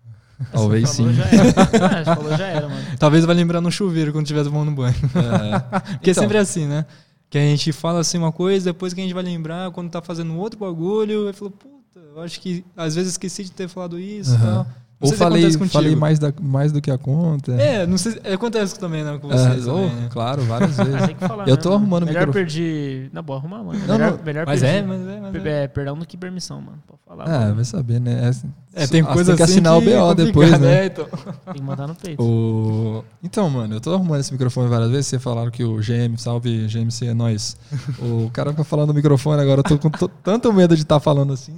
Talvez 0.52 0.88
sim. 0.90 1.04
Falou, 1.04 1.14
já 1.14 1.24
era. 1.26 2.00
Ah, 2.10 2.16
falou, 2.16 2.36
já 2.36 2.46
era, 2.46 2.68
mano. 2.68 2.86
Talvez 2.98 3.24
vai 3.24 3.34
lembrar 3.34 3.60
no 3.60 3.70
chuveiro 3.70 4.12
quando 4.12 4.24
estiver 4.24 4.42
tomando 4.44 4.70
banho. 4.72 4.94
É. 4.94 5.58
Porque 5.98 6.10
Então, 6.10 6.22
sempre 6.22 6.38
é 6.38 6.40
assim, 6.40 6.66
né? 6.66 6.86
Que 7.28 7.38
a 7.38 7.42
gente 7.42 7.72
fala 7.72 8.00
assim 8.00 8.18
uma 8.18 8.32
coisa, 8.32 8.66
depois 8.72 8.92
que 8.94 9.00
a 9.00 9.04
gente 9.04 9.14
vai 9.14 9.22
lembrar 9.22 9.70
quando 9.70 9.90
tá 9.90 10.00
fazendo 10.02 10.34
outro 10.36 10.58
bagulho, 10.58 11.28
e 11.28 11.32
falou, 11.32 11.52
puta, 11.52 12.00
eu 12.14 12.20
acho 12.22 12.40
que 12.40 12.64
às 12.76 12.94
vezes 12.96 13.12
esqueci 13.12 13.44
de 13.44 13.52
ter 13.52 13.68
falado 13.68 13.98
isso 14.00 14.32
e 14.32 14.34
Aham. 14.36 14.54
tal. 14.64 14.66
Não 15.02 15.08
Ou 15.08 15.16
sei 15.16 15.16
se 15.16 15.24
falei, 15.58 15.68
falei 15.70 15.96
mais, 15.96 16.18
da, 16.18 16.30
mais 16.42 16.72
do 16.72 16.80
que 16.82 16.90
a 16.90 16.98
conta. 16.98 17.52
É, 17.52 17.86
não 17.86 17.96
sei, 17.96 18.12
se- 18.12 18.18
acontece 18.18 18.78
também, 18.78 19.02
né, 19.02 19.18
com 19.18 19.32
É, 19.32 19.36
vocês 19.36 19.66
ou- 19.66 19.88
também, 19.88 19.94
né? 20.02 20.08
Claro, 20.10 20.42
várias 20.42 20.76
vezes. 20.76 21.06
Tem 21.06 21.16
que 21.16 21.26
falar. 21.26 21.48
Eu 21.48 21.54
né, 21.54 21.56
tô 21.56 21.70
mano? 21.70 21.80
arrumando 21.80 22.02
o 22.02 22.06
Melhor 22.06 22.26
microfone. 22.26 22.44
perdi. 22.44 23.10
Na 23.10 23.22
boa, 23.22 23.38
arrumar, 23.38 23.64
mano. 23.64 23.78
Não, 23.86 23.96
melhor, 23.98 24.12
não. 24.18 24.24
melhor 24.24 24.46
Mas 24.46 24.60
perdi. 24.60 24.76
é, 24.76 24.82
mas 24.82 25.00
é, 25.08 25.20
mas 25.20 25.46
é. 25.46 25.64
É, 25.64 25.68
perdão 25.68 25.96
do 25.98 26.04
que 26.06 26.18
permissão, 26.18 26.60
mano. 26.60 26.78
Pode 26.86 27.00
falar. 27.06 27.24
Ah, 27.24 27.40
mano. 27.44 27.54
vai 27.54 27.64
saber, 27.64 27.98
né? 27.98 28.28
É, 28.28 28.69
tem 28.88 29.00
Ah, 29.02 29.06
coisa 29.12 29.32
tem 29.32 29.36
que 29.36 29.42
assim 29.42 29.52
assinar 29.54 29.76
o 29.76 29.80
que 29.80 29.86
BO 29.90 30.10
é 30.10 30.14
depois, 30.14 30.50
complicado, 30.50 30.60
né? 30.60 30.82
é, 30.82 30.86
então. 30.86 31.06
Tem 31.44 31.54
que 31.54 31.62
mandar 31.62 31.86
no 31.88 31.94
peito. 31.94 32.22
O... 32.22 33.04
Então, 33.22 33.50
mano, 33.50 33.74
eu 33.74 33.80
tô 33.80 33.92
arrumando 33.92 34.20
esse 34.20 34.32
microfone 34.32 34.68
várias 34.68 34.90
vezes. 34.90 35.06
Vocês 35.06 35.22
falaram 35.22 35.50
que 35.50 35.64
o 35.64 35.78
GM, 35.78 36.16
salve 36.16 36.66
GMC, 36.68 37.06
é 37.06 37.14
nóis. 37.14 37.56
o 37.98 38.30
cara 38.30 38.50
fica 38.50 38.62
falando 38.62 38.88
no 38.88 38.94
microfone 38.94 39.42
agora. 39.42 39.60
Eu 39.60 39.64
tô 39.64 39.78
com 39.78 39.90
to- 39.90 40.08
tanto 40.22 40.52
medo 40.52 40.76
de 40.76 40.82
estar 40.82 41.00
falando 41.00 41.32
assim. 41.32 41.56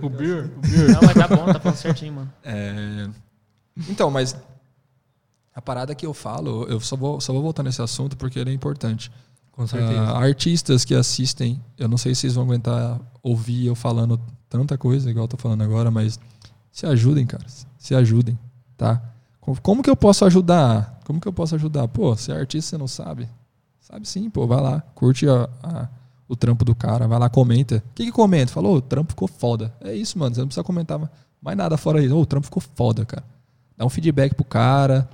O 0.00 0.08
Beer, 0.08 0.50
o 0.56 0.92
Não, 0.92 1.00
mas 1.02 1.14
tá 1.14 1.28
bom, 1.28 1.44
tá 1.52 1.60
falando 1.60 1.76
certinho, 1.76 2.12
mano. 2.14 2.32
É... 2.42 3.08
Então, 3.90 4.10
mas 4.10 4.34
a 5.54 5.60
parada 5.60 5.94
que 5.94 6.06
eu 6.06 6.14
falo, 6.14 6.64
eu 6.68 6.80
só 6.80 6.96
vou, 6.96 7.20
só 7.20 7.32
vou 7.32 7.42
voltar 7.42 7.62
nesse 7.62 7.82
assunto 7.82 8.16
porque 8.16 8.38
ele 8.38 8.50
é 8.50 8.52
importante. 8.54 9.10
Com 9.52 9.64
Ah, 9.64 10.18
artistas 10.18 10.84
que 10.84 10.94
assistem, 10.94 11.62
eu 11.78 11.88
não 11.88 11.96
sei 11.96 12.14
se 12.14 12.22
vocês 12.22 12.34
vão 12.34 12.44
aguentar 12.44 13.00
ouvir 13.22 13.66
eu 13.66 13.74
falando 13.74 14.20
tanta 14.50 14.76
coisa, 14.76 15.10
igual 15.10 15.24
eu 15.24 15.28
tô 15.28 15.36
falando 15.38 15.62
agora, 15.62 15.90
mas 15.90 16.20
se 16.76 16.86
ajudem, 16.86 17.24
cara. 17.26 17.44
Se 17.78 17.94
ajudem, 17.94 18.38
tá? 18.76 19.02
Co- 19.40 19.56
Como 19.62 19.82
que 19.82 19.88
eu 19.88 19.96
posso 19.96 20.24
ajudar? 20.26 21.00
Como 21.04 21.18
que 21.20 21.26
eu 21.26 21.32
posso 21.32 21.54
ajudar? 21.54 21.88
Pô, 21.88 22.14
você 22.14 22.32
é 22.32 22.36
artista, 22.36 22.70
você 22.70 22.78
não 22.78 22.86
sabe? 22.86 23.28
Sabe 23.80 24.06
sim, 24.06 24.28
pô, 24.28 24.46
vai 24.46 24.60
lá, 24.60 24.80
curte 24.94 25.26
a, 25.28 25.48
a- 25.62 25.88
o 26.28 26.36
trampo 26.36 26.64
do 26.66 26.74
cara, 26.74 27.08
vai 27.08 27.18
lá, 27.18 27.30
comenta. 27.30 27.76
O 27.76 27.94
que 27.94 28.04
que 28.04 28.12
comenta? 28.12 28.52
Falou, 28.52 28.76
o 28.76 28.80
trampo 28.82 29.12
ficou 29.12 29.26
foda. 29.28 29.72
É 29.80 29.94
isso, 29.94 30.18
mano, 30.18 30.34
você 30.34 30.40
não 30.40 30.48
precisa 30.48 30.64
comentar 30.64 31.00
mais 31.40 31.56
nada 31.56 31.76
fora 31.78 32.02
isso. 32.04 32.14
Ô, 32.14 32.20
o 32.20 32.26
trampo 32.26 32.44
ficou 32.46 32.62
foda, 32.74 33.06
cara. 33.06 33.24
Dá 33.76 33.86
um 33.86 33.88
feedback 33.88 34.34
pro 34.34 34.44
cara, 34.44 35.08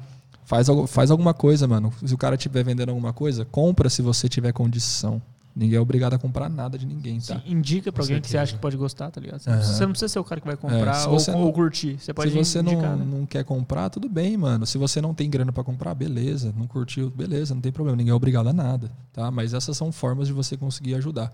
faz, 0.44 0.66
faz 0.88 1.10
alguma 1.12 1.32
coisa, 1.34 1.68
mano. 1.68 1.92
Se 2.04 2.12
o 2.12 2.18
cara 2.18 2.34
estiver 2.34 2.64
vendendo 2.64 2.88
alguma 2.88 3.12
coisa, 3.12 3.44
compra 3.44 3.88
se 3.88 4.02
você 4.02 4.28
tiver 4.28 4.52
condição. 4.52 5.22
Ninguém 5.54 5.76
é 5.76 5.80
obrigado 5.80 6.14
a 6.14 6.18
comprar 6.18 6.48
nada 6.48 6.78
de 6.78 6.86
ninguém, 6.86 7.20
tá? 7.20 7.34
Sim, 7.36 7.42
indica 7.46 7.92
pra 7.92 8.00
Com 8.00 8.04
alguém 8.06 8.20
que 8.20 8.26
você 8.26 8.32
certeza. 8.32 8.42
acha 8.42 8.52
que 8.54 8.58
pode 8.58 8.76
gostar, 8.76 9.10
tá 9.10 9.20
ligado? 9.20 9.40
Você, 9.40 9.82
não 9.82 9.90
precisa 9.90 10.08
ser 10.08 10.18
o 10.18 10.24
cara 10.24 10.40
que 10.40 10.46
vai 10.46 10.56
comprar 10.56 10.94
se 10.94 11.08
ou, 11.08 11.18
você 11.18 11.30
ou 11.30 11.44
não- 11.46 11.52
curtir. 11.52 11.98
Você 11.98 12.14
pode 12.14 12.30
Se 12.30 12.36
você 12.36 12.60
indicar, 12.60 12.96
não, 12.96 13.04
né? 13.04 13.18
não 13.18 13.26
quer 13.26 13.44
comprar, 13.44 13.90
tudo 13.90 14.08
bem, 14.08 14.36
mano. 14.36 14.64
Se 14.66 14.78
você 14.78 15.00
não 15.00 15.12
tem 15.12 15.28
grana 15.28 15.52
pra 15.52 15.62
comprar, 15.62 15.94
beleza. 15.94 16.54
Não 16.56 16.66
curtiu, 16.66 17.10
beleza, 17.10 17.54
não 17.54 17.60
tem 17.60 17.70
problema. 17.70 17.96
Ninguém 17.96 18.12
é 18.12 18.14
obrigado 18.14 18.48
a 18.48 18.52
nada, 18.52 18.90
tá? 19.12 19.30
Mas 19.30 19.52
essas 19.52 19.76
são 19.76 19.92
formas 19.92 20.26
de 20.28 20.32
você 20.32 20.56
conseguir 20.56 20.94
ajudar. 20.94 21.30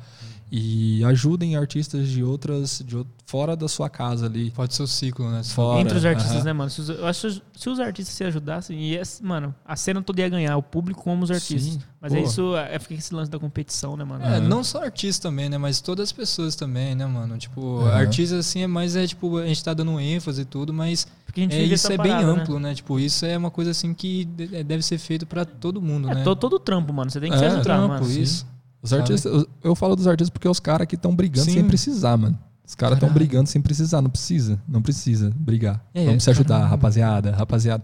E 0.50 1.04
ajudem 1.04 1.56
artistas 1.56 2.08
de 2.08 2.24
outras, 2.24 2.82
de 2.84 3.04
fora 3.26 3.54
da 3.54 3.68
sua 3.68 3.90
casa 3.90 4.26
ali. 4.26 4.50
Pode 4.50 4.74
ser 4.74 4.82
o 4.82 4.86
ciclo, 4.86 5.30
né? 5.30 5.42
Fora. 5.44 5.80
Entre 5.80 5.96
os 5.96 6.04
artistas, 6.04 6.36
aham. 6.36 6.44
né, 6.44 6.52
mano? 6.54 6.70
Se 6.70 6.80
os, 6.80 6.88
eu 6.88 7.06
acho 7.06 7.42
se 7.54 7.68
os 7.68 7.78
artistas 7.78 8.14
se 8.16 8.24
ajudassem, 8.24 8.78
e 8.80 8.96
esse- 8.96 9.22
mano, 9.22 9.54
a 9.64 9.76
cena 9.76 10.00
toda 10.02 10.20
ia 10.22 10.28
ganhar, 10.28 10.56
o 10.56 10.62
público 10.62 11.02
como 11.02 11.22
os 11.22 11.30
artistas. 11.30 11.74
Sim, 11.74 11.80
Mas 12.00 12.12
pô. 12.12 12.18
é 12.18 12.22
isso, 12.22 12.56
é 12.56 12.78
fica 12.78 12.94
esse 12.94 13.12
lance 13.12 13.28
da 13.30 13.38
competição, 13.40 13.96
né, 13.96 14.04
mano? 14.04 14.24
É, 14.24 14.36
Aham. 14.36 14.40
não 14.48 14.62
só 14.62 14.84
artistas 14.84 15.18
também, 15.18 15.48
né? 15.48 15.58
Mas 15.58 15.80
todas 15.80 16.04
as 16.04 16.12
pessoas 16.12 16.54
também, 16.54 16.94
né, 16.94 17.04
mano? 17.06 17.36
Tipo, 17.36 17.80
Aham. 17.80 17.92
artistas 17.96 18.38
assim 18.46 18.62
é 18.62 18.66
mais, 18.68 18.94
é 18.94 19.04
tipo, 19.06 19.36
a 19.38 19.46
gente 19.46 19.64
tá 19.64 19.74
dando 19.74 19.98
ênfase 19.98 20.42
e 20.42 20.44
tudo, 20.44 20.72
mas 20.72 21.08
Porque 21.26 21.40
a 21.40 21.42
gente 21.42 21.56
é, 21.56 21.62
isso 21.64 21.74
essa 21.86 21.94
é 21.94 21.98
bem 21.98 22.12
parada, 22.12 22.34
né? 22.34 22.40
amplo, 22.42 22.60
né? 22.60 22.74
Tipo, 22.74 23.00
isso 23.00 23.26
é 23.26 23.36
uma 23.36 23.50
coisa 23.50 23.72
assim 23.72 23.92
que 23.92 24.28
é, 24.52 24.62
deve 24.62 24.82
ser 24.84 24.98
feito 24.98 25.26
pra 25.26 25.44
todo 25.44 25.82
mundo, 25.82 26.08
É, 26.10 26.14
né? 26.14 26.22
to- 26.22 26.36
todo 26.36 26.58
trampo, 26.60 26.92
mano. 26.92 27.10
Você 27.10 27.18
tem 27.20 27.30
que 27.30 27.36
É, 27.36 27.38
se 27.40 27.44
ajudar, 27.46 27.62
trampo, 27.64 27.88
mano. 27.88 28.10
isso. 28.10 28.46
Os 28.80 28.92
artistas, 28.92 29.32
eu- 29.32 29.48
eu 29.64 29.74
falo 29.74 29.96
dos 29.96 30.06
artistas 30.06 30.30
porque 30.30 30.46
é 30.46 30.50
os 30.50 30.60
caras 30.60 30.86
que 30.86 30.94
estão 30.94 31.14
brigando 31.16 31.46
Sim. 31.46 31.54
sem 31.54 31.64
precisar, 31.66 32.16
mano. 32.16 32.38
Os 32.64 32.76
caras 32.76 32.96
estão 32.96 33.10
brigando 33.12 33.48
sem 33.48 33.60
precisar, 33.60 34.00
não 34.00 34.10
precisa. 34.10 34.60
Não 34.68 34.80
precisa 34.82 35.32
brigar. 35.34 35.82
É, 35.92 36.04
Vamos 36.04 36.22
se 36.22 36.30
ajudar, 36.30 36.54
caramba. 36.56 36.70
rapaziada, 36.70 37.30
rapaziada. 37.32 37.82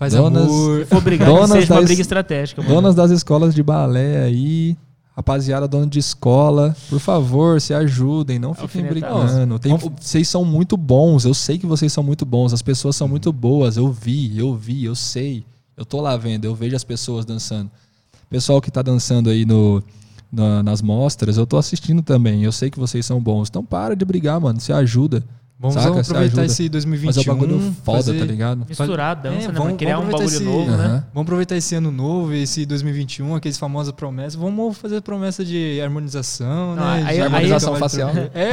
Faz 0.00 0.14
Donas- 0.14 0.44
amor. 0.44 0.86
Que 0.86 0.94
Donas 1.36 1.50
seja 1.50 1.72
uma 1.74 1.80
das- 1.80 1.84
briga 1.84 2.00
estratégica, 2.00 2.62
mano. 2.62 2.74
Donas 2.74 2.94
das 2.94 3.10
escolas 3.10 3.54
de 3.54 3.62
balé 3.62 4.22
aí, 4.24 4.74
rapaziada 5.14 5.68
dona 5.68 5.86
de 5.86 5.98
escola, 5.98 6.74
por 6.88 6.98
favor, 6.98 7.60
se 7.60 7.74
ajudem, 7.74 8.38
não 8.38 8.54
fiquem 8.54 8.82
brigando. 8.88 9.58
Tem- 9.58 9.72
vocês 10.00 10.26
são 10.26 10.42
muito 10.44 10.74
bons, 10.76 11.26
eu 11.26 11.34
sei 11.34 11.58
que 11.58 11.66
vocês 11.66 11.92
são 11.92 12.02
muito 12.02 12.24
bons, 12.24 12.54
as 12.54 12.62
pessoas 12.62 12.96
são 12.96 13.06
muito 13.06 13.30
boas, 13.30 13.76
eu 13.76 13.92
vi, 13.92 14.38
eu 14.38 14.56
vi, 14.56 14.84
eu 14.86 14.94
sei. 14.94 15.44
Eu 15.76 15.84
tô 15.84 16.00
lá 16.00 16.16
vendo, 16.16 16.46
eu 16.46 16.54
vejo 16.54 16.74
as 16.74 16.82
pessoas 16.84 17.24
dançando. 17.26 17.70
Pessoal 18.30 18.60
que 18.60 18.70
tá 18.70 18.80
dançando 18.80 19.28
aí 19.28 19.44
no, 19.44 19.82
na- 20.32 20.62
nas 20.62 20.80
mostras, 20.80 21.36
eu 21.36 21.46
tô 21.46 21.58
assistindo 21.58 22.00
também, 22.00 22.42
eu 22.42 22.52
sei 22.52 22.70
que 22.70 22.78
vocês 22.78 23.04
são 23.04 23.20
bons. 23.20 23.48
Então 23.50 23.62
para 23.62 23.94
de 23.94 24.04
brigar, 24.04 24.40
mano, 24.40 24.58
se 24.60 24.72
ajuda. 24.72 25.22
Vamos, 25.62 25.74
Saca? 25.74 26.00
aproveitar 26.00 26.44
esse 26.46 26.62
Mas 26.62 26.70
2021. 26.70 27.20
é 27.20 27.34
um 27.34 27.38
bagulho 27.38 27.74
foda, 27.84 27.98
fazer- 27.98 28.18
tá 28.18 28.24
ligado? 28.24 28.64
Misturar 28.66 29.10
a 29.10 29.14
dança, 29.14 29.36
É, 29.44 29.48
né, 29.48 29.58
vamos-? 29.58 29.76
Criar 29.76 29.98
um 29.98 30.06
vamos 30.06 30.12
bagulho 30.12 30.28
aproveitar 30.36 30.58
novo, 30.58 30.70
esse- 30.82 30.88
né? 30.94 31.04
Vamos 31.12 31.26
aproveitar 31.26 31.56
esse 31.56 31.74
ano 31.74 31.90
novo, 31.90 32.32
esse 32.32 32.64
2021, 32.64 33.34
aqueles 33.34 33.58
famosas 33.58 33.92
promessas. 33.92 34.36
Vamos 34.36 34.78
fazer 34.78 35.02
promessa 35.02 35.44
de 35.44 35.78
harmonização, 35.82 36.74
Não, 36.76 36.82
né? 36.82 37.02
aí- 37.06 37.14
De 37.16 37.20
Harmonização 37.20 37.74
aí- 37.74 37.78
facial. 37.78 38.14
né? 38.14 38.30
É, 38.34 38.50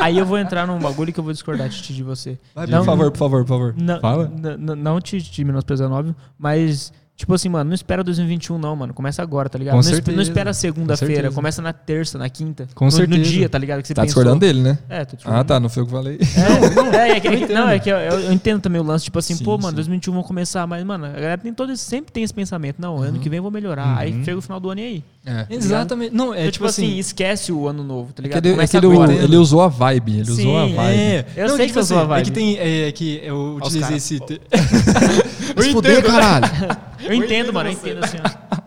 Aí 0.00 0.16
eu 0.16 0.24
vou 0.24 0.38
entrar 0.38 0.64
num 0.64 0.78
bagulho 0.78 1.12
que 1.12 1.18
eu 1.18 1.24
vou 1.24 1.32
discordar 1.32 1.68
Titi, 1.68 1.92
de 1.92 2.04
você. 2.04 2.38
vai, 2.54 2.68
Não, 2.68 2.78
por 2.78 2.84
favor, 2.86 3.10
por 3.10 3.18
favor, 3.18 3.40
por 3.44 3.48
favor. 3.48 3.74
Não, 3.76 4.00
Fala. 4.00 4.30
não 4.78 5.00
te, 5.00 5.20
te 5.20 5.42
menosprezando, 5.44 5.92
óbvio, 5.94 6.14
mas, 6.38 6.92
tipo 7.22 7.34
assim, 7.34 7.48
mano, 7.48 7.68
não 7.68 7.74
espera 7.74 8.02
2021, 8.02 8.58
não, 8.58 8.74
mano. 8.74 8.92
Começa 8.92 9.22
agora, 9.22 9.48
tá 9.48 9.56
ligado? 9.56 9.74
Com 9.74 9.76
não, 9.78 9.82
certeza. 9.84 10.16
não 10.16 10.22
espera 10.22 10.50
Com 10.50 10.54
segunda-feira, 10.54 11.14
certeza. 11.14 11.34
começa 11.34 11.62
na 11.62 11.72
terça, 11.72 12.18
na 12.18 12.28
quinta. 12.28 12.66
Com 12.74 12.86
no, 12.86 12.90
certeza. 12.90 13.18
No 13.18 13.24
dia, 13.24 13.48
tá 13.48 13.58
ligado? 13.58 13.80
Que 13.80 13.86
você 13.88 13.94
Tá 13.94 14.02
pensou. 14.02 14.22
discordando 14.22 14.40
dele, 14.40 14.60
né? 14.60 14.76
É, 14.88 15.04
tô 15.04 15.12
Ah, 15.12 15.16
discordando. 15.16 15.44
tá, 15.44 15.60
não 15.60 15.68
foi 15.68 15.82
o 15.84 15.86
que 15.86 15.92
eu 15.94 15.98
falei. 15.98 16.18
É, 16.20 16.98
é, 17.12 17.16
é 17.16 17.20
que, 17.20 17.28
é 17.28 17.36
que- 17.46 17.52
não, 17.54 17.68
é 17.68 17.78
que 17.78 17.90
eu, 17.90 17.96
eu- 17.96 18.32
entendo 18.32 18.60
também 18.60 18.80
o 18.80 18.84
lance, 18.84 19.04
tipo 19.04 19.18
assim, 19.20 19.34
Sim, 19.36 19.44
pô, 19.44 19.52
mano, 19.56 19.68
sim. 19.70 19.74
2021 19.76 20.12
vou 20.14 20.24
começar, 20.24 20.66
mas, 20.66 20.84
mano, 20.84 21.04
a 21.06 21.10
galera 21.10 21.38
tem 21.38 21.54
todo 21.54 21.76
sempre 21.76 22.10
tem 22.12 22.24
esse 22.24 22.34
pensamento, 22.34 22.76
não, 22.80 22.98
ano 22.98 23.18
que 23.20 23.28
vem 23.28 23.36
eu 23.36 23.42
vou 23.42 23.52
melhorar. 23.52 23.96
Aí 23.98 24.12
Uhum. 24.12 24.24
chega 24.24 24.38
o 24.38 24.42
final 24.42 24.58
do 24.58 24.70
ano 24.70 24.80
e 24.80 24.84
aí. 24.84 25.04
É. 25.24 25.46
Exatamente. 25.48 26.12
Não, 26.12 26.34
é 26.34 26.40
Então, 26.40 26.50
tipo 26.50 26.66
assim. 26.66 26.98
esquece 26.98 27.52
o 27.52 27.68
ano 27.68 27.84
novo, 27.84 28.12
tá 28.12 28.14
É 28.14 28.22
que 28.22 28.28
ligado? 28.28 28.46
ele, 28.46 28.60
é 28.60 28.66
que 28.66 28.76
ele, 28.76 28.86
agora. 28.86 29.12
ele 29.12 29.36
usou 29.36 29.62
a 29.62 29.68
vibe. 29.68 30.18
Ele 30.18 30.30
usou 30.32 30.58
a 30.58 30.66
Sim, 30.66 30.74
vibe. 30.74 30.98
É, 30.98 31.26
Eu 31.36 31.48
não, 31.48 31.56
sei 31.56 31.66
tipo 31.66 31.72
que 31.74 31.78
eu 31.78 31.84
sou 31.84 31.96
a 31.98 32.00
assim, 32.00 32.08
vibe. 32.08 32.20
É 32.20 32.24
que 32.24 32.30
tem. 32.32 32.56
É, 32.58 32.90
que 32.92 33.20
eu 33.22 33.56
utilizei 33.62 33.96
esse. 33.98 34.18
te- 35.46 35.54
Mas 35.56 35.66
fudeu, 35.68 36.02
caralho. 36.02 36.46
Eu 37.00 37.14
entendo, 37.14 37.52
mano, 37.52 37.68
eu 37.68 37.72
entendo 37.72 38.04
assim, 38.04 38.16
ó. 38.24 38.62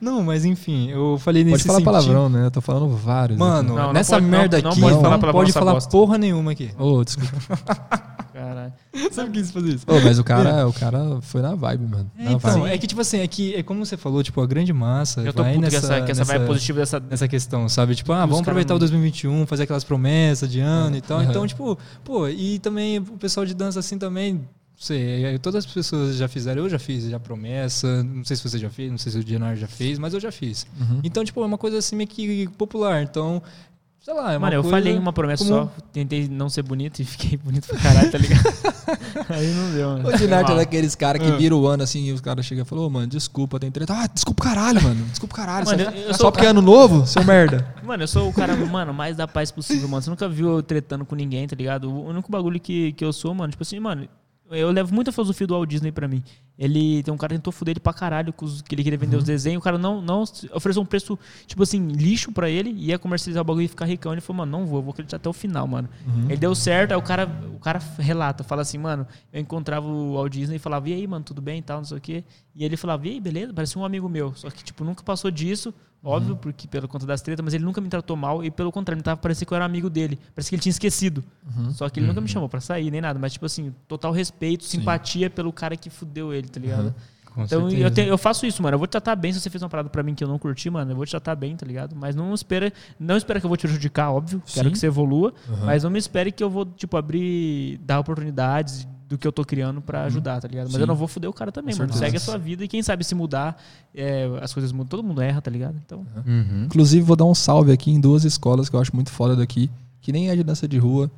Não, 0.00 0.22
mas 0.22 0.44
enfim, 0.46 0.88
eu 0.90 1.18
falei 1.18 1.44
nesse 1.44 1.66
Pode 1.66 1.82
falar 1.84 2.00
sentido. 2.00 2.14
palavrão, 2.14 2.28
né? 2.40 2.46
Eu 2.46 2.50
tô 2.50 2.60
falando 2.62 2.88
vários. 2.88 3.38
Mano, 3.38 3.74
Não, 3.74 3.82
não 3.86 3.92
nessa 3.92 4.12
pode- 4.16 4.24
não- 4.26 4.30
merda 4.38 4.62
não 4.62 4.70
aqui, 4.70 4.80
pode 4.80 4.94
não 4.94 5.02
falar 5.02 5.18
pode 5.18 5.52
falar, 5.52 5.64
nessa 5.66 5.74
bosta. 5.76 5.90
porra 5.90 6.16
nenhuma 6.18 6.52
aqui. 6.52 6.70
Ô, 6.78 7.02
desculpa. 7.04 7.30
Caralho. 8.32 8.72
Sabe 9.12 9.30
quis 9.30 9.50
fazer 9.50 9.68
isso? 9.74 9.84
Ô, 9.86 10.00
mas 10.00 10.18
o 10.18 10.24
cara, 10.24 10.66
o 10.66 10.72
cara 10.72 11.18
foi 11.22 11.42
na 11.42 11.54
vibe, 11.54 11.86
mano. 11.86 12.10
Na 12.18 12.32
Então, 12.32 12.60
vibe. 12.62 12.74
é 12.74 12.78
que 12.78 12.86
tipo 12.86 13.00
assim, 13.00 13.18
é 13.20 13.26
que 13.26 13.54
é 13.54 13.62
como 13.62 13.84
você 13.84 13.96
falou, 13.96 14.22
tipo, 14.22 14.40
a 14.40 14.46
grande 14.46 14.72
massa 14.72 15.20
Eu 15.20 15.32
tô 15.32 15.42
vai 15.42 15.52
puto 15.54 15.62
nessa, 15.64 15.78
que 15.80 15.84
essa, 15.86 15.94
que 16.04 16.10
essa 16.12 16.20
nessa, 16.20 16.32
vibe 16.32 16.46
positiva 16.46 16.78
dessa. 16.80 17.00
nessa 17.00 17.28
questão, 17.28 17.68
sabe? 17.68 17.94
Tipo, 17.94 18.12
ah, 18.12 18.24
os 18.24 18.30
vamos 18.30 18.40
aproveitar 18.40 18.70
não- 18.72 18.76
o 18.76 18.80
2021, 18.80 19.46
fazer 19.46 19.64
aquelas 19.64 19.84
promessas 19.84 20.50
de 20.50 20.60
ano 20.60 20.96
e 20.96 21.00
tal. 21.00 21.18
Aham. 21.18 21.28
Então, 21.30 21.46
tipo, 21.46 21.78
pô, 22.04 22.28
e 22.28 22.58
também 22.58 22.98
o 22.98 23.02
pessoal 23.18 23.44
de 23.44 23.52
dança 23.54 23.80
assim 23.80 23.98
também, 23.98 24.40
sei, 24.84 25.24
é, 25.26 25.38
todas 25.38 25.64
as 25.64 25.72
pessoas 25.72 26.16
já 26.16 26.26
fizeram, 26.26 26.62
eu 26.62 26.68
já 26.68 26.78
fiz 26.78 27.04
já 27.04 27.20
promessa, 27.20 28.02
não 28.02 28.24
sei 28.24 28.36
se 28.36 28.42
você 28.48 28.58
já 28.58 28.70
fez, 28.70 28.90
não 28.90 28.98
sei 28.98 29.12
se 29.12 29.18
o 29.18 29.24
Dienar 29.24 29.54
já 29.56 29.66
fez, 29.68 29.98
mas 29.98 30.14
eu 30.14 30.20
já 30.20 30.32
fiz. 30.32 30.66
Uhum. 30.80 31.00
Então, 31.04 31.22
tipo, 31.24 31.42
é 31.42 31.46
uma 31.46 31.58
coisa 31.58 31.78
assim 31.78 31.96
meio 31.96 32.08
que 32.08 32.48
popular. 32.56 33.02
Então, 33.02 33.42
sei 34.00 34.14
lá, 34.14 34.32
é 34.32 34.38
uma 34.38 34.46
Mano, 34.46 34.54
eu 34.56 34.62
coisa 34.62 34.76
falei 34.78 34.98
uma 34.98 35.12
promessa 35.12 35.44
comum. 35.44 35.64
só, 35.64 35.72
tentei 35.92 36.26
não 36.28 36.48
ser 36.48 36.62
bonito 36.62 37.00
e 37.00 37.04
fiquei 37.04 37.36
bonito 37.44 37.66
pra 37.68 37.78
caralho, 37.78 38.10
tá 38.10 38.16
ligado? 38.18 38.42
Aí 39.28 39.46
não 39.52 39.70
deu, 39.72 39.88
mano. 39.90 40.08
O 40.08 40.16
Dinarte 40.16 40.52
é 40.52 40.56
daqueles 40.56 40.94
caras 40.94 41.22
que 41.22 41.28
Ah. 41.30 41.36
viram 41.36 41.60
o 41.60 41.66
ano 41.66 41.82
assim 41.82 42.04
e 42.06 42.12
os 42.12 42.20
caras 42.22 42.46
chegam 42.46 42.62
e 42.64 42.66
falam, 42.66 42.86
ô, 42.86 42.90
mano, 42.90 43.06
desculpa, 43.06 43.60
tem 43.60 43.70
treta. 43.70 43.92
Ah, 43.94 44.06
desculpa 44.06 44.42
caralho, 44.44 44.82
mano. 44.82 45.04
Desculpa 45.06 45.34
caralho. 45.36 45.66
Mano, 45.66 45.82
eu- 45.82 45.90
eu 45.90 46.14
Só 46.14 46.20
sou- 46.22 46.32
porque 46.32 46.46
é 46.46 46.48
ano 46.48 46.62
novo, 46.62 47.06
seu 47.06 47.22
merda. 47.22 47.74
Mano, 47.84 48.02
eu 48.04 48.08
sou 48.08 48.28
o 48.28 48.32
cara, 48.32 48.56
mano, 48.56 48.94
mais 48.94 49.16
da 49.16 49.26
paz 49.28 49.50
possível, 49.50 49.88
mano. 49.88 50.00
Você 50.02 50.08
nunca 50.10 50.28
viu 50.28 50.48
eu 50.56 50.62
tretando 50.62 51.04
com 51.04 51.14
ninguém, 51.16 51.46
tá 51.46 51.54
ligado? 51.56 51.90
O 51.90 52.06
único 52.08 52.30
bagulho 52.30 52.58
que, 52.58 52.92
que 52.92 53.04
eu 53.04 53.12
sou, 53.12 53.34
mano, 53.34 53.50
tipo 53.50 53.62
assim, 53.62 53.78
mano, 53.80 54.08
eu 54.50 54.70
levo 54.70 54.94
muita 54.94 55.12
filosofia 55.12 55.46
do 55.46 55.54
Walt 55.54 55.68
Disney 55.68 55.92
pra 55.92 56.08
mim. 56.08 56.22
Ele 56.58 57.02
tem 57.02 57.14
um 57.14 57.16
cara 57.16 57.32
que 57.32 57.38
tentou 57.38 57.52
fuder 57.52 57.72
ele 57.72 57.80
pra 57.80 57.92
caralho, 57.92 58.32
que 58.32 58.74
ele 58.74 58.82
queria 58.82 58.98
vender 58.98 59.16
os 59.16 59.24
desenhos. 59.24 59.60
O 59.60 59.62
cara 59.62 59.78
não, 59.78 60.02
não 60.02 60.24
ofereceu 60.52 60.82
um 60.82 60.84
preço, 60.84 61.18
tipo 61.46 61.62
assim, 61.62 61.88
lixo 61.88 62.32
pra 62.32 62.50
ele, 62.50 62.70
ia 62.70 62.98
comercializar 62.98 63.40
o 63.40 63.44
bagulho 63.44 63.64
e 63.64 63.68
ficar 63.68 63.86
ricão. 63.86 64.12
Ele 64.12 64.20
falou, 64.20 64.38
mano, 64.38 64.58
não 64.58 64.66
vou, 64.66 64.78
eu 64.78 64.82
vou 64.82 64.92
acreditar 64.92 65.16
até 65.16 65.28
o 65.28 65.32
final, 65.32 65.66
mano. 65.66 65.88
Ele 66.28 66.36
deu 66.36 66.54
certo, 66.54 66.92
aí 66.92 66.98
o 66.98 67.02
cara, 67.02 67.30
o 67.54 67.58
cara 67.58 67.80
relata, 67.98 68.44
fala 68.44 68.62
assim, 68.62 68.76
mano, 68.76 69.06
eu 69.32 69.40
encontrava 69.40 69.86
o 69.86 70.14
Walt 70.14 70.32
Disney 70.32 70.56
e 70.56 70.58
falava, 70.58 70.88
e 70.88 70.92
aí, 70.94 71.06
mano, 71.06 71.24
tudo 71.24 71.40
bem 71.40 71.60
e 71.60 71.62
tal, 71.62 71.78
não 71.78 71.84
sei 71.84 71.96
o 71.96 72.00
quê. 72.00 72.24
E 72.54 72.64
ele 72.64 72.76
falava, 72.76 73.06
e 73.06 73.12
aí, 73.12 73.20
beleza, 73.20 73.54
parecia 73.54 73.80
um 73.80 73.84
amigo 73.84 74.08
meu. 74.08 74.34
Só 74.34 74.50
que, 74.50 74.62
tipo, 74.62 74.84
nunca 74.84 75.02
passou 75.02 75.30
disso, 75.30 75.72
óbvio, 76.02 76.36
porque 76.36 76.66
pelo 76.66 76.88
conta 76.88 77.06
das 77.06 77.20
tretas, 77.22 77.44
mas 77.44 77.54
ele 77.54 77.64
nunca 77.64 77.80
me 77.80 77.88
tratou 77.88 78.16
mal 78.16 78.42
e 78.44 78.50
pelo 78.50 78.72
contrário, 78.72 78.98
me 78.98 79.02
tava 79.02 79.16
parecia 79.20 79.46
que 79.46 79.52
eu 79.52 79.56
era 79.56 79.64
amigo 79.64 79.90
dele. 79.90 80.18
Parece 80.34 80.48
que 80.50 80.54
ele 80.56 80.62
tinha 80.62 80.70
esquecido. 80.70 81.22
Só 81.72 81.88
que 81.88 82.00
ele 82.00 82.06
nunca 82.06 82.20
me 82.20 82.28
chamou 82.28 82.48
pra 82.48 82.60
sair, 82.60 82.90
nem 82.90 83.00
nada. 83.00 83.18
Mas, 83.18 83.32
tipo 83.32 83.46
assim, 83.46 83.74
total 83.88 84.12
respeito, 84.12 84.64
simpatia 84.64 85.28
pelo 85.30 85.52
cara 85.52 85.76
que 85.76 85.90
fudeu 85.90 86.32
ele, 86.32 86.48
tá 86.48 86.58
ligado? 86.60 86.94
Com 87.32 87.44
Então 87.44 87.70
eu, 87.70 87.90
te- 87.92 88.00
eu 88.06 88.18
faço 88.18 88.44
isso, 88.44 88.60
mano. 88.60 88.74
Eu 88.74 88.78
vou 88.78 88.88
te 88.88 88.90
tratar 88.90 89.14
bem 89.14 89.32
se 89.32 89.38
você 89.40 89.48
fez 89.48 89.62
uma 89.62 89.68
parada 89.68 89.88
pra 89.88 90.02
mim 90.02 90.16
que 90.16 90.24
eu 90.24 90.26
não 90.26 90.36
curti, 90.36 90.68
mano. 90.68 90.90
Eu 90.90 90.96
vou 90.96 91.06
te 91.06 91.10
tratar 91.10 91.36
bem, 91.36 91.54
tá 91.54 91.64
ligado? 91.64 91.94
Mas 91.94 92.16
não 92.16 92.34
espera, 92.34 92.72
não 92.98 93.16
espera 93.16 93.38
que 93.38 93.46
eu 93.46 93.48
vou 93.48 93.56
te 93.56 93.62
prejudicar, 93.68 94.10
óbvio. 94.10 94.42
Quero 94.46 94.66
Sim. 94.68 94.72
que 94.72 94.78
você 94.78 94.86
evolua. 94.88 95.32
Uhum. 95.48 95.64
Mas 95.64 95.84
não 95.84 95.90
me 95.90 95.98
espere 96.00 96.32
que 96.32 96.42
eu 96.42 96.50
vou, 96.50 96.66
tipo, 96.66 96.96
abrir, 96.96 97.78
dar 97.84 98.00
oportunidades 98.00 98.86
do 99.10 99.18
que 99.18 99.26
eu 99.26 99.32
tô 99.32 99.44
criando 99.44 99.82
pra 99.82 100.04
ajudar, 100.04 100.40
tá 100.40 100.46
ligado? 100.48 100.66
Mas 100.66 100.74
Sim. 100.76 100.80
eu 100.80 100.86
não 100.86 100.94
vou 100.94 101.06
foder 101.08 101.28
o 101.28 101.32
cara 101.32 101.50
também, 101.52 101.74
Com 101.74 101.80
mano. 101.82 101.92
certeza. 101.92 102.06
Segue 102.12 102.16
a 102.16 102.20
sua 102.20 102.38
vida 102.38 102.64
e 102.64 102.68
quem 102.68 102.80
sabe 102.82 103.02
se 103.04 103.14
mudar, 103.14 103.60
é, 103.94 104.26
as 104.40 104.54
coisas 104.54 104.70
mudam. 104.70 104.86
Todo 104.86 105.02
mundo 105.02 105.20
erra, 105.20 105.42
tá 105.42 105.50
ligado? 105.50 105.74
Então, 105.84 106.06
Uhum. 106.24 106.62
Inclusive, 106.66 107.02
vou 107.04 107.16
dar 107.16 107.24
um 107.24 107.34
salve 107.34 107.72
aqui 107.72 107.90
em 107.90 108.00
duas 108.00 108.24
escolas 108.24 108.68
que 108.70 108.76
eu 108.76 108.80
acho 108.80 108.94
muito 108.94 109.10
foda 109.10 109.34
daqui, 109.34 109.68
que 110.00 110.12
nem 110.12 110.30
é 110.30 110.36
de 110.36 110.44
dança 110.44 110.66
de 110.68 110.78
rua. 110.78 111.10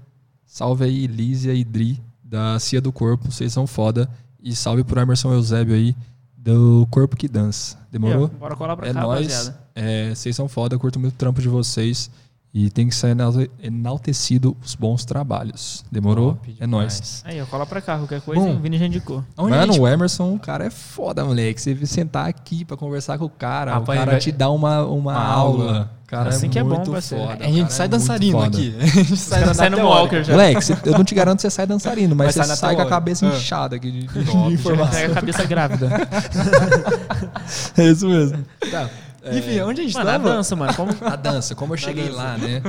Salve 0.47 0.85
aí, 0.85 1.07
Lísia 1.07 1.53
e 1.55 1.63
Dri, 1.63 2.01
da 2.25 2.59
Cia 2.59 2.81
do 2.81 2.91
Corpo, 2.91 3.31
vocês 3.31 3.53
são 3.53 3.67
foda. 3.67 4.09
E 4.43 4.57
salve 4.57 4.83
pro 4.83 4.99
Emerson 4.99 5.33
Eusébio 5.33 5.75
aí, 5.75 5.95
do 6.37 6.89
Corpo 6.91 7.15
que 7.17 7.29
Dança. 7.29 7.79
Demorou? 7.93 8.25
ó, 8.35 8.39
bora 8.39 8.57
colar 8.57 8.75
pra 8.77 8.89
É 8.89 8.93
cá, 8.95 9.03
nóis. 9.03 9.31
rapaziada. 9.31 9.61
É, 9.75 10.15
vocês 10.15 10.35
são 10.35 10.49
foda, 10.49 10.79
curto 10.79 10.99
muito 10.99 11.13
o 11.15 11.17
trampo 11.17 11.41
de 11.43 11.49
vocês. 11.49 12.11
E 12.55 12.69
tem 12.71 12.87
que 12.87 12.95
ser 12.95 13.09
enalte- 13.09 13.51
enaltecido 13.63 14.55
os 14.63 14.75
bons 14.75 15.07
trabalhos. 15.07 15.83
Demorou? 15.91 16.33
Top 16.35 16.55
é 16.61 16.67
nóis. 16.67 17.23
Aí, 17.25 17.41
ó, 17.41 17.47
cola 17.47 17.65
pra 17.65 17.81
cá, 17.81 17.97
qualquer 17.97 18.21
coisa, 18.21 18.43
Bom. 18.43 18.57
o 18.57 18.61
Vini 18.61 18.77
já 18.77 18.85
indicou. 18.85 19.25
Mano, 19.39 19.73
gente- 19.73 19.81
o 19.81 19.89
Emerson, 19.89 20.35
o 20.35 20.39
cara 20.39 20.67
é 20.67 20.71
foda, 20.71 21.25
moleque. 21.25 21.59
Você 21.59 21.87
sentar 21.87 22.29
aqui 22.29 22.63
pra 22.63 22.77
conversar 22.77 23.17
com 23.17 23.25
o 23.25 23.31
cara, 23.31 23.73
Rapaz, 23.73 23.99
o 23.99 24.01
cara 24.01 24.11
vai- 24.13 24.21
te 24.21 24.31
dá 24.31 24.51
uma, 24.51 24.83
uma, 24.85 24.93
uma 25.13 25.15
aula. 25.25 25.65
aula. 25.65 25.91
Cara 26.07 26.29
Assim 26.29 26.45
é 26.45 26.49
que 26.51 26.59
é 26.59 26.63
bom, 26.63 26.85
parceiro. 26.85 27.25
foda. 27.27 27.43
a 27.43 27.51
gente 27.51 27.73
sai 27.73 27.87
é 27.87 27.89
dançarino 27.89 28.33
foda. 28.39 28.59
aqui. 28.59 28.77
A 28.83 28.87
gente 28.87 29.17
sai 29.17 29.55
saem 29.55 29.71
no 29.71 29.79
walker 29.79 30.23
já. 30.23 30.33
Moleque, 30.35 30.61
cê- 30.63 30.77
eu 30.85 30.93
não 30.93 31.05
te 31.05 31.15
garanto 31.15 31.37
que 31.37 31.43
você 31.43 31.49
sai 31.51 31.67
dançarino, 31.67 32.15
mas 32.15 32.27
Mas 32.27 32.35
você 32.35 32.45
sai 32.45 32.57
sai 32.57 32.77
com 32.77 32.83
a 32.83 32.87
cabeça 32.87 33.27
Ah. 33.27 33.31
inchada 33.35 33.77
aqui 33.77 33.91
de, 33.91 34.07
de, 34.09 34.25
de 34.25 34.37
informação. 34.53 34.93
pega 35.01 35.11
a 35.13 35.15
cabeça 35.15 35.45
grávida. 35.47 35.89
É 37.79 37.85
isso 37.91 38.07
mesmo. 38.09 38.45
Tá. 38.71 38.91
É, 39.25 39.39
Enfim, 39.39 39.61
onde 39.61 39.81
a 39.81 39.85
gente 39.85 39.95
Mano, 39.95 40.11
a 40.11 40.19
dança, 40.19 40.57
mano. 40.57 40.75
Como... 40.75 40.91
a 41.07 41.17
dança, 41.17 41.55
como 41.55 41.75
eu 41.75 41.77
cheguei 41.79 42.09
lá, 42.11 42.37
né? 42.37 42.61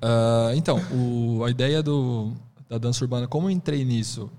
Ah, 0.00 0.52
então, 0.54 0.80
o- 0.90 1.44
a 1.44 1.50
ideia 1.50 1.82
do, 1.82 2.32
da 2.68 2.78
dança 2.78 3.04
urbana, 3.04 3.26
como 3.28 3.46
eu 3.46 3.50
entrei 3.50 3.84
nisso, 3.84 4.30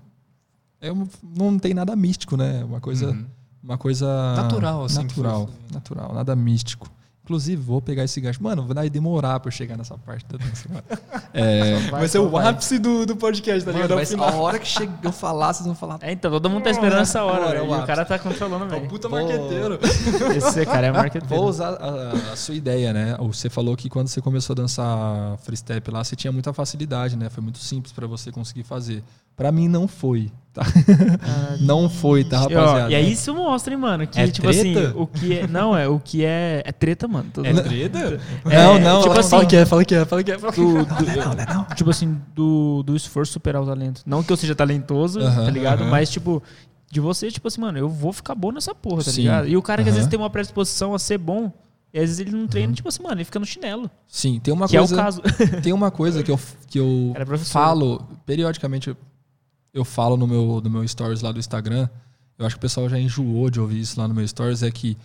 um- 0.82 1.06
não 1.36 1.58
tem 1.58 1.72
nada 1.74 1.94
místico, 1.94 2.36
né? 2.36 2.64
Uma 2.64 2.80
coisa, 2.80 3.10
Uhum. 3.10 3.26
uma 3.62 3.78
coisa 3.78 4.06
Natural, 4.36 4.84
assim, 4.84 5.02
natural, 5.02 5.48
natural, 5.72 6.14
nada 6.14 6.34
místico. 6.34 6.90
Inclusive, 7.30 7.62
vou 7.62 7.80
pegar 7.80 8.02
esse 8.02 8.20
gancho. 8.20 8.42
Mano, 8.42 8.66
vai 8.66 8.90
demorar 8.90 9.38
pra 9.38 9.46
eu 9.48 9.52
chegar 9.52 9.76
nessa 9.78 9.96
parte 9.96 10.26
da 10.26 10.36
dança. 10.36 10.68
mano. 10.68 10.82
É, 11.32 11.78
Vai 11.90 12.08
ser 12.08 12.18
o 12.18 12.36
ápice 12.36 12.76
do, 12.76 13.06
do 13.06 13.14
podcast, 13.14 13.64
tá 13.64 13.70
ligado? 13.70 13.96
Final. 14.04 14.28
a 14.28 14.34
hora 14.34 14.58
que 14.58 14.66
chega, 14.66 14.92
eu 15.00 15.12
falar, 15.12 15.52
vocês 15.52 15.64
vão 15.64 15.76
falar. 15.76 15.96
É, 16.02 16.10
então, 16.10 16.28
todo 16.28 16.50
mundo 16.50 16.64
tá 16.64 16.70
esperando 16.70 17.02
essa 17.02 17.22
hora, 17.22 17.36
Agora, 17.44 17.60
velho. 17.60 17.70
o 17.72 17.78
o 17.82 17.86
cara 17.86 18.04
tá 18.04 18.18
controlando, 18.18 18.64
É 18.64 18.68
velho. 18.68 18.84
o 18.84 18.88
puta 18.88 19.08
Vou- 19.08 19.16
marqueteiro. 19.20 19.78
Esse 20.36 20.66
cara 20.66 20.88
é 20.88 20.92
marketeiro. 20.92 21.28
Vou 21.28 21.48
usar 21.48 21.74
a, 21.74 22.32
a 22.32 22.36
sua 22.36 22.56
ideia, 22.56 22.92
né? 22.92 23.16
Você 23.20 23.48
falou 23.48 23.76
que 23.76 23.88
quando 23.88 24.08
você 24.08 24.20
começou 24.20 24.54
a 24.54 24.56
dançar 24.56 25.38
freestyle 25.38 25.80
lá, 25.92 26.02
você 26.02 26.16
tinha 26.16 26.32
muita 26.32 26.52
facilidade, 26.52 27.16
né? 27.16 27.30
Foi 27.30 27.44
muito 27.44 27.58
simples 27.58 27.92
pra 27.92 28.08
você 28.08 28.32
conseguir 28.32 28.64
fazer. 28.64 29.04
Pra 29.36 29.52
mim 29.52 29.68
não 29.68 29.86
foi, 29.86 30.32
tá? 30.52 30.62
não 31.60 31.88
foi, 31.88 32.24
tá, 32.24 32.46
E, 32.48 32.54
ó, 32.56 32.60
rapaziada? 32.60 32.90
e 32.92 32.94
aí 32.94 33.12
isso 33.12 33.34
mostra, 33.34 33.72
hein, 33.74 33.80
mano, 33.80 34.06
que, 34.06 34.18
É 34.20 34.26
tipo 34.26 34.48
treta? 34.48 34.60
assim, 34.88 34.92
o 34.96 35.06
que 35.06 35.38
é. 35.38 35.46
Não, 35.46 35.76
é 35.76 35.88
o 35.88 35.98
que 36.00 36.24
é. 36.24 36.62
É 36.64 36.72
treta, 36.72 37.06
mano. 37.08 37.30
Todo- 37.32 37.46
É 37.46 37.52
treta? 37.54 38.20
Não, 38.44 38.78
não, 38.78 39.02
tipo 39.02 39.18
assim, 39.18 39.30
Fala 39.30 39.46
que 39.46 39.56
é, 39.56 39.64
fala 39.66 39.84
que 39.84 39.94
é, 39.94 40.04
fala 40.04 40.22
que 40.24 40.30
é. 40.32 40.38
Fala 40.38 40.52
que 40.52 40.60
é. 40.60 40.64
do, 40.64 40.84
do- 40.84 41.74
tipo 41.74 41.90
assim, 41.90 42.20
do, 42.34 42.82
do 42.82 42.96
esforço 42.96 43.32
superar 43.32 43.62
o 43.62 43.66
talento. 43.66 44.02
Não 44.06 44.22
que 44.22 44.32
eu 44.32 44.36
seja 44.36 44.54
talentoso, 44.54 45.20
Aham, 45.20 45.44
tá 45.44 45.50
ligado? 45.50 45.82
aham. 45.82 45.90
Mas, 45.90 46.10
tipo, 46.10 46.42
de 46.90 47.00
você, 47.00 47.30
tipo 47.30 47.46
assim, 47.48 47.60
mano, 47.60 47.78
eu 47.78 47.88
vou 47.88 48.12
ficar 48.12 48.34
bom 48.34 48.50
nessa 48.52 48.74
porra, 48.74 49.04
tá 49.04 49.10
Sim, 49.10 49.22
ligado? 49.22 49.48
E 49.48 49.56
o 49.56 49.62
cara 49.62 49.82
que 49.82 49.88
às 49.88 49.94
aham. 49.94 49.96
vezes 49.98 50.10
tem 50.10 50.18
uma 50.18 50.30
predisposição 50.30 50.94
a 50.94 50.98
ser 50.98 51.18
bom, 51.18 51.52
e 51.92 51.98
às 51.98 52.04
vezes 52.04 52.20
ele 52.20 52.30
não 52.32 52.46
treina, 52.46 52.72
tipo 52.72 52.88
assim, 52.88 53.02
mano, 53.02 53.16
ele 53.16 53.24
fica 53.24 53.38
no 53.38 53.46
chinelo. 53.46 53.90
Sim, 54.06 54.38
tem 54.40 54.52
uma 54.54 54.66
que 54.68 54.76
coisa. 54.76 54.94
é 54.94 54.96
o 54.96 54.98
caso. 54.98 55.22
Tem 55.62 55.72
uma 55.72 55.90
coisa 55.90 56.22
que 56.22 56.30
eu, 56.30 56.38
que 56.68 56.78
eu 56.78 57.14
falo, 57.46 58.06
periodicamente 58.24 58.96
eu, 59.72 59.84
falo 59.84 60.16
no 60.16 60.26
meu, 60.26 60.60
no 60.62 60.70
meu 60.70 60.86
stories 60.86 61.20
lá 61.22 61.32
do 61.32 61.38
Instagram. 61.38 61.88
Eu 62.38 62.46
acho 62.46 62.56
que 62.56 62.58
o 62.58 62.62
pessoal 62.62 62.88
já 62.88 62.98
enjoou 62.98 63.50
de 63.50 63.60
ouvir 63.60 63.80
isso 63.80 64.00
lá 64.00 64.08
no 64.08 64.14
meu 64.14 64.26
stories. 64.26 64.62
É 64.62 64.70
que. 64.70 64.96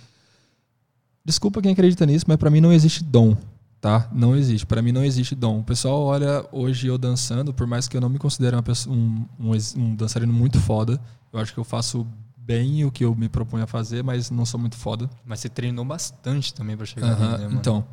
Desculpa 1.24 1.61
quem 1.61 1.72
acredita 1.72 2.05
nisso, 2.05 2.26
mas 2.28 2.38
pra 2.38 2.49
mim 2.49 2.61
não 2.61 2.72
existe 2.72 3.03
dom. 3.03 3.36
Tá? 3.82 4.09
Não 4.11 4.36
existe. 4.36 4.66
Pra 4.66 4.82
mim 4.82 4.91
não 4.91 5.03
existe 5.03 5.36
dom. 5.36 5.59
O 5.59 5.63
pessoal 5.63 6.01
olha 6.03 6.45
hoje 6.51 6.88
eu 6.88 6.97
dançando, 6.97 7.53
por 7.53 7.68
mais 7.68 7.88
que 7.88 7.95
eu 7.95 8.01
não 8.01 8.09
me 8.09 8.18
considere 8.18 8.59
pessoa- 8.63 8.95
um, 8.95 9.26
um, 9.39 9.51
um 9.76 9.95
dançarino 9.95 10.34
muito 10.34 10.59
foda. 10.59 10.99
Eu 11.32 11.39
acho 11.39 11.53
que 11.53 11.59
eu 11.59 11.63
faço 11.63 12.07
bem 12.38 12.86
o 12.86 12.91
que 12.91 13.03
eu 13.03 13.16
me 13.16 13.28
proponho 13.28 13.63
a 13.63 13.68
fazer, 13.68 14.03
mas 14.03 14.30
não 14.32 14.45
sou 14.45 14.59
muito 14.59 14.76
foda. 14.76 15.09
Mas 15.26 15.39
você 15.39 15.49
treinou 15.49 15.84
bastante 15.86 16.53
também 16.53 16.78
pra 16.78 16.86
chegar 16.86 17.11
Aham, 17.11 17.28
ali, 17.34 17.38
né, 17.39 17.47
mano? 17.47 17.59
Então, 17.59 17.86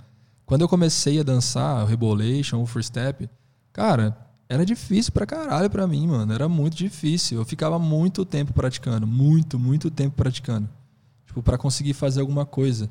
quando 0.47 0.61
eu 0.61 0.69
comecei 0.69 1.19
a 1.19 1.23
dançar 1.23 1.83
o 1.83 1.87
Rebolation, 1.87 2.63
o 2.63 2.67
Free 2.67 2.85
Step, 2.85 3.29
cara, 3.73 4.17
era 4.53 4.67
difícil 4.67 5.13
pra 5.13 5.25
caralho 5.25 5.71
pra 5.71 5.87
mim, 5.87 6.07
mano. 6.07 6.33
Era 6.33 6.49
muito 6.49 6.77
difícil. 6.77 7.39
Eu 7.39 7.45
ficava 7.45 7.79
muito 7.79 8.25
tempo 8.25 8.53
praticando. 8.53 9.07
Muito, 9.07 9.59
muito 9.59 9.91
tempo 9.91 10.15
praticando. 10.17 10.69
Tipo, 11.27 11.43
pra 11.43 11.57
conseguir 11.57 11.95
fazer 11.95 12.21
alguma 12.21 12.45
coisa. 12.45 12.91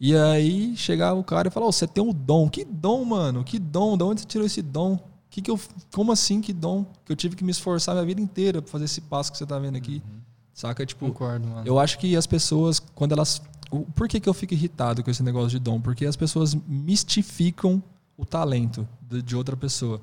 E 0.00 0.14
aí 0.16 0.76
chegava 0.76 1.18
o 1.18 1.24
cara 1.24 1.48
e 1.48 1.50
falava, 1.50 1.68
"Ô, 1.68 1.72
você 1.72 1.86
tem 1.86 2.02
um 2.02 2.12
dom. 2.12 2.48
Que 2.48 2.64
dom, 2.64 3.04
mano? 3.04 3.44
Que 3.44 3.58
dom? 3.58 3.96
Da 3.96 4.04
onde 4.04 4.20
você 4.22 4.26
tirou 4.26 4.46
esse 4.46 4.60
dom? 4.60 4.98
Que 5.30 5.40
que 5.40 5.50
eu, 5.50 5.60
como 5.94 6.12
assim, 6.12 6.40
que 6.40 6.52
dom? 6.52 6.84
Que 7.04 7.12
eu 7.12 7.16
tive 7.16 7.36
que 7.36 7.44
me 7.44 7.50
esforçar 7.50 7.94
minha 7.94 8.04
vida 8.06 8.20
inteira 8.20 8.60
pra 8.60 8.70
fazer 8.70 8.86
esse 8.86 9.00
passo 9.00 9.30
que 9.30 9.38
você 9.38 9.46
tá 9.46 9.58
vendo 9.58 9.76
aqui. 9.76 10.02
Saca? 10.52 10.84
Tipo, 10.84 11.06
Concordo, 11.06 11.46
mano. 11.46 11.62
eu 11.66 11.78
acho 11.78 11.98
que 11.98 12.16
as 12.16 12.26
pessoas, 12.26 12.80
quando 12.94 13.12
elas. 13.12 13.40
Por 13.94 14.08
que, 14.08 14.18
que 14.20 14.28
eu 14.28 14.34
fico 14.34 14.54
irritado 14.54 15.02
com 15.04 15.10
esse 15.10 15.22
negócio 15.22 15.50
de 15.50 15.58
dom? 15.58 15.80
Porque 15.80 16.06
as 16.06 16.16
pessoas 16.16 16.54
mistificam 16.66 17.82
o 18.16 18.24
talento 18.24 18.88
de 19.24 19.36
outra 19.36 19.56
pessoa. 19.56 20.00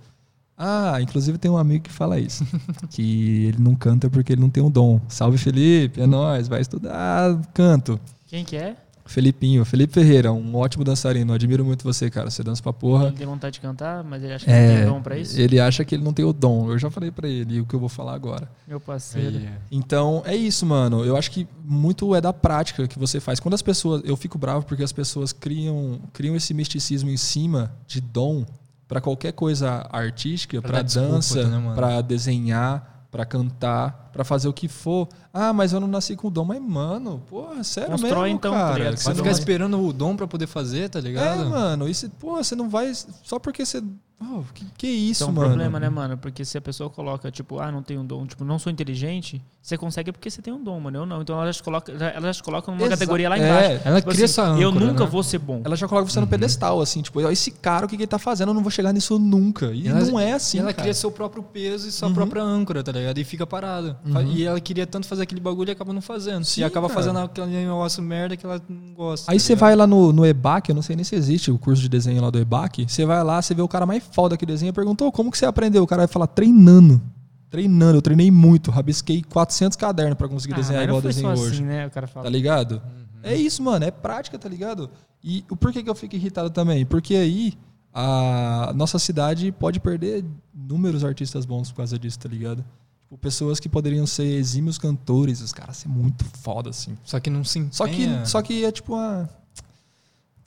Ah, 0.58 0.97
inclusive 1.01 1.38
tem 1.38 1.49
um 1.49 1.58
amigo 1.58 1.84
que 1.86 1.91
fala 1.91 2.20
isso. 2.20 2.45
que 2.89 3.45
ele 3.47 3.58
não 3.60 3.76
canta 3.76 4.10
porque 4.10 4.34
ele 4.34 4.41
não 4.41 4.49
tem 4.49 4.64
um 4.64 4.70
dom. 4.72 4.99
Salve, 5.08 5.38
Felipe, 5.38 5.99
é 6.01 6.06
nóis, 6.06 6.47
vai 6.47 6.62
estudar 6.62 7.39
canto. 7.54 7.99
Quem 8.28 8.43
que 8.45 8.56
é? 8.56 8.76
Felipinho, 9.06 9.66
Felipe 9.66 9.91
Ferreira, 9.93 10.32
um 10.32 10.56
ótimo 10.56 10.82
dançarino. 10.84 11.34
Admiro 11.34 11.66
muito 11.66 11.84
você, 11.84 12.10
cara. 12.10 12.30
Você 12.32 12.41
dança 12.41 12.64
pra 12.64 12.72
porra. 12.72 13.08
Ele 13.08 13.18
tem 13.18 13.28
vontade 13.28 13.56
de 13.56 13.60
cantar, 13.60 14.01
mas 14.01 14.24
ele 14.24 14.32
acha 14.34 14.45
que 14.45 14.51
não 14.51 14.58
É, 14.58 14.78
tem 14.78 14.86
dom 14.86 15.01
pra 15.01 15.18
isso? 15.18 15.38
ele 15.39 15.60
acha 15.60 15.84
que 15.84 15.93
ele 15.93 16.04
não 16.04 16.14
tem 16.14 16.24
o 16.24 16.32
dom. 16.32 16.72
Eu 16.72 16.80
já 16.80 16.89
falei 16.89 17.12
pra 17.12 17.28
ele 17.28 17.60
o 17.60 17.66
que 17.66 17.74
eu 17.74 17.80
vou 17.82 17.89
falar 17.89 18.14
agora. 18.14 18.49
Meu 18.66 18.80
parceiro. 18.80 19.38
Aí, 19.39 19.49
Então, 19.70 20.24
é 20.26 20.34
isso, 20.34 20.66
mano. 20.66 21.04
Eu 21.04 21.18
acho 21.18 21.32
que 21.32 21.45
muito 21.66 22.16
é 22.16 22.22
da 22.22 22.32
prática 22.32 22.88
que 22.88 22.97
você 22.97 23.20
faz. 23.20 23.41
Quando 23.41 23.56
as 23.56 23.62
pessoas. 23.62 24.01
Eu 24.06 24.16
fico 24.16 24.38
bravo 24.38 24.66
porque 24.66 24.84
as 24.84 24.93
pessoas 24.93 25.34
criam, 25.34 25.99
criam 26.14 26.34
esse 26.36 26.54
misticismo 26.54 27.10
em 27.10 27.18
cima 27.18 27.74
de 27.86 27.99
dom 27.99 28.45
pra 28.88 29.02
qualquer 29.02 29.32
coisa 29.34 29.88
artística, 29.92 30.62
desculpa, 30.62 30.84
dança, 30.84 31.48
né, 31.48 31.76
pra 31.76 32.02
desenhar, 32.02 33.08
pra 33.12 33.26
cantar, 33.26 34.03
pra 34.14 34.24
fazer 34.24 34.47
o 34.47 34.53
que 34.53 34.68
for. 34.70 35.07
Ah, 35.34 35.51
mas 35.51 35.74
eu 35.74 35.80
não 35.82 35.88
nasci 35.88 36.16
com 36.16 36.32
dom. 36.32 36.45
Mas, 36.45 36.61
mano, 36.61 37.22
porra, 37.30 37.64
sério 37.64 37.91
Constrói, 37.91 38.11
mesmo, 38.30 38.36
então, 38.38 38.53
tá 38.53 38.59
cara. 38.59 38.95
Você 38.95 39.03
Vai 39.05 39.16
você 39.16 39.22
ficar 39.24 39.32
esperando 39.32 39.82
o 39.86 39.91
dom 39.91 40.16
pra 40.16 40.28
poder 40.28 40.47
fazer, 40.47 40.89
tá 40.89 40.99
ligado? 41.01 41.41
É, 41.41 41.45
mano. 41.45 41.89
E 41.89 41.93
você, 41.93 42.07
porra, 42.07 42.43
você 42.43 42.55
não 42.55 42.70
vai. 42.70 42.93
Só 43.24 43.39
porque 43.39 43.66
você. 43.66 43.84
Oh, 44.26 44.41
que, 44.53 44.66
que 44.78 44.88
isso, 44.88 45.24
Então, 45.24 45.34
um 45.34 45.36
mano? 45.36 45.49
problema, 45.49 45.80
né, 45.82 45.89
mano? 45.89 46.18
Porque 46.18 46.45
se 46.45 46.57
a 46.57 46.61
pessoa 46.61 46.89
coloca, 46.89 47.30
tipo, 47.30 47.59
ah, 47.59 47.70
não 47.70 47.84
tenho 47.84 47.99
um 47.99 48.05
dom, 48.05 48.26
tipo, 48.26 48.45
não 48.45 48.57
sou 48.57 48.72
inteligente, 48.72 49.41
você 49.61 49.78
consegue 49.78 50.14
porque 50.14 50.30
você 50.30 50.41
tem 50.41 50.53
um 50.53 50.64
dom, 50.64 50.80
mano. 50.80 50.99
Eu 50.99 51.05
não. 51.05 51.22
Então 51.22 51.36
ela 51.36 51.47
já 51.47 51.53
te 51.53 51.64
coloca, 51.64 51.91
ela 51.91 52.28
já 52.28 52.34
te 52.36 52.43
coloca 52.43 52.72
numa 52.72 52.82
Exa- 52.84 52.91
categoria 52.91 53.28
lá 53.28 53.38
é, 53.38 53.41
embaixo. 53.76 53.82
Ela 53.88 53.99
Tipo 53.99 54.11
cria 54.11 54.26
assim, 54.26 54.41
essa 54.41 54.41
Eu 54.61 54.70
âncora, 54.70 54.86
nunca 54.86 55.03
né? 55.03 55.09
vou 55.09 55.24
ser 55.24 55.39
bom. 55.39 55.61
Ela 55.66 55.76
já 55.76 55.89
coloca 55.89 56.09
você 56.09 56.22
no 56.22 56.28
pedestal, 56.28 56.80
assim, 56.80 57.01
tipo, 57.01 57.20
"Ó, 57.22 57.30
esse 57.32 57.51
cara, 57.51 57.86
o 57.86 57.89
que, 57.89 57.97
que 57.97 58.03
ele 58.03 58.07
tá 58.07 58.20
fazendo? 58.20 58.49
Eu 58.49 58.53
não 58.53 58.61
vou 58.61 58.72
chegar 58.72 58.93
nisso 58.93 59.20
nunca. 59.20 59.72
E 59.74 59.89
Ela- 59.89 59.99
não 60.05 60.18
é 60.18 60.32
assim. 60.34 60.57
ela 60.59 60.72
cara. 60.72 60.84
cria 60.84 60.93
seu 60.93 61.11
próprio 61.11 61.43
peso 61.43 61.89
e 61.89 61.91
sua 61.91 62.07
Uhum. 62.07 62.14
própria 62.14 62.41
âncora, 62.43 62.82
tá 62.82 62.93
ligado? 62.93 63.18
E 63.18 63.26
fica 63.26 63.45
parada. 63.45 63.97
Uhum. 64.06 64.22
E 64.34 64.43
ela 64.43 64.60
queria 64.60 64.86
tanto 64.86 65.08
fazer 65.08 65.24
aquele 65.24 65.39
bagulho 65.39 65.70
e 65.70 65.72
acaba 65.72 65.93
não 65.93 66.01
fazendo. 66.01 66.43
Sim, 66.43 66.62
e 66.62 66.64
acaba 66.64 66.88
cara. 66.88 66.99
fazendo 66.99 67.20
aquele 67.20 67.47
negócio 67.47 68.04
merda 68.04 68.36
que 68.36 68.45
ela 68.45 68.62
não 68.68 68.93
gosta. 68.93 69.32
Aí 69.32 69.38
tá 69.38 69.43
você 69.43 69.54
ligado? 69.54 69.60
vai 69.62 69.76
lá 69.76 69.88
no, 69.88 70.12
no 70.12 70.26
EBAC, 70.26 70.70
eu 70.70 70.76
não 70.76 70.82
sei 70.82 70.95
nem 70.95 71.06
se 71.06 71.16
existe 71.16 71.49
o 71.49 71.58
curso 71.58 71.82
de 71.82 71.88
desenho 71.89 72.22
lá 72.22 72.30
do 72.30 72.38
EBAC. 72.39 72.86
Você 72.88 73.06
vai 73.06 73.24
lá, 73.24 73.41
você 73.41 73.54
vê 73.54 73.62
o 73.62 73.68
cara 73.68 73.86
mais 73.86 74.04
foda 74.12 74.36
que 74.36 74.45
desenha 74.45 74.70
e 74.70 74.74
perguntou 74.74 75.12
como 75.12 75.32
que 75.32 75.38
você 75.38 75.45
aprendeu? 75.45 75.84
O 75.84 75.88
cara 75.88 76.01
vai 76.01 76.08
falar 76.08 76.28
treinando. 76.28 77.01
Treinando, 77.49 77.97
eu 77.97 78.01
treinei 78.01 78.32
muito, 78.32 78.72
rabisquei 78.72 79.22
400 79.24 79.78
cadernos 79.78 80.18
pra 80.18 80.28
conseguir 80.28 80.54
Ah, 80.54 80.58
desenhar 80.58 80.84
igual 80.84 81.01
desenho 81.01 81.30
hoje. 81.30 81.54
assim, 81.54 81.64
né? 81.64 81.86
O 81.88 81.91
cara 81.91 82.08
fala. 82.08 82.24
Tá 82.24 82.30
ligado? 82.30 82.74
Uhum. 82.74 83.20
É 83.22 83.36
isso, 83.36 83.62
mano, 83.64 83.86
é 83.86 83.91
prática, 83.91 84.38
tá 84.39 84.49
ligado? 84.49 84.89
E 85.24 85.45
o 85.49 85.56
porquê 85.56 85.82
que 85.84 85.89
eu 85.89 85.95
fico 85.95 86.16
irritado 86.16 86.49
também? 86.49 86.86
Porque 86.86 87.16
aí 87.16 87.54
a 87.93 88.74
nossa 88.76 88.97
cidade 88.97 89.51
pode 89.51 89.80
perder 89.80 90.26
inúmeros 90.54 91.06
artistas 91.06 91.45
bons 91.45 91.70
por 91.72 91.78
causa 91.78 91.97
disso, 91.99 92.20
tá 92.20 92.28
ligado? 92.28 92.66
Tipo, 93.14 93.18
pessoas 93.18 93.59
que 93.59 93.70
poderiam 93.70 94.05
ser 94.07 94.24
exímios 94.26 94.78
cantores, 94.78 95.39
os 95.41 95.53
caras 95.53 95.78
ser 95.78 95.88
muito 95.88 96.26
foda, 96.41 96.70
assim. 96.72 96.97
Só 97.03 97.20
que 97.20 97.30
não 97.30 97.43
se 97.43 97.68
Só 97.72 97.86
que, 97.86 97.93
empenha. 98.03 98.26
só 98.26 98.41
que 98.41 98.66
é 98.66 98.72
tipo 98.72 98.93
uma. 98.93 99.30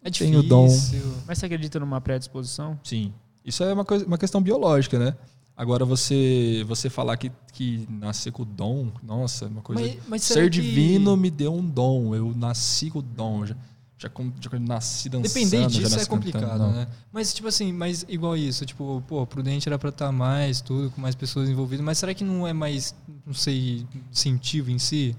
é 0.03 0.11
tem 0.11 0.31
difícil. 0.33 0.39
o 0.41 0.43
dom. 0.43 0.67
Mas 1.27 1.39
você 1.39 1.47
acredita 1.47 1.79
numa 1.79 2.01
predisposição? 2.01 2.79
Sim. 2.83 3.13
Isso 3.45 3.63
é 3.63 3.73
uma, 3.73 3.85
coisa, 3.85 4.05
uma 4.05 4.19
questão 4.19 4.43
biológica, 4.43 4.99
né? 4.99 5.15
Agora 5.57 5.85
você 5.85 6.65
você 6.69 6.91
falar 6.91 7.17
que, 7.17 7.31
que 7.53 7.87
nascer 7.89 8.31
com 8.33 8.43
o 8.43 8.45
dom, 8.45 8.89
nossa, 9.03 9.45
é 9.47 9.49
uma 9.49 9.63
coisa. 9.63 9.81
Mas, 9.83 9.97
mas 10.09 10.23
Ser 10.23 10.51
que- 10.51 10.61
divino 10.61 11.17
me 11.17 11.31
deu 11.31 11.55
um 11.55 11.65
dom. 11.65 12.15
Eu 12.15 12.35
nasci 12.37 12.91
com 12.91 12.99
o 12.99 13.03
dom. 13.03 13.45
Já, 13.99 14.11
já, 14.41 14.59
nasci 14.59 15.09
dançando. 15.09 15.33
Depender 15.33 15.67
disso 15.69 15.99
é 15.99 16.05
complicado, 16.05 16.43
cantando, 16.43 16.73
né? 16.73 16.87
Mas, 17.11 17.33
tipo 17.33 17.49
assim, 17.49 17.73
mas 17.73 18.05
igual 18.09 18.37
isso, 18.37 18.67
tipo, 18.67 19.03
pô, 19.09 19.27
Prudente 19.27 19.67
era 19.69 19.79
pra 19.79 19.89
estar 19.89 20.13
mais, 20.13 20.61
tudo, 20.61 20.91
com 20.91 21.01
mais 21.01 21.15
pessoas 21.15 21.49
envolvidas, 21.49 21.85
mas 21.85 21.97
será 21.97 22.13
que 22.13 22.23
não 22.23 22.47
é 22.47 22.53
mais, 22.53 22.95
não 23.27 23.33
sei, 23.33 23.87
incentivo 24.13 24.71
em 24.71 24.79
si? 24.79 25.17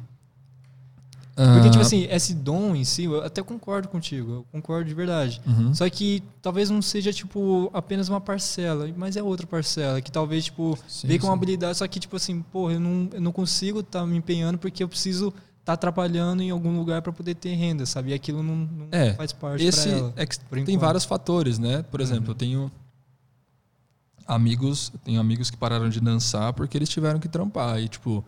Porque, 1.38 1.68
Ah, 1.68 1.70
tipo 1.70 1.82
assim, 1.84 2.08
esse 2.10 2.34
dom 2.34 2.76
em 2.76 2.84
si, 2.84 3.04
eu 3.04 3.24
até 3.24 3.44
concordo 3.44 3.88
contigo, 3.88 4.32
eu 4.32 4.46
concordo 4.52 4.90
de 4.90 4.96
verdade. 4.96 5.40
uhum. 5.46 5.74
Só 5.74 5.88
que 5.88 6.24
talvez 6.42 6.72
não 6.72 6.82
seja, 6.82 7.14
tipo, 7.14 7.70
apenas 7.74 8.10
uma 8.10 8.20
parcela, 8.20 8.90
mas 8.98 9.16
é 9.16 9.22
outra 9.22 9.46
parcela, 9.46 10.02
que 10.02 10.12
talvez, 10.12 10.46
tipo, 10.46 10.78
Sim, 10.88 11.08
veio 11.08 11.20
com 11.20 11.28
uma 11.28 11.34
habilidade, 11.34 11.78
só 11.78 11.88
que, 11.88 12.00
tipo 12.00 12.16
assim, 12.16 12.42
porra, 12.42 12.74
eu 12.74 12.80
não, 12.80 13.10
eu 13.14 13.22
não 13.22 13.32
consigo 13.32 13.82
estar 13.82 14.04
me 14.08 14.18
empenhando 14.18 14.58
porque 14.58 14.84
eu 14.84 14.90
preciso 14.90 15.32
tá 15.68 15.74
atrapalhando 15.74 16.42
em 16.42 16.50
algum 16.50 16.78
lugar 16.78 17.02
para 17.02 17.12
poder 17.12 17.36
ter 17.36 17.54
renda, 17.54 17.86
sabe? 17.86 18.12
E 18.12 18.14
aquilo 18.14 18.42
não, 18.42 18.56
não 18.56 18.88
É, 18.90 19.14
faz 19.16 19.34
parte 19.34 19.66
Esse 19.66 19.90
pra 19.90 19.98
ela. 19.98 20.14
é 20.16 20.26
tem 20.26 20.62
enquanto. 20.62 20.80
vários 20.80 21.04
fatores, 21.04 21.60
né? 21.60 21.84
Por 21.92 22.00
exemplo, 22.00 22.32
eu 22.32 22.36
tenho 22.36 22.72
amigos, 24.26 24.92
eu 24.94 25.00
tenho 25.04 25.20
amigos 25.20 25.52
que 25.52 25.58
pararam 25.58 25.90
de 25.90 26.00
dançar 26.00 26.54
porque 26.54 26.78
eles 26.78 26.88
tiveram 26.88 27.20
que 27.20 27.28
trampar 27.28 27.82
e 27.82 27.90
tipo 27.90 28.24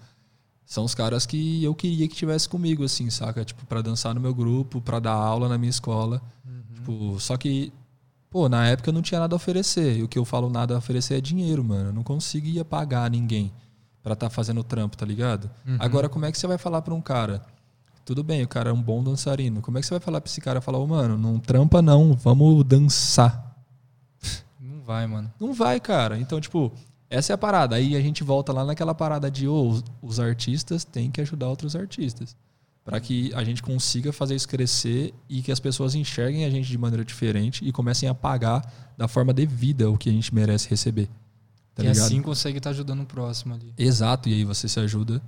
são 0.66 0.84
os 0.84 0.94
caras 0.94 1.26
que 1.26 1.64
eu 1.64 1.74
queria 1.74 2.10
que 2.10 2.16
tivesse 2.16 2.48
comigo 2.50 2.84
assim, 2.84 3.10
saca? 3.10 3.46
Tipo 3.46 3.66
para 3.66 3.82
dançar 3.82 4.14
no 4.14 4.20
meu 4.20 4.36
grupo, 4.36 4.82
para 4.82 5.00
dar 5.00 5.14
aula 5.14 5.48
na 5.48 5.58
minha 5.58 5.70
escola. 5.70 6.22
Tipo, 6.76 7.18
só 7.22 7.38
que 7.38 7.72
pô, 8.30 8.50
na 8.50 8.68
época 8.68 8.90
eu 8.90 8.94
não 8.94 9.02
tinha 9.02 9.20
nada 9.22 9.34
a 9.34 9.38
oferecer. 9.38 9.98
E 9.98 10.04
o 10.04 10.10
que 10.10 10.20
eu 10.20 10.26
falo 10.26 10.50
nada 10.50 10.76
a 10.76 10.78
oferecer 10.78 11.16
é 11.16 11.22
dinheiro, 11.22 11.64
mano. 11.64 11.90
Eu 11.90 11.94
não 11.94 12.04
conseguia 12.04 12.66
pagar 12.66 13.10
ninguém 13.10 13.50
pra 14.10 14.26
estar 14.26 14.30
fazendo 14.30 14.64
trampo, 14.64 14.98
tá 14.98 15.06
ligado? 15.06 15.50
Agora 15.78 16.10
como 16.10 16.26
é 16.26 16.32
que 16.32 16.38
você 16.38 16.48
vai 16.48 16.58
falar 16.58 16.82
pra 16.82 16.94
um 16.94 17.02
cara 17.02 17.42
tudo 18.10 18.24
bem, 18.24 18.42
o 18.42 18.48
cara 18.48 18.72
é 18.72 18.74
um 18.74 18.82
bom 18.82 19.04
dançarino. 19.04 19.62
Como 19.62 19.78
é 19.78 19.82
que 19.82 19.86
você 19.86 19.94
vai 19.94 20.00
falar 20.00 20.20
pra 20.20 20.28
esse 20.28 20.42
cara 20.42 20.60
falar, 20.60 20.80
ô, 20.80 20.88
mano, 20.88 21.16
não 21.16 21.38
trampa 21.38 21.80
não, 21.80 22.14
vamos 22.16 22.64
dançar? 22.64 23.56
Não 24.60 24.82
vai, 24.82 25.06
mano. 25.06 25.32
Não 25.40 25.54
vai, 25.54 25.80
cara. 25.80 26.18
Então, 26.18 26.42
tipo, 26.42 26.72
essa 27.08 27.32
é 27.32 27.36
a 27.36 27.38
parada. 27.38 27.76
Aí 27.76 27.96
a 27.96 28.02
gente 28.02 28.24
volta 28.24 28.52
lá 28.52 28.66
naquela 28.66 28.96
parada 28.96 29.30
de, 29.30 29.48
ô, 29.48 29.70
os, 29.70 29.84
os 30.02 30.20
artistas 30.20 30.84
têm 30.84 31.12
que 31.12 31.22
ajudar 31.22 31.50
outros 31.50 31.76
artistas. 31.76 32.36
Pra 32.84 33.00
que 33.00 33.32
a 33.36 33.44
gente 33.44 33.62
consiga 33.62 34.12
fazer 34.12 34.34
isso 34.34 34.50
crescer 34.50 35.14
e 35.30 35.44
que 35.44 35.52
as 35.52 35.60
pessoas 35.60 35.94
enxerguem 35.94 36.46
a 36.46 36.50
gente 36.50 36.68
de 36.68 36.78
maneira 36.80 37.06
diferente 37.06 37.64
e 37.64 37.72
comecem 37.72 38.10
a 38.10 38.16
pagar 38.16 38.92
da 38.98 39.08
forma 39.08 39.32
devida 39.32 39.88
o 39.88 40.00
que 40.00 40.10
a 40.10 40.12
gente 40.12 40.34
merece 40.34 40.68
receber. 40.68 41.08
Tá 41.80 41.86
e 41.86 41.88
ligado? 41.94 42.06
assim 42.06 42.22
consegue 42.22 42.58
estar 42.58 42.70
ajudando 42.72 43.02
o 43.02 43.06
próximo 43.06 43.54
ali. 43.54 43.74
Exato, 43.78 44.30
e 44.30 44.34
aí 44.34 44.44
você 44.46 44.68
se 44.68 44.80
ajuda 44.80 45.22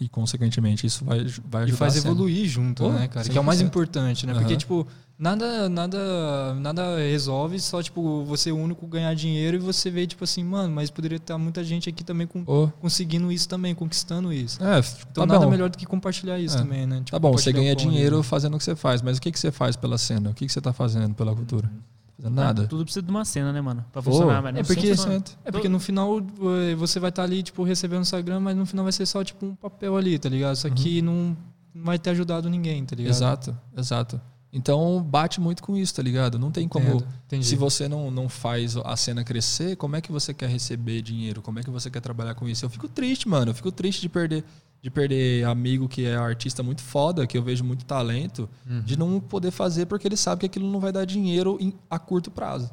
e, 0.00 0.08
consequentemente, 0.08 0.86
isso 0.86 1.04
vai, 1.04 1.24
vai 1.48 1.62
E 1.62 1.64
ajudar 1.64 1.76
faz 1.78 1.96
a 1.96 2.00
cena. 2.00 2.12
evoluir 2.12 2.48
junto, 2.48 2.82
Pô, 2.82 2.90
né, 2.90 3.06
cara? 3.08 3.28
Que 3.28 3.38
é 3.38 3.40
o 3.40 3.44
mais 3.44 3.60
100%. 3.60 3.66
importante, 3.66 4.26
né? 4.26 4.32
Porque, 4.34 4.48
Aham. 4.54 4.56
tipo, 4.58 4.86
nada, 5.16 5.68
nada, 5.68 6.54
nada 6.54 6.96
resolve 6.98 7.60
só, 7.60 7.80
tipo, 7.80 8.24
você 8.24 8.50
o 8.50 8.56
único 8.56 8.84
ganhar 8.88 9.14
dinheiro 9.14 9.56
e 9.58 9.60
você 9.60 9.90
vê, 9.92 10.04
tipo 10.04 10.24
assim, 10.24 10.42
mano, 10.42 10.74
mas 10.74 10.90
poderia 10.90 11.18
estar 11.18 11.38
muita 11.38 11.62
gente 11.62 11.88
aqui 11.88 12.02
também 12.02 12.26
com, 12.26 12.42
Ô, 12.46 12.66
conseguindo 12.80 13.30
isso 13.30 13.48
também, 13.48 13.76
conquistando 13.76 14.32
isso. 14.32 14.60
é, 14.60 14.78
Então 15.12 15.24
tá 15.24 15.34
nada 15.34 15.44
bom. 15.44 15.50
melhor 15.52 15.70
do 15.70 15.78
que 15.78 15.86
compartilhar 15.86 16.36
isso 16.40 16.56
É. 16.56 16.62
também, 16.62 16.84
né? 16.84 16.96
Tipo, 16.96 17.10
Tá 17.12 17.18
bom, 17.20 17.30
você 17.32 17.52
ganha 17.52 17.76
dinheiro 17.76 18.16
né? 18.16 18.22
fazendo 18.24 18.54
o 18.54 18.58
que 18.58 18.64
você 18.64 18.74
faz, 18.74 19.02
mas 19.02 19.18
o 19.18 19.20
que, 19.20 19.30
que 19.30 19.38
você 19.38 19.52
faz 19.52 19.76
pela 19.76 19.98
cena? 19.98 20.30
O 20.30 20.34
que, 20.34 20.46
que 20.46 20.52
você 20.52 20.60
tá 20.60 20.72
fazendo 20.72 21.14
pela 21.14 21.32
cultura? 21.32 21.70
Fazendo 22.22 22.34
nada. 22.36 22.66
Tudo 22.68 22.84
precisa 22.84 23.02
de 23.02 23.10
uma 23.10 23.24
cena, 23.24 23.52
né, 23.52 23.60
mano? 23.60 23.84
Pra 23.92 24.00
funcionar, 24.00 24.40
mas 24.42 24.50
é 24.50 24.52
nem 24.52 24.62
porque- 24.64 24.80
sempre 24.80 24.96
funciona. 24.96 25.18
100%. 25.18 25.38
É 25.44 25.50
porque 25.50 25.68
no 25.68 25.80
final 25.80 26.18
eh, 26.20 26.74
você 26.76 27.00
vai 27.00 27.08
estar 27.10 27.24
ali, 27.24 27.42
tipo, 27.42 27.64
recebendo 27.64 27.96
no 27.98 28.02
Instagram, 28.02 28.38
mas 28.40 28.56
no 28.56 28.64
final 28.64 28.84
vai 28.84 28.92
ser 28.92 29.06
só, 29.06 29.24
tipo, 29.24 29.44
um 29.44 29.54
papel 29.56 29.96
ali, 29.96 30.18
tá 30.18 30.28
ligado? 30.28 30.54
Isso 30.54 30.66
aqui 30.66 31.02
não, 31.02 31.36
não 31.74 31.84
vai 31.84 31.98
ter 31.98 32.10
ajudado 32.10 32.48
ninguém, 32.48 32.84
tá 32.84 32.94
ligado? 32.94 33.12
Exato, 33.12 33.56
exato. 33.76 34.20
Então 34.52 35.02
bate 35.02 35.40
muito 35.40 35.62
com 35.62 35.76
isso, 35.76 35.94
tá 35.94 36.02
ligado? 36.02 36.38
Não 36.38 36.50
tem 36.50 36.68
como. 36.68 36.84
Entendo, 36.86 37.06
entendi. 37.26 37.46
Se 37.46 37.56
você 37.56 37.88
não, 37.88 38.10
não 38.10 38.28
faz 38.28 38.76
a 38.76 38.94
cena 38.96 39.24
crescer, 39.24 39.76
como 39.76 39.96
é 39.96 40.00
que 40.02 40.12
você 40.12 40.34
quer 40.34 40.48
receber 40.48 41.00
dinheiro? 41.00 41.40
Como 41.40 41.58
é 41.58 41.62
que 41.62 41.70
você 41.70 41.90
quer 41.90 42.00
trabalhar 42.00 42.34
com 42.34 42.46
isso? 42.46 42.64
Eu 42.64 42.68
fico 42.70 42.86
triste, 42.86 43.26
mano. 43.26 43.50
Eu 43.50 43.54
fico 43.54 43.72
triste 43.72 44.02
de 44.02 44.10
perder, 44.10 44.44
de 44.82 44.90
perder 44.90 45.46
amigo 45.46 45.88
que 45.88 46.04
é 46.04 46.16
artista 46.16 46.60
muito 46.62 46.82
foda, 46.82 47.24
que 47.26 47.38
eu 47.38 47.42
vejo 47.42 47.62
muito 47.64 47.84
talento, 47.84 48.50
Uhum. 48.68 48.80
de 48.82 48.98
não 48.98 49.20
poder 49.20 49.52
fazer 49.52 49.86
porque 49.86 50.08
ele 50.08 50.16
sabe 50.16 50.40
que 50.40 50.46
aquilo 50.46 50.68
não 50.70 50.80
vai 50.80 50.90
dar 50.92 51.04
dinheiro 51.04 51.56
em- 51.60 51.72
a 51.88 51.98
curto 52.00 52.30
prazo. 52.32 52.68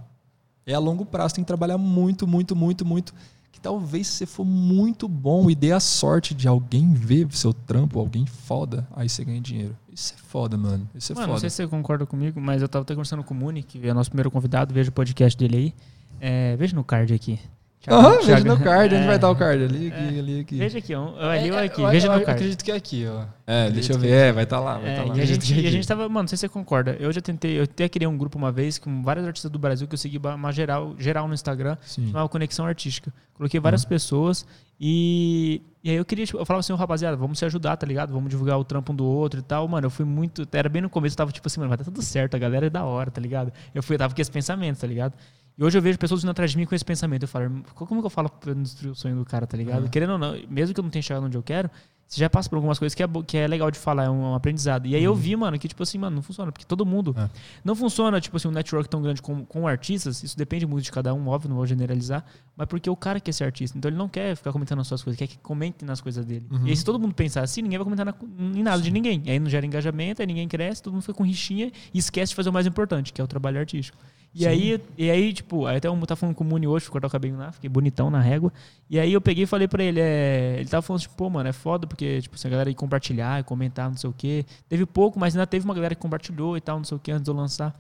É 0.66 0.74
a 0.74 0.80
longo 0.80 1.05
prazo, 1.05 1.36
tem 1.36 1.43
que 1.43 1.47
trabalhar 1.47 1.78
muito, 1.78 2.28
muito, 2.28 2.55
muito, 2.55 2.84
muito. 2.84 3.14
Que 3.51 3.60
talvez 3.60 4.07
se 4.07 4.14
você 4.14 4.26
for 4.26 4.45
muito 4.45 5.07
bom 5.07 5.49
e 5.51 5.55
dê 5.55 5.72
a 5.72 5.80
sorte 5.80 6.34
de 6.34 6.47
alguém 6.47 6.93
ver 6.93 7.28
seu 7.32 7.53
trampo, 7.53 7.99
alguém 7.99 8.26
foda, 8.26 8.88
aí 8.95 9.07
você 9.10 9.24
ganha 9.24 9.41
dinheiro. 9.41 9.76
Isso 9.91 10.14
é 10.14 10.18
foda, 10.18 10.57
mano. 10.57 10.89
Isso 10.95 11.12
é 11.12 11.16
Mano, 11.16 11.28
não 11.28 11.34
foda. 11.36 11.41
sei 11.41 11.49
se 11.49 11.55
você 11.57 11.68
concorda 11.68 12.05
comigo, 12.05 12.39
mas 12.41 12.62
eu 12.62 12.70
tava 12.70 12.84
até 12.84 12.93
conversando 12.93 13.24
com 13.24 13.34
o 13.34 13.38
Muni, 13.38 13.62
que 13.64 13.86
é 13.88 13.93
nosso 13.93 14.10
primeiro 14.10 14.32
convidado, 14.32 14.74
veja 14.74 14.89
o 14.89 14.93
podcast 14.93 15.38
dele 15.38 15.57
aí. 15.57 15.74
É, 16.22 16.55
veja 16.57 16.76
no 16.76 16.84
card 16.84 17.14
aqui. 17.14 17.39
Aham, 17.88 18.17
veja 18.17 18.43
no 18.43 18.59
card, 18.59 18.93
onde 18.93 19.03
é, 19.03 19.07
vai 19.07 19.15
estar 19.15 19.30
o 19.30 19.36
card? 19.36 19.63
Ali, 19.63 19.88
aqui, 19.88 20.19
ali, 20.19 20.39
aqui. 20.41 20.55
Veja 20.57 20.77
aqui, 20.80 20.95
um, 20.95 21.15
ali 21.17 21.49
ou 21.51 21.57
É, 21.57 21.65
aqui, 21.65 21.82
eu- 21.82 21.89
veja 21.89 22.07
eu 22.07 22.11
no 22.11 22.17
card. 22.19 22.32
acredito 22.32 22.63
que 22.63 22.71
é 22.71 22.75
aqui, 22.75 23.07
ó. 23.07 23.23
É, 23.47 23.71
deixa 23.71 23.93
eu 23.93 23.99
ver. 23.99 24.09
É, 24.11 24.32
vai 24.34 24.43
estar 24.43 24.59
lá, 24.59 24.77
vai 24.77 24.89
É, 24.89 24.93
estar 24.93 25.05
lá. 25.05 25.17
e, 25.17 25.21
a 25.21 25.25
gente, 25.25 25.53
e 25.61 25.65
a 25.67 25.71
gente 25.71 25.88
tava, 25.88 26.01
mano, 26.09 26.23
não 26.23 26.27
sei 26.27 26.38
se 26.38 26.41
você 26.41 26.49
concorda. 26.49 26.97
Eu 26.99 27.11
já 27.13 27.21
tentei, 27.21 27.57
eu 27.57 27.63
até 27.63 27.88
criei 27.88 28.07
um 28.07 28.17
grupo 28.17 28.38
uma 28.38 28.51
vez 28.51 28.77
com 28.77 29.01
vários 29.01 29.25
artistas 29.25 29.49
do 29.49 29.57
Brasil 29.57 29.88
que 29.88 29.93
eu 29.93 29.97
segui 29.97 30.17
uma 30.17 30.51
geral, 30.51 30.93
geral 30.99 31.27
no 31.27 31.34
Instagram, 31.34 31.77
Sim. 31.82 32.07
chamava 32.07 32.27
Conexão 32.27 32.65
Artística. 32.65 33.13
Coloquei 33.34 33.59
várias 33.59 33.86
pessoas 33.86 34.45
e, 34.80 35.61
e 35.84 35.89
aí 35.89 35.95
eu 35.95 36.03
queria, 36.05 36.25
tipo, 36.25 36.38
eu 36.38 36.45
falava 36.45 36.59
assim, 36.59 36.73
ô, 36.73 36.75
rapaziada, 36.75 37.15
vamos 37.15 37.39
se 37.39 37.45
ajudar, 37.45 37.77
tá 37.77 37.88
ligado? 37.88 38.11
Vamos 38.13 38.30
divulgar 38.30 38.59
o 38.59 38.63
trampo 38.65 38.91
um 38.91 38.95
do 38.95 39.05
outro 39.05 39.39
e 39.39 39.43
tal. 39.43 39.67
Mano, 39.67 39.88
eu 39.88 39.91
fui 39.91 40.05
muito, 40.05 40.45
era 40.51 40.67
bem 40.67 40.82
no 40.82 40.89
começo, 40.89 41.13
eu 41.13 41.17
tava 41.17 41.32
tipo 41.32 41.47
assim, 41.47 41.59
mano, 41.59 41.69
vai 41.69 41.77
dar 41.77 41.86
tudo 41.86 42.01
certo, 42.01 42.36
a 42.36 42.38
galera 42.38 42.67
é 42.67 42.69
da 42.69 42.84
hora, 42.84 43.09
tá 43.09 43.21
ligado? 43.21 43.51
Eu 43.73 43.82
fui, 43.82 43.95
eu 43.95 43.99
tava 43.99 44.13
com 44.13 44.21
esse 44.21 44.32
pensamento, 44.32 44.80
tá 44.80 44.88
ligado? 44.88 45.13
E 45.60 45.64
hoje 45.64 45.78
eu 45.78 45.82
vejo 45.82 45.99
pessoas 45.99 46.22
vindo 46.22 46.30
atrás 46.30 46.51
de 46.51 46.57
mim 46.57 46.66
com 46.66 46.74
esse 46.74 46.86
pensamento. 46.86 47.24
Eu 47.24 47.28
falo, 47.28 47.43
"Irmão, 47.45 47.64
como 47.76 47.99
que 47.99 48.05
eu 48.07 48.10
falo 48.10 48.30
pra 48.30 48.53
destruir 48.53 48.91
o 48.91 48.95
sonho 48.95 49.18
do 49.18 49.26
cara, 49.26 49.45
tá 49.45 49.57
ligado? 49.57 49.89
Querendo 49.89 50.14
ou 50.14 50.18
não, 50.18 50.34
mesmo 50.49 50.74
que 50.74 50.80
eu 50.80 50.84
não 50.84 50.89
tenha 50.89 51.03
chegado 51.03 51.26
onde 51.26 51.36
eu 51.38 51.43
quero, 51.43 51.70
você 52.07 52.22
já 52.22 52.30
passa 52.30 52.49
por 52.49 52.55
algumas 52.55 52.80
coisas 52.80 52.95
que 52.95 53.03
é, 53.03 53.07
que 53.28 53.38
é 53.38 53.45
legal 53.45 53.70
de 53.70 53.78
falar, 53.78 54.05
é 54.05 54.10
um, 54.10 54.32
um 54.32 54.34
aprendizado. 54.36 54.88
E 54.88 54.95
aí 54.95 55.03
eu 55.03 55.14
vi, 55.14 55.36
mano, 55.36 55.60
que 55.60 55.68
tipo 55.68 55.84
assim, 55.84 55.97
mano, 55.97 56.16
não 56.16 56.24
funciona. 56.24 56.49
Porque 56.49 56.64
todo 56.66 56.86
mundo. 56.86 57.14
É. 57.18 57.30
Não 57.64 57.76
funciona, 57.76 58.22
tipo 58.22 58.38
assim, 58.38 58.47
um 58.47 58.51
network 58.51 58.89
tão 58.89 59.01
grande 59.01 59.22
com, 59.22 59.43
com 59.45 59.68
artistas. 59.68 60.24
Isso 60.24 60.38
depende 60.38 60.66
muito 60.66 60.86
de 60.86 60.91
cada 60.93 61.14
um, 61.14 61.28
óbvio, 61.28 61.49
não 61.49 61.57
vou 61.57 61.66
generalizar. 61.68 62.24
Mas 62.55 62.66
porque 62.68 62.89
o 62.89 62.95
cara 62.95 63.20
quer 63.20 63.34
ser 63.34 63.43
artista. 63.43 63.78
Então 63.78 63.89
ele 63.89 63.97
não 63.97 64.07
quer 64.07 64.38
ficar 64.38 64.53
comentando 64.53 64.80
as 64.80 64.88
suas 64.88 65.03
coisas, 65.03 65.20
quer 65.20 65.28
que 65.28 65.38
comentem 65.39 65.86
nas 65.86 65.99
coisas 65.99 66.26
dele. 66.26 66.47
Uhum. 66.49 66.66
E 66.68 66.70
aí, 66.70 66.78
se 66.78 66.86
todo 66.86 66.97
mundo 66.97 67.14
pensar 67.14 67.43
assim, 67.43 67.62
ninguém 67.62 67.78
vai 67.78 67.84
comentar 67.84 68.05
na- 68.05 68.16
em 68.57 68.64
nada 68.64 68.82
de 68.82 68.89
ninguém. 68.91 69.22
E 69.26 69.32
aí 69.32 69.39
não 69.39 69.49
gera 69.49 69.66
engajamento, 69.66 70.22
aí 70.22 70.26
ninguém 70.26 70.47
cresce, 70.47 70.82
todo 70.82 70.93
mundo 70.93 71.01
fica 71.01 71.14
com 71.14 71.24
rixinha 71.26 71.70
e 71.93 71.99
esquece 71.99 72.30
de 72.32 72.36
fazer 72.38 72.49
o 72.49 72.53
mais 72.53 72.66
importante, 72.66 73.12
que 73.12 73.20
é 73.20 73.24
o 73.24 73.28
trabalho 73.28 73.60
artístico. 73.60 73.97
E 74.34 74.39
Sim. 74.39 74.47
aí, 74.47 74.82
e 74.97 75.09
aí, 75.09 75.34
tipo, 75.34 75.65
até 75.65 75.88
eu 75.88 75.99
tava 76.01 76.15
falando 76.15 76.36
com 76.36 76.43
o 76.43 76.47
Muni 76.47 76.67
hoje, 76.67 76.89
cortar 76.89 77.07
o 77.07 77.09
cabelo 77.09 77.38
lá, 77.38 77.51
fiquei 77.51 77.69
bonitão 77.69 78.11
na 78.11 78.21
régua. 78.21 78.53
E 78.89 78.99
aí 78.99 79.11
eu 79.11 79.19
peguei 79.19 79.45
e 79.45 79.47
falei 79.47 79.67
pra 79.67 79.84
ele, 79.84 79.99
é, 79.99 80.57
ele 80.59 80.69
tava 80.69 80.84
falando, 80.84 81.01
tipo, 81.01 81.15
pô, 81.15 81.30
mano, 81.30 81.49
é 81.49 81.53
foda, 81.53 81.88
porque, 81.88 82.21
tipo, 82.21 82.38
se 82.38 82.45
a 82.45 82.49
galera 82.49 82.69
ia 82.69 82.75
compartilhar, 82.75 83.43
comentar, 83.43 83.89
não 83.89 83.97
sei 83.97 84.09
o 84.09 84.13
quê. 84.13 84.45
Teve 84.67 84.86
pouco, 84.86 85.19
mas 85.19 85.36
ainda 85.36 85.47
teve 85.47 85.65
uma 85.65 85.73
galera 85.73 85.95
que 85.95 86.01
compartilhou 86.01 86.55
e 86.55 86.61
tal, 86.61 86.77
não 86.77 86.84
sei 86.84 86.95
o 86.95 86.99
quê, 86.99 87.11
antes 87.11 87.23
de 87.23 87.30
eu 87.32 87.36
lançar. 87.36 87.75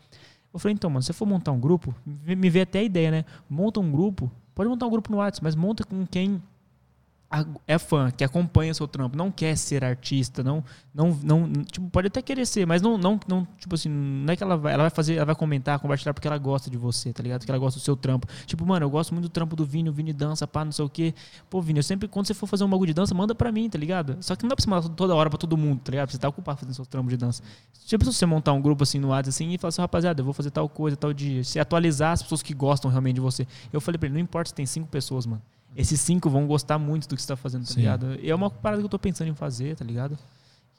Eu 0.51 0.59
falei, 0.59 0.73
então, 0.73 0.89
mano, 0.89 1.03
se 1.03 1.07
você 1.07 1.13
for 1.13 1.27
montar 1.27 1.51
um 1.51 1.59
grupo, 1.59 1.93
me 2.05 2.49
vê 2.49 2.61
até 2.61 2.79
a 2.79 2.83
ideia, 2.83 3.11
né? 3.11 3.25
Monta 3.47 3.79
um 3.79 3.91
grupo, 3.91 4.31
pode 4.55 4.67
montar 4.67 4.87
um 4.87 4.89
grupo 4.89 5.11
no 5.11 5.17
WhatsApp, 5.17 5.43
mas 5.43 5.55
monta 5.55 5.83
com 5.83 6.03
quem 6.07 6.41
é 7.67 7.77
fã, 7.77 8.09
que 8.09 8.23
acompanha 8.23 8.73
seu 8.73 8.87
trampo, 8.87 9.15
não 9.15 9.31
quer 9.31 9.55
ser 9.55 9.83
artista, 9.83 10.41
não, 10.41 10.63
não, 10.91 11.11
não, 11.21 11.51
tipo, 11.63 11.87
pode 11.91 12.07
até 12.07 12.23
querer 12.23 12.45
ser, 12.45 12.65
mas 12.65 12.81
não, 12.81 12.97
não, 12.97 13.19
não, 13.27 13.47
tipo 13.59 13.75
assim, 13.75 13.87
não 13.87 14.33
é 14.33 14.35
que 14.35 14.43
ela 14.43 14.57
vai, 14.57 14.73
ela 14.73 14.83
vai 14.83 14.89
fazer, 14.89 15.15
ela 15.15 15.25
vai 15.25 15.35
comentar, 15.35 15.77
compartilhar 15.79 16.11
porque 16.13 16.27
ela 16.27 16.39
gosta 16.39 16.71
de 16.71 16.77
você, 16.77 17.13
tá 17.13 17.21
ligado? 17.21 17.45
Que 17.45 17.51
ela 17.51 17.59
gosta 17.59 17.79
do 17.79 17.83
seu 17.83 17.95
trampo. 17.95 18.27
Tipo, 18.47 18.65
mano, 18.65 18.83
eu 18.83 18.89
gosto 18.89 19.13
muito 19.13 19.27
do 19.27 19.29
trampo 19.29 19.55
do 19.55 19.63
Vini, 19.63 19.89
o 19.89 19.93
Vini 19.93 20.11
dança, 20.11 20.47
pá, 20.47 20.65
não 20.65 20.71
sei 20.71 20.83
o 20.83 20.89
quê. 20.89 21.13
Pô, 21.49 21.61
Vini, 21.61 21.79
eu 21.79 21.83
sempre, 21.83 22.07
quando 22.07 22.25
você 22.25 22.33
for 22.33 22.47
fazer 22.47 22.63
um 22.63 22.69
bagulho 22.69 22.87
de 22.87 22.95
dança, 22.95 23.13
manda 23.13 23.35
pra 23.35 23.51
mim, 23.51 23.69
tá 23.69 23.77
ligado? 23.77 24.17
Só 24.21 24.35
que 24.35 24.43
não 24.43 24.49
dá 24.49 24.55
pra 24.55 24.63
você 24.63 24.69
mandar 24.69 24.89
toda 24.89 25.13
hora 25.13 25.29
pra 25.29 25.37
todo 25.37 25.55
mundo, 25.55 25.81
tá 25.81 25.91
ligado? 25.91 26.09
Você 26.09 26.17
tá 26.17 26.27
ocupado 26.27 26.59
fazendo 26.59 26.73
seus 26.73 26.87
trampos 26.87 27.11
de 27.11 27.17
dança. 27.17 27.43
Tipo, 27.85 28.05
se 28.05 28.13
você 28.13 28.25
montar 28.25 28.53
um 28.53 28.61
grupo 28.61 28.83
assim 28.83 28.97
no 28.97 29.09
WhatsApp 29.09 29.29
assim 29.29 29.53
e 29.53 29.57
falar 29.59 29.69
assim, 29.69 29.81
rapaziada, 29.81 30.19
eu 30.21 30.25
vou 30.25 30.33
fazer 30.33 30.49
tal 30.49 30.67
coisa, 30.67 30.97
tal 30.97 31.13
dia. 31.13 31.43
Se 31.43 31.59
atualizar 31.59 32.13
as 32.13 32.23
pessoas 32.23 32.41
que 32.41 32.55
gostam 32.55 32.89
realmente 32.89 33.15
de 33.15 33.21
você. 33.21 33.45
Eu 33.71 33.79
falei 33.79 33.99
pra 33.99 34.07
ele, 34.07 34.15
não 34.15 34.21
importa 34.21 34.49
se 34.49 34.55
tem 34.55 34.65
cinco 34.65 34.87
pessoas, 34.87 35.27
mano. 35.27 35.41
Esses 35.75 36.01
cinco 36.01 36.29
vão 36.29 36.45
gostar 36.47 36.77
muito 36.77 37.07
do 37.07 37.15
que 37.15 37.21
você 37.21 37.27
tá 37.27 37.35
fazendo, 37.35 37.65
tá 37.65 37.73
Sim. 37.73 37.79
ligado? 37.81 38.17
E 38.21 38.29
é 38.29 38.35
uma 38.35 38.49
parada 38.49 38.81
que 38.81 38.85
eu 38.85 38.89
tô 38.89 38.99
pensando 38.99 39.29
em 39.29 39.33
fazer, 39.35 39.75
tá 39.75 39.85
ligado? 39.85 40.13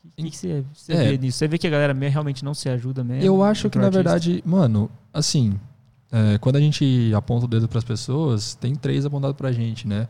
O 0.05 0.23
que, 0.23 0.31
que 0.31 0.37
você, 0.37 0.65
você 0.75 0.93
É. 0.93 1.09
vê 1.11 1.19
nisso? 1.19 1.39
Você 1.39 1.47
vê 1.49 1.59
que 1.59 1.67
a 1.67 1.71
galera 1.71 1.95
me- 1.95 2.09
realmente 2.09 2.45
não 2.45 2.55
se 2.55 2.69
ajuda 2.69 3.05
mesmo? 3.05 3.25
Eu 3.25 3.43
acho 3.45 3.69
que, 3.71 3.79
na 3.79 3.89
verdade, 3.91 4.43
mano, 4.47 4.91
assim, 5.13 5.59
é, 6.11 6.39
quando 6.39 6.57
a 6.57 6.61
gente 6.61 7.13
aponta 7.15 7.45
o 7.45 7.49
dedo 7.49 7.69
pras 7.69 7.85
pessoas, 7.85 8.55
tem 8.55 8.75
três 8.75 9.05
apontados 9.07 9.37
pra 9.37 9.53
gente, 9.53 9.87
né? 9.87 10.09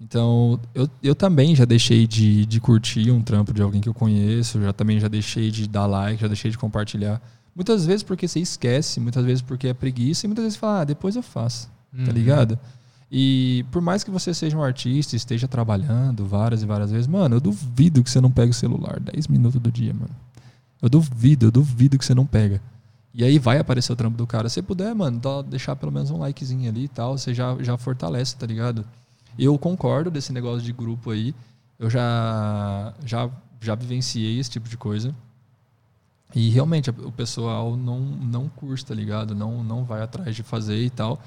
Então, 0.00 0.58
eu, 0.74 0.88
eu 1.02 1.14
também 1.14 1.54
já 1.54 1.64
deixei 1.64 2.06
de, 2.08 2.44
de 2.46 2.60
curtir 2.60 3.10
um 3.12 3.22
trampo 3.22 3.52
de 3.52 3.62
alguém 3.62 3.80
que 3.80 3.88
eu 3.88 3.94
conheço, 3.94 4.60
já 4.60 4.72
também 4.72 4.98
já 4.98 5.06
deixei 5.08 5.50
de 5.50 5.68
dar 5.68 5.86
like, 5.86 6.20
já 6.20 6.26
deixei 6.26 6.50
de 6.50 6.58
compartilhar. 6.58 7.20
Muitas 7.54 7.84
vezes 7.86 8.02
porque 8.02 8.26
você 8.26 8.40
esquece, 8.40 8.98
muitas 8.98 9.24
vezes 9.24 9.42
porque 9.42 9.68
é 9.68 9.74
preguiça, 9.74 10.26
e 10.26 10.28
muitas 10.28 10.44
vezes 10.44 10.58
fala, 10.58 10.80
ah, 10.80 10.84
depois 10.84 11.14
eu 11.14 11.22
faço, 11.22 11.68
tá 11.68 11.98
Uhum. 11.98 12.12
ligado? 12.12 12.58
E 13.14 13.66
por 13.70 13.82
mais 13.82 14.02
que 14.02 14.10
você 14.10 14.32
seja 14.32 14.56
um 14.56 14.62
artista, 14.62 15.14
esteja 15.14 15.46
trabalhando 15.46 16.24
várias 16.24 16.62
e 16.62 16.66
várias 16.66 16.90
vezes, 16.90 17.06
mano, 17.06 17.36
eu 17.36 17.40
duvido 17.42 18.02
que 18.02 18.08
você 18.08 18.22
não 18.22 18.30
pegue 18.30 18.52
o 18.52 18.54
celular 18.54 18.98
10 18.98 19.28
minutos 19.28 19.60
do 19.60 19.70
dia, 19.70 19.92
mano. 19.92 20.08
Eu 20.80 20.88
duvido, 20.88 21.44
eu 21.44 21.50
duvido 21.50 21.98
que 21.98 22.06
você 22.06 22.14
não 22.14 22.24
pega. 22.24 22.58
E 23.12 23.22
aí 23.22 23.38
vai 23.38 23.58
aparecer 23.58 23.92
o 23.92 23.96
trampo 23.96 24.16
do 24.16 24.26
cara. 24.26 24.48
Se 24.48 24.62
puder, 24.62 24.94
mano, 24.94 25.18
dá- 25.20 25.42
deixar 25.42 25.76
pelo 25.76 25.92
menos 25.92 26.10
um 26.10 26.16
likezinho 26.16 26.70
ali 26.70 26.84
e 26.84 26.88
tal, 26.88 27.18
você 27.18 27.34
já, 27.34 27.54
já 27.62 27.76
fortalece, 27.76 28.34
tá 28.34 28.46
ligado? 28.46 28.82
Eu 29.38 29.58
concordo 29.58 30.10
desse 30.10 30.32
negócio 30.32 30.62
de 30.62 30.72
grupo 30.72 31.10
aí. 31.10 31.34
Eu 31.78 31.90
já, 31.90 32.94
já, 33.04 33.28
já 33.60 33.74
vivenciei 33.74 34.38
esse 34.38 34.48
tipo 34.48 34.70
de 34.70 34.78
coisa. 34.78 35.14
E 36.34 36.48
realmente 36.48 36.88
o 36.88 37.12
pessoal 37.12 37.76
não, 37.76 38.00
não 38.00 38.48
curte, 38.48 38.86
tá 38.86 38.94
ligado? 38.94 39.34
Não, 39.34 39.62
não 39.62 39.84
vai 39.84 40.00
atrás 40.00 40.34
de 40.34 40.42
fazer 40.42 40.82
e 40.82 40.88
tal. 40.88 41.20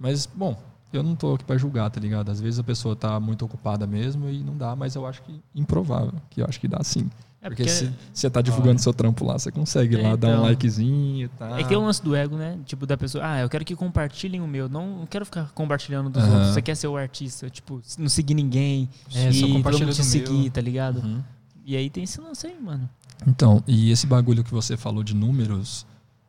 Mas, 0.00 0.24
bom, 0.24 0.58
eu 0.92 1.02
não 1.02 1.14
tô 1.16 1.34
aqui 1.34 1.44
pra 1.44 1.56
julgar, 1.58 1.90
tá 1.90 2.00
ligado? 2.00 2.30
Às 2.30 2.40
vezes 2.40 2.58
a 2.58 2.64
pessoa 2.64 2.94
tá 2.96 3.18
muito 3.20 3.44
ocupada 3.44 3.86
mesmo 3.86 4.28
e 4.28 4.38
não 4.42 4.56
dá, 4.56 4.74
mas 4.76 4.94
eu 4.94 5.06
acho 5.06 5.22
que 5.22 5.40
improvável, 5.54 6.14
que 6.30 6.40
eu 6.40 6.46
acho 6.46 6.58
que 6.60 6.68
dá 6.68 6.82
sim. 6.82 7.08
É 7.42 7.48
porque, 7.48 7.62
porque- 7.64 7.68
se 7.70 7.92
você 8.12 8.28
tá 8.30 8.40
divulgando 8.40 8.80
seu 8.80 8.92
trampo 8.92 9.24
lá, 9.24 9.38
você 9.38 9.52
consegue 9.52 9.96
É, 10.00 10.02
lá 10.02 10.16
dar 10.16 10.28
um 10.28 10.30
então. 10.32 10.42
likezinho, 10.44 11.28
tá? 11.38 11.58
É 11.60 11.62
que 11.62 11.68
tem 11.68 11.78
um 11.78 11.84
lance 11.84 12.02
do 12.02 12.14
ego, 12.16 12.36
né? 12.36 12.58
Tipo, 12.64 12.86
da 12.86 12.96
pessoa, 12.96 13.22
ah, 13.24 13.40
eu 13.40 13.48
quero 13.48 13.64
que 13.64 13.76
compartilhem 13.76 14.40
o 14.40 14.48
meu. 14.48 14.68
Não, 14.68 15.00
não 15.00 15.06
quero 15.06 15.24
ficar 15.24 15.52
compartilhando 15.52 16.10
dos 16.10 16.24
Aham. 16.24 16.32
outros. 16.34 16.54
Você 16.54 16.62
quer 16.62 16.74
ser 16.74 16.88
o 16.88 16.96
artista, 16.96 17.48
tipo, 17.48 17.80
não 17.98 18.08
seguir 18.08 18.34
ninguém. 18.34 18.88
É, 19.14 19.30
só 19.30 19.38
e 19.38 19.40
todo 19.42 19.52
compartilha 19.52 19.86
mundo 19.86 19.94
te 19.94 20.02
seguir, 20.04 20.32
meu. 20.32 20.50
tá 20.50 20.60
ligado? 20.60 20.98
Uhum. 21.04 21.22
E 21.64 21.76
aí 21.76 21.88
tem 21.88 22.02
esse 22.04 22.20
lance 22.20 22.46
aí, 22.48 22.56
mano. 22.60 22.88
Então, 23.26 23.62
e 23.66 23.90
esse 23.92 24.06
bagulho 24.08 24.42
que 24.42 24.50
você 24.52 24.76
falou 24.76 25.04
de 25.04 25.14
números 25.14 25.86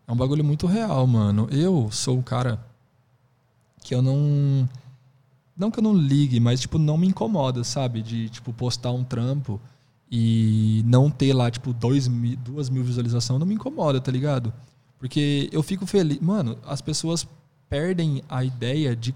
é 0.08 0.12
um 0.12 0.16
bagulho 0.16 0.44
muito 0.44 0.68
real, 0.68 1.08
mano. 1.08 1.48
Eu 1.52 1.90
sou 1.92 2.20
o 2.20 2.24
cara 2.24 2.60
que 3.88 3.96
eu 3.96 4.02
não. 4.02 4.68
Não 5.56 5.72
que 5.72 5.80
eu 5.80 5.84
não 5.84 5.96
ligue, 5.96 6.40
mas, 6.40 6.60
tipo, 6.60 6.78
não 6.78 6.98
me 6.98 7.08
incomoda, 7.08 7.64
sabe? 7.64 8.02
De, 8.04 8.30
tipo, 8.30 8.54
postar 8.54 8.92
um 8.92 9.04
trampo 9.04 9.60
e 10.12 10.84
não 10.86 11.10
ter 11.10 11.34
lá, 11.34 11.50
tipo, 11.50 11.74
dois 11.74 12.08
mil, 12.08 12.38
duas 12.38 12.70
mil 12.70 12.84
visualizações, 12.84 13.40
não 13.40 13.48
me 13.48 13.56
incomoda, 13.56 14.00
tá 14.00 14.12
ligado? 14.12 14.54
Porque 15.00 15.50
eu 15.52 15.64
fico 15.64 15.86
feliz. 15.86 16.20
Mano, 16.20 16.58
as 16.66 16.82
pessoas 16.82 17.26
perdem 17.70 18.22
a 18.30 18.44
ideia 18.44 18.96
de, 18.96 19.16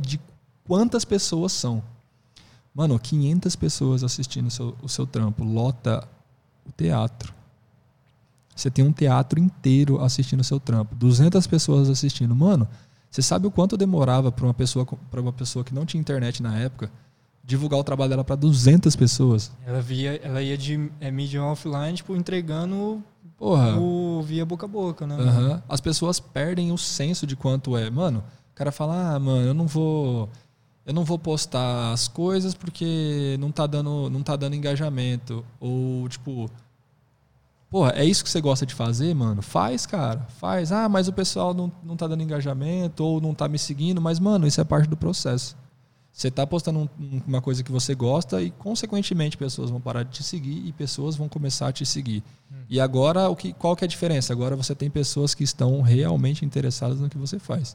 de 0.00 0.20
quantas 0.64 1.04
pessoas 1.04 1.52
são. 1.52 1.82
Mano, 2.74 2.98
500 2.98 3.56
pessoas 3.56 4.04
assistindo 4.04 4.46
o 4.46 4.50
seu, 4.50 4.76
o 4.82 4.88
seu 4.88 5.06
trampo, 5.06 5.42
lota 5.42 6.06
o 6.64 6.72
teatro. 6.72 7.34
Você 8.54 8.70
tem 8.70 8.84
um 8.84 8.92
teatro 8.92 9.40
inteiro 9.40 10.00
assistindo 10.00 10.40
o 10.40 10.44
seu 10.44 10.60
trampo, 10.60 10.94
200 10.94 11.46
pessoas 11.46 11.90
assistindo. 11.90 12.36
Mano, 12.36 12.68
você 13.12 13.20
sabe 13.20 13.46
o 13.46 13.50
quanto 13.50 13.76
demorava 13.76 14.32
para 14.32 14.46
uma 14.46 14.54
pessoa 14.54 14.86
para 15.10 15.20
uma 15.20 15.32
pessoa 15.32 15.62
que 15.62 15.74
não 15.74 15.84
tinha 15.84 16.00
internet 16.00 16.42
na 16.42 16.58
época 16.58 16.90
divulgar 17.44 17.78
o 17.78 17.84
trabalho 17.84 18.08
dela 18.08 18.24
para 18.24 18.36
200 18.36 18.96
pessoas? 18.96 19.52
Ela, 19.66 19.82
via, 19.82 20.18
ela 20.22 20.40
ia 20.40 20.56
de 20.56 20.90
é, 20.98 21.10
mídia 21.10 21.42
offline, 21.42 21.92
tipo, 21.92 22.16
entregando 22.16 23.02
Porra. 23.36 23.78
o, 23.78 24.22
via 24.22 24.46
boca 24.46 24.64
a 24.64 24.68
boca, 24.68 25.06
né? 25.06 25.16
Aham. 25.16 25.62
As 25.68 25.80
pessoas 25.80 26.18
perdem 26.18 26.72
o 26.72 26.78
senso 26.78 27.26
de 27.26 27.36
quanto 27.36 27.76
é. 27.76 27.90
Mano, 27.90 28.24
o 28.52 28.54
cara 28.54 28.72
fala: 28.72 29.14
"Ah, 29.14 29.18
mano, 29.18 29.46
eu 29.46 29.52
não 29.52 29.66
vou 29.66 30.28
eu 30.86 30.94
não 30.94 31.04
vou 31.04 31.18
postar 31.18 31.92
as 31.92 32.08
coisas 32.08 32.54
porque 32.54 33.36
não 33.38 33.52
tá 33.52 33.66
dando 33.66 34.08
não 34.08 34.22
tá 34.22 34.36
dando 34.36 34.56
engajamento 34.56 35.44
ou 35.60 36.08
tipo 36.08 36.50
Porra, 37.72 37.92
é 37.96 38.04
isso 38.04 38.22
que 38.22 38.28
você 38.28 38.38
gosta 38.38 38.66
de 38.66 38.74
fazer, 38.74 39.14
mano? 39.14 39.40
Faz, 39.40 39.86
cara. 39.86 40.26
Faz. 40.38 40.70
Ah, 40.70 40.90
mas 40.90 41.08
o 41.08 41.12
pessoal 41.12 41.54
não, 41.54 41.72
não 41.82 41.96
tá 41.96 42.06
dando 42.06 42.22
engajamento 42.22 43.02
ou 43.02 43.18
não 43.18 43.32
tá 43.34 43.48
me 43.48 43.58
seguindo. 43.58 43.98
Mas, 43.98 44.20
mano, 44.20 44.46
isso 44.46 44.60
é 44.60 44.64
parte 44.64 44.86
do 44.90 44.96
processo. 44.96 45.56
Você 46.12 46.30
tá 46.30 46.46
postando 46.46 46.80
um- 46.80 46.88
um- 47.02 47.22
uma 47.26 47.40
coisa 47.40 47.62
que 47.64 47.72
você 47.72 47.94
gosta 47.94 48.42
e, 48.42 48.50
consequentemente, 48.50 49.38
pessoas 49.38 49.70
vão 49.70 49.80
parar 49.80 50.02
de 50.02 50.10
te 50.10 50.22
seguir 50.22 50.66
e 50.66 50.70
pessoas 50.72 51.16
vão 51.16 51.30
começar 51.30 51.68
a 51.68 51.72
te 51.72 51.86
seguir. 51.86 52.22
E 52.68 52.78
agora, 52.78 53.30
o 53.30 53.34
que, 53.34 53.54
qual 53.54 53.74
que 53.74 53.82
é 53.84 53.86
a 53.86 53.88
diferença? 53.88 54.34
Agora 54.34 54.54
você 54.54 54.74
tem 54.74 54.90
pessoas 54.90 55.34
que 55.34 55.42
estão 55.42 55.80
realmente 55.80 56.44
interessadas 56.44 57.00
no 57.00 57.08
que 57.08 57.16
você 57.16 57.38
faz. 57.38 57.74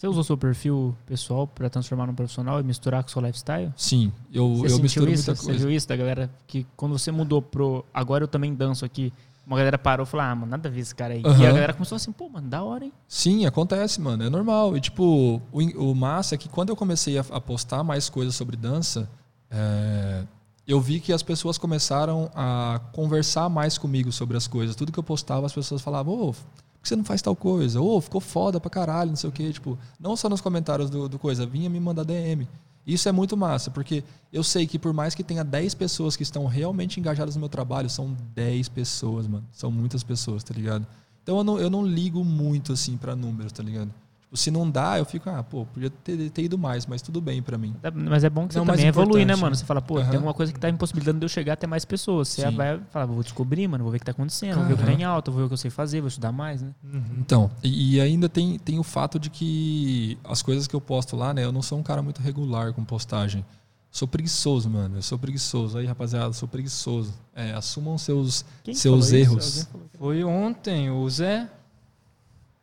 Você 0.00 0.08
usou 0.08 0.24
seu 0.24 0.38
perfil 0.38 0.96
pessoal 1.04 1.46
pra 1.46 1.68
transformar 1.68 2.06
num 2.06 2.14
profissional 2.14 2.58
e 2.58 2.62
misturar 2.62 3.02
com 3.02 3.10
o 3.10 3.12
seu 3.12 3.20
lifestyle? 3.20 3.70
Sim, 3.76 4.10
eu, 4.32 4.56
Você 4.56 4.72
eu 4.72 4.78
misturo 4.78 5.10
isso? 5.10 5.26
muita 5.26 5.34
Você 5.38 5.46
coisa. 5.48 5.66
viu 5.66 5.76
isso 5.76 5.86
da 5.86 5.94
galera? 5.94 6.30
Que 6.46 6.66
quando 6.74 6.98
você 6.98 7.12
mudou 7.12 7.42
pro 7.42 7.84
agora 7.92 8.24
eu 8.24 8.28
também 8.28 8.54
danço 8.54 8.82
aqui, 8.82 9.12
uma 9.46 9.58
galera 9.58 9.76
parou 9.76 10.04
e 10.04 10.08
falou, 10.08 10.24
ah, 10.24 10.34
mano, 10.34 10.52
nada 10.52 10.70
a 10.70 10.72
ver 10.72 10.80
esse 10.80 10.94
cara 10.94 11.12
aí. 11.12 11.20
E 11.20 11.26
Aham. 11.26 11.46
a 11.46 11.52
galera 11.52 11.74
começou 11.74 11.96
assim, 11.96 12.12
pô, 12.12 12.30
mano, 12.30 12.48
da 12.48 12.62
hora, 12.62 12.86
hein? 12.86 12.94
Sim, 13.06 13.44
acontece, 13.44 14.00
mano. 14.00 14.24
É 14.24 14.30
normal. 14.30 14.74
E, 14.74 14.80
tipo, 14.80 15.42
o, 15.52 15.90
o 15.90 15.94
massa 15.94 16.34
é 16.34 16.38
que 16.38 16.48
quando 16.48 16.70
eu 16.70 16.76
comecei 16.76 17.18
a, 17.18 17.24
a 17.32 17.38
postar 17.38 17.84
mais 17.84 18.08
coisas 18.08 18.34
sobre 18.34 18.56
dança, 18.56 19.06
é, 19.50 20.24
eu 20.66 20.80
vi 20.80 21.00
que 21.00 21.12
as 21.12 21.22
pessoas 21.22 21.58
começaram 21.58 22.30
a 22.34 22.80
conversar 22.94 23.50
mais 23.50 23.76
comigo 23.76 24.10
sobre 24.10 24.34
as 24.34 24.46
coisas. 24.46 24.74
Tudo 24.74 24.92
que 24.92 24.98
eu 24.98 25.04
postava, 25.04 25.44
as 25.44 25.52
pessoas 25.52 25.82
falavam, 25.82 26.14
ô, 26.14 26.34
por 26.80 26.84
que 26.84 26.88
você 26.88 26.96
não 26.96 27.04
faz 27.04 27.20
tal 27.20 27.36
coisa? 27.36 27.78
Ô, 27.78 28.00
ficou 28.00 28.22
foda 28.22 28.58
pra 28.58 28.70
caralho, 28.70 29.10
não 29.10 29.16
sei 29.16 29.28
o 29.28 29.32
quê. 29.32 29.52
Tipo, 29.52 29.78
não 29.98 30.16
só 30.16 30.30
nos 30.30 30.40
comentários 30.40 30.88
do, 30.88 31.08
do 31.10 31.18
coisa, 31.18 31.44
vinha 31.44 31.68
me 31.68 31.78
mandar 31.78 32.04
DM. 32.04 32.48
Isso 32.86 33.06
é 33.06 33.12
muito 33.12 33.36
massa, 33.36 33.70
porque 33.70 34.02
eu 34.32 34.42
sei 34.42 34.66
que 34.66 34.78
por 34.78 34.94
mais 34.94 35.14
que 35.14 35.22
tenha 35.22 35.44
10 35.44 35.74
pessoas 35.74 36.16
que 36.16 36.22
estão 36.22 36.46
realmente 36.46 36.98
engajadas 36.98 37.34
no 37.34 37.40
meu 37.40 37.50
trabalho, 37.50 37.90
são 37.90 38.16
10 38.34 38.70
pessoas, 38.70 39.26
mano. 39.26 39.46
São 39.52 39.70
muitas 39.70 40.02
pessoas, 40.02 40.42
tá 40.42 40.54
ligado? 40.54 40.86
Então 41.22 41.36
eu 41.36 41.44
não, 41.44 41.58
eu 41.58 41.68
não 41.68 41.86
ligo 41.86 42.24
muito, 42.24 42.72
assim, 42.72 42.96
pra 42.96 43.14
números, 43.14 43.52
tá 43.52 43.62
ligado? 43.62 43.92
Se 44.32 44.48
não 44.48 44.70
dá, 44.70 44.96
eu 44.96 45.04
fico, 45.04 45.28
ah, 45.28 45.42
pô, 45.42 45.66
podia 45.66 45.90
ter, 45.90 46.30
ter 46.30 46.42
ido 46.42 46.56
mais, 46.56 46.86
mas 46.86 47.02
tudo 47.02 47.20
bem 47.20 47.42
pra 47.42 47.58
mim. 47.58 47.74
É, 47.82 47.90
Mas 47.90 48.22
é 48.22 48.30
bom 48.30 48.46
que 48.46 48.54
você 48.54 48.60
Não, 48.60 48.66
também 48.66 48.86
evolui, 48.86 49.24
né, 49.24 49.34
mano? 49.34 49.56
Você 49.56 49.64
fala, 49.64 49.82
pô, 49.82 49.96
tem 50.00 50.14
alguma 50.14 50.32
coisa 50.32 50.52
que 50.52 50.60
tá 50.60 50.68
impossibilitando 50.70 51.18
de 51.18 51.24
eu 51.24 51.28
chegar 51.28 51.54
até 51.54 51.66
mais 51.66 51.84
pessoas. 51.84 52.28
Você 52.28 52.48
Sim. 52.48 52.56
vai 52.56 52.80
falar, 52.90 53.06
vou 53.06 53.24
descobrir, 53.24 53.66
mano, 53.66 53.82
vou 53.82 53.90
ver 53.90 53.96
o 53.96 53.98
que 54.00 54.06
tá 54.06 54.12
acontecendo, 54.12 54.54
vou 54.58 54.66
ver 54.66 54.74
o 54.74 54.76
que 54.76 54.84
tá 54.84 54.92
em 54.92 55.02
alta, 55.02 55.32
vou 55.32 55.40
ver 55.40 55.44
o 55.46 55.48
que 55.48 55.54
eu 55.54 55.58
sei 55.58 55.68
fazer, 55.70 56.00
vou 56.00 56.06
estudar 56.06 56.30
mais, 56.30 56.62
né? 56.62 56.70
Uhum. 56.84 57.02
Então, 57.18 57.50
e, 57.60 57.96
e 57.96 58.00
ainda 58.00 58.28
tem, 58.28 58.56
tem 58.56 58.78
o 58.78 58.84
fato 58.84 59.18
de 59.18 59.30
que 59.30 60.16
as 60.22 60.42
coisas 60.42 60.68
que 60.68 60.76
eu 60.76 60.80
posto 60.80 61.16
lá, 61.16 61.34
né, 61.34 61.42
eu 61.44 61.50
não 61.50 61.60
sou 61.62 61.76
um 61.78 61.82
cara 61.82 62.00
muito 62.00 62.22
regular 62.22 62.72
com 62.72 62.84
postagem. 62.84 63.44
Sou 63.90 64.06
preguiçoso, 64.06 64.70
mano. 64.70 64.98
Eu 64.98 65.02
sou 65.02 65.18
preguiçoso. 65.18 65.76
Aí, 65.76 65.86
rapaziada, 65.86 66.32
sou 66.32 66.46
preguiçoso. 66.46 67.12
É, 67.34 67.50
assumam 67.50 67.98
seus, 67.98 68.44
Quem 68.62 68.72
seus 68.74 69.10
erros. 69.12 69.64
Que- 69.64 69.98
Foi 69.98 70.22
ontem, 70.22 70.88
o 70.88 71.10
Zé. 71.10 71.50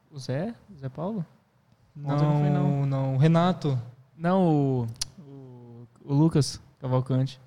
O 0.09 0.17
Zé? 0.17 0.53
O 0.73 0.79
Zé 0.79 0.87
Paulo? 0.87 1.25
Não, 1.97 2.15
não 2.15 2.39
foi, 2.39 2.49
não, 2.49 2.85
não. 2.85 3.15
o 3.15 3.17
Renato. 3.17 3.77
Não, 4.15 4.47
o, 4.47 4.87
o, 5.19 5.87
o 6.05 6.13
Lucas 6.13 6.61
Cavalcante. 6.79 7.39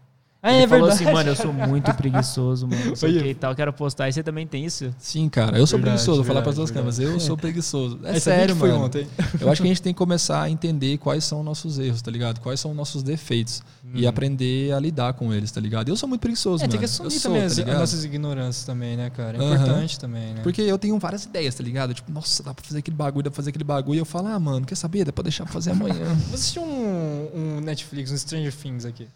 Ah, 0.43 0.53
Ele 0.55 0.63
é 0.65 0.69
falou 0.69 0.87
verdade. 0.89 1.05
assim, 1.05 1.13
mano, 1.15 1.29
eu 1.31 1.37
sou 1.37 1.53
muito 1.53 1.93
preguiçoso, 1.95 2.67
mano. 2.67 2.97
Sei 2.97 3.13
que 3.21 3.29
e 3.29 3.35
tal, 3.35 3.55
quero 3.55 3.73
postar. 3.75 4.09
E 4.09 4.13
você 4.13 4.23
também 4.23 4.47
tem 4.47 4.65
isso? 4.65 4.91
Sim, 4.99 5.29
cara. 5.29 5.59
Eu 5.59 5.67
sou 5.67 5.79
Verdade, 5.79 5.97
preguiçoso. 5.99 6.17
Vou 6.23 6.25
falar 6.25 6.41
para 6.43 6.63
as 6.63 6.71
câmeras. 6.71 6.99
Eu 6.99 7.21
sou 7.21 7.37
preguiçoso. 7.37 7.99
É 8.03 8.19
sabia 8.19 8.21
sério, 8.21 8.55
que 8.55 8.61
foi 8.61 8.71
mano. 8.71 8.85
ontem. 8.87 9.07
Eu 9.39 9.51
acho 9.51 9.61
que 9.61 9.69
a 9.69 9.71
gente 9.71 9.83
tem 9.83 9.93
que 9.93 9.99
começar 9.99 10.41
a 10.43 10.49
entender 10.49 10.97
quais 10.97 11.25
são 11.25 11.43
nossos 11.43 11.79
erros, 11.79 12.01
tá 12.01 12.11
ligado? 12.11 12.41
Quais 12.41 12.59
são 12.59 12.73
nossos 12.73 13.03
defeitos. 13.03 13.63
E 13.95 14.07
aprender 14.07 14.73
a 14.73 14.79
lidar 14.79 15.13
com 15.15 15.35
eles, 15.35 15.51
tá 15.51 15.61
ligado? 15.61 15.89
Eu 15.89 15.97
sou 15.97 16.09
muito 16.09 16.21
preguiçoso, 16.21 16.63
É, 16.65 16.69
tem 16.69 16.79
mano. 16.79 16.79
que 16.79 16.85
eu 16.85 17.07
assumir 17.07 17.11
sou, 17.21 17.33
também 17.33 17.49
tá 17.67 17.73
as, 17.73 17.79
nossas 17.81 18.05
ignorâncias 18.05 18.65
também, 18.65 18.97
né, 18.97 19.11
cara? 19.11 19.37
É 19.37 19.45
importante 19.45 19.99
também, 19.99 20.33
né? 20.35 20.41
Porque 20.43 20.63
eu 20.63 20.79
tenho 20.79 20.97
várias 20.99 21.25
ideias, 21.25 21.55
tá 21.57 21.63
ligado? 21.65 21.93
Tipo, 21.93 22.11
nossa, 22.13 22.41
dá 22.43 22.55
pra 22.55 22.65
fazer 22.65 22.79
aquele 22.79 22.97
bagulho, 22.97 23.25
dá 23.25 23.31
pra 23.31 23.37
fazer 23.37 23.51
aquele 23.51 23.65
bagulho. 23.65 23.97
E 23.97 23.99
eu 23.99 24.05
falo, 24.05 24.29
ah, 24.29 24.39
mano, 24.39 24.65
quer 24.65 24.77
saber? 24.77 25.05
Dá 25.05 25.13
pra 25.13 25.25
deixar 25.25 25.43
pra 25.45 25.53
fazer 25.53 25.73
amanhã. 25.73 26.05
Vou 26.29 26.35
assistir 26.35 26.61
um, 26.61 26.80
um 27.35 27.61
Netflix, 27.61 28.11
um 28.11 28.17
Stranger 28.19 28.55
Things 28.55 28.85
aqui. 28.85 29.09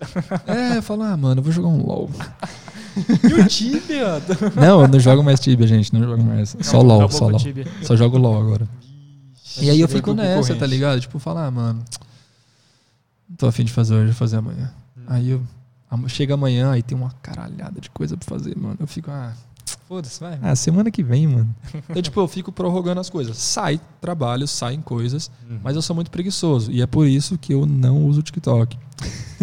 é, 0.46 0.78
eu 0.78 0.82
falo, 0.82 1.02
ah, 1.02 1.16
mano, 1.16 1.40
eu 1.40 1.42
vou 1.44 1.52
jogar 1.52 1.68
um 1.68 1.84
LOL. 1.84 2.10
E 2.96 3.34
o 3.34 3.44
Tibia? 3.48 4.22
não, 4.54 4.82
eu 4.82 4.86
não 4.86 5.00
jogo 5.00 5.20
mais 5.20 5.40
Tibia, 5.40 5.66
gente. 5.66 5.92
Não 5.92 6.00
jogo 6.00 6.22
mais. 6.22 6.56
Só 6.60 6.80
LOL, 6.80 7.10
só 7.10 7.26
LOL. 7.26 7.40
Tibia. 7.40 7.66
Só 7.82 7.96
jogo 7.96 8.16
LOL 8.16 8.40
agora. 8.40 8.68
E 9.60 9.68
aí 9.68 9.80
eu 9.80 9.88
fico 9.88 10.14
Do 10.14 10.22
nessa, 10.22 10.54
tá 10.54 10.64
ligado? 10.64 11.00
Tipo, 11.00 11.18
falar, 11.18 11.46
ah, 11.46 11.50
mano, 11.50 11.84
não 13.28 13.36
tô 13.36 13.46
afim 13.48 13.64
de 13.64 13.72
fazer 13.72 13.94
hoje, 13.94 14.06
vou 14.06 14.14
fazer 14.14 14.36
amanhã. 14.36 14.72
Aí 15.08 15.30
eu. 15.30 15.42
Chega 16.08 16.34
amanhã, 16.34 16.72
aí 16.72 16.82
tem 16.82 16.96
uma 16.96 17.12
caralhada 17.22 17.80
de 17.80 17.88
coisa 17.90 18.16
pra 18.16 18.26
fazer, 18.28 18.56
mano. 18.56 18.76
Eu 18.80 18.86
fico, 18.86 19.10
ah, 19.10 19.32
Foda-se, 19.89 20.18
vai. 20.20 20.39
ah 20.43 20.57
semana 20.57 20.91
que 20.91 21.03
vem, 21.03 21.26
mano. 21.26 21.55
Então, 21.91 22.01
tipo, 22.03 22.18
eu 22.20 22.26
fico 22.28 22.51
prorrogando 22.51 23.01
as 23.01 23.11
coisas. 23.11 23.37
Sai 23.37 23.80
trabalho, 24.01 24.49
saem 24.49 24.80
coisas, 24.80 25.30
mas 25.62 25.76
eu 25.76 25.82
sou 25.82 25.95
muito 25.95 26.11
preguiçoso. 26.11 26.72
E 26.72 26.80
é 26.80 26.87
por 26.87 27.07
isso 27.07 27.37
que 27.37 27.53
eu 27.53 27.66
não 27.66 28.05
uso 28.07 28.20
o 28.20 28.22
TikTok. 28.22 28.78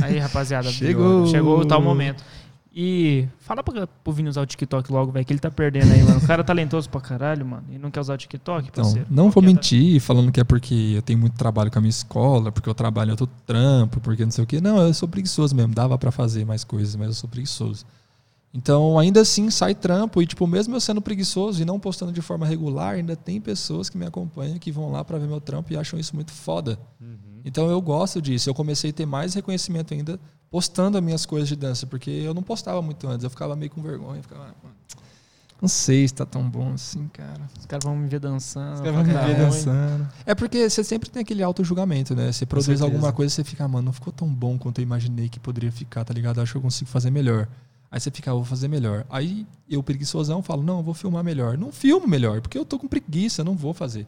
Aí, 0.02 0.18
rapaziada, 0.18 0.70
Chegou. 0.74 1.28
chegou 1.28 1.60
o 1.60 1.66
tal 1.66 1.82
momento. 1.82 2.24
E 2.74 3.28
fala 3.42 3.62
pra, 3.62 3.86
pro 3.86 4.14
Vini 4.14 4.30
usar 4.30 4.42
o 4.42 4.46
TikTok 4.46 4.90
logo, 4.94 5.12
velho, 5.12 5.26
que 5.26 5.34
ele 5.34 5.40
tá 5.42 5.52
perdendo 5.52 5.92
aí, 5.92 6.02
mano. 6.04 6.20
O 6.20 6.26
cara 6.26 6.40
é 6.40 6.44
talentoso 6.44 6.90
pra 6.90 7.02
caralho, 7.02 7.46
mano. 7.46 7.66
E 7.70 7.78
não 7.78 7.92
quer 7.92 8.00
usar 8.00 8.14
o 8.14 8.18
TikTok, 8.18 8.70
Então, 8.70 8.84
parceiro. 8.86 9.08
não 9.12 9.30
vou 9.30 9.44
é, 9.44 9.46
tá? 9.46 9.52
mentir 9.54 10.00
falando 10.00 10.32
que 10.32 10.40
é 10.40 10.44
porque 10.46 10.94
eu 10.96 11.02
tenho 11.02 11.20
muito 11.20 11.34
trabalho 11.36 11.70
com 11.70 11.78
a 11.80 11.82
minha 11.82 11.90
escola, 11.90 12.50
porque 12.50 12.70
eu 12.70 12.74
trabalho 12.74 13.10
em 13.10 13.12
outro 13.12 13.28
trampo, 13.46 14.00
porque 14.00 14.24
não 14.24 14.32
sei 14.32 14.46
o 14.46 14.48
quê. 14.48 14.62
Não, 14.62 14.78
eu 14.82 14.94
sou 14.94 15.08
preguiçoso 15.08 15.54
mesmo. 15.54 15.74
Dava 15.76 15.98
pra 15.98 16.12
fazer 16.12 16.46
mais 16.46 16.64
coisas, 16.64 16.96
mas 16.96 17.08
eu 17.08 17.14
sou 17.14 17.30
preguiçoso. 17.30 17.86
Então, 18.54 19.00
ainda 19.00 19.22
assim, 19.22 19.50
sai 19.50 19.74
trampo. 19.74 20.22
E, 20.22 20.26
tipo, 20.26 20.46
mesmo 20.46 20.76
eu 20.76 20.82
sendo 20.82 21.02
preguiçoso 21.02 21.62
e 21.62 21.66
não 21.66 21.80
postando 21.80 22.12
de 22.12 22.22
forma 22.22 22.46
regular, 22.46 22.96
ainda 22.96 23.16
tem 23.16 23.40
pessoas 23.40 23.90
que 23.90 23.98
me 23.98 24.06
acompanham, 24.06 24.60
que 24.60 24.72
vão 24.72 24.92
lá 24.92 25.04
pra 25.04 25.18
ver 25.18 25.28
meu 25.28 25.40
trampo 25.40 25.72
e 25.72 25.78
acham 25.78 25.98
isso 25.98 26.16
muito 26.16 26.32
foda. 26.32 26.78
Então, 27.46 27.70
eu 27.70 27.82
gosto 27.82 28.22
disso. 28.22 28.50
Eu 28.50 28.54
comecei 28.54 28.90
a 28.90 28.94
ter 28.94 29.06
mais 29.06 29.34
reconhecimento 29.34 29.94
ainda 29.94 30.20
postando 30.50 30.98
as 30.98 31.04
minhas 31.04 31.26
coisas 31.26 31.48
de 31.48 31.56
dança, 31.56 31.88
porque 31.88 32.12
eu 32.12 32.34
não 32.34 32.44
postava 32.44 32.82
muito 32.82 33.08
antes. 33.08 33.24
Eu 33.24 33.30
ficava 33.30 33.56
meio 33.56 33.72
com 33.72 33.82
vergonha. 33.82 34.22
Ficava, 34.22 34.48
ah, 34.50 34.70
não 35.62 35.70
sei 35.70 36.08
se 36.08 36.14
tá 36.14 36.26
tão 36.26 36.50
bom 36.50 36.74
assim, 36.74 37.08
cara. 37.14 37.50
Os 37.58 37.66
caras 37.68 37.86
vão 37.86 37.96
me 37.96 38.10
ver 38.10 38.20
dançando. 38.20 38.74
Os 38.74 38.82
caras 38.82 38.96
vão 38.96 39.04
me 39.04 39.14
ver 39.14 39.38
dançando. 39.38 40.10
É 40.26 40.36
porque 40.36 40.70
você 40.70 40.84
sempre 40.84 41.10
tem 41.10 41.22
aquele 41.22 41.42
auto-julgamento, 41.42 42.16
né? 42.16 42.32
Você 42.32 42.46
produz 42.46 42.82
alguma 42.82 43.14
coisa 43.14 43.32
e 43.32 43.36
você 43.36 43.44
fica, 43.44 43.64
ah, 43.64 43.68
mano, 43.68 43.86
não 43.86 43.94
ficou 43.94 44.12
tão 44.12 44.28
bom 44.28 44.58
quanto 44.58 44.80
eu 44.80 44.84
imaginei 44.84 45.30
que 45.30 45.40
poderia 45.40 45.72
ficar, 45.72 46.04
tá 46.04 46.14
ligado? 46.14 46.42
Acho 46.42 46.54
que 46.54 46.58
eu 46.58 46.62
consigo 46.62 46.90
fazer 46.90 47.12
melhor. 47.12 47.48
Aí 47.92 48.00
você 48.00 48.10
fica, 48.10 48.32
ah, 48.32 48.34
vou 48.34 48.46
fazer 48.46 48.70
melhor. 48.70 49.06
Aí 49.10 49.46
eu, 49.70 49.84
preguiçosão, 49.84 50.42
falo, 50.42 50.64
não, 50.64 50.78
eu 50.78 50.84
vou 50.84 50.94
filmar 50.94 51.24
melhor. 51.24 51.58
Não 51.58 51.74
filmo 51.74 52.08
melhor, 52.08 52.40
porque 52.40 52.58
eu 52.58 52.64
tô 52.64 52.80
com 52.80 52.88
preguiça, 52.88 53.42
eu 53.42 53.46
não 53.46 53.56
vou 53.56 53.74
fazer. 53.74 54.08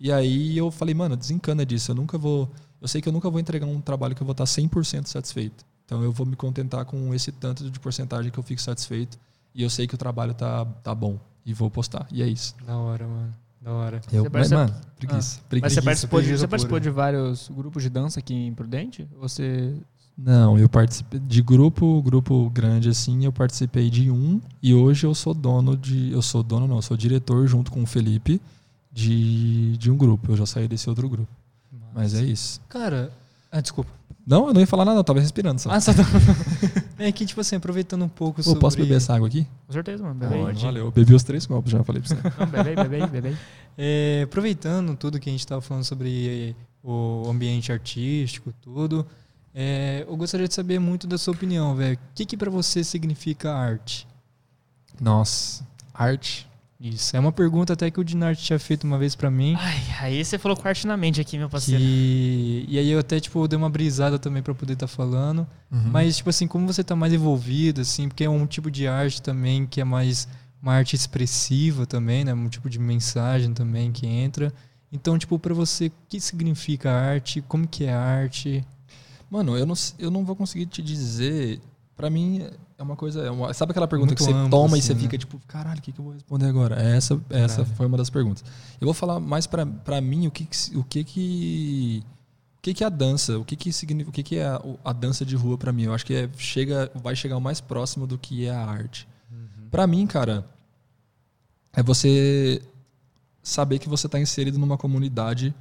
E 0.00 0.10
aí 0.10 0.58
eu 0.58 0.72
falei, 0.72 0.92
mano, 0.92 1.16
desencana 1.16 1.64
disso, 1.64 1.92
eu 1.92 1.94
nunca 1.94 2.18
vou. 2.18 2.50
eu 2.80 2.88
sei 2.88 3.00
que 3.00 3.08
eu 3.08 3.12
nunca 3.12 3.30
vou 3.30 3.38
entregar 3.38 3.66
um 3.66 3.80
trabalho 3.80 4.16
que 4.16 4.22
eu 4.22 4.26
vou 4.26 4.32
estar 4.32 4.44
100% 4.44 5.06
satisfeito. 5.06 5.64
Então 5.84 6.02
eu 6.02 6.10
vou 6.10 6.26
me 6.26 6.34
contentar 6.34 6.84
com 6.84 7.14
esse 7.14 7.30
tanto 7.30 7.70
de 7.70 7.78
porcentagem 7.78 8.32
que 8.32 8.38
eu 8.38 8.42
fico 8.42 8.60
satisfeito 8.60 9.16
e 9.54 9.62
eu 9.62 9.70
sei 9.70 9.86
que 9.86 9.94
o 9.94 9.98
trabalho 9.98 10.34
tá, 10.34 10.64
tá 10.82 10.92
bom 10.92 11.18
e 11.46 11.54
vou 11.54 11.70
postar. 11.70 12.06
E 12.10 12.22
é 12.22 12.26
isso. 12.26 12.56
Da 12.66 12.76
hora, 12.76 13.06
mano. 13.06 13.34
Da 13.60 13.72
hora. 13.72 14.00
Eu, 14.12 14.24
Você 14.24 14.28
mas, 14.32 14.50
mano, 14.50 14.74
preguiça. 14.96 15.16
Mas 15.16 15.28
você 15.28 15.40
preguiça. 15.48 15.82
participou, 15.82 16.20
de, 16.20 16.26
preguiça 16.26 16.40
você 16.40 16.48
participou 16.48 16.80
de 16.80 16.90
vários 16.90 17.48
grupos 17.48 17.82
de 17.82 17.88
dança 17.88 18.18
aqui 18.18 18.34
em 18.34 18.52
Prudente? 18.52 19.06
Você. 19.20 19.76
Não, 20.16 20.58
eu 20.58 20.68
participei 20.68 21.18
de 21.20 21.42
grupo, 21.42 22.00
grupo 22.02 22.50
grande 22.50 22.88
assim, 22.88 23.24
eu 23.24 23.32
participei 23.32 23.88
de 23.88 24.10
um 24.10 24.40
e 24.62 24.74
hoje 24.74 25.06
eu 25.06 25.14
sou 25.14 25.32
dono 25.32 25.76
de, 25.76 26.12
eu 26.12 26.20
sou 26.20 26.42
dono 26.42 26.68
não, 26.68 26.76
eu 26.76 26.82
sou 26.82 26.96
diretor 26.96 27.46
junto 27.46 27.72
com 27.72 27.82
o 27.82 27.86
Felipe 27.86 28.40
de, 28.92 29.76
de 29.78 29.90
um 29.90 29.96
grupo. 29.96 30.30
Eu 30.32 30.36
já 30.36 30.46
saí 30.46 30.68
desse 30.68 30.88
outro 30.88 31.08
grupo. 31.08 31.28
Mas 31.94 32.14
é 32.14 32.22
isso. 32.22 32.60
Cara, 32.68 33.10
ah, 33.50 33.60
desculpa. 33.60 33.90
Não, 34.26 34.46
eu 34.48 34.54
não 34.54 34.60
ia 34.60 34.66
falar 34.66 34.84
nada, 34.84 34.98
eu 34.98 35.04
tava 35.04 35.20
respirando 35.20 35.60
só. 35.60 35.70
Ah, 35.70 35.80
só 35.80 35.92
tá... 35.92 36.02
É 36.98 37.10
que, 37.10 37.26
tipo 37.26 37.40
assim, 37.40 37.56
aproveitando 37.56 38.04
um 38.04 38.08
pouco 38.08 38.40
Ô, 38.40 38.44
sobre... 38.44 38.60
posso 38.60 38.76
beber 38.76 38.94
essa 38.94 39.12
água 39.14 39.26
aqui? 39.26 39.44
Com 39.66 39.72
certeza, 39.72 40.04
mano. 40.04 40.14
Bebe 40.14 40.34
aí. 40.34 40.54
Valeu, 40.54 40.84
eu 40.86 40.90
bebi 40.92 41.14
os 41.14 41.24
três 41.24 41.44
copos, 41.44 41.72
já 41.72 41.82
falei 41.82 42.00
pra 42.00 42.08
você. 42.08 42.22
Não, 42.38 42.46
bebe 42.46 42.70
aí, 42.70 42.76
bebe 42.76 42.96
aí, 42.96 43.06
bebe 43.08 43.28
aí. 43.28 43.36
É, 43.76 44.22
aproveitando 44.24 44.94
tudo 44.94 45.18
que 45.18 45.28
a 45.28 45.32
gente 45.32 45.40
estava 45.40 45.60
falando 45.60 45.82
sobre 45.82 46.54
o 46.82 47.28
ambiente 47.28 47.72
artístico, 47.72 48.52
tudo, 48.62 49.04
é, 49.54 50.04
eu 50.08 50.16
gostaria 50.16 50.48
de 50.48 50.54
saber 50.54 50.78
muito 50.78 51.06
da 51.06 51.18
sua 51.18 51.34
opinião, 51.34 51.74
velho. 51.74 51.96
O 51.96 52.14
que, 52.14 52.24
que 52.24 52.36
para 52.36 52.50
você 52.50 52.82
significa 52.82 53.52
arte? 53.52 54.06
Nossa, 55.00 55.66
arte. 55.92 56.48
Isso, 56.80 57.16
é 57.16 57.20
uma 57.20 57.30
pergunta 57.30 57.74
até 57.74 57.88
que 57.92 58.00
o 58.00 58.04
Dinarte 58.04 58.42
tinha 58.42 58.58
feito 58.58 58.82
uma 58.82 58.98
vez 58.98 59.14
para 59.14 59.30
mim. 59.30 59.54
Ai, 59.56 59.80
aí 60.00 60.24
você 60.24 60.36
falou 60.36 60.56
com 60.56 60.66
arte 60.66 60.84
na 60.84 60.96
mente 60.96 61.20
aqui, 61.20 61.38
meu 61.38 61.48
parceiro. 61.48 61.80
Que, 61.80 62.66
e 62.68 62.76
aí 62.76 62.90
eu 62.90 62.98
até, 62.98 63.20
tipo, 63.20 63.46
dei 63.46 63.56
uma 63.56 63.70
brisada 63.70 64.18
também 64.18 64.42
para 64.42 64.52
poder 64.52 64.72
estar 64.72 64.88
falando. 64.88 65.46
Uhum. 65.70 65.90
Mas, 65.92 66.16
tipo 66.16 66.30
assim, 66.30 66.48
como 66.48 66.66
você 66.66 66.82
tá 66.82 66.96
mais 66.96 67.12
envolvido, 67.12 67.82
assim, 67.82 68.08
porque 68.08 68.24
é 68.24 68.28
um 68.28 68.44
tipo 68.46 68.68
de 68.68 68.88
arte 68.88 69.22
também 69.22 69.64
que 69.64 69.80
é 69.80 69.84
mais 69.84 70.26
uma 70.60 70.74
arte 70.74 70.96
expressiva 70.96 71.86
também, 71.86 72.24
né? 72.24 72.34
Um 72.34 72.48
tipo 72.48 72.68
de 72.68 72.80
mensagem 72.80 73.54
também 73.54 73.92
que 73.92 74.04
entra. 74.06 74.52
Então, 74.90 75.16
tipo, 75.16 75.38
para 75.38 75.54
você, 75.54 75.86
o 75.86 75.92
que 76.08 76.20
significa 76.20 76.90
arte? 76.90 77.40
Como 77.42 77.66
que 77.66 77.84
é 77.84 77.92
arte? 77.92 78.64
Mano, 79.32 79.56
eu 79.56 79.64
não, 79.64 79.74
eu 79.98 80.10
não 80.10 80.26
vou 80.26 80.36
conseguir 80.36 80.66
te 80.66 80.82
dizer. 80.82 81.58
Pra 81.96 82.10
mim, 82.10 82.46
é 82.76 82.82
uma 82.82 82.96
coisa. 82.96 83.22
é 83.22 83.30
uma- 83.30 83.54
sabe 83.54 83.70
aquela 83.70 83.88
pergunta 83.88 84.10
Muito 84.10 84.18
que 84.18 84.24
você 84.24 84.30
amplo, 84.32 84.50
toma 84.50 84.76
e 84.76 84.80
assim, 84.80 84.88
você 84.88 84.94
né? 84.94 85.00
fica 85.00 85.16
tipo, 85.16 85.40
caralho, 85.48 85.78
o 85.78 85.82
que, 85.82 85.90
que 85.92 85.98
eu 85.98 86.04
vou 86.04 86.12
responder 86.12 86.46
agora? 86.46 86.74
Essa, 86.82 87.14
essa 87.30 87.56
Caralho. 87.58 87.76
foi 87.76 87.86
uma 87.86 87.96
das 87.96 88.10
perguntas. 88.10 88.44
Eu 88.78 88.84
vou 88.86 88.92
falar 88.92 89.18
mais 89.18 89.46
pra, 89.46 89.64
pra 89.64 90.00
mim 90.02 90.26
o 90.26 90.30
que, 90.30 90.46
o 90.74 90.84
que 90.84 91.02
que. 91.02 92.02
O 92.58 92.62
que, 92.62 92.74
que 92.74 92.84
é 92.84 92.86
a 92.86 92.90
dança? 92.90 93.38
O 93.38 93.44
que, 93.44 93.56
que 93.56 93.72
significa? 93.72 94.10
O 94.10 94.12
que, 94.12 94.22
que 94.22 94.36
é 94.36 94.44
a, 94.46 94.60
a 94.84 94.92
dança 94.92 95.24
de 95.24 95.34
rua 95.34 95.56
pra 95.56 95.72
mim? 95.72 95.84
Eu 95.84 95.94
acho 95.94 96.04
que 96.04 96.14
é, 96.14 96.28
chega, 96.36 96.90
vai 96.94 97.16
chegar 97.16 97.36
o 97.38 97.40
mais 97.40 97.60
próximo 97.60 98.06
do 98.06 98.18
que 98.18 98.44
é 98.46 98.50
a 98.50 98.64
arte. 98.66 99.08
Pra 99.70 99.86
mim, 99.86 100.06
cara, 100.06 100.44
é 101.72 101.82
você 101.82 102.60
saber 103.42 103.78
que 103.78 103.88
você 103.88 104.08
tá 104.08 104.20
inserido 104.20 104.58
numa 104.58 104.76
comunidade 104.78 105.54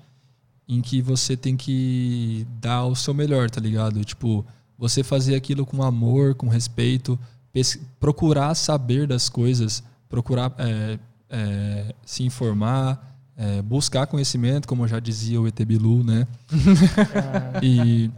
em 0.72 0.80
que 0.82 1.02
você 1.02 1.36
tem 1.36 1.58
que 1.58 2.48
dar 2.62 2.86
o 2.86 2.96
seu 2.96 3.14
melhor, 3.14 3.50
tá 3.50 3.60
ligado? 3.60 4.06
Tipo, 4.06 4.46
você 4.78 5.04
fazer 5.04 5.36
aquilo 5.36 5.66
com 5.66 5.84
amor, 5.84 6.34
com 6.34 6.48
respeito, 6.48 7.20
procurar 8.00 8.56
saber 8.56 9.06
das 9.06 9.28
coisas, 9.28 9.84
procurar 10.08 10.56
é, 10.58 10.98
é, 11.30 11.96
se 12.06 12.24
informar, 12.24 13.18
é, 13.36 13.62
buscar 13.62 14.08
conhecimento, 14.08 14.66
como 14.66 14.88
já 14.88 15.02
dizia 15.02 15.42
o 15.42 15.48
ET 15.48 15.60
Bilu, 15.66 16.06
né? 16.06 16.26
E 17.62 18.10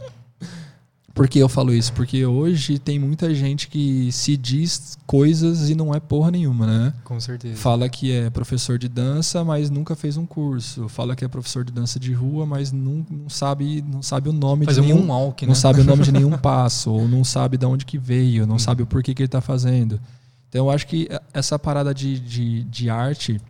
por 1.14 1.28
que 1.28 1.38
eu 1.38 1.48
falo 1.48 1.72
isso? 1.72 1.92
Porque 1.92 2.26
hoje 2.26 2.76
tem 2.76 2.98
muita 2.98 3.32
gente 3.32 3.68
que 3.68 4.10
se 4.10 4.36
diz 4.36 4.98
coisas 5.06 5.70
e 5.70 5.74
não 5.76 5.94
é 5.94 6.00
porra 6.00 6.32
nenhuma, 6.32 6.66
né? 6.66 6.94
Com 7.04 7.20
certeza. 7.20 7.56
Fala 7.56 7.88
que 7.88 8.10
é 8.10 8.28
professor 8.30 8.76
de 8.80 8.88
dança, 8.88 9.44
mas 9.44 9.70
nunca 9.70 9.94
fez 9.94 10.16
um 10.16 10.26
curso. 10.26 10.88
Fala 10.88 11.14
que 11.14 11.24
é 11.24 11.28
professor 11.28 11.64
de 11.64 11.72
dança 11.72 12.00
de 12.00 12.12
rua, 12.12 12.44
mas 12.44 12.72
não, 12.72 13.06
não 13.08 13.28
sabe, 13.28 13.80
não 13.86 14.02
sabe 14.02 14.28
o 14.28 14.32
nome 14.32 14.64
Fazer 14.64 14.80
de 14.80 14.88
nenhum, 14.88 15.04
um 15.04 15.08
walk, 15.08 15.44
né? 15.44 15.48
não 15.48 15.54
sabe 15.54 15.82
o 15.82 15.84
nome 15.84 16.02
de 16.02 16.10
nenhum 16.10 16.32
passo, 16.36 16.90
ou 16.90 17.06
não 17.06 17.22
sabe 17.22 17.56
de 17.56 17.64
onde 17.64 17.86
que 17.86 17.96
veio, 17.96 18.44
não 18.44 18.58
sabe 18.58 18.82
o 18.82 18.86
porquê 18.86 19.14
que 19.14 19.22
ele 19.22 19.28
está 19.28 19.40
fazendo. 19.40 20.00
Então 20.48 20.66
eu 20.66 20.70
acho 20.70 20.84
que 20.88 21.08
essa 21.32 21.56
parada 21.60 21.94
de, 21.94 22.18
de, 22.18 22.64
de 22.64 22.90
arte, 22.90 23.40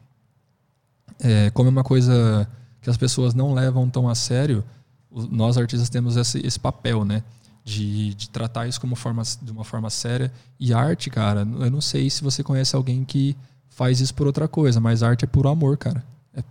é, 1.19 1.49
como 1.51 1.71
é 1.71 1.73
uma 1.73 1.85
coisa 1.85 2.47
que 2.83 2.91
as 2.91 2.99
pessoas 2.99 3.33
não 3.33 3.55
levam 3.55 3.89
tão 3.89 4.07
a 4.07 4.15
sério, 4.15 4.63
nós 5.31 5.57
artistas 5.57 5.89
temos 5.89 6.19
esse, 6.19 6.47
esse 6.47 6.61
papel, 6.61 7.07
né? 7.07 7.23
De, 7.65 8.13
de 8.13 8.29
tratar 8.29 8.69
isso 8.69 8.79
como 8.79 8.95
forma, 8.95 9.23
de 9.41 9.51
uma 9.51 9.65
forma 9.65 9.89
séria. 9.89 10.31
E 10.61 10.75
arte, 10.75 11.09
cara, 11.09 11.41
eu 11.41 11.71
não 11.71 11.81
sei 11.81 12.11
se 12.11 12.23
você 12.23 12.43
conhece 12.43 12.77
alguém 12.77 13.05
que 13.05 13.35
faz 13.71 14.01
isso 14.01 14.15
por 14.15 14.27
outra 14.27 14.47
coisa, 14.47 14.81
mas 14.81 15.03
arte 15.03 15.25
é 15.25 15.27
por 15.27 15.47
amor, 15.47 15.79
cara. 15.79 16.05
É 16.35 16.43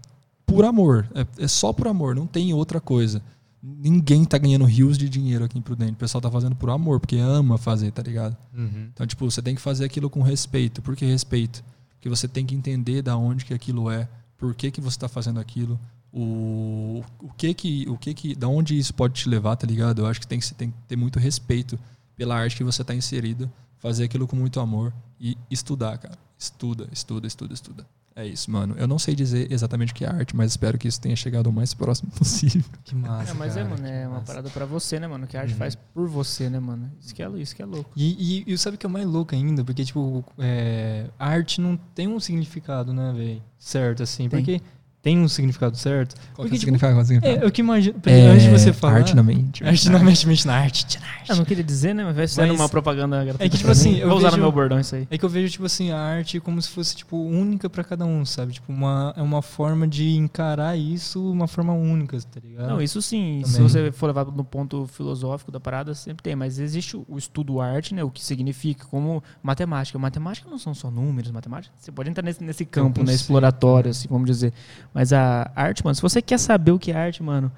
por 0.45 0.65
amor. 0.65 1.07
É, 1.13 1.43
é 1.43 1.47
só 1.47 1.71
por 1.71 1.87
amor, 1.87 2.15
não 2.15 2.25
tem 2.25 2.53
outra 2.53 2.81
coisa. 2.81 3.21
Ninguém 3.61 4.25
tá 4.25 4.37
ganhando 4.37 4.65
rios 4.65 4.97
de 4.97 5.07
dinheiro 5.07 5.45
aqui 5.45 5.57
em 5.57 5.61
Prudente. 5.61 5.93
O 5.93 5.97
pessoal 5.97 6.21
tá 6.21 6.29
fazendo 6.29 6.55
por 6.55 6.69
amor, 6.69 6.99
porque 6.99 7.17
ama 7.17 7.57
fazer, 7.57 7.91
tá 7.91 8.01
ligado? 8.01 8.35
Uhum. 8.53 8.89
Então, 8.91 9.07
tipo, 9.07 9.29
você 9.29 9.41
tem 9.41 9.55
que 9.55 9.61
fazer 9.61 9.85
aquilo 9.85 10.09
com 10.09 10.21
respeito. 10.21 10.81
Por 10.81 10.95
que 10.95 11.05
respeito? 11.05 11.63
Porque 11.91 12.09
você 12.09 12.27
tem 12.27 12.45
que 12.45 12.53
entender 12.53 13.01
da 13.01 13.15
onde 13.15 13.45
que 13.45 13.53
aquilo 13.53 13.89
é, 13.89 14.09
por 14.37 14.53
que 14.53 14.69
que 14.69 14.81
você 14.81 14.97
está 14.97 15.07
fazendo 15.07 15.39
aquilo, 15.39 15.79
o, 16.13 17.03
o 17.21 17.29
que 17.35 17.53
que, 17.53 17.85
o 17.89 17.97
que 17.97 18.13
que, 18.13 18.35
da 18.35 18.47
onde 18.47 18.77
isso 18.77 18.93
pode 18.93 19.13
te 19.15 19.27
levar, 19.27 19.55
tá 19.55 19.65
ligado? 19.65 20.01
Eu 20.01 20.05
acho 20.05 20.19
que 20.19 20.27
tem 20.27 20.39
que, 20.39 20.53
tem 20.53 20.69
que 20.71 20.77
ter 20.87 20.95
muito 20.95 21.19
respeito 21.19 21.77
pela 22.15 22.35
arte 22.35 22.55
que 22.55 22.63
você 22.63 22.81
está 22.83 22.93
inserido, 22.93 23.51
fazer 23.79 24.03
aquilo 24.03 24.27
com 24.27 24.35
muito 24.35 24.59
amor 24.59 24.93
e 25.19 25.35
estudar, 25.49 25.97
cara. 25.97 26.17
Estuda, 26.37 26.87
estuda, 26.91 27.25
estuda, 27.27 27.53
estuda. 27.53 27.85
É 28.15 28.27
isso, 28.27 28.51
mano. 28.51 28.75
Eu 28.77 28.87
não 28.87 28.99
sei 28.99 29.15
dizer 29.15 29.51
exatamente 29.51 29.91
o 29.91 29.95
que 29.95 30.05
é 30.05 30.07
arte, 30.07 30.35
mas 30.35 30.51
espero 30.51 30.77
que 30.77 30.87
isso 30.87 31.01
tenha 31.01 31.15
chegado 31.15 31.47
o 31.47 31.51
mais 31.53 31.73
próximo 31.73 32.11
possível. 32.15 32.61
Que 32.83 32.93
massa. 32.93 33.31
É, 33.31 33.33
mas 33.33 33.57
é, 33.57 33.63
cara, 33.63 33.69
mano, 33.71 33.83
que 33.83 33.89
é 33.89 34.07
uma 34.07 34.13
massa. 34.19 34.25
parada 34.27 34.49
pra 34.51 34.65
você, 34.67 34.99
né, 34.99 35.07
mano? 35.07 35.25
Que 35.25 35.35
a 35.35 35.41
arte 35.41 35.53
Uhum. 35.53 35.57
faz 35.57 35.73
por 35.75 36.07
você, 36.07 36.47
né, 36.47 36.59
mano? 36.59 36.91
Isso 37.01 37.15
que 37.15 37.23
é, 37.23 37.29
isso 37.39 37.55
que 37.55 37.63
é 37.63 37.65
louco. 37.65 37.89
E, 37.95 38.43
e, 38.47 38.53
e 38.53 38.57
sabe 38.59 38.75
o 38.75 38.77
que 38.77 38.85
é 38.85 38.89
mais 38.89 39.07
louco 39.07 39.33
ainda? 39.33 39.63
Porque, 39.65 39.83
tipo, 39.83 40.23
é, 40.37 41.09
a 41.17 41.27
arte 41.27 41.59
não 41.59 41.75
tem 41.75 42.07
um 42.07 42.19
significado, 42.19 42.93
né, 42.93 43.11
velho? 43.17 43.41
Certo, 43.57 44.03
assim. 44.03 44.29
Tem. 44.29 44.39
Porque 44.39 44.61
tem 45.03 45.19
um 45.19 45.27
significado 45.27 45.75
certo. 45.77 46.15
Qual 46.15 46.27
Porque, 46.37 46.37
que 46.37 46.41
é 46.41 46.45
o 46.45 46.49
tipo, 46.51 46.59
significado? 46.61 46.93
Qual 46.93 47.01
é 47.01 47.05
significado? 47.05 47.43
É, 47.43 47.45
eu 47.45 47.51
que 47.51 47.59
imagino. 47.61 47.93
porque 47.99 48.09
antes 48.09 48.43
de 48.43 48.49
você 48.49 48.71
falar. 48.71 48.93
Arte 48.95 49.13
na 49.13 49.21
mente. 49.21 49.61
Arte 49.67 49.89
na 49.89 49.99
mente, 49.99 50.25
mente 50.25 50.47
na 50.47 50.55
arte. 50.55 50.97
na 50.97 51.05
arte. 51.07 51.29
Eu 51.29 51.35
não 51.35 51.43
queria 51.43 51.63
dizer, 51.63 51.93
né? 51.93 52.05
Mas 52.05 52.15
vai 52.15 52.25
ser 52.25 52.49
uma 52.51 52.69
propaganda 52.69 53.17
gratuita 53.17 53.43
É 53.43 53.49
que, 53.49 53.57
tipo 53.57 53.69
assim, 53.69 53.97
eu 53.97 54.07
Vou 54.07 54.17
usar 54.17 54.27
vejo- 54.29 54.37
no 54.37 54.43
meu 54.43 54.51
bordão 54.53 54.79
isso 54.79 54.95
aí. 54.95 55.05
É 55.11 55.17
que 55.17 55.25
eu 55.25 55.29
vejo, 55.29 55.51
tipo 55.51 55.65
assim, 55.65 55.91
a 55.91 55.99
arte 55.99 56.39
como 56.39 56.61
se 56.61 56.69
fosse, 56.69 56.95
tipo, 56.95 57.17
única 57.17 57.69
pra 57.69 57.83
cada 57.83 58.05
um, 58.05 58.23
sabe? 58.25 58.53
Tipo, 58.53 58.71
uma, 58.71 59.13
é 59.17 59.21
uma 59.21 59.41
forma 59.41 59.85
de 59.85 60.15
encarar 60.15 60.77
isso, 60.77 61.29
uma 61.31 61.47
forma 61.49 61.73
única, 61.73 62.17
tá 62.21 62.39
ligado? 62.41 62.69
Não, 62.69 62.81
isso 62.81 63.01
sim. 63.01 63.41
Se 63.45 63.55
Também. 63.57 63.67
você 63.69 63.91
for 63.91 64.07
levado 64.07 64.31
no 64.31 64.45
ponto 64.45 64.87
filosófico 64.87 65.51
da 65.51 65.59
parada, 65.59 65.93
sempre 65.93 66.23
tem. 66.23 66.33
Mas 66.33 66.59
existe 66.59 66.95
o 66.95 67.17
estudo 67.17 67.59
arte, 67.59 67.93
né? 67.93 68.01
O 68.05 68.09
que 68.09 68.23
significa, 68.23 68.85
como 68.85 69.21
matemática. 69.43 69.99
Matemática 69.99 70.49
não 70.49 70.57
são 70.57 70.73
só 70.73 70.89
números, 70.89 71.29
matemática. 71.29 71.75
Você 71.77 71.91
pode 71.91 72.09
entrar 72.09 72.23
nesse, 72.23 72.41
nesse 72.41 72.63
campo, 72.63 73.03
né? 73.03 73.13
Exploratório, 73.13 73.91
assim, 73.91 74.07
vamos 74.09 74.27
dizer. 74.27 74.53
Mas 74.93 75.11
a 75.11 75.51
arte, 75.55 75.83
mano, 75.83 75.95
se 75.95 76.01
você 76.01 76.21
quer 76.21 76.37
saber 76.37 76.71
o 76.71 76.79
que 76.79 76.91
é 76.91 76.95
arte, 76.95 77.23
mano, 77.23 77.51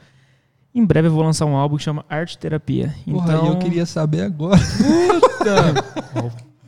em 0.73 0.85
breve 0.85 1.07
eu 1.07 1.11
vou 1.11 1.23
lançar 1.23 1.45
um 1.45 1.55
álbum 1.55 1.77
que 1.77 1.83
chama 1.83 2.05
Arte 2.09 2.37
Terapia. 2.37 2.93
Porra, 3.05 3.33
Então, 3.33 3.47
eu 3.47 3.59
queria 3.59 3.85
saber 3.85 4.21
agora. 4.21 4.59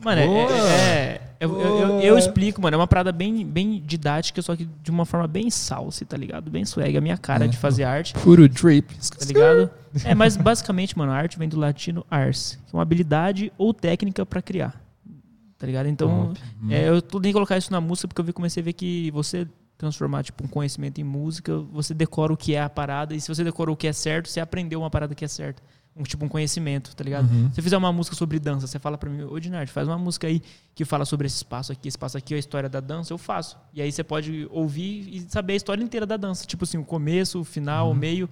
Mano, 0.04 0.20
é, 0.20 0.26
Boa! 0.26 0.52
é- 0.52 0.54
é- 0.60 1.20
eu, 1.40 1.60
eu- 1.60 1.78
eu- 1.78 2.00
eu 2.00 2.18
explico, 2.18 2.60
mano. 2.62 2.74
É 2.74 2.78
uma 2.78 2.86
parada 2.86 3.10
bem, 3.12 3.44
bem 3.44 3.82
didática, 3.84 4.40
só 4.42 4.54
que 4.56 4.68
de 4.82 4.90
uma 4.90 5.04
forma 5.04 5.26
bem 5.26 5.50
salsa, 5.50 6.04
tá 6.04 6.16
ligado? 6.16 6.50
Bem 6.50 6.64
swag. 6.64 6.96
A 6.96 7.00
minha 7.00 7.16
cara 7.18 7.44
É. 7.44 7.48
de 7.48 7.56
fazer 7.56 7.84
arte. 7.84 8.14
Puro 8.14 8.48
drip. 8.48 8.94
tá 8.94 9.24
ligado? 9.26 9.70
É, 10.04 10.14
mas 10.14 10.36
basicamente, 10.36 10.96
mano, 10.96 11.12
a 11.12 11.16
arte 11.16 11.38
vem 11.38 11.48
do 11.48 11.58
latino 11.58 12.04
ars, 12.10 12.58
que 12.66 12.74
é 12.74 12.76
uma 12.76 12.82
habilidade 12.82 13.52
ou 13.58 13.72
técnica 13.74 14.24
pra 14.24 14.40
criar. 14.42 14.80
Tá 15.58 15.66
ligado? 15.66 15.86
Então, 15.88 16.32
é, 16.70 16.88
eu 16.88 17.02
tô- 17.02 17.18
nem 17.18 17.32
colocar 17.32 17.56
isso 17.58 17.72
na 17.72 17.80
música 17.80 18.06
porque 18.06 18.20
eu 18.20 18.24
vi- 18.24 18.32
comecei 18.32 18.60
a 18.60 18.64
ver 18.64 18.72
que 18.72 19.10
você 19.10 19.46
transformar 19.78 20.24
tipo 20.24 20.44
um 20.44 20.48
conhecimento 20.48 21.00
em 21.00 21.04
música, 21.04 21.56
você 21.72 21.94
decora 21.94 22.32
o 22.32 22.36
que 22.36 22.54
é 22.54 22.60
a 22.60 22.68
parada 22.68 23.14
e 23.14 23.20
se 23.20 23.28
você 23.28 23.44
decorou 23.44 23.74
o 23.74 23.76
que 23.76 23.86
é 23.86 23.92
certo, 23.92 24.28
você 24.28 24.40
aprendeu 24.40 24.80
uma 24.80 24.90
parada 24.90 25.14
que 25.14 25.24
é 25.24 25.28
certa. 25.28 25.62
Um 25.96 26.02
tipo 26.02 26.24
um 26.24 26.28
conhecimento, 26.28 26.94
tá 26.94 27.02
ligado? 27.02 27.28
Uhum. 27.28 27.48
Se 27.48 27.56
você 27.56 27.62
fizer 27.62 27.76
uma 27.76 27.92
música 27.92 28.14
sobre 28.14 28.38
dança, 28.38 28.66
você 28.66 28.78
fala 28.78 28.96
pra 28.98 29.08
mim, 29.10 29.22
ô 29.22 29.38
Dinard, 29.38 29.70
faz 29.70 29.88
uma 29.88 29.98
música 29.98 30.26
aí 30.26 30.42
que 30.74 30.84
fala 30.84 31.04
sobre 31.04 31.26
esse 31.26 31.36
espaço 31.36 31.72
aqui, 31.72 31.88
esse 31.88 31.96
espaço 31.96 32.16
aqui, 32.16 32.34
a 32.34 32.38
história 32.38 32.68
da 32.68 32.78
dança, 32.78 33.12
eu 33.12 33.18
faço. 33.18 33.56
E 33.72 33.82
aí 33.82 33.90
você 33.90 34.04
pode 34.04 34.46
ouvir 34.50 35.08
e 35.12 35.20
saber 35.28 35.54
a 35.54 35.56
história 35.56 35.82
inteira 35.82 36.06
da 36.06 36.16
dança. 36.16 36.46
Tipo 36.46 36.64
assim, 36.64 36.78
o 36.78 36.84
começo, 36.84 37.40
o 37.40 37.44
final, 37.44 37.90
o 37.90 37.94
meio, 37.94 38.28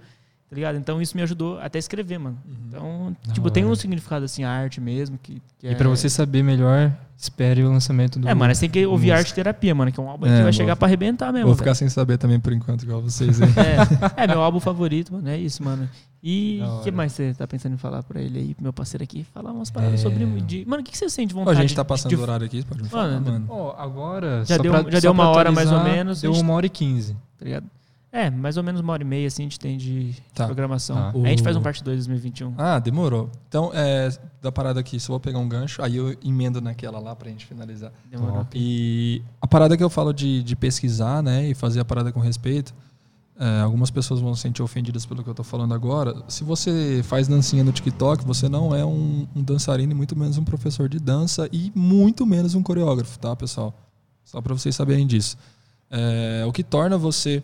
tá 0.48 0.54
ligado? 0.54 0.76
Então 0.78 1.00
isso 1.02 1.16
me 1.16 1.22
ajudou 1.22 1.58
até 1.58 1.78
a 1.78 1.80
escrever, 1.80 2.18
mano. 2.18 2.38
Então, 2.68 3.16
Da 3.26 3.32
tipo, 3.34 3.50
tem 3.50 3.64
um 3.64 3.68
hora. 3.68 3.76
significado 3.76 4.24
assim, 4.24 4.44
a 4.44 4.50
arte 4.50 4.80
mesmo, 4.80 5.18
que, 5.22 5.40
que 5.58 5.66
E 5.68 5.74
pra 5.74 5.88
você 5.88 6.08
saber 6.08 6.42
melhor, 6.42 6.92
espere 7.16 7.62
o 7.64 7.68
lançamento 7.70 8.18
do. 8.18 8.28
É, 8.28 8.34
mano, 8.34 8.54
você 8.54 8.60
tem 8.62 8.70
que 8.70 8.86
ouvir 8.86 9.06
música. 9.06 9.18
arte 9.18 9.34
terapia, 9.34 9.74
mano, 9.74 9.90
que 9.90 9.98
é 9.98 10.02
um 10.02 10.08
álbum 10.08 10.26
É, 10.26 10.28
que 10.28 10.34
vai 10.34 10.42
vou- 10.44 10.52
chegar 10.52 10.76
pra 10.76 10.86
arrebentar 10.86 11.32
mesmo. 11.32 11.46
Vou 11.48 11.56
ficar 11.56 11.74
sem 11.74 11.88
saber 11.88 12.16
também 12.18 12.38
por 12.38 12.52
enquanto, 12.52 12.82
igual 12.84 13.00
vocês 13.02 13.40
aí. 13.42 13.48
É, 14.16 14.24
é 14.24 14.26
meu 14.26 14.40
álbum 14.42 14.60
favorito, 14.60 15.12
mano. 15.12 15.28
É 15.28 15.36
isso, 15.36 15.62
mano. 15.64 15.88
E 16.22 16.60
o 16.60 16.64
que 16.80 16.88
hora. 16.88 16.92
mais 16.92 17.12
você 17.12 17.34
tá 17.34 17.46
pensando 17.46 17.74
em 17.74 17.76
falar 17.78 18.02
pra 18.02 18.20
ele 18.20 18.38
aí, 18.38 18.56
meu 18.60 18.72
parceiro 18.72 19.04
aqui? 19.04 19.24
Falar 19.32 19.52
umas 19.52 19.70
paradas 19.70 20.00
É. 20.00 20.02
sobre. 20.02 20.24
De... 20.42 20.64
Mano, 20.66 20.82
o 20.82 20.84
que 20.84 20.90
que 20.90 20.98
você 20.98 21.08
sente 21.08 21.32
vontade 21.32 21.56
a 21.58 21.60
gente 21.62 21.74
tá 21.74 21.82
de- 21.82 21.88
passando 21.88 22.10
de, 22.10 22.16
o 22.16 22.20
horário 22.20 22.46
aqui, 22.46 22.64
pode 22.64 22.82
me 22.82 22.88
falar, 22.88 23.12
Mano, 23.20 23.32
mano. 23.32 23.46
Ó, 23.48 23.74
agora. 23.78 24.44
Já 24.44 24.56
só 24.56 24.62
deu- 24.62 24.72
pra- 24.72 24.90
já 24.90 24.96
só 24.98 25.00
deu 25.02 25.12
uma 25.12 25.28
hora 25.28 25.52
mais 25.52 25.70
ou 25.70 25.82
menos, 25.84 26.20
Deu 26.20 26.32
gente- 26.32 26.42
uma 26.42 26.54
hora 26.54 26.66
e 26.66 26.70
quinze. 26.70 27.14
tá 27.38 27.44
ligado? 27.44 27.66
É, 28.16 28.30
mais 28.30 28.56
ou 28.56 28.62
menos 28.62 28.80
uma 28.80 28.92
hora 28.94 29.02
e 29.02 29.06
meia 29.06 29.26
assim 29.26 29.42
a 29.42 29.44
gente 29.44 29.60
tem 29.60 29.76
de 29.76 30.12
de 30.12 30.22
Tá. 30.34 30.46
programação. 30.46 30.96
Tá. 30.96 31.12
A 31.22 31.28
gente 31.28 31.42
faz 31.42 31.54
um 31.56 31.60
parte 31.60 31.84
2 31.84 32.06
2021. 32.06 32.54
Ah, 32.56 32.78
demorou. 32.78 33.30
Então, 33.48 33.70
é, 33.74 34.08
da 34.40 34.50
parada 34.50 34.80
aqui, 34.80 34.98
só 34.98 35.12
vou 35.12 35.20
pegar 35.20 35.38
um 35.38 35.48
gancho, 35.48 35.82
aí 35.82 35.96
eu 35.96 36.16
emendo 36.24 36.60
naquela 36.60 36.98
lá 36.98 37.14
pra 37.14 37.28
gente 37.28 37.44
finalizar. 37.44 37.92
Demorou. 38.10 38.46
E 38.54 39.22
a 39.40 39.46
parada 39.46 39.76
que 39.76 39.82
eu 39.84 39.90
falo 39.90 40.12
de, 40.14 40.42
de 40.42 40.56
pesquisar, 40.56 41.22
né, 41.22 41.48
e 41.48 41.54
fazer 41.54 41.80
a 41.80 41.84
parada 41.84 42.10
com 42.10 42.20
respeito, 42.20 42.72
é, 43.38 43.60
algumas 43.60 43.90
pessoas 43.90 44.18
vão 44.20 44.34
se 44.34 44.40
sentir 44.42 44.62
ofendidas 44.62 45.04
pelo 45.04 45.22
que 45.22 45.28
eu 45.28 45.34
tô 45.34 45.44
falando 45.44 45.74
agora. 45.74 46.14
Se 46.26 46.42
você 46.42 47.02
faz 47.04 47.28
dancinha 47.28 47.62
no 47.62 47.70
TikTok, 47.72 48.24
você 48.24 48.48
não 48.48 48.74
é 48.74 48.82
um, 48.84 49.26
um 49.36 49.42
dançarino 49.42 49.92
e 49.92 49.94
muito 49.94 50.16
menos 50.18 50.38
um 50.38 50.44
professor 50.44 50.88
de 50.88 50.98
dança 50.98 51.48
e 51.52 51.70
muito 51.74 52.24
menos 52.24 52.54
um 52.54 52.62
coreógrafo, 52.62 53.18
tá, 53.18 53.36
pessoal? 53.36 53.74
Só 54.24 54.40
para 54.40 54.54
vocês 54.54 54.74
saberem 54.74 55.06
disso. 55.06 55.36
É, 55.90 56.44
o 56.46 56.52
que 56.52 56.64
torna 56.64 56.96
você 56.96 57.42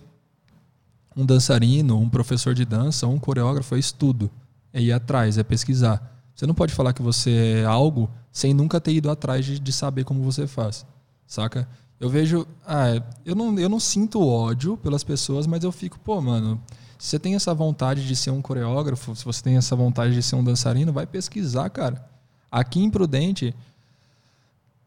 um 1.16 1.24
dançarino, 1.24 1.98
um 1.98 2.08
professor 2.08 2.54
de 2.54 2.64
dança, 2.64 3.06
um 3.06 3.18
coreógrafo 3.18 3.74
é 3.74 3.78
estudo. 3.78 4.30
É 4.72 4.80
ir 4.80 4.92
atrás, 4.92 5.36
é 5.36 5.42
pesquisar. 5.42 6.10
Você 6.34 6.46
não 6.46 6.54
pode 6.54 6.72
falar 6.72 6.92
que 6.92 7.02
você 7.02 7.60
é 7.60 7.64
algo 7.64 8.10
sem 8.32 8.54
nunca 8.54 8.80
ter 8.80 8.92
ido 8.92 9.10
atrás 9.10 9.44
de, 9.44 9.58
de 9.58 9.72
saber 9.72 10.04
como 10.04 10.22
você 10.22 10.46
faz. 10.46 10.86
Saca? 11.26 11.68
Eu 12.00 12.08
vejo. 12.08 12.46
Ah, 12.66 13.02
eu 13.24 13.34
não, 13.34 13.58
eu 13.58 13.68
não 13.68 13.78
sinto 13.78 14.26
ódio 14.26 14.76
pelas 14.76 15.04
pessoas, 15.04 15.46
mas 15.46 15.62
eu 15.62 15.70
fico, 15.70 15.98
pô, 16.00 16.20
mano. 16.20 16.60
Se 16.98 17.10
você 17.10 17.18
tem 17.18 17.34
essa 17.34 17.52
vontade 17.52 18.06
de 18.06 18.14
ser 18.14 18.30
um 18.30 18.40
coreógrafo, 18.40 19.14
se 19.14 19.24
você 19.24 19.42
tem 19.42 19.56
essa 19.56 19.74
vontade 19.74 20.14
de 20.14 20.22
ser 20.22 20.36
um 20.36 20.44
dançarino, 20.44 20.92
vai 20.92 21.04
pesquisar, 21.04 21.68
cara. 21.68 22.08
Aqui 22.50 22.80
em 22.80 22.88
Prudente 22.88 23.54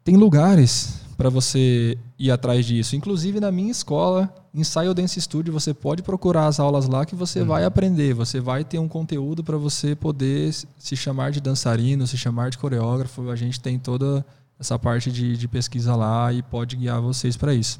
tem 0.04 0.16
lugares 0.16 1.05
para 1.18 1.30
você 1.30 1.98
ir 2.20 2.32
atrás 2.32 2.66
disso. 2.66 2.96
Inclusive 2.96 3.40
na 3.40 3.52
minha 3.52 3.72
escola, 3.72 4.34
Ensaio 4.54 4.94
Dance 4.94 5.20
Studio, 5.20 5.54
você 5.54 5.74
pode 5.74 6.04
procurar 6.04 6.48
as 6.48 6.60
aulas 6.60 6.88
lá 6.88 7.06
que 7.06 7.16
você 7.16 7.44
vai 7.44 7.64
aprender. 7.64 8.14
Você 8.14 8.40
vai 8.40 8.64
ter 8.64 8.80
um 8.80 8.88
conteúdo 8.88 9.44
para 9.44 9.58
você 9.58 9.96
poder 9.96 10.54
se 10.78 10.96
chamar 10.96 11.32
de 11.32 11.40
dançarino, 11.40 12.06
se 12.08 12.18
chamar 12.18 12.50
de 12.50 12.58
coreógrafo. 12.58 13.30
A 13.30 13.36
gente 13.36 13.60
tem 13.60 13.80
toda 13.80 14.26
essa 14.60 14.78
parte 14.78 15.12
de, 15.12 15.38
de 15.38 15.48
pesquisa 15.48 15.96
lá 15.96 16.32
e 16.32 16.42
pode 16.42 16.76
guiar 16.76 17.02
vocês 17.02 17.36
para 17.36 17.54
isso. 17.54 17.80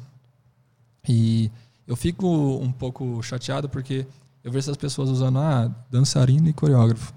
E 1.08 1.50
eu 1.86 1.96
fico 1.96 2.26
um 2.26 2.72
pouco 2.72 3.22
chateado 3.22 3.68
porque 3.68 4.06
eu 4.42 4.50
vejo 4.50 4.64
essas 4.64 4.76
pessoas 4.76 5.08
usando 5.08 5.38
ah, 5.38 5.70
dançarino 5.90 6.48
e 6.48 6.52
coreógrafo. 6.52 7.14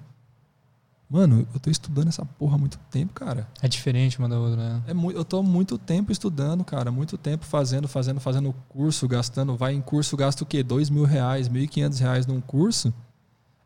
Mano, 1.10 1.48
eu 1.54 1.60
tô 1.60 1.72
estudando 1.72 2.10
essa 2.10 2.24
porra 2.24 2.54
há 2.56 2.58
muito 2.60 2.78
tempo, 2.92 3.14
cara. 3.14 3.48
É 3.64 3.68
diferente 3.68 4.20
uma 4.20 4.30
da 4.30 4.38
outra, 4.38 4.58
né? 4.76 4.84
É 4.88 4.94
mu- 4.94 5.12
eu 5.12 5.26
tô 5.26 5.42
muito 5.42 5.76
tempo 5.78 6.12
estudando, 6.12 6.64
cara. 6.64 6.92
Muito 6.92 7.18
tempo 7.18 7.46
fazendo, 7.46 7.88
fazendo, 7.88 8.20
fazendo 8.20 8.54
curso, 8.70 9.08
gastando. 9.08 9.58
Vai 9.58 9.74
em 9.74 9.82
curso, 9.82 10.16
gasta 10.16 10.44
o 10.44 10.46
quê? 10.46 10.62
Dois 10.62 10.88
mil 10.90 11.06
reais, 11.06 11.48
mil 11.50 11.64
e 11.64 11.68
quinhentos 11.68 11.98
reais 12.00 12.28
num 12.28 12.40
curso. 12.40 12.94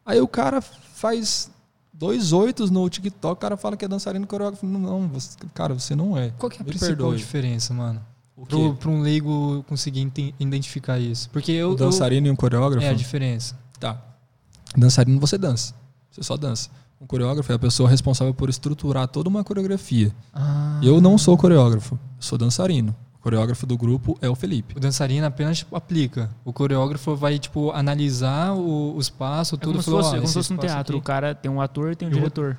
Aí 0.05 0.21
o 0.21 0.27
cara 0.27 0.61
faz 0.61 1.51
dois 1.91 2.31
oitos 2.31 2.69
no 2.71 2.89
TikTok, 2.89 3.33
o 3.33 3.35
cara 3.35 3.57
fala 3.57 3.75
que 3.75 3.83
é 3.83 3.87
dançarino 3.89 4.25
coreógrafo. 4.25 4.65
Não, 4.65 4.79
não 4.79 5.07
você- 5.09 5.37
cara, 5.53 5.73
você 5.73 5.95
não 5.97 6.17
é. 6.17 6.29
Qual 6.37 6.49
que 6.49 6.57
é 6.57 6.61
a 6.61 6.63
Me 6.63 6.69
principal 6.69 6.95
perdoe. 6.95 7.17
diferença, 7.17 7.73
mano? 7.73 8.01
O? 8.37 8.45
Pro, 8.45 8.75
pra 8.75 8.89
um 8.89 9.01
leigo 9.01 9.63
conseguir 9.67 10.09
identificar 10.39 10.97
isso. 10.97 11.29
Porque 11.29 11.51
eu. 11.51 11.71
Um 11.71 11.75
dançarino 11.75 12.27
e 12.27 12.29
um 12.29 12.33
eu 12.33 12.37
coreógrafo? 12.37 12.85
é 12.85 12.89
a 12.89 12.93
diferença. 12.93 13.59
Tá. 13.79 14.01
Dançarino 14.77 15.19
você 15.19 15.37
dança. 15.37 15.75
Você 16.09 16.23
só 16.23 16.37
dança. 16.37 16.69
Um 17.03 17.05
coreógrafo 17.05 17.51
é 17.51 17.55
a 17.55 17.59
pessoa 17.59 17.89
responsável 17.89 18.33
por 18.33 18.49
estruturar 18.49 19.09
toda 19.09 19.27
uma 19.27 19.43
coreografia. 19.43 20.15
Ah. 20.33 20.79
Eu 20.81 21.01
não 21.01 21.17
sou 21.17 21.37
coreógrafo, 21.37 21.95
eu 21.95 22.21
sou 22.21 22.37
dançarino. 22.37 22.95
O 23.15 23.19
coreógrafo 23.19 23.65
do 23.65 23.77
grupo 23.77 24.17
é 24.21 24.29
o 24.29 24.35
Felipe. 24.35 24.75
O 24.77 24.79
dançarino 24.79 25.25
apenas 25.27 25.57
tipo, 25.57 25.75
aplica. 25.75 26.29
O 26.45 26.53
coreógrafo 26.53 27.13
vai, 27.13 27.37
tipo, 27.37 27.71
analisar 27.71 28.53
o- 28.53 28.95
os 28.95 29.09
passos, 29.09 29.59
É 29.59 29.61
tudo. 29.61 29.71
como 29.73 29.81
se 29.83 29.85
falou, 29.85 30.01
fosse, 30.01 30.13
ó, 30.13 30.15
é 30.15 30.19
como 30.19 30.27
se 30.29 30.33
fosse 30.33 30.53
um 30.53 30.57
teatro. 30.57 30.95
O 30.95 30.99
aqui- 30.99 31.05
cara 31.05 31.35
tem 31.35 31.51
um 31.51 31.59
ator 31.61 31.91
e 31.91 31.95
tem 31.97 32.07
um 32.07 32.11
E 32.11 32.13
o 32.13 32.17
diretor. 32.17 32.57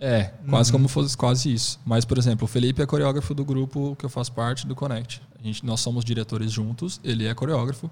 É, 0.00 0.32
quase 0.48 0.70
Uhum. 0.70 0.78
como 0.78 0.88
fosse 0.88 1.16
quase 1.16 1.50
isso. 1.52 1.80
Mas, 1.84 2.04
por 2.04 2.18
exemplo, 2.18 2.44
o 2.44 2.48
Felipe 2.48 2.82
é 2.82 2.86
coreógrafo 2.86 3.34
do 3.34 3.44
grupo 3.44 3.96
que 3.98 4.04
eu 4.04 4.10
faço 4.10 4.32
parte 4.32 4.66
do 4.66 4.74
Connect. 4.76 5.22
A 5.38 5.42
gente, 5.42 5.64
nós 5.64 5.80
somos 5.80 6.04
diretores 6.04 6.52
juntos, 6.52 7.00
ele 7.02 7.26
é 7.26 7.34
coreógrafo. 7.34 7.90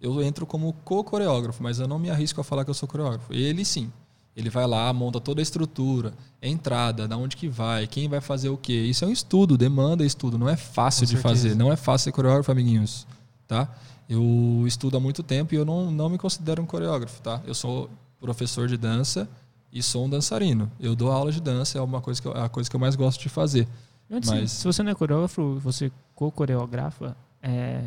Eu 0.00 0.22
entro 0.22 0.46
como 0.46 0.72
co-coreógrafo, 0.84 1.62
mas 1.62 1.80
eu 1.80 1.88
não 1.88 1.98
me 1.98 2.10
arrisco 2.10 2.40
a 2.40 2.44
falar 2.44 2.64
que 2.64 2.70
eu 2.70 2.74
sou 2.74 2.86
coreógrafo. 2.88 3.32
Ele 3.32 3.64
sim. 3.64 3.90
Ele 4.38 4.48
vai 4.50 4.66
lá, 4.68 4.92
monta 4.92 5.20
toda 5.20 5.40
a 5.40 5.42
estrutura, 5.42 6.14
entrada, 6.40 7.08
da 7.08 7.16
onde 7.16 7.36
que 7.36 7.48
vai, 7.48 7.88
quem 7.88 8.08
vai 8.08 8.20
fazer 8.20 8.48
o 8.50 8.56
quê. 8.56 8.72
Isso 8.84 9.04
é 9.04 9.08
um 9.08 9.12
estudo, 9.12 9.58
demanda 9.58 10.04
estudo. 10.06 10.38
Não 10.38 10.48
é 10.48 10.56
fácil 10.56 11.00
Com 11.00 11.06
de 11.06 11.20
certeza. 11.20 11.34
fazer, 11.42 11.54
não 11.56 11.72
é 11.72 11.76
fácil 11.76 12.04
ser 12.04 12.12
coreógrafo, 12.12 12.52
amiguinhos. 12.52 13.04
Tá? 13.48 13.68
Eu 14.08 14.62
estudo 14.64 14.96
há 14.96 15.00
muito 15.00 15.24
tempo 15.24 15.54
e 15.54 15.56
eu 15.56 15.64
não, 15.64 15.90
não 15.90 16.08
me 16.08 16.16
considero 16.18 16.62
um 16.62 16.66
coreógrafo, 16.66 17.20
tá? 17.20 17.42
Eu 17.46 17.52
sou 17.54 17.90
professor 18.20 18.68
de 18.68 18.76
dança 18.76 19.28
e 19.72 19.82
sou 19.82 20.06
um 20.06 20.08
dançarino. 20.08 20.70
Eu 20.78 20.94
dou 20.94 21.10
aula 21.10 21.32
de 21.32 21.40
dança, 21.42 21.76
é 21.76 21.80
uma 21.82 22.00
coisa 22.00 22.22
que 22.22 22.28
eu, 22.28 22.32
é 22.32 22.42
a 22.42 22.48
coisa 22.48 22.70
que 22.70 22.76
eu 22.76 22.80
mais 22.80 22.94
gosto 22.94 23.20
de 23.20 23.28
fazer. 23.28 23.66
Antes, 24.08 24.30
Mas- 24.30 24.52
Se 24.52 24.64
você 24.64 24.82
não 24.84 24.92
é 24.92 24.94
coreógrafo, 24.94 25.58
você 25.58 25.90
co-coreografa, 26.14 27.16
é, 27.42 27.82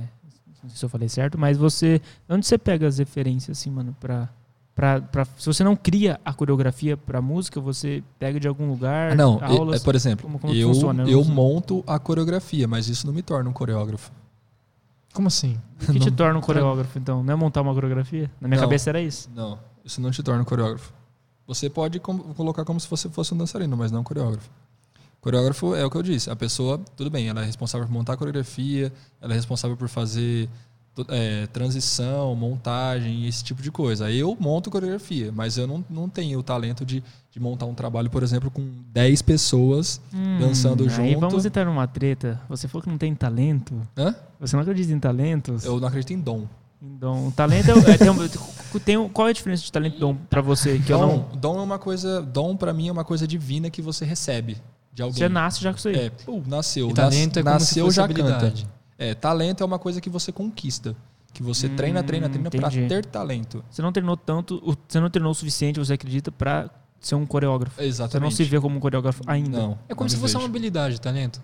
não 0.62 0.70
sei 0.70 0.78
se 0.78 0.86
eu 0.86 0.90
falei 0.90 1.08
certo, 1.10 1.38
mas 1.38 1.58
você. 1.58 2.02
Onde 2.30 2.46
você 2.46 2.58
pega 2.58 2.86
as 2.88 2.98
referências, 2.98 3.58
assim, 3.58 3.70
mano, 3.72 3.96
pra. 4.00 4.30
Pra, 4.74 5.02
pra, 5.02 5.26
se 5.38 5.46
você 5.46 5.64
não 5.64 5.76
cria 5.76 6.20
a 6.24 6.34
coreografia 6.34 6.96
pra 6.96 7.22
música, 7.22 7.60
você 7.60 8.02
pega 8.18 8.40
de 8.40 8.48
algum 8.48 8.70
lugar. 8.70 9.12
Ah, 9.12 9.16
não, 9.16 9.44
aulas. 9.44 9.82
é, 9.82 9.84
por 9.84 9.96
exemplo, 9.96 10.24
como- 10.26 10.40
como 10.40 10.54
eu, 10.54 10.70
funciona? 10.70 11.04
Eu 11.04 11.20
eu 11.20 11.26
monto 11.26 11.84
a 11.86 12.00
coreografia, 12.00 12.68
mas 12.68 12.88
isso 12.88 13.06
não 13.06 13.14
me 13.14 13.22
torna 13.22 13.50
um 13.50 13.54
coreógrafo. 13.54 14.12
Como 15.14 15.28
assim? 15.28 15.60
O 15.88 15.92
que 15.92 16.00
te 16.00 16.10
não- 16.10 16.16
torna 16.16 16.40
um 16.40 16.42
coreógrafo, 16.42 16.98
então? 16.98 17.22
Não 17.22 17.34
é 17.34 17.36
montar 17.36 17.62
uma 17.62 17.74
coreografia? 17.74 18.32
Na 18.40 18.48
minha 18.48 18.60
Não. 18.60 18.66
cabeça 18.68 18.90
era 18.90 19.02
isso. 19.02 19.30
Não, 19.36 19.60
isso 19.84 20.00
não 20.02 20.10
te 20.10 20.24
torna 20.24 20.42
um 20.42 20.46
coreógrafo. 20.46 20.94
Você 21.46 21.70
pode 21.70 22.00
com- 22.00 22.18
colocar 22.34 22.64
como 22.64 22.80
se 22.80 22.88
você 22.90 23.10
fosse 23.10 23.34
um 23.34 23.38
dançarino, 23.38 23.76
mas 23.76 23.92
não 23.92 24.00
um 24.00 24.04
coreógrafo. 24.04 24.50
Coreógrafo 25.20 25.76
é 25.76 25.86
o 25.86 25.90
que 25.92 25.98
eu 25.98 26.02
disse. 26.02 26.30
A 26.30 26.36
pessoa, 26.36 26.80
tudo 26.96 27.10
bem, 27.10 27.28
ela 27.28 27.42
é 27.42 27.46
responsável 27.46 27.86
por 27.86 27.94
montar 27.94 28.14
a 28.14 28.18
coreografia, 28.18 28.92
ela 29.20 29.34
é 29.34 29.36
responsável 29.36 29.76
por 29.76 29.90
fazer 29.90 30.50
é, 31.08 31.48
transição, 31.48 32.36
montagem, 32.36 33.26
esse 33.28 33.44
tipo 33.44 33.62
de 33.62 33.72
coisa. 33.72 34.12
Eu 34.12 34.36
monto 34.40 34.70
coreografia, 34.70 35.32
mas 35.32 35.58
eu 35.58 35.66
não, 35.68 35.84
não 35.90 36.10
tenho 36.10 36.38
o 36.40 36.44
talento 36.44 36.86
de, 36.86 37.04
de 37.32 37.40
montar 37.40 37.66
um 37.66 37.74
trabalho, 37.74 38.10
por 38.10 38.24
exemplo, 38.24 38.52
com 38.52 38.70
10 38.92 39.22
pessoas 39.22 40.02
dançando 40.40 40.84
Aí 40.84 40.90
junto. 40.90 41.20
vamos 41.20 41.46
entrar 41.46 41.66
numa 41.66 41.88
treta. 41.88 42.40
Você 42.50 42.68
falou 42.68 42.84
que 42.84 42.90
não 42.90 42.98
tem 42.98 43.14
talento. 43.16 43.74
Hã? 43.98 44.16
Você 44.40 44.56
não 44.56 44.62
acredita 44.64 44.92
em 44.94 45.00
talentos? 45.00 45.64
Eu 45.64 45.80
não 45.80 45.88
acredito 45.88 46.12
em 46.14 46.20
dom. 46.20 46.46
O 46.82 47.32
talento 47.36 47.70
é, 47.70 47.92
é- 47.92 47.98
tem, 47.98 48.10
um- 48.10 48.18
tem 48.84 48.98
um- 48.98 49.08
qual 49.08 49.28
é 49.28 49.30
a 49.32 49.34
diferença 49.34 49.64
de 49.64 49.72
talento 49.72 49.98
e 49.98 50.00
dom 50.00 50.16
pra 50.30 50.42
você? 50.42 50.80
Que 50.80 50.92
eu 50.92 50.98
dom, 51.00 51.08
não. 51.32 51.40
dom 51.40 51.60
é 51.60 51.62
uma 51.62 51.78
coisa. 51.78 52.22
Dom 52.24 52.56
para 52.56 52.74
mim 52.74 52.88
é 52.88 52.92
uma 52.92 53.04
coisa 53.06 53.28
divina 53.28 53.70
que 53.70 53.82
você 53.84 54.04
recebe 54.04 54.58
de 54.92 55.04
alguém. 55.04 55.18
Você 55.20 55.30
nasce 55.30 55.62
já 55.62 55.72
com 55.72 55.78
isso 55.78 55.88
aí. 55.90 55.96
É, 55.96 56.10
pô, 56.10 56.42
nasceu. 56.48 56.90
E 56.90 56.94
talento 56.94 57.38
é 57.38 57.44
como 57.44 57.60
se 57.60 57.66
nasceu 57.66 57.86
fosse 57.86 57.96
já 57.98 58.04
habilidade. 58.04 58.64
canta. 58.64 58.81
É, 59.04 59.16
talento 59.16 59.64
é 59.64 59.66
uma 59.66 59.80
coisa 59.80 60.00
que 60.00 60.10
você 60.12 60.32
conquista. 60.32 60.96
Que 61.34 61.42
você 61.42 61.66
Hum, 61.68 61.76
treina, 61.76 62.04
treina, 62.04 62.30
treina 62.30 62.52
pra 62.52 62.68
entendi. 62.68 62.88
ter 62.88 63.04
talento. 63.06 63.64
Você 63.70 63.82
não 63.82 63.92
treinou 63.92 64.16
tanto, 64.16 64.58
o- 64.64 64.76
você 64.88 65.00
não 65.00 65.10
treinou 65.10 65.32
o 65.32 65.34
suficiente, 65.34 65.80
você 65.80 65.94
acredita, 65.94 66.32
pra 66.32 66.70
ser 67.00 67.16
um 67.16 67.26
coreógrafo. 67.26 67.78
Você 67.78 67.88
Exatamente. 67.88 68.24
não 68.30 68.36
se 68.36 68.44
vê 68.44 68.60
como 68.60 68.76
um 68.78 68.80
coreógrafo 68.80 69.24
ainda. 69.26 69.58
Não. 69.58 69.80
É 69.90 69.96
como 69.96 70.04
não 70.06 70.10
se 70.10 70.18
fosse 70.18 70.34
vejo. 70.34 70.44
uma 70.44 70.50
habilidade, 70.50 71.02
talento. 71.02 71.42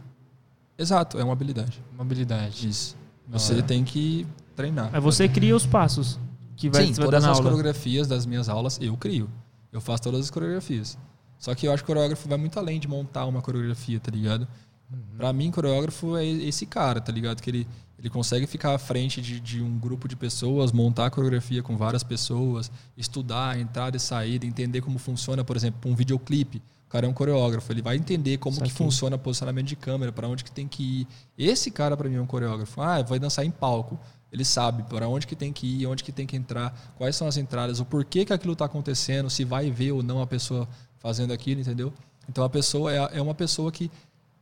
Exato, 0.78 1.18
é 1.18 1.24
uma 1.24 1.34
habilidade. 1.34 1.82
Uma 1.94 2.04
habilidade. 2.04 2.68
Isso. 2.70 2.96
Você 3.28 3.54
hora. 3.54 3.64
tem 3.64 3.84
que 3.84 4.28
treinar. 4.56 4.90
Aí 4.94 5.02
você 5.02 5.28
cria 5.28 5.56
os 5.56 5.66
passos 5.66 6.20
que 6.56 6.70
vai, 6.70 6.86
Sim, 6.86 6.94
você 6.94 7.02
vai 7.02 7.06
dar 7.06 7.12
todas 7.18 7.24
na 7.24 7.32
as 7.32 7.38
aula. 7.38 7.50
coreografias 7.50 8.08
das 8.08 8.26
minhas 8.26 8.48
aulas 8.50 8.78
eu 8.82 8.96
crio. 8.98 9.30
Eu 9.72 9.82
faço 9.82 10.04
todas 10.04 10.20
as 10.22 10.30
coreografias. 10.30 10.98
Só 11.40 11.54
que 11.56 11.68
eu 11.68 11.74
acho 11.74 11.84
que 11.84 11.92
o 11.92 11.94
coreógrafo 11.96 12.28
vai 12.30 12.38
muito 12.38 12.58
além 12.60 12.80
de 12.80 12.88
montar 12.88 13.26
uma 13.26 13.42
coreografia, 13.42 14.00
tá 14.00 14.12
ligado? 14.12 14.48
Uhum. 14.92 15.18
Pra 15.18 15.34
mim, 15.34 15.52
coreógrafo 15.52 16.16
é 16.16 16.26
esse 16.26 16.66
cara, 16.66 17.02
tá 17.02 17.12
ligado? 17.12 17.42
Que 17.42 17.50
ele, 17.50 17.68
ele 18.00 18.10
consegue 18.10 18.48
ficar 18.48 18.74
à 18.74 18.78
frente 18.78 19.22
de, 19.22 19.40
de 19.40 19.62
um 19.62 19.78
grupo 19.78 20.08
de 20.08 20.16
pessoas, 20.16 20.72
montar 20.72 21.08
a 21.08 21.10
coreografia 21.10 21.62
com 21.62 21.76
várias 21.76 22.04
pessoas, 22.04 22.72
estudar 22.96 23.52
a 23.52 23.60
entrada 23.60 23.98
e 23.98 24.00
saída, 24.00 24.46
entender 24.46 24.82
como 24.82 24.98
funciona, 24.98 25.44
por 25.44 25.56
exemplo, 25.56 25.90
um 25.90 25.96
videoclipe. 25.96 26.62
O 26.88 26.90
cara 26.90 27.06
é 27.06 27.10
um 27.10 27.14
coreógrafo, 27.14 27.70
ele 27.74 27.82
vai 27.82 27.98
entender 27.98 28.38
como 28.38 28.62
que 28.62 28.72
funciona 28.72 29.18
o 29.18 29.20
posicionamento 29.20 29.68
de 29.68 29.76
câmera, 29.76 30.10
pra 30.10 30.26
onde 30.26 30.42
que 30.42 30.52
tem 30.52 30.70
que 30.70 31.02
ir. 31.02 31.08
Esse 31.38 31.70
cara 31.70 31.98
pra 31.98 32.08
mim 32.08 32.16
é 32.16 32.22
um 32.22 32.26
coreógrafo. 32.26 32.82
Ah, 32.82 33.02
vai 33.02 33.20
dançar 33.20 33.44
em 33.44 33.52
palco. 33.52 34.00
Ele 34.32 34.46
sabe 34.46 34.84
para 34.84 35.08
onde 35.08 35.28
que 35.28 35.36
tem 35.36 35.52
que 35.52 35.82
ir, 35.82 35.86
onde 35.86 36.02
que 36.02 36.14
tem 36.14 36.26
que 36.26 36.38
entrar, 36.38 36.94
quais 36.98 37.16
são 37.16 37.28
as 37.28 37.38
entradas, 37.38 37.80
o 37.80 37.86
porquê 37.86 38.24
que 38.26 38.34
aquilo 38.34 38.54
está 38.54 38.66
acontecendo, 38.66 39.30
se 39.30 39.44
vai 39.44 39.70
ver 39.72 39.92
ou 39.92 40.04
não 40.04 40.22
a 40.22 40.28
pessoa 40.28 40.68
fazendo 40.98 41.32
aquilo, 41.32 41.62
entendeu? 41.62 41.94
Então 42.30 42.44
a 42.44 42.50
pessoa 42.50 42.92
é, 42.94 43.18
é 43.18 43.22
uma 43.22 43.34
pessoa 43.34 43.72
que 43.72 43.90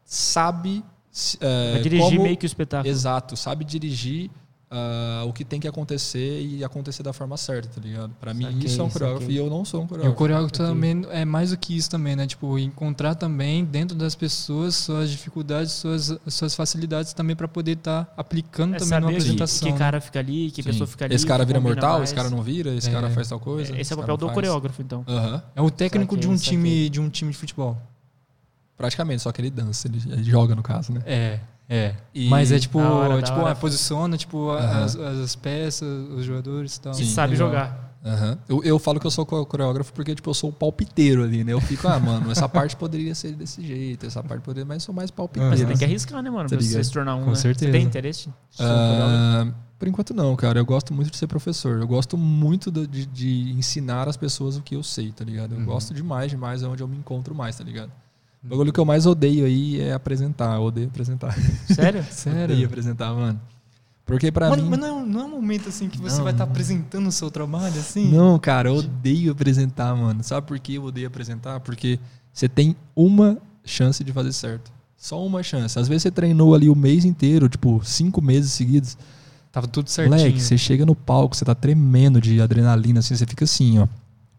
sabe 0.06 0.84
é, 1.42 1.80
dirigir 1.82 2.06
como- 2.10 2.24
meio 2.24 2.38
que 2.38 2.46
o 2.46 2.48
espetáculo. 2.48 2.90
Exato, 2.94 3.36
sabe 3.36 3.66
dirigir 3.66 4.30
ah, 4.70 5.24
o 5.26 5.32
que 5.32 5.46
tem 5.46 5.60
que 5.60 5.68
acontecer 5.68 6.42
e 6.42 6.62
acontecer 6.64 7.02
da 7.04 7.14
forma 7.14 7.38
certa, 7.38 7.70
tá 7.70 7.80
ligado? 7.80 8.12
Pra 8.20 8.34
mim, 8.34 8.44
Saquei, 8.46 8.66
isso 8.66 8.82
é 8.82 8.84
um 8.84 8.90
coreógrafo 8.90 9.22
saquei. 9.22 9.36
e 9.36 9.40
eu 9.40 9.50
não 9.50 9.64
sou 9.64 9.80
um 9.80 9.84
E 9.84 9.86
o 9.86 9.88
coreógrafo. 9.88 10.18
coreógrafo 10.18 10.54
também 10.54 11.06
é 11.12 11.24
mais 11.24 11.52
do 11.52 11.58
que 11.58 11.78
isso 11.78 11.90
também, 11.90 12.16
né? 12.16 12.28
Tipo, 12.28 12.60
encontrar 12.60 13.16
também 13.16 13.64
dentro 13.64 13.96
das 13.96 14.16
pessoas 14.16 14.76
suas 14.76 15.10
dificuldades, 15.10 15.72
suas, 15.72 16.18
suas 16.28 16.54
facilidades 16.56 17.14
também 17.14 17.36
para 17.36 17.48
poder 17.48 17.78
estar 17.78 18.14
aplicando 18.18 18.76
É 18.76 18.80
também 18.80 19.00
que, 19.00 19.06
apresentação. 19.06 19.66
que 19.68 19.72
né? 19.72 19.80
cara 19.80 20.02
fica 20.02 20.20
ali, 20.20 20.52
que 20.52 20.62
Sim. 20.62 20.70
pessoa 20.72 20.88
fica 20.88 21.06
ali. 21.06 21.16
Esse 21.16 21.26
cara 21.26 21.44
que 21.46 21.48
vira 21.48 21.62
mortal, 21.62 21.92
mais. 22.00 22.10
esse 22.10 22.16
cara 22.16 22.30
não 22.30 22.42
vira, 22.42 22.72
esse 22.76 22.90
É. 22.90 22.92
cara 22.92 23.10
faz 23.12 23.30
tal 23.30 23.40
coisa. 23.40 23.80
Esse 23.80 23.94
é 23.94 23.96
o 23.96 24.00
papel 24.00 24.18
do 24.18 24.26
faz. 24.26 24.34
coreógrafo, 24.36 24.82
então. 24.82 25.06
É 25.56 25.62
o 25.62 25.70
técnico 25.70 26.18
de 26.18 26.28
um 26.28 26.38
Saquei, 26.38 26.50
time 26.50 26.70
saquei. 26.70 26.90
de 26.90 27.00
um 27.00 27.10
time 27.10 27.32
de 27.32 27.38
futebol. 27.38 27.78
Praticamente, 28.78 29.22
só 29.22 29.32
que 29.32 29.42
ele 29.42 29.50
dança, 29.50 29.88
ele, 29.88 30.02
ele 30.12 30.24
joga 30.24 30.54
no 30.56 30.62
caso, 30.64 30.92
né? 30.92 31.02
É, 31.06 31.40
é. 31.70 31.96
E- 32.14 32.28
Mas 32.30 32.52
é 32.52 32.60
tipo, 32.60 32.78
Da 32.80 32.90
hora, 32.92 33.22
tipo, 33.22 33.40
hora. 33.40 33.52
ah, 33.52 33.56
posiciona, 33.56 34.18
tipo, 34.18 34.52
as, 34.52 34.96
as 34.96 35.36
peças, 35.36 35.88
os 36.10 36.26
jogadores 36.26 36.76
e 36.76 36.82
tal. 36.82 36.92
E 36.94 36.96
Sim. 36.98 37.06
sabe 37.06 37.34
Legal. 37.34 37.48
jogar. 37.50 37.86
Eu, 38.48 38.64
eu 38.64 38.78
falo 38.78 39.00
que 39.00 39.08
eu 39.08 39.10
sou 39.12 39.26
co- 39.26 39.44
coreógrafo 39.48 39.92
porque, 39.92 40.14
tipo, 40.14 40.30
eu 40.30 40.34
sou 40.36 40.52
o 40.52 40.54
palpiteiro 40.54 41.24
ali, 41.24 41.44
né? 41.44 41.54
Eu 41.54 41.60
fico, 41.62 41.88
ah, 41.88 42.00
mano, 42.00 42.30
essa 42.32 42.48
parte 42.48 42.76
poderia 42.76 43.16
ser 43.16 43.32
desse 43.32 43.66
jeito, 43.66 44.06
essa 44.06 44.22
parte 44.22 44.44
poderia, 44.44 44.64
mas 44.64 44.84
eu 44.84 44.86
sou 44.88 44.94
mais 44.94 45.10
palpiteiro. 45.10 45.50
Mas 45.50 45.60
você 45.60 45.66
tem 45.66 45.76
que 45.76 45.86
arriscar, 45.86 46.22
né, 46.22 46.30
mano? 46.30 46.48
Tá 46.48 46.56
Pra 46.56 46.64
você 46.64 46.84
se 46.84 46.92
tornar 46.92 47.16
um, 47.16 47.24
Com 47.24 47.30
né? 47.32 47.36
certeza. 47.36 47.72
Você 47.72 47.78
tem 47.80 47.84
interesse? 47.84 48.30
Ah, 48.60 49.48
por 49.80 49.88
enquanto 49.88 50.14
não, 50.14 50.36
cara. 50.36 50.60
Eu 50.60 50.66
gosto 50.66 50.94
muito 50.94 51.10
de 51.10 51.18
ser 51.18 51.26
professor. 51.28 51.80
Eu 51.82 51.88
gosto 51.88 52.16
muito 52.16 52.70
do- 52.70 52.86
de, 52.88 53.08
de 53.08 53.52
ensinar 53.54 54.08
as 54.08 54.16
pessoas 54.18 54.56
o 54.56 54.62
que 54.62 54.76
eu 54.76 54.84
sei, 54.84 55.12
tá 55.12 55.26
ligado? 55.26 55.54
Eu 55.56 55.60
Uhum. 55.60 55.66
gosto 55.66 55.92
demais, 55.94 56.30
demais, 56.30 56.62
é 56.62 56.68
onde 56.68 56.84
eu 56.84 56.88
me 56.88 56.98
encontro 56.98 57.34
mais, 57.34 57.56
tá 57.58 57.64
ligado? 57.64 57.92
O 58.46 58.50
bagulho 58.50 58.72
que 58.72 58.80
eu 58.80 58.86
mais 58.86 59.06
odeio 59.06 59.46
aí 59.46 59.82
é 59.82 59.94
apresentar. 59.94 60.56
Eu 60.56 60.64
odeio 60.64 60.88
apresentar. 60.88 61.36
Sério? 61.74 62.04
Sério? 62.12 62.54
Odeio 62.54 62.68
apresentar, 62.68 63.14
mano. 63.14 63.40
Porque 64.06 64.32
pra 64.32 64.52
Mano, 64.52 64.62
mim. 64.64 64.70
mas 64.70 64.80
não, 64.80 64.88
é 64.88 64.92
um- 64.94 65.06
não 65.06 65.22
é 65.22 65.24
um 65.26 65.30
momento 65.30 65.68
assim 65.70 65.90
que 65.90 65.98
você 65.98 66.18
Não, 66.18 66.24
vai 66.26 66.34
estar 66.34 66.46
não. 66.46 66.52
apresentando 66.52 67.08
o 67.08 67.12
seu 67.12 67.32
trabalho 67.32 67.74
assim? 67.80 68.12
Não, 68.12 68.38
cara, 68.38 68.70
eu 68.70 68.76
odeio 68.76 69.32
apresentar, 69.32 69.96
mano. 69.96 70.24
Sabe 70.24 70.46
por 70.46 70.60
que 70.60 70.76
eu 70.76 70.84
odeio 70.84 71.08
apresentar? 71.08 71.60
Porque 71.62 72.00
você 72.32 72.48
tem 72.48 72.76
uma 72.96 73.40
chance 73.64 74.04
de 74.04 74.14
fazer 74.14 74.32
certo. 74.32 74.72
Só 74.96 75.26
uma 75.26 75.42
chance. 75.42 75.80
Às 75.80 75.88
vezes 75.88 76.04
você 76.04 76.12
treinou 76.12 76.54
ali 76.54 76.70
o 76.70 76.76
mês 76.76 77.04
inteiro, 77.04 77.50
tipo, 77.50 77.82
cinco 77.84 78.22
meses 78.22 78.52
seguidos. 78.52 78.96
Tava 79.52 79.68
tudo 79.68 79.90
certinho. 79.90 80.16
Moleque, 80.20 80.40
você 80.40 80.56
chega 80.58 80.86
no 80.86 80.94
palco, 80.94 81.36
você 81.36 81.44
tá 81.44 81.56
tremendo 81.56 82.22
de 82.22 82.40
adrenalina, 82.40 83.00
assim, 83.00 83.16
você 83.16 83.26
fica 83.26 83.44
assim, 83.46 83.80
ó. 83.80 83.88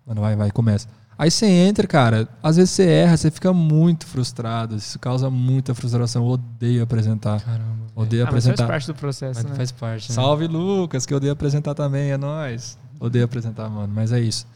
Mano, 0.06 0.20
vai, 0.20 0.36
vai, 0.36 0.50
começa. 0.52 0.86
Aí 1.18 1.30
você 1.30 1.46
entra, 1.46 1.86
cara, 1.86 2.28
às 2.42 2.56
vezes 2.56 2.70
você 2.72 2.84
erra, 2.86 3.16
você 3.16 3.30
fica 3.30 3.52
muito 3.52 4.06
frustrado. 4.06 4.76
Isso 4.76 4.98
causa 4.98 5.30
muita 5.30 5.74
frustração. 5.74 6.22
Eu 6.24 6.30
odeio 6.32 6.82
apresentar. 6.82 7.40
Caramba. 7.42 7.86
Odeio 7.94 8.22
Ah, 8.24 8.26
mas 8.26 8.44
faz 8.44 8.46
apresentar. 8.48 8.66
parte 8.66 8.86
do 8.86 8.94
processo, 8.94 9.40
Mas 9.42 9.50
né? 9.50 9.56
faz 9.56 9.72
parte. 9.72 10.10
né? 10.10 10.14
Salve, 10.14 10.46
Lucas, 10.46 11.06
que 11.06 11.14
eu 11.14 11.16
odeio 11.16 11.32
apresentar 11.32 11.74
também, 11.74 12.10
é 12.10 12.18
nóis. 12.18 12.76
Odeio 13.00 13.24
apresentar, 13.24 13.68
mano, 13.70 13.90
mas 13.94 14.12
é 14.12 14.20
isso. 14.20 14.46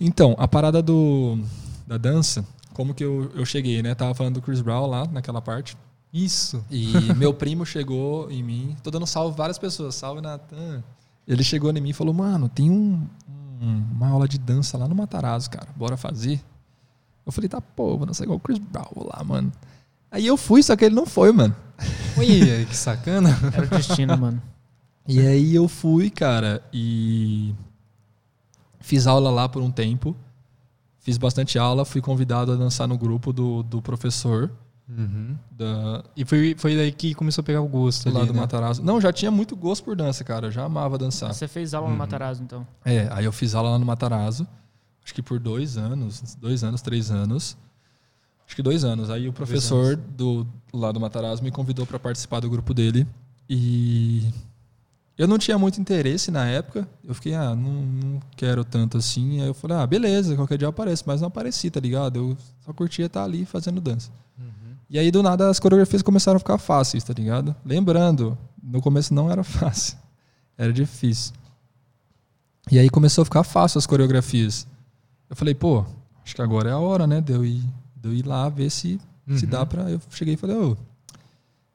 Então, 0.00 0.34
a 0.38 0.48
parada 0.48 0.82
do, 0.82 1.38
da 1.86 1.96
dança, 1.96 2.44
como 2.74 2.92
que 2.92 3.04
eu, 3.04 3.30
eu 3.36 3.44
cheguei, 3.46 3.80
né? 3.82 3.94
Tava 3.94 4.14
falando 4.14 4.34
do 4.34 4.42
Chris 4.42 4.60
Brown 4.60 4.86
lá, 4.86 5.06
naquela 5.06 5.40
parte. 5.40 5.76
Isso. 6.12 6.64
E 6.68 6.92
meu 7.16 7.32
primo 7.32 7.64
chegou 7.64 8.28
em 8.28 8.42
mim, 8.42 8.76
tô 8.82 8.90
dando 8.90 9.06
salve 9.06 9.36
várias 9.36 9.58
pessoas, 9.58 9.94
salve 9.94 10.20
Natan. 10.20 10.82
Ele 11.28 11.44
chegou 11.44 11.70
em 11.70 11.80
mim 11.80 11.90
e 11.90 11.92
falou, 11.92 12.12
mano, 12.12 12.48
tem 12.48 12.68
um, 12.68 13.06
um- 13.28 13.41
uma 13.62 14.08
aula 14.08 14.26
de 14.26 14.38
dança 14.38 14.76
lá 14.76 14.88
no 14.88 14.94
Matarazzo, 14.94 15.50
cara, 15.50 15.68
bora 15.76 15.96
fazer? 15.96 16.42
Eu 17.24 17.30
falei, 17.30 17.48
tá, 17.48 17.60
pô, 17.60 17.96
vou 17.96 18.06
dançar 18.06 18.24
igual 18.24 18.36
o 18.36 18.40
Chris 18.40 18.58
Brown 18.58 18.90
vou 18.94 19.06
lá, 19.06 19.22
mano. 19.22 19.52
Aí 20.10 20.26
eu 20.26 20.36
fui, 20.36 20.62
só 20.62 20.76
que 20.76 20.84
ele 20.84 20.94
não 20.94 21.06
foi, 21.06 21.32
mano. 21.32 21.54
Oi, 22.18 22.66
que 22.66 22.76
sacana. 22.76 23.30
Era 23.54 23.66
o 23.66 23.68
destino, 23.68 24.16
mano. 24.18 24.42
E 25.06 25.20
aí 25.20 25.54
eu 25.54 25.68
fui, 25.68 26.10
cara, 26.10 26.62
e 26.72 27.54
fiz 28.80 29.06
aula 29.06 29.30
lá 29.30 29.48
por 29.48 29.62
um 29.62 29.70
tempo. 29.70 30.16
Fiz 30.98 31.16
bastante 31.16 31.58
aula, 31.58 31.84
fui 31.84 32.00
convidado 32.00 32.52
a 32.52 32.56
dançar 32.56 32.86
no 32.86 32.98
grupo 32.98 33.32
do, 33.32 33.62
do 33.62 33.80
professor 33.80 34.50
da, 35.50 36.04
E 36.16 36.24
foi, 36.24 36.54
foi 36.58 36.76
daí 36.76 36.92
que 36.92 37.14
começou 37.14 37.42
a 37.42 37.44
pegar 37.44 37.60
o 37.60 37.68
gosto 37.68 38.10
lá 38.10 38.20
ali, 38.20 38.28
do 38.28 38.34
né? 38.34 38.40
Matarazzo. 38.40 38.82
Não, 38.82 39.00
já 39.00 39.12
tinha 39.12 39.30
muito 39.30 39.56
gosto 39.56 39.84
por 39.84 39.96
dança, 39.96 40.22
cara. 40.24 40.48
Eu 40.48 40.50
já 40.50 40.64
amava 40.64 40.98
dançar. 40.98 41.32
Você 41.32 41.48
fez 41.48 41.72
aula 41.72 41.88
no 41.88 41.96
Matarazzo, 41.96 42.42
então. 42.42 42.66
É, 42.84 43.08
aí 43.10 43.24
eu 43.24 43.32
fiz 43.32 43.54
aula 43.54 43.70
lá 43.70 43.78
no 43.78 43.86
Matarazzo, 43.86 44.46
acho 45.04 45.14
que 45.14 45.22
por 45.22 45.38
dois 45.38 45.76
anos, 45.76 46.36
dois 46.38 46.62
anos, 46.62 46.82
três 46.82 47.10
anos. 47.10 47.56
Acho 48.46 48.56
que 48.56 48.62
dois 48.62 48.84
anos. 48.84 49.08
Aí 49.08 49.28
o 49.28 49.32
professor 49.32 49.96
do 49.96 50.46
lá 50.72 50.92
do 50.92 51.00
Matarazzo 51.00 51.42
me 51.42 51.50
convidou 51.50 51.86
para 51.86 51.98
participar 51.98 52.40
do 52.40 52.50
grupo 52.50 52.74
dele 52.74 53.06
e 53.48 54.28
eu 55.16 55.26
não 55.26 55.38
tinha 55.38 55.56
muito 55.56 55.80
interesse 55.80 56.30
na 56.30 56.46
época. 56.46 56.86
Eu 57.04 57.14
fiquei, 57.14 57.34
ah, 57.34 57.54
não, 57.54 57.82
não 57.82 58.20
quero 58.36 58.64
tanto 58.64 58.98
assim. 58.98 59.40
Aí 59.40 59.46
eu 59.46 59.54
falei, 59.54 59.76
ah, 59.76 59.86
beleza, 59.86 60.36
qualquer 60.36 60.58
dia 60.58 60.66
eu 60.66 60.70
apareço, 60.70 61.04
mas 61.06 61.20
não 61.20 61.28
apareci, 61.28 61.70
tá 61.70 61.80
ligado? 61.80 62.16
Eu 62.18 62.36
só 62.64 62.72
curtia 62.72 63.06
estar 63.06 63.24
ali 63.24 63.44
fazendo 63.46 63.80
dança. 63.80 64.10
E 64.92 64.98
aí, 64.98 65.10
do 65.10 65.22
nada, 65.22 65.48
as 65.48 65.58
coreografias 65.58 66.02
começaram 66.02 66.36
a 66.36 66.38
ficar 66.38 66.58
fáceis, 66.58 67.02
tá 67.02 67.14
ligado? 67.14 67.56
Lembrando, 67.64 68.36
no 68.62 68.82
começo 68.82 69.14
não 69.14 69.30
era 69.30 69.42
fácil. 69.42 69.96
Era 70.56 70.70
difícil. 70.72 71.32
E 72.70 72.78
aí 72.78 72.90
começou 72.90 73.22
a 73.22 73.24
ficar 73.24 73.42
fácil 73.42 73.78
as 73.78 73.86
coreografias. 73.86 74.66
Eu 75.30 75.34
falei, 75.34 75.54
pô, 75.54 75.82
acho 76.22 76.34
que 76.34 76.42
agora 76.42 76.68
é 76.68 76.72
a 76.72 76.78
hora, 76.78 77.06
né? 77.06 77.22
De 77.22 77.32
eu 77.32 77.42
ir, 77.44 77.62
de 77.96 78.08
eu 78.08 78.12
ir 78.12 78.26
lá 78.26 78.48
ver 78.50 78.68
se, 78.70 79.00
se 79.34 79.44
Uhum. 79.46 79.50
dá 79.50 79.64
pra. 79.64 79.90
Eu 79.90 79.98
cheguei 80.10 80.34
e 80.34 80.36
falei, 80.36 80.56
ô, 80.56 80.76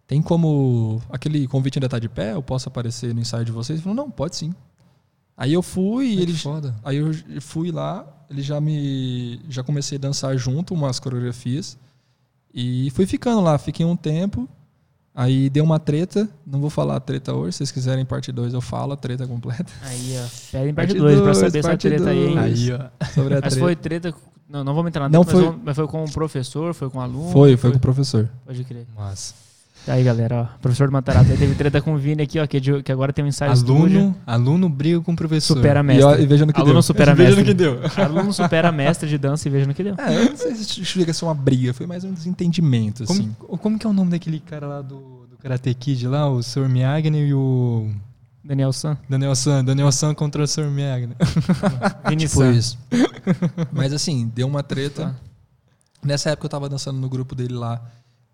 tem 0.05 0.21
como. 0.21 1.01
Aquele 1.09 1.47
convite 1.47 1.79
ainda 1.79 1.89
tá 1.89 1.97
de 1.97 2.07
pé? 2.07 2.33
Eu 2.33 2.43
posso 2.43 2.69
aparecer 2.69 3.15
no 3.15 3.19
ensaio 3.19 3.43
de 3.43 3.51
vocês? 3.51 3.79
Ele 3.79 3.83
falou, 3.83 3.95
não, 3.95 4.11
pode 4.11 4.35
sim. 4.35 4.53
Aí 5.35 5.53
eu 5.53 5.63
fui 5.63 6.05
e 6.05 6.09
Ai, 6.11 6.15
que 6.17 6.21
ele. 6.21 6.37
foda. 6.37 6.75
Aí 6.83 6.97
eu 6.97 7.11
fui 7.41 7.71
lá, 7.71 8.05
ele 8.29 8.43
já 8.43 8.61
me. 8.61 9.41
Já 9.49 9.63
comecei 9.63 9.97
a 9.97 10.01
dançar 10.01 10.37
junto 10.37 10.73
umas 10.75 10.99
coreografias. 10.99 11.77
E 12.59 12.89
fui 12.89 13.05
ficando 13.05 13.39
lá, 13.39 13.55
fiquei 13.59 13.85
um 13.85 13.95
tempo. 13.95 14.49
Aí 15.13 15.47
deu 15.49 15.63
uma 15.63 15.79
treta. 15.79 16.27
Não 16.45 16.59
vou 16.59 16.69
falar 16.71 16.95
a 16.95 16.99
treta 16.99 17.33
hoje. 17.35 17.51
Se 17.53 17.57
vocês 17.59 17.71
quiserem 17.71 18.03
parte 18.03 18.31
2, 18.31 18.53
eu 18.55 18.61
falo 18.61 18.93
a 18.93 18.97
treta 18.97 19.27
completa. 19.27 19.71
Aí, 19.83 20.15
ó. 20.17 20.27
Pedem 20.51 20.73
parte 20.73 20.87
Parte 20.89 20.97
2 20.99 21.15
pra 21.17 21.23
dois, 21.25 21.37
saber 21.37 21.59
essa 21.59 21.77
treta 21.77 22.09
aí, 22.09 22.17
hein? 22.27 22.33
dois. 22.35 22.69
Aí, 22.69 22.71
ó. 22.73 23.05
Sobre 23.13 23.33
a 23.35 23.41
Mas 23.41 23.53
treta. 23.53 23.59
foi 23.59 23.75
treta. 23.75 24.13
Não, 24.49 24.63
não 24.63 24.73
vamos 24.73 24.89
entrar 24.89 25.03
na 25.03 25.09
Não 25.09 25.23
treta, 25.23 25.39
mas 25.39 25.49
foi- 25.53 25.61
mas 25.65 25.75
foi 25.75 25.87
com 25.87 26.03
o 26.03 26.11
professor, 26.11 26.73
foi 26.73 26.89
com 26.89 26.97
o 26.97 27.01
aluno. 27.01 27.31
Foi, 27.31 27.55
foi 27.57 27.71
com 27.71 27.77
o 27.77 27.79
professor. 27.81 28.27
Pode 28.45 28.63
crer. 28.63 28.87
Massa. 28.95 29.33
Tá 29.87 29.93
aí, 29.93 30.03
galera, 30.03 30.41
ó. 30.53 30.57
Professor 30.61 30.87
do 30.87 30.91
Matarazzo 30.91 31.31
aí 31.31 31.37
teve 31.37 31.55
treta 31.55 31.81
com 31.81 31.93
o 31.93 31.97
Vini 31.97 32.21
aqui, 32.21 32.37
ó, 32.39 32.45
que, 32.45 32.57
é 32.57 32.59
de- 32.59 32.83
que 32.83 32.91
agora 32.91 33.13
tem 33.13 33.23
um 33.23 33.29
ensaio 33.29 33.53
estúdio. 33.53 33.99
Aluno, 34.01 34.15
aluno 34.27 34.69
briga 34.69 34.99
com 34.99 35.13
o 35.13 35.15
professor. 35.15 35.55
Supera 35.55 35.79
E, 35.79 35.83
mestre. 35.83 36.03
ó, 36.05 36.15
e 36.17 36.25
veja 36.25 36.45
no 36.45 36.51
que 36.51 36.59
Aluno 36.59 36.73
deu. 36.73 36.81
supera 36.83 37.15
Veja 37.15 37.29
mestre. 37.29 37.43
no 37.43 37.47
que 37.47 37.53
deu. 37.53 37.79
Aluno 38.05 38.33
supera 38.33 38.69
mestre 38.69 39.07
de 39.07 39.17
dança 39.17 39.47
e 39.47 39.51
veja 39.51 39.65
no 39.65 39.73
que 39.73 39.81
deu. 39.83 39.95
É, 39.97 40.17
eu 40.25 40.29
não 40.31 40.35
sei 40.37 40.53
se 40.55 40.83
chega 40.83 41.11
a 41.11 41.13
ser 41.13 41.23
uma 41.23 41.33
briga, 41.33 41.73
foi 41.73 41.87
mais 41.87 42.03
um 42.03 42.11
desentendimento, 42.13 43.03
assim. 43.03 43.33
Como, 43.39 43.57
como 43.57 43.79
que 43.79 43.87
é 43.87 43.89
o 43.89 43.93
nome 43.93 44.11
daquele 44.11 44.41
cara 44.41 44.67
lá 44.67 44.81
do, 44.81 45.25
do 45.29 45.37
Karate 45.41 45.73
Kid 45.73 46.05
lá? 46.05 46.29
O 46.29 46.43
Sr. 46.43 46.67
Miyagi 46.67 47.07
e 47.07 47.33
o 47.33 47.89
Daniel 48.43 48.73
San. 48.73 48.97
Daniel 49.09 49.35
San. 49.35 49.63
Daniel 49.63 49.91
San 49.93 50.13
contra 50.13 50.43
o 50.43 50.47
Sr. 50.47 50.69
Miyagi. 50.69 51.07
Vini 52.09 52.23
Tipo 52.27 52.39
San. 52.41 52.51
isso. 52.51 52.77
Mas 53.71 53.93
assim, 53.93 54.29
deu 54.35 54.47
uma 54.47 54.61
treta. 54.63 55.15
Nessa 56.03 56.29
época 56.31 56.45
eu 56.47 56.49
tava 56.49 56.67
dançando 56.67 56.99
no 56.99 57.07
grupo 57.07 57.33
dele 57.33 57.53
lá. 57.53 57.81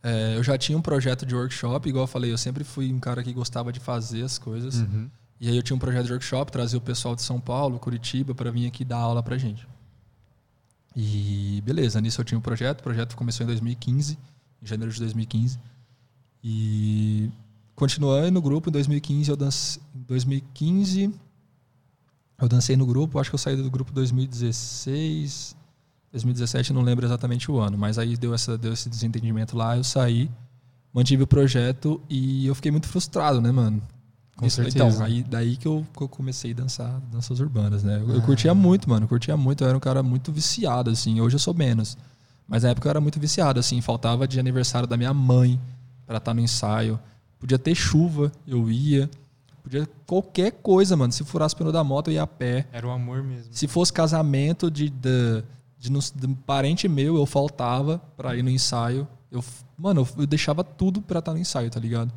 É, 0.03 0.35
eu 0.35 0.43
já 0.43 0.57
tinha 0.57 0.77
um 0.77 0.81
projeto 0.81 1.25
de 1.25 1.34
workshop, 1.34 1.88
igual 1.88 2.03
eu 2.03 2.07
falei, 2.07 2.31
eu 2.31 2.38
sempre 2.38 2.65
fui 2.65 2.91
um 2.91 2.99
cara 2.99 3.23
que 3.23 3.31
gostava 3.31 3.71
de 3.71 3.80
fazer 3.80 4.23
as 4.23 4.38
coisas. 4.38 4.75
Uhum. 4.75 5.09
E 5.39 5.47
aí 5.47 5.55
eu 5.55 5.63
tinha 5.63 5.75
um 5.75 5.80
projeto 5.80 6.05
de 6.05 6.11
workshop, 6.11 6.51
trazer 6.51 6.75
o 6.75 6.81
pessoal 6.81 7.15
de 7.15 7.21
São 7.21 7.39
Paulo, 7.39 7.80
Curitiba, 7.80 8.35
para 8.35 8.51
vir 8.51 8.67
aqui 8.67 8.84
dar 8.84 8.97
aula 8.97 9.23
pra 9.23 9.38
gente. 9.38 9.65
E 10.95 11.61
beleza, 11.65 11.99
nisso 12.01 12.19
eu 12.21 12.25
tinha 12.25 12.38
um 12.38 12.41
projeto, 12.41 12.81
o 12.81 12.84
projeto 12.84 13.15
começou 13.15 13.43
em 13.45 13.47
2015, 13.47 14.17
em 14.61 14.65
janeiro 14.65 14.93
de 14.93 14.99
2015. 14.99 15.57
E 16.43 17.31
continuando 17.73 18.31
no 18.31 18.41
grupo, 18.41 18.69
em 18.69 18.73
2015 18.73 19.30
eu 19.30 19.38
dancei, 19.38 19.81
em 19.95 20.01
2015 20.03 21.13
eu 22.39 22.47
dancei 22.47 22.75
no 22.75 22.85
grupo, 22.85 23.19
acho 23.19 23.31
que 23.31 23.35
eu 23.35 23.39
saí 23.39 23.55
do 23.55 23.71
grupo 23.71 23.91
em 23.91 23.95
2016, 23.95 25.55
2017, 26.14 26.69
eu 26.72 26.76
não 26.76 26.84
lembro 26.84 27.06
exatamente 27.06 27.52
o 27.52 27.60
ano, 27.60 27.77
mas 27.77 27.98
aí 27.98 28.15
deu, 28.15 28.34
essa, 28.34 28.57
deu 28.57 28.72
esse 28.72 28.88
desentendimento 28.90 29.57
lá, 29.57 29.76
eu 29.76 29.84
saí, 29.84 30.30
mantive 30.94 31.23
o 31.23 31.27
projeto 31.27 31.99
e 32.10 32.45
eu 32.48 32.53
fiquei 32.56 32.72
muito 32.72 32.88
frustrado, 32.88 33.41
né, 33.41 33.52
mano? 33.52 33.81
Com 34.38 34.45
Isso, 34.45 34.57
certeza. 34.57 34.77
Então, 34.85 35.03
aí, 35.06 35.23
daí 35.23 35.57
que 35.57 35.68
eu, 35.68 35.85
que 35.95 36.02
eu 36.02 36.07
comecei 36.07 36.52
a 36.52 36.56
dançar 36.56 37.02
danças 37.11 37.40
urbanas, 37.40 37.84
né? 37.84 37.98
Eu, 38.02 38.10
eu 38.15 38.19
Ah. 38.19 38.22
curtia 38.22 38.53
muito, 38.53 38.90
mano, 38.90 39.03
eu 39.06 39.07
curtia 39.10 39.35
muito, 39.35 39.64
eu 39.64 39.68
era 39.68 39.76
um 39.77 39.80
cara 39.81 40.02
muito 40.02 40.31
viciado, 40.31 40.90
assim, 40.90 41.19
hoje 41.19 41.35
eu 41.35 41.40
sou 41.40 41.53
menos. 41.53 41.98
Mas 42.48 42.64
na 42.64 42.69
época 42.69 42.88
eu 42.88 42.91
era 42.91 43.02
muito 43.02 43.19
viciado, 43.19 43.60
assim, 43.60 43.81
faltava 43.81 44.27
de 44.27 44.40
aniversário 44.40 44.88
da 44.88 44.95
minha 44.98 45.14
mãe 45.14 45.60
pra 46.06 46.18
estar 46.18 46.34
no 46.34 46.41
ensaio. 46.41 46.99
Podia 47.40 47.57
ter 47.57 47.73
chuva, 47.76 48.31
eu 48.48 48.69
ia. 48.69 49.10
Podia 49.64 49.88
qualquer 50.06 50.52
coisa, 50.52 50.95
mano. 50.98 51.11
Se 51.14 51.23
furasse 51.23 51.56
o 51.56 51.57
pneu 51.57 51.72
da 51.72 51.84
moto, 51.84 52.10
eu 52.10 52.15
ia 52.15 52.23
a 52.23 52.27
pé. 52.27 52.68
Era 52.72 52.85
o 52.88 52.91
amor 52.91 53.23
mesmo. 53.23 53.52
Se 53.53 53.68
fosse 53.68 53.94
casamento 53.94 54.69
de, 54.69 54.90
de, 54.90 55.44
de, 55.84 55.91
nos- 55.91 56.11
de 56.15 56.27
parente 56.45 56.88
meu, 56.88 57.18
eu 57.18 57.26
faltava 57.26 57.99
pra 58.15 58.38
ir 58.38 58.41
no 58.41 58.49
ensaio. 58.49 59.05
Eu, 59.30 59.43
mano, 59.77 60.01
eu, 60.01 60.22
eu 60.22 60.26
deixava 60.26 60.64
tudo 60.64 61.01
pra 61.01 61.19
estar 61.19 61.34
no 61.34 61.39
ensaio, 61.39 61.69
tá 61.69 61.77
ligado? 61.80 62.14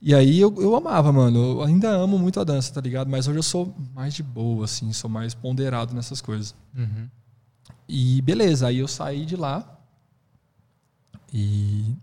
E 0.00 0.14
aí 0.14 0.40
eu, 0.40 0.54
eu 0.58 0.74
amava, 0.74 1.12
mano. 1.12 1.38
Eu 1.38 1.62
ainda 1.62 1.90
amo 1.90 2.18
muito 2.18 2.40
a 2.40 2.44
dança, 2.44 2.72
tá 2.72 2.80
ligado? 2.80 3.10
Mas 3.10 3.28
hoje 3.28 3.38
eu 3.38 3.42
sou 3.42 3.74
mais 3.94 4.14
de 4.14 4.22
boa, 4.22 4.64
assim, 4.64 4.90
sou 4.94 5.10
mais 5.10 5.34
ponderado 5.34 5.92
nessas 5.94 6.22
coisas. 6.22 6.54
Uhum. 6.74 7.06
E 7.86 8.22
beleza, 8.22 8.68
aí 8.68 8.78
eu 8.78 8.88
saí 8.88 9.26
de 9.26 9.36
lá 9.36 9.78
e 11.34 11.94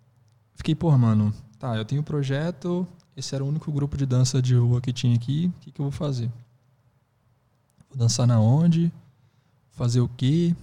fiquei, 0.55 0.75
porra, 0.75 0.97
mano, 0.97 1.33
tá, 1.57 1.75
eu 1.75 1.85
tenho 1.85 2.01
um 2.01 2.03
projeto, 2.03 2.87
esse 3.17 3.33
era 3.33 3.43
o 3.43 3.47
único 3.47 3.71
grupo 3.71 3.97
de 3.97 4.05
dança 4.05 4.39
de 4.41 4.53
rua 4.55 4.79
que 4.79 4.93
tinha 4.93 5.15
aqui, 5.15 5.51
o 5.57 5.59
que, 5.61 5.71
que 5.71 5.79
eu 5.81 5.85
vou 5.85 5.91
fazer? 5.91 6.29
Vou 7.89 7.97
dançar 7.97 8.27
na 8.27 8.39
onde? 8.39 8.91
Fazer 9.75 9.99
o 9.99 10.09
quê? 10.09 10.55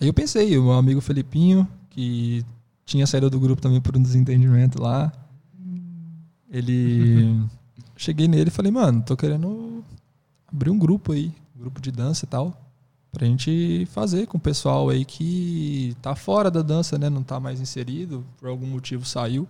Aí 0.00 0.08
eu 0.08 0.12
pensei, 0.12 0.58
o 0.58 0.64
meu 0.64 0.72
amigo 0.72 1.00
Felipinho, 1.00 1.66
que 1.88 2.44
tinha 2.84 3.06
saído 3.06 3.30
do 3.30 3.38
grupo 3.38 3.62
também 3.62 3.80
por 3.80 3.96
um 3.96 4.02
desentendimento 4.02 4.82
lá, 4.82 5.12
ele. 6.50 7.40
Cheguei 7.96 8.26
nele 8.26 8.48
e 8.48 8.52
falei, 8.52 8.72
mano, 8.72 9.00
tô 9.02 9.16
querendo 9.16 9.84
abrir 10.52 10.70
um 10.70 10.78
grupo 10.78 11.12
aí, 11.12 11.32
um 11.54 11.60
grupo 11.60 11.80
de 11.80 11.92
dança 11.92 12.24
e 12.24 12.28
tal, 12.28 12.60
pra 13.12 13.24
gente 13.24 13.86
fazer 13.92 14.26
com 14.26 14.38
o 14.38 14.40
pessoal 14.40 14.88
aí 14.88 15.04
que 15.04 15.96
tá 16.02 16.16
fora 16.16 16.50
da 16.50 16.62
dança, 16.62 16.98
né? 16.98 17.08
Não 17.08 17.22
tá 17.22 17.38
mais 17.38 17.60
inserido, 17.60 18.24
por 18.38 18.48
algum 18.48 18.66
motivo 18.66 19.04
saiu. 19.04 19.46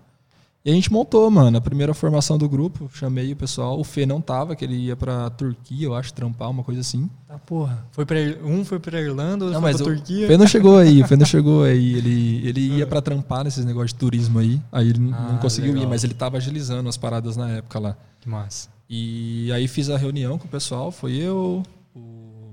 E 0.65 0.71
a 0.71 0.75
gente 0.75 0.93
montou, 0.93 1.29
mano, 1.29 1.59
a 1.59 1.61
primeira 1.61 1.93
formação 1.93 2.39
do 2.39 2.49
grupo, 2.49 2.89
chamei 2.95 3.33
o 3.33 3.37
pessoal, 3.37 3.81
o 3.81 3.83
Fê 3.83 4.07
não 4.07 4.21
tava, 4.21 4.55
que 4.55 4.65
ele 4.65 4.77
ia 4.77 4.95
pra 4.95 5.29
Turquia, 5.31 5.87
eu 5.87 5.95
acho, 5.95 6.15
trampar, 6.15 6.49
uma 6.51 6.63
coisa 6.63 6.81
assim. 6.81 7.11
Tá, 7.27 7.37
porra. 7.37 7.85
Foi 7.91 8.07
pra, 8.07 8.17
um 8.45 8.65
foi 8.65 8.79
pra 8.79 9.01
Irlanda, 9.01 9.47
outro 9.47 9.55
Não, 9.55 9.61
foi 9.61 9.73
mas 9.73 9.83
pra 9.83 9.91
o 9.91 9.97
Turquia. 9.97 10.27
Fê 10.29 10.37
não 10.37 10.47
chegou 10.47 10.77
aí, 10.79 11.03
o 11.03 11.07
Fê 11.09 11.17
não 11.17 11.27
chegou 11.27 11.65
aí. 11.65 11.95
Ele, 11.95 12.47
ele 12.47 12.61
ia 12.79 12.87
pra 12.87 13.03
trampar 13.03 13.43
nesses 13.43 13.65
negócios 13.65 13.93
de 13.93 13.99
turismo 13.99 14.39
aí. 14.39 14.61
Aí 14.71 14.89
ele 14.91 15.11
Ah, 15.13 15.31
não 15.33 15.39
conseguiu 15.39 15.73
legal. 15.73 15.89
ir, 15.89 15.91
mas 15.91 16.05
ele 16.05 16.15
tava 16.15 16.37
agilizando 16.37 16.89
as 16.89 16.97
paradas 16.97 17.37
na 17.37 17.51
época 17.51 17.81
lá. 17.81 17.97
Que 18.21 18.29
massa. 18.29 18.69
E 18.89 19.51
aí 19.53 19.67
fiz 19.67 19.91
a 19.91 19.97
reunião 19.97 20.39
com 20.39 20.47
o 20.47 20.51
pessoal, 20.51 20.93
foi 20.93 21.13
eu, 21.17 21.65
o 21.93 22.53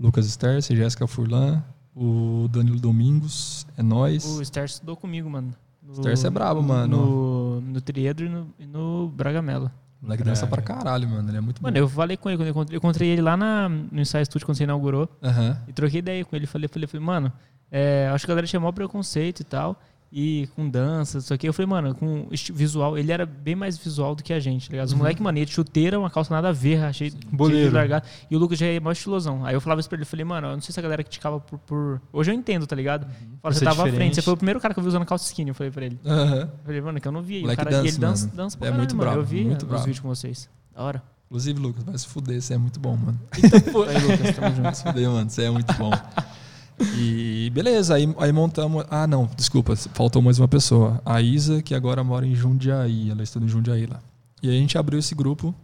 Lucas 0.00 0.24
Sterce, 0.26 0.74
Jéssica 0.74 1.06
Furlan, 1.06 1.62
o 1.94 2.48
Danilo 2.50 2.80
Domingos, 2.80 3.66
é 3.76 3.82
nós. 3.82 4.24
O 4.24 4.42
Star 4.42 4.64
estudou 4.64 4.96
comigo, 4.96 5.28
mano. 5.28 5.52
No, 5.84 5.96
Sterce 5.96 6.26
é 6.26 6.30
brabo, 6.30 6.62
mano. 6.62 6.96
No, 6.96 7.41
no 7.72 7.80
Triedro 7.80 8.26
e 8.26 8.28
no, 8.28 8.54
e 8.58 8.66
no 8.66 9.08
Bragamela. 9.08 9.72
O 10.00 10.04
moleque 10.06 10.22
dança 10.24 10.46
pra 10.46 10.60
caralho, 10.60 11.08
mano. 11.08 11.28
Ele 11.30 11.36
é 11.38 11.40
muito 11.40 11.62
Mano, 11.62 11.74
bom. 11.74 11.80
eu 11.80 11.88
falei 11.88 12.16
com 12.16 12.28
ele, 12.28 12.36
quando 12.36 12.46
eu 12.48 12.50
encontrei, 12.50 12.76
eu 12.76 12.78
encontrei 12.78 13.08
ele 13.10 13.22
lá 13.22 13.36
na, 13.36 13.68
no 13.68 14.00
Ensaio 14.00 14.24
Studio, 14.26 14.44
quando 14.46 14.56
você 14.58 14.64
inaugurou, 14.64 15.08
Aham. 15.22 15.56
e 15.68 15.72
troquei 15.72 16.00
ideia 16.00 16.24
com 16.24 16.34
ele. 16.34 16.46
Falei, 16.46 16.66
falei, 16.68 16.88
falei 16.88 17.06
mano, 17.06 17.32
é, 17.70 18.10
acho 18.12 18.24
que 18.26 18.30
a 18.30 18.34
galera 18.34 18.46
tinha 18.46 18.58
maior 18.60 18.72
preconceito 18.72 19.40
e 19.40 19.44
tal, 19.44 19.80
e 20.12 20.46
com 20.54 20.68
dança, 20.68 21.18
isso 21.18 21.32
aqui. 21.32 21.48
Eu 21.48 21.52
falei, 21.54 21.66
mano, 21.66 21.94
com 21.94 22.28
visual, 22.52 22.98
ele 22.98 23.10
era 23.10 23.24
bem 23.24 23.54
mais 23.56 23.78
visual 23.78 24.14
do 24.14 24.22
que 24.22 24.32
a 24.32 24.38
gente, 24.38 24.68
tá 24.68 24.72
ligado? 24.72 24.88
Os 24.88 24.94
moleque, 24.94 25.22
mano, 25.22 25.38
ia 25.38 25.46
de 25.46 25.52
chuteira, 25.52 25.98
uma 25.98 26.10
calça 26.10 26.34
nada 26.34 26.50
a 26.50 26.52
ver, 26.52 26.84
achei 26.84 27.10
de 27.10 27.68
largado. 27.70 28.06
E 28.30 28.36
o 28.36 28.38
Lucas 28.38 28.58
já 28.58 28.66
é 28.66 28.78
mais 28.78 28.98
estilosão. 28.98 29.44
Aí 29.44 29.54
eu 29.54 29.60
falava 29.60 29.80
isso 29.80 29.88
pra 29.88 29.96
ele, 29.96 30.04
falei, 30.04 30.24
mano, 30.24 30.48
eu 30.48 30.52
não 30.52 30.60
sei 30.60 30.72
se 30.72 30.78
a 30.78 30.82
galera 30.82 31.02
criticava 31.02 31.40
por. 31.40 31.58
por... 31.60 32.00
Hoje 32.12 32.30
eu 32.30 32.34
entendo, 32.34 32.66
tá 32.66 32.76
ligado? 32.76 33.04
Fala, 33.06 33.14
Por 33.40 33.54
você 33.54 33.64
tava 33.64 33.82
à 33.82 33.84
diferente. 33.86 33.96
frente, 33.96 34.14
você 34.16 34.22
foi 34.22 34.34
o 34.34 34.36
primeiro 34.36 34.60
cara 34.60 34.74
que 34.74 34.80
eu 34.80 34.84
vi 34.84 34.88
usando 34.90 35.06
calça 35.06 35.24
skinny, 35.26 35.48
eu 35.48 35.54
falei 35.54 35.72
pra 35.72 35.84
ele. 35.86 35.98
Aham. 36.04 36.40
Eu 36.42 36.48
falei, 36.64 36.80
mano, 36.82 37.00
que 37.00 37.08
eu 37.08 37.12
não 37.12 37.22
vi. 37.22 37.42
O 37.44 37.56
cara, 37.56 37.72
e 37.72 37.88
ele 37.88 37.92
dança, 37.98 38.26
mano. 38.26 38.36
dança 38.36 38.58
pra 38.58 38.66
É 38.66 38.70
caralho, 38.70 38.78
muito 38.80 38.94
mano. 38.96 39.10
brabo, 39.10 39.20
Eu 39.22 39.24
vi 39.24 39.44
muito 39.44 39.62
os 39.62 39.68
brabo. 39.68 39.84
vídeos 39.84 40.00
com 40.00 40.08
vocês. 40.08 40.50
Da 40.74 40.82
hora. 40.82 41.02
Inclusive, 41.26 41.58
Lucas, 41.58 41.82
vai 41.84 41.96
se 41.96 42.06
fuder, 42.06 42.42
você 42.42 42.52
é 42.52 42.58
muito 42.58 42.78
bom, 42.78 42.94
mano. 42.94 43.18
Aí, 43.30 43.40
Lucas, 43.42 44.36
tamo 44.36 44.48
junto. 44.48 44.62
Vai 44.62 44.74
se 44.74 44.82
fuder, 44.82 45.08
mano, 45.10 45.30
você 45.30 45.44
é 45.44 45.50
muito 45.50 45.72
bom. 45.78 45.90
E 46.80 47.50
beleza, 47.50 47.94
aí, 47.94 48.12
aí 48.18 48.32
montamos. 48.32 48.84
Ah, 48.90 49.06
não, 49.06 49.28
desculpa, 49.36 49.76
faltou 49.76 50.22
mais 50.22 50.38
uma 50.38 50.48
pessoa. 50.48 51.00
A 51.04 51.20
Isa, 51.20 51.62
que 51.62 51.74
agora 51.74 52.02
mora 52.02 52.26
em 52.26 52.34
Jundiaí, 52.34 53.10
ela 53.10 53.22
estuda 53.22 53.44
em 53.44 53.48
Jundiaí 53.48 53.86
lá. 53.86 54.00
E 54.42 54.48
aí 54.48 54.56
a 54.56 54.60
gente 54.60 54.76
abriu 54.76 54.98
esse 54.98 55.14
grupo 55.14 55.54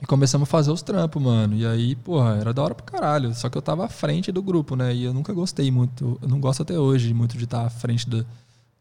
e 0.00 0.06
começamos 0.06 0.48
a 0.48 0.50
fazer 0.50 0.70
os 0.70 0.82
trampos, 0.82 1.20
mano. 1.20 1.56
E 1.56 1.66
aí, 1.66 1.94
porra, 1.96 2.36
era 2.36 2.52
da 2.52 2.62
hora 2.62 2.74
pra 2.74 2.84
caralho. 2.84 3.34
Só 3.34 3.48
que 3.48 3.58
eu 3.58 3.62
tava 3.62 3.86
à 3.86 3.88
frente 3.88 4.30
do 4.30 4.42
grupo, 4.42 4.76
né? 4.76 4.94
E 4.94 5.04
eu 5.04 5.14
nunca 5.14 5.32
gostei 5.32 5.70
muito, 5.70 6.18
eu 6.22 6.28
não 6.28 6.38
gosto 6.38 6.62
até 6.62 6.78
hoje 6.78 7.12
muito 7.12 7.36
de 7.36 7.44
estar 7.44 7.64
à 7.64 7.70
frente 7.70 8.08
do, 8.08 8.24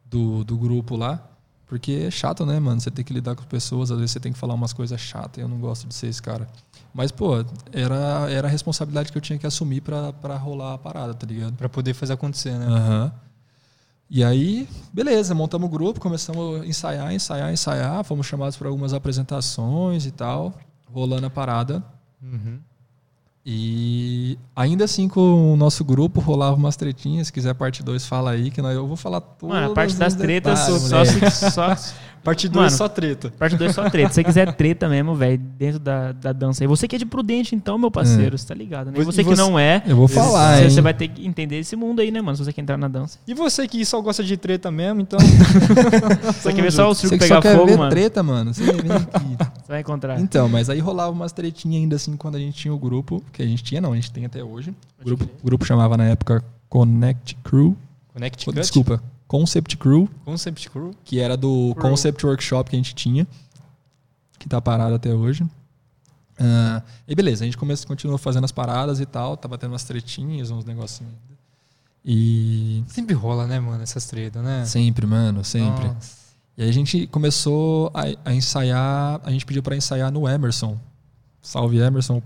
do, 0.06 0.44
do 0.44 0.58
grupo 0.58 0.96
lá. 0.96 1.33
Porque 1.74 2.04
é 2.06 2.12
chato, 2.12 2.46
né, 2.46 2.60
mano? 2.60 2.80
Você 2.80 2.92
tem 2.92 3.04
que 3.04 3.12
lidar 3.12 3.36
com 3.36 3.42
pessoas, 3.46 3.90
às 3.90 3.98
vezes 3.98 4.12
você 4.12 4.20
tem 4.20 4.32
que 4.32 4.38
falar 4.38 4.54
umas 4.54 4.72
coisas 4.72 5.02
chatas. 5.02 5.40
e 5.40 5.42
Eu 5.42 5.48
não 5.48 5.58
gosto 5.58 5.88
de 5.88 5.96
ser 5.96 6.06
esse 6.06 6.22
cara. 6.22 6.48
Mas, 6.94 7.12
pô, 7.12 7.44
era, 7.72 8.30
era 8.30 8.48
a 8.48 8.52
responsabilidade 8.52 9.12
que 9.12 9.18
eu 9.18 9.22
tinha 9.24 9.40
que 9.40 9.48
assumir 9.48 9.82
pra, 9.82 10.14
pra 10.14 10.38
rolar 10.38 10.76
a 10.76 10.78
parada, 10.78 11.16
tá 11.16 11.26
ligado? 11.26 11.56
Pra 11.56 11.68
poder 11.68 11.96
fazer 11.96 12.14
acontecer, 12.14 12.52
né? 12.52 12.68
Aham. 12.68 13.12
E 14.08 14.24
aí, 14.24 14.70
beleza, 14.94 15.34
montamos 15.34 15.68
o 15.68 15.72
grupo, 15.72 16.00
começamos 16.00 16.62
a 16.62 16.66
ensaiar, 16.68 17.12
ensaiar, 17.12 17.52
ensaiar. 17.52 18.04
Fomos 18.04 18.28
chamados 18.28 18.56
para 18.56 18.68
algumas 18.68 18.94
apresentações 18.94 20.06
e 20.06 20.12
tal, 20.12 20.54
rolando 20.94 21.26
a 21.26 21.30
parada. 21.32 21.84
Uhum. 22.22 22.60
E 23.46 24.38
ainda 24.56 24.86
assim, 24.86 25.08
com 25.10 25.54
o 25.54 25.58
nosso 25.58 25.84
grupo, 25.84 26.22
rolava 26.22 26.56
umas 26.56 26.78
tretinhas. 26.78 27.28
Se 27.28 27.34
quiser 27.34 27.54
parte 27.54 27.84
2, 27.84 28.06
fala 28.06 28.32
aí, 28.32 28.50
que 28.50 28.62
nós, 28.62 28.74
eu 28.76 28.88
vou 28.88 28.96
falar 28.96 29.20
tudo. 29.20 29.50
Mano, 29.50 29.72
a 29.72 29.76
parte 29.76 29.96
das 29.96 30.16
tretas, 30.16 30.60
só, 30.60 31.04
se, 31.04 31.52
só, 31.52 31.76
Parte 32.24 32.48
2 32.48 32.56
Mano, 32.56 32.78
só 32.78 32.88
treta. 32.88 33.34
Parte 33.38 33.58
2 33.58 33.76
só 33.76 33.90
treta. 33.90 34.08
Se 34.08 34.16
você 34.16 34.24
quiser 34.24 34.54
treta 34.54 34.88
mesmo, 34.88 35.14
velho, 35.14 35.38
dentro 35.38 35.78
da, 35.78 36.14
da 36.14 36.32
dança. 36.32 36.64
E 36.64 36.68
você 36.68 36.88
que 36.88 36.96
é 36.96 37.00
de 37.00 37.06
prudente, 37.06 37.54
então, 37.54 37.78
meu 37.78 37.92
parceiro, 37.92 38.38
você 38.38 38.48
tá 38.48 38.54
ligado, 38.56 38.92
né? 38.92 38.94
E 38.98 39.02
E 39.02 39.04
você 39.04 39.24
que 39.26 39.30
você- 39.30 39.42
não 39.42 39.60
é, 39.60 39.84
Eu 39.86 39.98
vou 39.98 40.08
falar, 40.08 40.60
você, 40.60 40.70
você 40.70 40.80
vai 40.80 40.94
ter 40.94 41.10
que 41.10 41.28
entender 41.28 41.58
esse 41.60 41.76
mundo 41.76 42.00
aí, 42.00 42.12
né, 42.12 42.22
mano? 42.22 42.38
Se 42.38 42.46
você 42.46 42.54
quer 42.54 42.62
entrar 42.62 42.78
na 42.78 42.88
dança. 42.88 43.20
E 43.28 43.34
você 43.34 43.68
que 43.68 43.84
só 43.84 44.00
gosta 44.00 44.24
de 44.24 44.38
treta 44.38 44.72
mesmo, 44.72 45.02
então. 45.02 45.20
Você 46.42 46.54
quer 46.54 46.62
ver 46.62 46.72
só 46.72 46.90
o 46.90 46.96
circo 46.96 47.16
Você 47.16 47.20
pegar 47.20 47.36
só 47.36 47.42
quer 47.42 47.56
fogo, 47.56 47.66
ver 47.68 47.78
mano? 47.78 47.90
treta, 47.90 48.24
mano. 48.24 48.54
Você 48.54 48.64
vem 48.64 48.92
aqui. 48.92 49.38
Você 49.38 49.68
vai 49.68 49.80
encontrar. 49.82 50.20
Então, 50.20 50.48
mas 50.48 50.70
aí 50.70 50.80
rolava 50.80 51.12
umas 51.12 51.32
tretinhas 51.34 51.82
ainda 51.82 51.96
assim 51.98 52.16
quando 52.16 52.36
a 52.36 52.40
gente 52.40 52.56
tinha 52.58 52.74
o 52.74 52.78
grupo, 52.78 53.22
que 53.34 53.42
a 53.44 53.46
gente 53.48 53.64
tinha, 53.64 53.82
não, 53.82 53.92
a 53.92 53.96
gente 53.96 54.12
tem 54.12 54.26
até 54.26 54.44
hoje. 54.44 54.74
O 55.02 55.04
grupo, 55.06 55.24
o 55.42 55.46
grupo 55.46 55.66
chamava 55.66 55.98
na 55.98 56.06
época 56.06 56.44
Connect 56.70 57.36
Crew. 57.44 57.76
Connect 58.14 58.46
Co- 58.46 58.52
Cut, 58.52 58.62
Desculpa, 58.62 59.04
Concept 59.28 59.76
Crew, 59.78 60.10
Concept 60.24 60.70
Crew. 60.70 60.92
que 61.04 61.20
era 61.20 61.36
do 61.36 61.74
Crew. 61.76 61.90
Concept 61.90 62.26
Workshop 62.26 62.70
que 62.70 62.76
a 62.76 62.80
gente 62.80 62.94
tinha, 62.96 63.28
que 64.40 64.48
tá 64.48 64.62
parado 64.62 64.96
até 64.96 65.14
hoje. 65.14 65.44
Ah, 66.40 66.82
e 67.08 67.14
beleza, 67.16 67.44
a 67.44 67.46
gente 67.46 67.58
começou, 67.58 67.88
continuou 67.88 68.18
fazendo 68.18 68.44
as 68.44 68.52
paradas 68.52 69.00
e 69.00 69.06
tal, 69.06 69.36
tava 69.38 69.58
tendo 69.58 69.72
umas 69.72 69.84
tretinhas, 69.84 70.52
uns 70.52 70.64
negocinhos. 70.66 71.14
E. 72.06 72.84
Sempre 72.88 73.14
rola, 73.16 73.48
né, 73.48 73.60
mano, 73.60 73.82
essas 73.82 74.06
tretas, 74.06 74.44
né? 74.44 74.66
Sempre, 74.66 75.06
mano, 75.06 75.44
sempre. 75.44 75.88
Nossa. 75.88 76.24
E 76.58 76.64
aí 76.64 76.70
a 76.70 76.74
gente 76.74 77.08
começou 77.08 77.90
a, 77.94 78.04
a 78.30 78.34
ensaiar, 78.34 79.20
a 79.24 79.32
gente 79.32 79.46
pediu 79.46 79.64
pra 79.64 79.76
ensaiar 79.76 80.12
no 80.12 80.28
Emerson. 80.28 80.78
Salve 81.42 81.78
Emerson. 81.80 82.22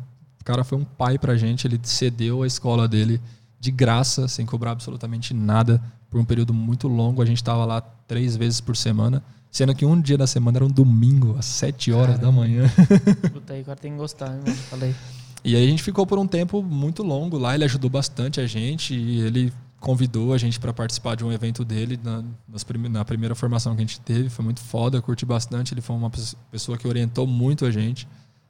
O 0.47 0.49
cara 0.49 0.63
foi 0.63 0.77
um 0.77 0.85
pai 0.85 1.17
pra 1.19 1.35
gente, 1.35 1.67
ele 1.67 1.77
cedeu 1.83 2.41
a 2.41 2.47
escola 2.47 2.87
dele 2.87 3.19
de 3.59 3.69
graça, 3.69 4.29
sem 4.29 4.45
cobrar 4.45 4.71
absolutamente 4.71 5.33
nada, 5.33 5.81
por 6.09 6.21
um 6.21 6.23
período 6.23 6.53
muito 6.53 6.87
longo. 6.87 7.21
A 7.21 7.25
gente 7.25 7.43
tava 7.43 7.65
lá 7.65 7.81
três 7.81 8.37
vezes 8.37 8.61
por 8.61 8.77
semana, 8.77 9.21
sendo 9.51 9.75
que 9.75 9.85
um 9.85 9.99
dia 9.99 10.17
da 10.17 10.25
semana 10.25 10.59
era 10.59 10.65
um 10.65 10.69
domingo, 10.69 11.35
às 11.37 11.43
sete 11.45 11.91
horas 11.91 12.17
da 12.17 12.31
manhã. 12.31 12.63
Puta 13.33 13.51
aí, 13.51 13.61
cara 13.65 13.77
tem 13.77 13.91
que 13.91 13.97
gostar, 13.97 14.29
né, 14.29 14.39
mano? 14.45 14.55
Falei. 14.55 14.95
E 15.43 15.53
aí 15.53 15.65
a 15.65 15.69
gente 15.69 15.83
ficou 15.83 16.07
por 16.07 16.17
um 16.17 16.25
tempo 16.25 16.63
muito 16.63 17.03
longo 17.03 17.37
lá, 17.37 17.53
ele 17.53 17.65
ajudou 17.65 17.89
bastante 17.89 18.39
a 18.39 18.47
gente 18.47 18.93
e 18.95 19.19
ele 19.19 19.51
convidou 19.81 20.33
a 20.33 20.37
gente 20.37 20.61
para 20.61 20.71
participar 20.71 21.15
de 21.17 21.25
um 21.25 21.31
evento 21.33 21.65
dele 21.65 21.99
na, 22.01 22.23
prime- 22.65 22.87
na 22.87 23.03
primeira 23.03 23.35
formação 23.35 23.75
que 23.75 23.81
a 23.81 23.85
gente 23.85 23.99
teve, 23.99 24.29
foi 24.29 24.45
muito 24.45 24.61
foda, 24.61 24.97
eu 24.97 25.01
curti 25.01 25.25
bastante, 25.25 25.73
ele 25.73 25.81
foi 25.81 25.93
uma 25.97 26.09
pes- 26.09 26.35
pessoa 26.49 26.77
que 26.77 26.87
orientou 26.87 27.27
muito 27.27 27.65
a 27.65 27.69
gente, 27.69 28.07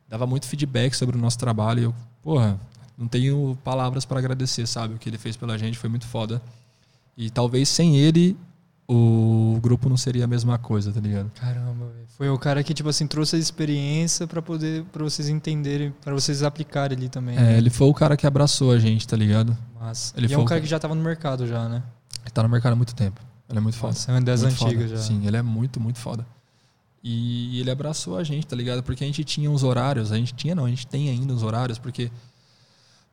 dava 0.09 0.25
muito 0.25 0.45
feedback 0.47 0.93
sobre 0.95 1.17
o 1.17 1.19
nosso 1.21 1.37
trabalho 1.37 1.79
e 1.79 1.83
eu, 1.83 1.95
porra, 2.21 2.59
não 2.97 3.07
tenho 3.07 3.57
palavras 3.63 4.05
para 4.05 4.19
agradecer, 4.19 4.65
sabe, 4.67 4.95
o 4.95 4.97
que 4.97 5.09
ele 5.09 5.17
fez 5.17 5.35
pela 5.37 5.57
gente, 5.57 5.77
foi 5.77 5.89
muito 5.89 6.07
foda. 6.07 6.41
E 7.15 7.29
talvez 7.29 7.67
sem 7.69 7.97
ele 7.97 8.37
o 8.89 9.59
grupo 9.61 9.89
não 9.89 9.97
seria 9.97 10.23
a 10.23 10.27
mesma 10.27 10.57
coisa, 10.57 10.93
tá 10.93 10.99
ligado? 11.01 11.29
Caramba, 11.35 11.87
velho. 11.87 12.07
Foi 12.17 12.29
o 12.29 12.37
cara 12.37 12.63
que, 12.63 12.73
tipo 12.73 12.87
assim, 12.87 13.05
trouxe 13.05 13.35
a 13.35 13.39
experiência 13.39 14.25
pra 14.25 14.41
poder, 14.41 14.85
pra 14.85 15.03
vocês 15.03 15.27
entenderem, 15.27 15.93
pra 16.01 16.13
vocês 16.13 16.41
aplicarem 16.41 16.97
ali 16.97 17.09
também. 17.09 17.35
É, 17.35 17.41
né? 17.41 17.57
ele 17.57 17.69
foi 17.69 17.87
o 17.87 17.93
cara 17.93 18.15
que 18.15 18.25
abraçou 18.25 18.71
a 18.71 18.79
gente, 18.79 19.05
tá 19.05 19.17
ligado? 19.17 19.55
Mas, 19.79 20.13
ele 20.15 20.27
e 20.27 20.33
é 20.33 20.37
um 20.37 20.39
cara 20.41 20.49
cara- 20.49 20.61
que 20.61 20.67
já 20.67 20.79
tava 20.79 20.95
no 20.95 21.03
mercado 21.03 21.45
já, 21.45 21.67
né? 21.67 21.83
Ele 22.21 22.31
tá 22.31 22.41
no 22.41 22.49
mercado 22.49 22.73
há 22.73 22.75
muito 22.77 22.95
tempo. 22.95 23.19
Ele 23.49 23.57
é 23.59 23.61
muito 23.61 23.77
foda. 23.77 23.93
Nossa, 23.93 24.11
é 24.11 24.15
uma 24.15 24.21
das 24.21 24.41
Muito 24.41 24.63
antigas 24.65 24.83
foda. 24.89 24.95
já. 24.97 25.03
Sim, 25.03 25.27
ele 25.27 25.37
é 25.37 25.41
muito, 25.41 25.79
muito 25.79 25.99
foda. 25.99 26.25
E 27.09 27.61
ele 27.61 27.71
abraçou 27.71 28.17
a 28.17 28.23
gente, 28.23 28.45
tá 28.45 28.53
ligado? 28.53 28.83
Porque 28.83 29.01
a 29.01 29.07
gente 29.07 29.23
tinha 29.23 29.49
uns 29.49 29.63
horários, 29.63 30.11
a 30.11 30.17
gente 30.17 30.33
tinha 30.33 30.53
não, 30.53 30.65
a 30.65 30.69
gente 30.69 30.85
tem 30.85 31.09
ainda 31.09 31.33
uns 31.33 31.41
horários, 31.41 31.79
porque 31.79 32.11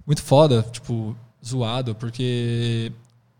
muito 0.04 0.20
foda, 0.20 0.66
tipo, 0.72 1.16
zoado, 1.44 1.94
porque 1.94 2.90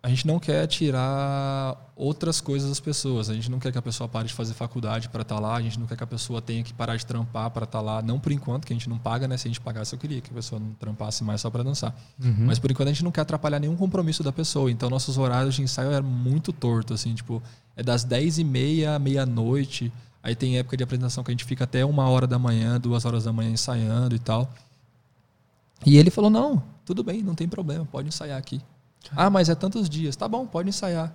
a 0.01 0.09
gente 0.09 0.25
não 0.29 0.39
quer 0.39 0.65
tirar 0.69 1.77
outras 1.97 2.41
coisas 2.41 2.69
das 2.69 2.79
pessoas. 2.79 3.29
A 3.29 3.35
gente 3.35 3.51
não 3.51 3.59
quer 3.59 3.73
que 3.73 3.79
a 3.79 3.83
pessoa 3.83 4.07
pare 4.09 4.29
de 4.29 4.35
fazer 4.35 4.55
faculdade 4.55 5.09
para 5.09 5.23
estar 5.23 5.41
lá, 5.41 5.57
a 5.57 5.61
gente 5.61 5.77
não 5.77 5.89
quer 5.89 5.97
que 5.97 6.05
a 6.05 6.07
pessoa 6.07 6.41
tenha 6.41 6.63
que 6.63 6.73
parar 6.73 6.95
de 6.95 7.05
trampar 7.05 7.51
para 7.51 7.65
estar 7.65 7.81
lá, 7.81 8.01
não 8.01 8.21
por 8.21 8.31
enquanto, 8.31 8.65
que 8.65 8.73
a 8.73 8.77
gente 8.77 8.89
não 8.89 8.97
paga, 8.97 9.27
né? 9.27 9.37
Se 9.37 9.49
a 9.49 9.51
gente 9.51 9.61
pagasse, 9.61 9.93
eu 9.93 9.99
queria 9.99 10.21
que 10.21 10.31
a 10.31 10.35
pessoa 10.35 10.61
não 10.61 10.73
trampasse 10.75 11.25
mais 11.25 11.41
só 11.41 11.51
para 11.51 11.65
dançar. 11.65 11.93
Uhum. 12.23 12.47
Mas 12.47 12.61
por 12.61 12.71
enquanto 12.71 12.91
a 12.91 12.93
gente 12.93 13.03
não 13.03 13.11
quer 13.11 13.23
atrapalhar 13.23 13.59
nenhum 13.59 13.75
compromisso 13.75 14.23
da 14.23 14.31
pessoa. 14.31 14.71
Então 14.71 14.89
nossos 14.89 15.19
horários 15.19 15.57
de 15.57 15.63
ensaio 15.63 15.91
eram 15.91 16.07
muito 16.07 16.53
torto, 16.53 16.95
assim, 16.95 17.13
tipo, 17.13 17.43
é 17.77 17.83
das 17.83 18.05
10 18.05 18.39
e 18.39 18.45
meia 18.45 18.95
à 18.95 18.99
meia-noite. 19.01 19.93
Aí 20.25 20.35
tem 20.35 20.57
época 20.57 20.75
de 20.75 20.83
apresentação 20.83 21.23
que 21.23 21.31
a 21.31 21.35
gente 21.35 21.45
fica 21.45 21.65
até 21.65 21.85
uma 21.85 22.09
hora 22.09 22.27
da 22.27 22.39
manhã, 22.39 22.81
duas 22.81 23.05
horas 23.05 23.25
da 23.25 23.33
manhã 23.33 23.51
ensaiando 23.51 24.17
e 24.17 24.19
tal. 24.19 24.51
E 25.85 25.99
ele 25.99 26.11
falou: 26.11 26.31
não, 26.31 26.63
tudo 26.83 27.05
bem, 27.05 27.23
não 27.23 27.35
tem 27.35 27.47
problema, 27.47 27.85
pode 27.85 28.09
ensaiar 28.09 28.39
aqui. 28.39 28.59
Ah, 29.15 29.29
mas 29.29 29.51
é 29.51 29.55
tantos 29.55 29.87
dias. 29.87 30.17
Tá 30.17 30.27
bom, 30.27 30.47
pode 30.47 30.71
ensaiar. 30.71 31.15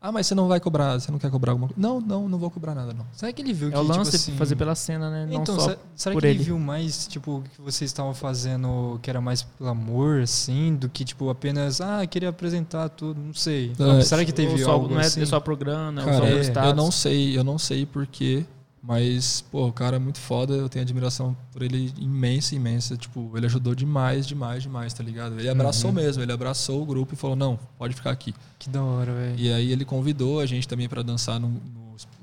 Ah, 0.00 0.12
mas 0.12 0.28
você 0.28 0.34
não 0.34 0.46
vai 0.46 0.60
cobrar, 0.60 1.00
você 1.00 1.10
não 1.10 1.18
quer 1.18 1.28
cobrar 1.28 1.50
alguma 1.52 1.66
coisa? 1.68 1.80
Não, 1.80 2.00
não, 2.00 2.28
não 2.28 2.38
vou 2.38 2.48
cobrar 2.50 2.72
nada, 2.72 2.92
não. 2.94 3.04
Será 3.12 3.32
que 3.32 3.42
ele 3.42 3.52
viu 3.52 3.66
É 3.68 3.72
que, 3.72 3.76
o 3.78 3.82
lance 3.82 4.04
tipo 4.12 4.16
assim... 4.16 4.36
fazer 4.36 4.54
pela 4.54 4.74
cena, 4.76 5.10
né? 5.10 5.26
Não 5.26 5.42
Então, 5.42 5.58
só 5.58 5.70
se- 5.70 5.78
será 5.96 6.12
por 6.14 6.20
que 6.20 6.26
ele 6.28 6.36
ele. 6.36 6.44
viu 6.44 6.58
mais, 6.58 7.08
tipo, 7.08 7.42
que 7.52 7.60
vocês 7.60 7.90
estavam 7.90 8.14
fazendo 8.14 9.00
que 9.02 9.10
era 9.10 9.20
mais 9.20 9.42
pelo 9.42 9.68
amor, 9.70 10.20
assim, 10.20 10.76
do 10.76 10.88
que, 10.88 11.04
tipo, 11.04 11.28
apenas, 11.30 11.80
ah, 11.80 12.06
queria 12.06 12.28
apresentar 12.28 12.88
tudo, 12.90 13.20
não 13.20 13.34
sei. 13.34 13.72
É, 13.98 14.00
será 14.02 14.24
que 14.24 14.32
teve 14.32 14.52
Ou 14.52 14.58
só, 14.58 14.70
algo 14.72 14.88
não 14.88 15.00
é 15.00 15.06
assim? 15.06 15.26
só 15.26 15.40
programa, 15.40 16.00
é 16.00 16.04
Cara, 16.04 16.16
só 16.16 16.60
é, 16.62 16.68
eu 16.70 16.74
não 16.76 16.92
sei, 16.92 17.36
eu 17.36 17.42
não 17.42 17.58
sei 17.58 17.84
porquê, 17.84 18.46
mas, 18.82 19.40
pô, 19.50 19.66
o 19.66 19.72
cara 19.72 19.96
é 19.96 19.98
muito 19.98 20.18
foda, 20.18 20.54
eu 20.54 20.68
tenho 20.68 20.82
admiração 20.82 21.36
por 21.52 21.62
ele 21.62 21.92
imensa, 21.98 22.54
imensa. 22.54 22.96
Tipo, 22.96 23.30
ele 23.36 23.46
ajudou 23.46 23.74
demais, 23.74 24.26
demais, 24.26 24.62
demais, 24.62 24.92
tá 24.94 25.02
ligado? 25.02 25.38
Ele 25.38 25.48
abraçou 25.48 25.90
Uhum. 25.90 25.96
mesmo, 25.96 26.22
ele 26.22 26.32
abraçou 26.32 26.82
o 26.82 26.86
grupo 26.86 27.14
e 27.14 27.16
falou, 27.16 27.36
não, 27.36 27.58
pode 27.76 27.94
ficar 27.94 28.10
aqui. 28.10 28.34
Que 28.58 28.68
da 28.70 28.82
hora, 28.82 29.12
velho. 29.12 29.34
E 29.38 29.52
aí 29.52 29.72
ele 29.72 29.84
convidou 29.84 30.40
a 30.40 30.46
gente 30.46 30.66
também 30.66 30.88
pra 30.88 31.02
dançar 31.02 31.38
no, 31.40 31.60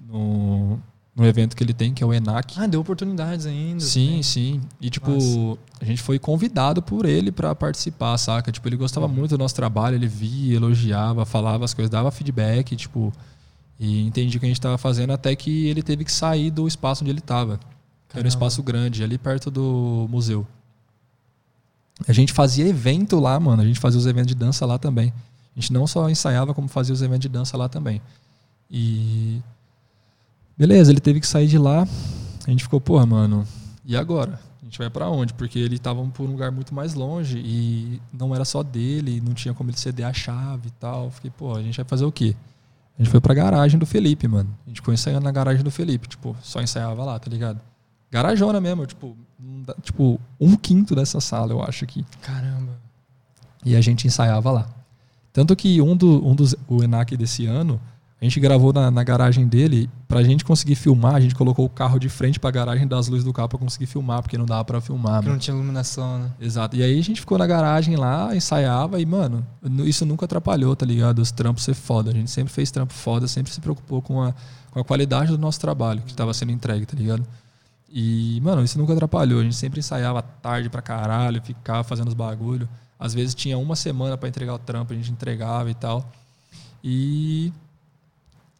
no, 0.09 0.79
no, 1.15 1.25
evento 1.25 1.55
que 1.55 1.63
ele 1.63 1.73
tem, 1.73 1.93
que 1.93 2.03
é 2.03 2.05
o 2.05 2.13
ENAC. 2.13 2.55
Ah, 2.57 2.67
deu 2.67 2.79
oportunidades 2.81 3.45
ainda. 3.45 3.81
Sim, 3.81 4.05
também. 4.07 4.23
sim. 4.23 4.61
E, 4.81 4.89
tipo, 4.89 5.11
Massa. 5.11 5.59
a 5.81 5.85
gente 5.85 6.01
foi 6.01 6.17
convidado 6.19 6.81
por 6.81 7.05
ele 7.05 7.31
pra 7.31 7.53
participar, 7.53 8.17
saca? 8.17 8.51
Tipo, 8.51 8.67
ele 8.67 8.77
gostava 8.77 9.05
Uhum. 9.07 9.13
muito 9.13 9.31
do 9.31 9.37
nosso 9.37 9.55
trabalho, 9.55 9.95
ele 9.95 10.07
via, 10.07 10.55
elogiava, 10.55 11.25
falava 11.25 11.65
as 11.65 11.73
coisas, 11.73 11.89
dava 11.89 12.11
feedback, 12.11 12.75
tipo, 12.75 13.13
e 13.79 14.05
entendi 14.05 14.37
o 14.37 14.39
que 14.39 14.45
a 14.45 14.49
gente 14.49 14.61
tava 14.61 14.77
fazendo 14.77 15.11
até 15.11 15.35
que 15.35 15.67
ele 15.67 15.83
teve 15.83 16.05
que 16.05 16.11
sair 16.11 16.49
do 16.49 16.67
espaço 16.67 17.03
onde 17.03 17.11
ele 17.11 17.21
tava. 17.21 17.59
Que 18.09 18.17
era 18.17 18.25
um 18.25 18.29
espaço 18.29 18.63
grande, 18.63 19.03
ali 19.03 19.17
perto 19.17 19.51
do 19.51 20.07
museu. 20.09 20.47
A 22.07 22.13
gente 22.13 22.33
fazia 22.33 22.67
evento 22.67 23.19
lá, 23.19 23.39
mano. 23.39 23.61
A 23.61 23.65
gente 23.65 23.79
fazia 23.79 23.99
os 23.99 24.05
eventos 24.05 24.27
de 24.27 24.35
dança 24.35 24.65
lá 24.65 24.77
também. 24.77 25.13
A 25.55 25.59
gente 25.59 25.71
não 25.71 25.87
só 25.87 26.09
ensaiava, 26.09 26.53
como 26.53 26.67
fazia 26.67 26.93
os 26.93 27.01
eventos 27.01 27.21
de 27.21 27.29
dança 27.29 27.57
lá 27.57 27.69
também. 27.69 28.01
E. 28.69 29.41
Beleza, 30.57 30.91
ele 30.91 30.99
teve 30.99 31.19
que 31.19 31.27
sair 31.27 31.47
de 31.47 31.57
lá. 31.57 31.87
A 32.45 32.49
gente 32.51 32.63
ficou, 32.63 32.79
porra, 32.79 33.05
mano, 33.05 33.45
e 33.85 33.95
agora? 33.95 34.39
A 34.61 34.65
gente 34.65 34.77
vai 34.79 34.89
pra 34.89 35.09
onde? 35.09 35.33
Porque 35.33 35.59
ele 35.59 35.77
tava 35.77 36.03
por 36.07 36.27
um 36.27 36.31
lugar 36.31 36.51
muito 36.51 36.73
mais 36.73 36.93
longe 36.93 37.37
e 37.37 38.01
não 38.11 38.33
era 38.33 38.43
só 38.43 38.63
dele, 38.63 39.21
não 39.21 39.33
tinha 39.33 39.53
como 39.53 39.69
ele 39.69 39.77
ceder 39.77 40.05
a 40.05 40.13
chave 40.13 40.69
e 40.69 40.71
tal. 40.71 41.11
Fiquei, 41.11 41.29
pô, 41.29 41.55
a 41.55 41.61
gente 41.61 41.77
vai 41.77 41.85
fazer 41.85 42.05
o 42.05 42.11
quê? 42.11 42.35
A 42.97 43.03
gente 43.03 43.11
foi 43.11 43.19
pra 43.19 43.33
garagem 43.33 43.77
do 43.79 43.85
Felipe, 43.85 44.27
mano. 44.27 44.49
A 44.65 44.69
gente 44.69 44.77
ficou 44.77 44.93
ensaiando 44.93 45.23
na 45.23 45.31
garagem 45.31 45.63
do 45.63 45.71
Felipe. 45.71 46.07
Tipo, 46.07 46.35
só 46.41 46.61
ensaiava 46.61 47.03
lá, 47.03 47.19
tá 47.19 47.29
ligado? 47.29 47.59
Garajona 48.09 48.61
mesmo, 48.61 48.85
tipo, 48.85 49.17
dá- 49.65 49.75
tipo, 49.81 50.19
um 50.39 50.55
quinto 50.55 50.95
dessa 50.95 51.19
sala, 51.19 51.51
eu 51.51 51.61
acho 51.61 51.83
aqui. 51.83 52.05
Caramba. 52.21 52.71
E 53.65 53.75
a 53.75 53.81
gente 53.81 54.07
ensaiava 54.07 54.49
lá. 54.51 54.69
Tanto 55.33 55.53
que 55.55 55.81
um, 55.81 55.97
do, 55.97 56.25
um 56.25 56.33
dos. 56.33 56.55
O 56.67 56.81
ENAC 56.83 57.17
desse 57.17 57.45
ano, 57.45 57.81
a 58.25 58.29
gente 58.29 58.39
gravou 58.39 58.73
na, 58.73 58.89
na 58.89 59.03
garagem 59.03 59.47
dele. 59.47 59.89
Pra 60.07 60.23
gente 60.23 60.43
conseguir 60.43 60.75
filmar, 60.75 61.15
a 61.15 61.19
gente 61.19 61.35
colocou 61.35 61.65
o 61.65 61.69
carro 61.69 61.99
de 61.99 62.09
frente 62.09 62.39
pra 62.39 62.49
garagem 62.49 62.87
das 62.87 63.07
luzes 63.07 63.23
do 63.23 63.31
carro 63.31 63.49
pra 63.49 63.59
conseguir 63.59 63.85
filmar, 63.85 64.21
porque 64.21 64.37
não 64.37 64.45
dava 64.45 64.65
pra 64.65 64.81
filmar. 64.81 65.15
Porque 65.15 65.25
mano. 65.25 65.33
não 65.33 65.39
tinha 65.39 65.55
iluminação, 65.55 66.19
né? 66.19 66.31
Exato. 66.39 66.75
E 66.75 66.81
aí 66.81 66.99
a 66.99 67.03
gente 67.03 67.19
ficou 67.19 67.37
na 67.37 67.45
garagem 67.45 67.95
lá, 67.95 68.35
ensaiava 68.35 68.99
e, 68.99 69.05
mano, 69.05 69.45
isso 69.85 70.05
nunca 70.05 70.25
atrapalhou, 70.25 70.75
tá 70.75 70.85
ligado? 70.85 71.19
Os 71.19 71.31
trampos 71.31 71.63
ser 71.63 71.75
foda. 71.75 72.09
A 72.09 72.13
gente 72.13 72.31
sempre 72.31 72.51
fez 72.51 72.71
trampo 72.71 72.93
foda, 72.93 73.27
sempre 73.27 73.51
se 73.51 73.61
preocupou 73.61 74.01
com 74.01 74.21
a, 74.21 74.33
com 74.71 74.79
a 74.79 74.83
qualidade 74.83 75.31
do 75.31 75.37
nosso 75.37 75.59
trabalho 75.59 76.01
que 76.01 76.13
tava 76.13 76.33
sendo 76.33 76.51
entregue, 76.51 76.85
tá 76.85 76.97
ligado? 76.97 77.23
E, 77.89 78.41
mano, 78.41 78.63
isso 78.63 78.77
nunca 78.79 78.93
atrapalhou. 78.93 79.39
A 79.39 79.43
gente 79.43 79.55
sempre 79.55 79.79
ensaiava 79.79 80.21
tarde 80.21 80.69
pra 80.69 80.81
caralho, 80.81 81.41
ficava 81.43 81.83
fazendo 81.83 82.07
os 82.07 82.15
bagulho. 82.15 82.67
Às 82.99 83.13
vezes 83.13 83.35
tinha 83.35 83.57
uma 83.57 83.75
semana 83.75 84.17
pra 84.17 84.27
entregar 84.27 84.55
o 84.55 84.59
trampo, 84.59 84.93
a 84.93 84.95
gente 84.95 85.11
entregava 85.11 85.69
e 85.69 85.75
tal. 85.75 86.09
E 86.83 87.51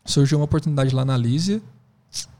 surgiu 0.06 0.38
uma 0.40 0.45
oportunidade 0.45 0.94
lá 0.94 1.03
na 1.03 1.18
Lísia. 1.18 1.61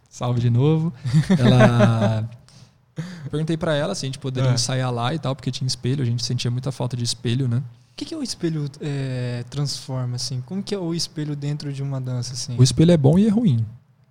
Salve 0.10 0.40
de 0.40 0.50
novo. 0.50 0.94
Ela. 1.38 2.30
Perguntei 3.30 3.58
pra 3.58 3.76
ela 3.76 3.94
se 3.94 4.06
a 4.06 4.08
gente 4.08 4.20
poderia 4.20 4.52
É. 4.52 4.54
ensaiar 4.54 4.92
lá 4.92 5.14
e 5.14 5.20
tal, 5.20 5.36
porque 5.36 5.52
tinha 5.52 5.68
espelho, 5.68 6.02
a 6.02 6.06
gente 6.06 6.24
sentia 6.24 6.50
muita 6.50 6.72
falta 6.72 6.96
de 6.96 7.04
espelho, 7.04 7.48
né? 7.48 7.58
O 7.58 7.96
que, 7.98 8.06
que 8.06 8.16
o 8.16 8.24
espelho 8.24 8.70
é, 8.80 9.44
transforma, 9.50 10.16
assim? 10.16 10.42
Como 10.46 10.62
que 10.64 10.74
é 10.74 10.78
o 10.78 10.94
espelho 10.94 11.36
dentro 11.36 11.72
de 11.74 11.82
uma 11.84 12.00
dança, 12.00 12.34
assim? 12.34 12.56
O 12.58 12.64
espelho 12.64 12.92
é 12.92 12.98
bom 12.98 13.18
e 13.20 13.26
é 13.26 13.30
ruim. 13.30 13.66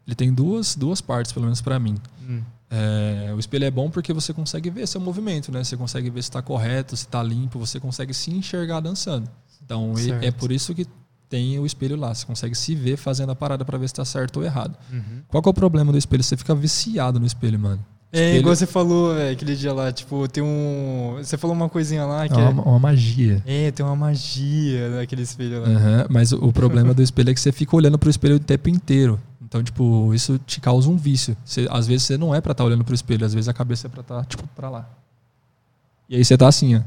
Ele 0.06 0.14
tem 0.14 0.32
duas, 0.32 0.74
duas 0.76 1.00
partes, 1.00 1.32
pelo 1.32 1.44
menos 1.46 1.62
pra 1.62 1.78
mim. 1.78 1.94
Hum. 2.28 2.42
É, 2.70 3.32
o 3.34 3.38
espelho 3.38 3.64
é 3.64 3.70
bom 3.70 3.88
porque 3.88 4.12
você 4.12 4.32
consegue 4.34 4.68
ver 4.68 4.86
seu 4.86 5.00
movimento, 5.00 5.50
né? 5.52 5.62
Você 5.64 5.76
consegue 5.76 6.10
ver 6.10 6.22
se 6.22 6.28
está 6.28 6.42
correto, 6.42 6.96
se 6.96 7.04
está 7.04 7.22
limpo, 7.22 7.58
você 7.58 7.78
consegue 7.80 8.12
se 8.12 8.30
enxergar 8.30 8.80
dançando. 8.80 9.30
Então 9.64 9.92
é 9.92 10.02
Certo. 10.02 10.36
por 10.38 10.50
isso 10.52 10.74
que 10.74 10.86
tem 11.28 11.58
o 11.58 11.66
espelho 11.66 11.96
lá. 11.96 12.14
Você 12.14 12.24
consegue 12.26 12.54
se 12.54 12.74
ver 12.74 12.96
fazendo 12.96 13.30
a 13.32 13.34
parada 13.34 13.64
pra 13.64 13.76
ver 13.78 13.88
se 13.88 13.92
está 13.92 14.04
certo 14.04 14.38
ou 14.38 14.44
errado. 14.44 14.76
Uhum. 14.92 15.22
Qual 15.28 15.42
que 15.42 15.48
é 15.48 15.50
o 15.50 15.54
problema 15.54 15.90
do 15.92 15.98
espelho? 15.98 16.22
Você 16.22 16.36
fica 16.36 16.54
viciado 16.54 17.18
no 17.20 17.26
espelho, 17.26 17.58
mano. 17.58 17.84
É, 18.12 18.18
Espelho- 18.26 18.38
igual 18.40 18.54
você 18.54 18.66
falou 18.66 19.12
véio, 19.12 19.32
aquele 19.32 19.56
dia 19.56 19.72
lá, 19.72 19.90
tipo, 19.92 20.28
tem 20.28 20.40
um. 20.40 21.16
Você 21.18 21.36
falou 21.36 21.56
uma 21.56 21.68
coisinha 21.68 22.04
lá 22.04 22.26
É 22.26 22.28
que 22.28 22.34
uma, 22.36 22.62
uma 22.62 22.78
magia. 22.78 23.42
é. 23.44 23.66
É, 23.66 23.70
tem 23.72 23.84
uma 23.84 23.96
magia 23.96 24.88
naquele 24.90 25.22
espelho 25.22 25.60
lá. 25.62 25.66
Aham, 25.68 26.06
mas 26.08 26.30
o, 26.30 26.36
o 26.36 26.52
problema 26.52 26.94
do 26.94 27.02
espelho 27.02 27.30
é 27.30 27.34
que 27.34 27.40
você 27.40 27.50
fica 27.50 27.74
olhando 27.74 27.98
pro 27.98 28.08
espelho 28.08 28.36
o 28.36 28.38
tempo 28.38 28.68
inteiro. 28.68 29.20
Então, 29.42 29.62
tipo, 29.64 30.14
isso 30.14 30.38
te 30.46 30.60
causa 30.60 30.88
um 30.88 30.96
vício. 30.96 31.36
Você- 31.44 31.66
às 31.70 31.88
vezes 31.88 32.04
você 32.04 32.16
não 32.16 32.32
é 32.32 32.40
pra 32.40 32.52
estar 32.52 32.62
olhando 32.64 32.84
pro 32.84 32.94
espelho, 32.94 33.26
às 33.26 33.34
vezes 33.34 33.48
a 33.48 33.52
cabeça 33.52 33.88
é 33.88 33.90
pra 33.90 34.00
estar, 34.02 34.24
tipo, 34.26 34.46
pra 34.54 34.70
lá. 34.70 34.88
E 36.08 36.14
aí 36.14 36.24
você 36.24 36.36
tá 36.38 36.46
assim, 36.46 36.76
ó. 36.76 36.80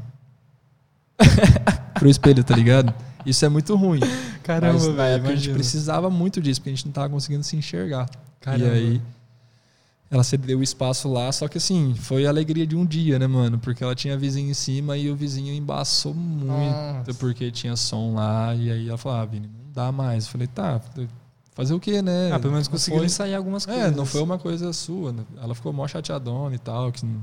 pro 1.98 2.08
espelho, 2.08 2.42
tá 2.44 2.54
ligado? 2.56 2.94
Isso 3.28 3.44
é 3.44 3.48
muito 3.48 3.74
ruim. 3.76 4.00
Caramba, 4.42 4.72
Mas 4.74 4.86
na 4.86 4.92
velho. 4.92 5.14
época 5.16 5.28
a 5.28 5.34
gente 5.34 5.44
imagina. 5.44 5.54
precisava 5.54 6.08
muito 6.10 6.40
disso, 6.40 6.60
porque 6.60 6.70
a 6.70 6.74
gente 6.74 6.86
não 6.86 6.92
tava 6.92 7.08
conseguindo 7.10 7.42
se 7.44 7.56
enxergar. 7.56 8.08
Caramba. 8.40 8.64
E 8.66 8.70
aí 8.70 9.02
ela 10.10 10.24
cedeu 10.24 10.58
o 10.58 10.62
espaço 10.62 11.06
lá, 11.12 11.30
só 11.30 11.46
que 11.48 11.58
assim, 11.58 11.94
foi 11.94 12.24
a 12.24 12.30
alegria 12.30 12.66
de 12.66 12.74
um 12.74 12.86
dia, 12.86 13.18
né, 13.18 13.26
mano? 13.26 13.58
Porque 13.58 13.84
ela 13.84 13.94
tinha 13.94 14.16
vizinho 14.16 14.50
em 14.50 14.54
cima 14.54 14.96
e 14.96 15.10
o 15.10 15.14
vizinho 15.16 15.52
embaçou 15.54 16.14
muito, 16.14 16.46
Nossa. 16.46 17.14
porque 17.18 17.50
tinha 17.50 17.76
som 17.76 18.14
lá. 18.14 18.54
E 18.54 18.70
aí 18.72 18.88
ela 18.88 18.96
falou, 18.96 19.18
ah, 19.18 19.24
Vini, 19.26 19.46
não 19.48 19.70
dá 19.72 19.92
mais. 19.92 20.24
Eu 20.24 20.30
falei, 20.30 20.46
tá, 20.46 20.80
fazer 21.54 21.74
o 21.74 21.80
quê, 21.80 22.00
né? 22.00 22.30
Ah, 22.32 22.38
pelo 22.38 22.52
menos 22.54 22.68
conseguiu 22.68 23.04
ensaiar 23.04 23.36
algumas 23.36 23.66
coisas. 23.66 23.84
É, 23.84 23.90
não 23.90 24.06
foi 24.06 24.22
uma 24.22 24.38
coisa 24.38 24.72
sua. 24.72 25.12
né? 25.12 25.22
Ela 25.42 25.54
ficou 25.54 25.74
mó 25.74 25.86
chateadona 25.86 26.54
e 26.54 26.58
tal. 26.58 26.90
Que... 26.90 27.04
não- 27.04 27.20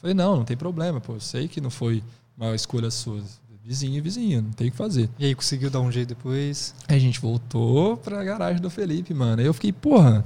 Falei, 0.00 0.14
não, 0.14 0.36
não 0.36 0.44
tem 0.44 0.56
problema, 0.56 1.00
pô. 1.00 1.14
Eu 1.14 1.20
sei 1.20 1.48
que 1.48 1.60
não 1.60 1.70
foi 1.70 2.04
uma 2.36 2.54
escolha 2.54 2.88
sua. 2.88 3.20
Vizinho, 3.68 4.02
vizinho, 4.02 4.40
não 4.40 4.50
tem 4.50 4.68
o 4.68 4.70
que 4.70 4.76
fazer. 4.78 5.10
E 5.18 5.26
aí 5.26 5.34
conseguiu 5.34 5.68
dar 5.68 5.82
um 5.82 5.92
jeito 5.92 6.08
depois. 6.08 6.74
Aí 6.88 6.96
a 6.96 6.98
gente 6.98 7.20
voltou 7.20 7.98
pra 7.98 8.24
garagem 8.24 8.62
do 8.62 8.70
Felipe, 8.70 9.12
mano. 9.12 9.42
Aí 9.42 9.46
eu 9.46 9.52
fiquei, 9.52 9.74
porra. 9.74 10.24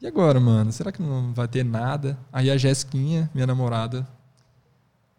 E 0.00 0.06
agora, 0.06 0.40
mano? 0.40 0.72
Será 0.72 0.90
que 0.90 1.02
não 1.02 1.34
vai 1.34 1.46
ter 1.46 1.62
nada? 1.62 2.18
Aí 2.32 2.50
a 2.50 2.56
Jéssiquinha, 2.56 3.30
minha 3.34 3.46
namorada, 3.46 4.08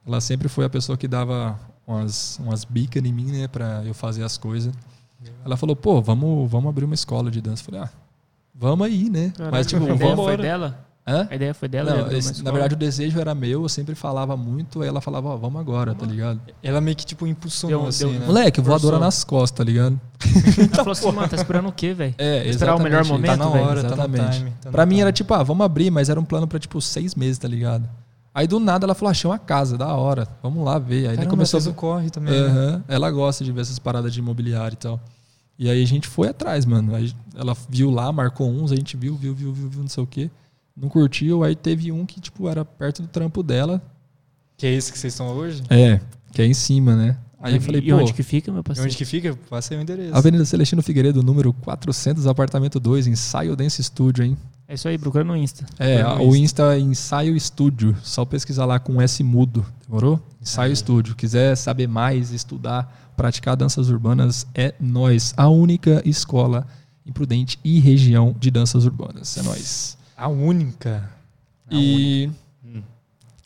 ela 0.08 0.20
sempre 0.20 0.50
foi 0.50 0.66
a 0.66 0.70
pessoa 0.72 0.98
que 0.98 1.08
dava 1.08 1.60
umas, 1.86 2.40
umas 2.40 2.66
bicas 2.66 3.06
em 3.06 3.14
mim, 3.14 3.32
né, 3.32 3.48
pra 3.48 3.84
eu 3.86 3.94
fazer 3.94 4.24
as 4.24 4.40
coisas. 4.40 4.74
Ela 5.46 5.56
falou, 5.56 5.76
pô, 5.76 6.02
vamos, 6.02 6.50
vamos 6.50 6.68
abrir 6.68 6.86
uma 6.86 6.96
escola 6.96 7.30
de 7.30 7.42
dança. 7.42 7.62
Eu 7.62 7.66
falei, 7.66 7.82
ah, 7.82 7.90
vamos 8.56 8.88
aí, 8.88 9.08
né? 9.08 9.32
Mas, 9.52 9.68
tipo, 9.68 9.84
a 9.84 9.94
ideia 9.94 10.16
vamos. 10.16 10.26
foi 10.26 10.38
dela? 10.38 10.87
Hã? 11.08 11.26
A 11.32 11.36
ideia 11.36 11.54
foi 11.54 11.70
dela? 11.70 11.96
Não, 11.96 12.12
esse- 12.12 12.44
na 12.44 12.52
verdade, 12.52 12.74
o 12.74 12.78
desejo 12.78 13.18
era 13.20 13.34
meu, 13.34 13.64
eu 13.64 13.70
sempre 13.70 13.96
falava 13.96 14.36
muito, 14.36 14.82
aí 14.82 14.90
ela 14.90 15.00
falava, 15.00 15.30
ó, 15.30 15.38
vamos 15.38 15.62
agora, 15.62 15.96
tá 15.96 16.06
ligado? 16.06 16.42
Ela 16.62 16.82
meio 16.82 16.98
que, 16.98 17.06
tipo, 17.06 17.26
impulsionou, 17.26 17.80
Deu- 17.80 17.88
assim, 17.90 18.10
deu- 18.12 18.20
né? 18.20 18.26
Moleque, 18.26 18.60
voadora 18.60 19.00
nas 19.00 19.24
costas, 19.24 19.58
tá 19.58 19.64
ligado? 19.64 19.98
Ela 20.58 20.76
falou 20.76 20.92
assim, 20.92 21.12
mano, 21.12 21.30
tá 21.30 21.36
esperando 21.38 21.70
o 21.70 21.72
quê, 21.72 21.94
velho? 21.94 22.14
É, 22.18 22.46
Esperar 22.50 22.76
o 22.76 22.80
melhor 22.80 23.06
momento, 23.06 23.32
Tá 23.32 23.38
na 23.38 23.48
hora, 23.48 23.82
tá 23.82 23.88
Exatamente. 23.88 24.38
time. 24.40 24.52
tá 24.62 24.70
pra 24.70 24.86
mim 24.86 24.96
time. 24.96 25.02
era 25.04 25.12
tipo, 25.14 25.34
ah, 25.34 25.44
vamos 25.44 25.66
abrir, 25.66 25.90
mas 25.90 26.10
era 26.10 26.20
um 26.20 26.26
plano 26.26 26.46
pra 26.46 26.60
tipo 26.60 26.82
seis 26.82 27.16
meses, 27.16 27.38
tá 27.38 27.48
ligado? 27.48 27.88
Aí 28.36 28.46
do 28.46 28.60
nada 28.60 28.86
ela 28.86 28.94
falou, 28.94 29.10
achei 29.10 29.30
uma 29.30 29.40
casa, 29.40 29.78
da 29.78 29.88
hora, 29.96 30.28
vamos 30.44 30.64
lá 30.64 30.78
ver. 30.78 31.08
Aí 31.08 31.16
Caramba, 31.16 31.30
começou 31.30 31.60
o 31.62 31.74
corre 31.74 32.10
também. 32.10 32.34
né? 32.50 32.82
Ela 32.88 33.10
gosta 33.10 33.44
de 33.46 33.52
ver 33.54 33.62
essas 33.62 33.80
paradas 33.80 34.14
de 34.14 34.20
imobiliário 34.20 34.74
e 34.76 34.78
tal. 34.78 35.00
E 35.58 35.70
aí 35.70 35.82
a 35.82 35.88
gente 35.88 36.08
foi 36.08 36.28
atrás, 36.28 36.66
mano. 36.66 36.94
Aí 36.94 37.12
ela 37.36 37.56
viu 37.70 37.90
lá, 37.90 38.12
marcou 38.12 38.48
uns, 38.48 38.72
a 38.72 38.76
gente 38.76 38.96
viu, 38.96 39.16
viu, 39.16 39.34
viu, 39.34 39.52
viu, 39.54 39.70
viu, 39.70 39.82
não 39.82 39.88
sei 39.88 40.04
o 40.04 40.06
quê. 40.08 40.30
Não 40.80 40.90
curtiu, 40.90 41.44
aí 41.44 41.56
teve 41.56 41.92
um 41.92 42.06
que, 42.06 42.22
tipo, 42.22 42.48
era 42.48 42.64
perto 42.64 43.02
do 43.02 43.08
trampo 43.08 43.42
dela. 43.42 43.82
Que 44.56 44.68
é 44.68 44.74
esse 44.74 44.92
que 44.92 45.00
vocês 45.00 45.14
estão 45.14 45.28
hoje? 45.30 45.64
É, 45.70 46.00
que 46.32 46.42
é 46.42 46.46
em 46.46 46.54
cima, 46.54 46.96
né? 46.96 47.18
Aí 47.40 47.56
eu 47.56 47.62
falei, 47.62 47.82
e 47.82 47.92
pô, 47.92 47.98
onde 47.98 48.14
que 48.14 48.24
fica, 48.24 48.52
meu 48.52 48.62
E 48.62 48.64
parceiro? 48.64 48.90
onde 48.90 48.98
que 48.98 49.06
fica? 49.06 49.38
Passa 49.50 49.74
aí 49.74 49.80
o 49.80 49.82
endereço. 49.82 50.16
Avenida 50.16 50.44
Celestino 50.44 50.82
Figueiredo, 50.82 51.22
número 51.22 51.54
400, 51.54 52.26
apartamento 52.26 52.80
2, 52.80 53.08
ensaio 53.08 53.56
Dance 53.56 53.84
Studio, 53.84 54.24
hein? 54.24 54.38
É 54.68 54.74
isso 54.74 54.88
aí, 54.88 54.98
procura 54.98 55.24
no 55.24 55.36
Insta. 55.36 55.66
É, 55.80 56.04
no 56.04 56.30
o 56.30 56.36
Insta 56.36 56.76
é 56.76 56.80
Ensaio 56.80 57.36
Estúdio. 57.36 57.96
Só 58.04 58.26
pesquisar 58.26 58.66
lá 58.66 58.80
com 58.80 59.02
S 59.02 59.24
mudo. 59.24 59.66
Demorou? 59.88 60.20
Ensaio 60.42 60.68
Aí. 60.68 60.74
Estúdio. 60.74 61.16
Quiser 61.16 61.56
saber 61.56 61.88
mais, 61.88 62.32
estudar, 62.32 63.14
praticar 63.16 63.56
danças 63.56 63.90
urbanas, 63.90 64.46
é 64.54 64.74
nós. 64.80 65.34
A 65.38 65.48
única 65.48 66.02
escola 66.04 66.68
Imprudente 67.08 67.58
e 67.64 67.80
região 67.80 68.36
de 68.38 68.52
danças 68.52 68.84
urbanas. 68.84 69.38
É 69.38 69.42
nóis. 69.42 69.98
A 70.18 70.28
única. 70.28 71.10
E 71.72 72.30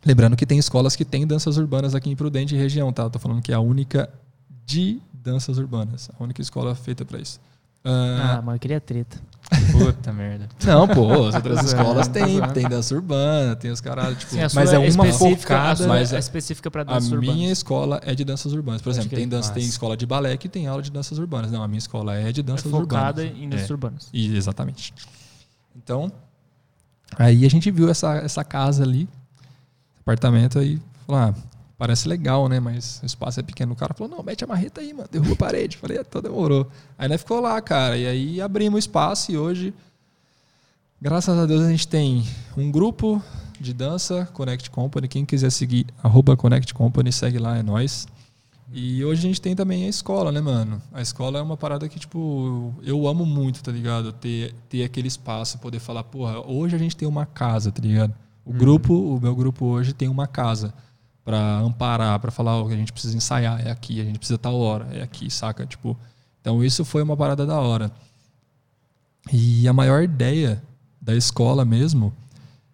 lembrando 0.05 0.35
que 0.35 0.45
tem 0.45 0.57
escolas 0.57 0.95
que 0.95 1.03
têm 1.05 1.27
danças 1.27 1.57
urbanas 1.57 1.93
aqui 1.93 2.09
em 2.09 2.15
Prudente 2.15 2.55
e 2.55 2.57
região, 2.57 2.91
tá? 2.93 3.03
Eu 3.03 3.09
tô 3.09 3.19
falando 3.19 3.41
que 3.41 3.51
é 3.51 3.55
a 3.55 3.59
única 3.59 4.09
de 4.65 4.99
danças 5.13 5.57
urbanas. 5.57 6.09
A 6.17 6.23
única 6.23 6.41
escola 6.41 6.73
feita 6.73 7.03
pra 7.05 7.19
isso. 7.19 7.39
Ah, 7.83 8.37
Ah, 8.37 8.41
mano, 8.41 8.55
eu 8.55 8.59
queria 8.59 8.79
treta. 8.79 9.19
Puta 9.71 10.13
merda. 10.13 10.47
Não, 10.63 10.87
pô, 10.87 11.27
as 11.27 11.35
outras 11.35 11.65
escolas 11.65 12.07
tem, 12.07 12.39
tem 12.53 12.69
dança 12.69 12.93
urbana, 12.95 13.55
tem 13.55 13.71
os 13.71 13.81
caras, 13.81 14.17
tipo. 14.17 14.31
Sim, 14.31 14.39
a 14.39 14.47
Mas 14.53 14.69
sua 14.69 14.75
é 14.75 14.89
uma 14.91 15.05
focada- 15.13 15.71
a 15.71 15.75
sua 15.75 15.87
mas 15.87 16.13
é 16.13 16.15
a- 16.15 16.19
específica 16.19 16.69
pra 16.71 16.81
A 16.83 16.85
danças 16.85 17.11
urbanas. 17.11 17.35
minha 17.35 17.51
escola 17.51 17.99
é 18.03 18.13
de 18.13 18.23
danças 18.23 18.53
urbanas. 18.53 18.81
Por 18.81 18.85
Pode 18.85 18.97
exemplo, 18.97 19.09
crer. 19.09 19.19
tem, 19.21 19.27
dança, 19.27 19.51
tem 19.51 19.63
escola 19.63 19.97
de 19.97 20.05
balé 20.05 20.37
que 20.37 20.47
tem 20.47 20.67
aula 20.67 20.81
de 20.81 20.91
danças 20.91 21.17
urbanas. 21.17 21.51
Não, 21.51 21.63
a 21.63 21.67
minha 21.67 21.79
escola 21.79 22.15
é 22.15 22.31
de 22.31 22.39
é 22.39 22.43
danças 22.43 22.69
focada 22.71 23.23
urbanas. 23.23 23.43
em 23.43 23.49
danças 23.49 23.69
É. 23.69 23.73
urbanas. 23.73 24.09
E- 24.13 24.35
exatamente. 24.37 24.93
Então, 25.75 26.11
aí 27.17 27.45
a 27.45 27.49
gente 27.49 27.69
viu 27.71 27.89
essa, 27.89 28.15
essa 28.17 28.43
casa 28.43 28.83
ali, 28.83 29.07
apartamento 30.01 30.59
aí, 30.59 30.79
falou, 31.05 31.21
ah, 31.21 31.35
parece 31.77 32.07
legal, 32.07 32.47
né? 32.47 32.59
Mas 32.59 32.99
o 33.01 33.05
espaço 33.05 33.39
é 33.39 33.43
pequeno. 33.43 33.73
O 33.73 33.75
cara 33.75 33.93
falou, 33.93 34.15
não, 34.15 34.23
mete 34.23 34.43
a 34.43 34.47
marreta 34.47 34.81
aí, 34.81 34.93
mano, 34.93 35.09
derruba 35.11 35.33
a 35.33 35.35
parede. 35.35 35.77
Falei, 35.77 35.97
é, 35.97 36.01
então 36.01 36.21
demorou. 36.21 36.69
Aí 36.97 37.09
nós 37.09 37.21
ficou 37.21 37.39
lá, 37.39 37.59
cara, 37.61 37.97
e 37.97 38.05
aí 38.05 38.41
abrimos 38.41 38.75
o 38.75 38.79
espaço 38.79 39.31
e 39.31 39.37
hoje, 39.37 39.73
graças 41.01 41.37
a 41.37 41.45
Deus, 41.45 41.61
a 41.63 41.69
gente 41.69 41.87
tem 41.87 42.23
um 42.55 42.71
grupo 42.71 43.21
de 43.59 43.73
dança, 43.73 44.29
Connect 44.33 44.69
Company. 44.69 45.07
Quem 45.07 45.25
quiser 45.25 45.51
seguir, 45.51 45.87
arroba 46.03 46.37
Connect 46.37 46.73
Company, 46.73 47.11
segue 47.11 47.39
lá, 47.39 47.57
é 47.57 47.63
nóis. 47.63 48.07
E 48.73 49.03
hoje 49.03 49.19
a 49.19 49.27
gente 49.27 49.41
tem 49.41 49.53
também 49.53 49.85
a 49.85 49.89
escola, 49.89 50.31
né, 50.31 50.39
mano? 50.39 50.81
A 50.93 51.01
escola 51.01 51.39
é 51.39 51.41
uma 51.41 51.57
parada 51.57 51.89
que, 51.89 51.99
tipo, 51.99 52.73
eu 52.83 53.05
amo 53.05 53.25
muito, 53.25 53.61
tá 53.61 53.71
ligado? 53.71 54.13
Ter, 54.13 54.55
ter 54.69 54.83
aquele 54.83 55.09
espaço, 55.09 55.59
poder 55.59 55.79
falar, 55.79 56.03
porra, 56.05 56.39
hoje 56.39 56.75
a 56.75 56.79
gente 56.79 56.95
tem 56.95 57.07
uma 57.07 57.25
casa, 57.25 57.71
tá 57.71 57.81
ligado? 57.81 58.13
O 58.45 58.53
grupo, 58.53 58.93
o 58.93 59.19
meu 59.19 59.35
grupo 59.35 59.65
hoje 59.65 59.93
tem 59.93 60.07
uma 60.07 60.25
casa 60.25 60.73
pra 61.23 61.59
amparar, 61.59 62.17
pra 62.19 62.31
falar, 62.31 62.65
que 62.65 62.73
a 62.73 62.77
gente 62.77 62.93
precisa 62.93 63.15
ensaiar, 63.15 63.65
é 63.65 63.71
aqui, 63.71 63.99
a 63.99 64.05
gente 64.05 64.17
precisa 64.17 64.39
tal 64.39 64.57
hora, 64.57 64.87
é 64.91 65.01
aqui, 65.01 65.29
saca? 65.29 65.65
Tipo, 65.65 65.97
então 66.39 66.63
isso 66.63 66.85
foi 66.85 67.03
uma 67.03 67.15
parada 67.15 67.45
da 67.45 67.59
hora. 67.59 67.91
E 69.31 69.67
a 69.67 69.73
maior 69.73 70.01
ideia 70.01 70.63
da 70.99 71.15
escola 71.15 71.65
mesmo 71.65 72.13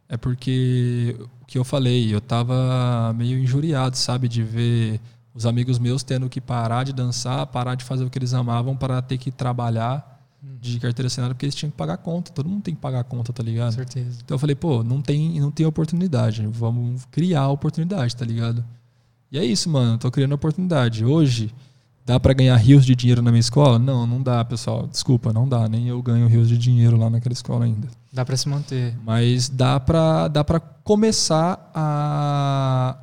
é 0.08 0.16
porque 0.16 1.18
o 1.42 1.46
que 1.46 1.58
eu 1.58 1.64
falei, 1.64 2.14
eu 2.14 2.22
tava 2.22 3.14
meio 3.14 3.40
injuriado, 3.40 3.98
sabe, 3.98 4.28
de 4.28 4.44
ver 4.44 5.02
os 5.38 5.46
amigos 5.46 5.78
meus 5.78 6.02
tendo 6.02 6.28
que 6.28 6.42
parar 6.42 6.84
de 6.84 6.92
dançar, 6.92 7.46
parar 7.46 7.76
de 7.76 7.84
fazer 7.84 8.04
o 8.04 8.10
que 8.10 8.18
eles 8.18 8.34
amavam 8.34 8.76
para 8.76 9.00
ter 9.04 9.20
que 9.20 9.32
trabalhar 9.32 10.16
de 10.60 10.80
carteira 10.80 11.06
assinada 11.06 11.36
porque 11.36 11.46
eles 11.46 11.54
tinham 11.54 11.70
que 11.70 11.78
pagar 11.78 11.98
conta. 11.98 12.32
Todo 12.32 12.50
mundo 12.50 12.64
tem 12.64 12.74
que 12.74 12.82
pagar 12.82 13.04
conta, 13.04 13.32
tá 13.32 13.44
Com 13.44 13.50
ligado? 13.50 13.74
certeza. 13.74 14.20
Então 14.26 14.34
eu 14.36 14.40
falei, 14.40 14.56
pô, 14.56 14.84
não 14.84 15.00
tem, 15.00 15.40
não 15.40 15.52
tem 15.52 15.66
oportunidade. 15.66 16.46
Vamos 16.48 17.06
criar 17.12 17.50
oportunidade, 17.50 18.16
tá 18.16 18.26
ligado? 18.26 18.66
E 19.32 19.38
é 19.38 19.46
isso, 19.46 19.70
mano. 19.70 20.00
Tô 20.00 20.10
criando 20.10 20.34
oportunidade. 20.34 21.06
Hoje, 21.06 21.54
dá 22.04 22.20
pra 22.20 22.34
ganhar 22.34 22.56
rios 22.56 22.84
de 22.86 22.96
dinheiro 22.96 23.22
na 23.22 23.30
minha 23.30 23.40
escola? 23.40 23.78
Não, 23.78 24.08
não 24.08 24.22
dá, 24.24 24.44
pessoal. 24.44 24.88
Desculpa, 24.88 25.32
não 25.32 25.48
dá. 25.48 25.68
Nem 25.68 25.88
eu 25.88 26.02
ganho 26.02 26.28
rios 26.28 26.48
de 26.48 26.58
dinheiro 26.58 26.98
lá 26.98 27.10
naquela 27.10 27.34
escola 27.34 27.66
ainda. 27.66 27.88
Dá 28.12 28.26
pra 28.26 28.36
se 28.36 28.50
manter. 28.50 28.98
Mas 29.06 29.50
dá 29.50 29.80
pra, 29.80 30.28
dá 30.28 30.44
pra 30.44 30.60
começar 30.60 31.70
a, 31.76 32.98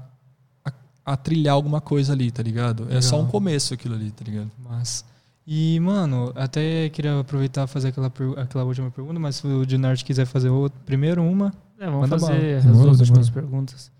a, 1.05 1.17
trilhar 1.17 1.55
alguma 1.55 1.81
coisa 1.81 2.13
ali, 2.13 2.31
tá 2.31 2.43
ligado? 2.43 2.87
É 2.91 3.01
só 3.01 3.17
um 3.17 3.19
Legal. 3.19 3.33
começo 3.33 3.75
aquilo 3.75 3.95
ali, 3.95 4.11
tá 4.11 4.25
ligado? 4.25 4.51
Mas. 4.59 5.05
E, 5.47 5.79
mano, 5.81 6.33
até 6.35 6.89
queria 6.89 7.21
aproveitar 7.21 7.65
e 7.65 7.67
fazer 7.67 7.89
aquela, 7.89 8.13
aquela 8.39 8.65
última 8.65 8.91
pergunta, 8.91 9.21
mas 9.21 9.37
se 9.37 9.47
o 9.47 9.67
Dinarte 9.67 10.05
quiser 10.05 10.25
fazer 10.25 10.49
outra, 10.49 10.79
primeiro 10.87 11.23
uma. 11.23 11.53
É, 11.79 11.87
vamos 11.87 12.09
Manda 12.09 12.19
fazer 12.19 12.63
bala. 12.63 12.73
as 12.73 12.83
duas 12.83 13.01
últimas 13.01 13.31
perguntas. 13.31 13.93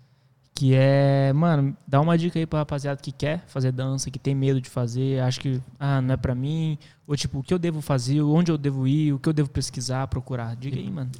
Que 0.55 0.73
é, 0.73 1.33
mano, 1.33 1.75
dá 1.85 1.99
uma 1.99 2.17
dica 2.17 2.39
aí 2.39 2.45
pra 2.45 2.59
rapaziada 2.59 2.99
que 3.01 3.11
quer 3.11 3.43
fazer 3.45 3.73
dança, 3.73 4.09
que 4.09 4.17
tem 4.17 4.33
medo 4.33 4.61
de 4.61 4.69
fazer, 4.69 5.19
acha 5.19 5.39
que, 5.39 5.61
ah, 5.77 6.01
não 6.01 6.13
é 6.13 6.17
pra 6.17 6.33
mim, 6.33 6.77
ou 7.05 7.15
tipo, 7.15 7.39
o 7.39 7.43
que 7.43 7.53
eu 7.53 7.59
devo 7.59 7.81
fazer, 7.81 8.21
onde 8.21 8.51
eu 8.51 8.57
devo 8.57 8.87
ir, 8.87 9.11
o 9.11 9.19
que 9.19 9.27
eu 9.27 9.33
devo 9.33 9.49
pesquisar, 9.49 10.07
procurar. 10.07 10.55
Diga 10.55 10.77
aí, 10.77 10.89
mano. 10.89 11.11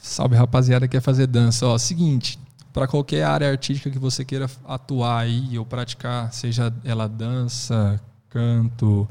Salve 0.00 0.36
rapaziada 0.36 0.86
que 0.86 0.92
quer 0.92 1.00
fazer 1.00 1.26
dança. 1.26 1.66
Ó, 1.66 1.76
seguinte, 1.76 2.38
para 2.76 2.86
qualquer 2.86 3.22
área 3.22 3.50
artística 3.50 3.90
que 3.90 3.98
você 3.98 4.22
queira 4.22 4.50
atuar 4.66 5.20
aí 5.20 5.58
ou 5.58 5.64
praticar, 5.64 6.30
seja 6.30 6.70
ela 6.84 7.08
dança, 7.08 7.98
canto, 8.28 9.08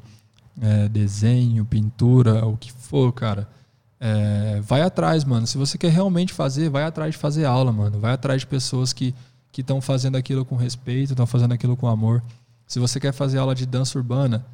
é, 0.61 0.87
desenho, 0.87 1.65
pintura, 1.65 2.45
o 2.45 2.55
que 2.57 2.71
for, 2.71 3.11
cara, 3.11 3.49
é, 3.99 4.61
vai 4.61 4.83
atrás, 4.83 5.23
mano. 5.23 5.47
Se 5.47 5.57
você 5.57 5.79
quer 5.79 5.89
realmente 5.89 6.31
fazer, 6.31 6.69
vai 6.69 6.83
atrás 6.83 7.13
de 7.13 7.17
fazer 7.17 7.45
aula, 7.45 7.71
mano. 7.71 7.99
Vai 7.99 8.13
atrás 8.13 8.41
de 8.41 8.47
pessoas 8.47 8.93
que 8.93 9.15
que 9.51 9.61
estão 9.61 9.81
fazendo 9.81 10.15
aquilo 10.15 10.45
com 10.45 10.55
respeito, 10.55 11.13
estão 11.13 11.25
fazendo 11.25 11.53
aquilo 11.53 11.75
com 11.75 11.87
amor. 11.87 12.21
Se 12.67 12.77
você 12.77 12.99
quer 12.99 13.13
fazer 13.13 13.39
aula 13.39 13.55
de 13.55 13.65
dança 13.65 13.97
urbana, 13.97 14.45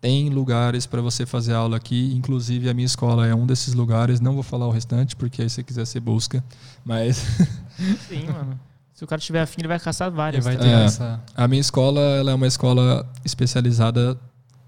tem 0.00 0.28
lugares 0.30 0.86
para 0.86 1.00
você 1.02 1.26
fazer 1.26 1.54
aula 1.54 1.76
aqui, 1.76 2.12
inclusive 2.14 2.68
a 2.68 2.74
minha 2.74 2.86
escola 2.86 3.26
é 3.26 3.34
um 3.34 3.44
desses 3.46 3.74
lugares. 3.74 4.20
Não 4.20 4.34
vou 4.34 4.42
falar 4.42 4.66
o 4.66 4.70
restante, 4.70 5.16
porque 5.16 5.42
aí 5.42 5.48
se 5.50 5.56
você 5.56 5.62
quiser 5.64 5.84
você 5.86 5.98
busca. 6.00 6.44
Mas 6.84 7.16
Sim, 8.08 8.26
mano. 8.32 8.58
Se 8.94 9.04
o 9.04 9.06
cara 9.06 9.20
tiver 9.20 9.40
afim, 9.40 9.60
ele 9.60 9.68
vai 9.68 9.78
caçar 9.78 10.08
Ele 10.08 10.16
várias. 10.16 10.44
vai 10.44 10.56
tá 10.56 10.62
ter 10.64 10.68
É. 10.70 10.84
essa. 10.84 11.20
a 11.36 11.46
minha 11.48 11.60
escola 11.60 12.00
ela 12.00 12.30
é 12.32 12.34
uma 12.34 12.46
escola 12.48 13.08
especializada 13.24 14.18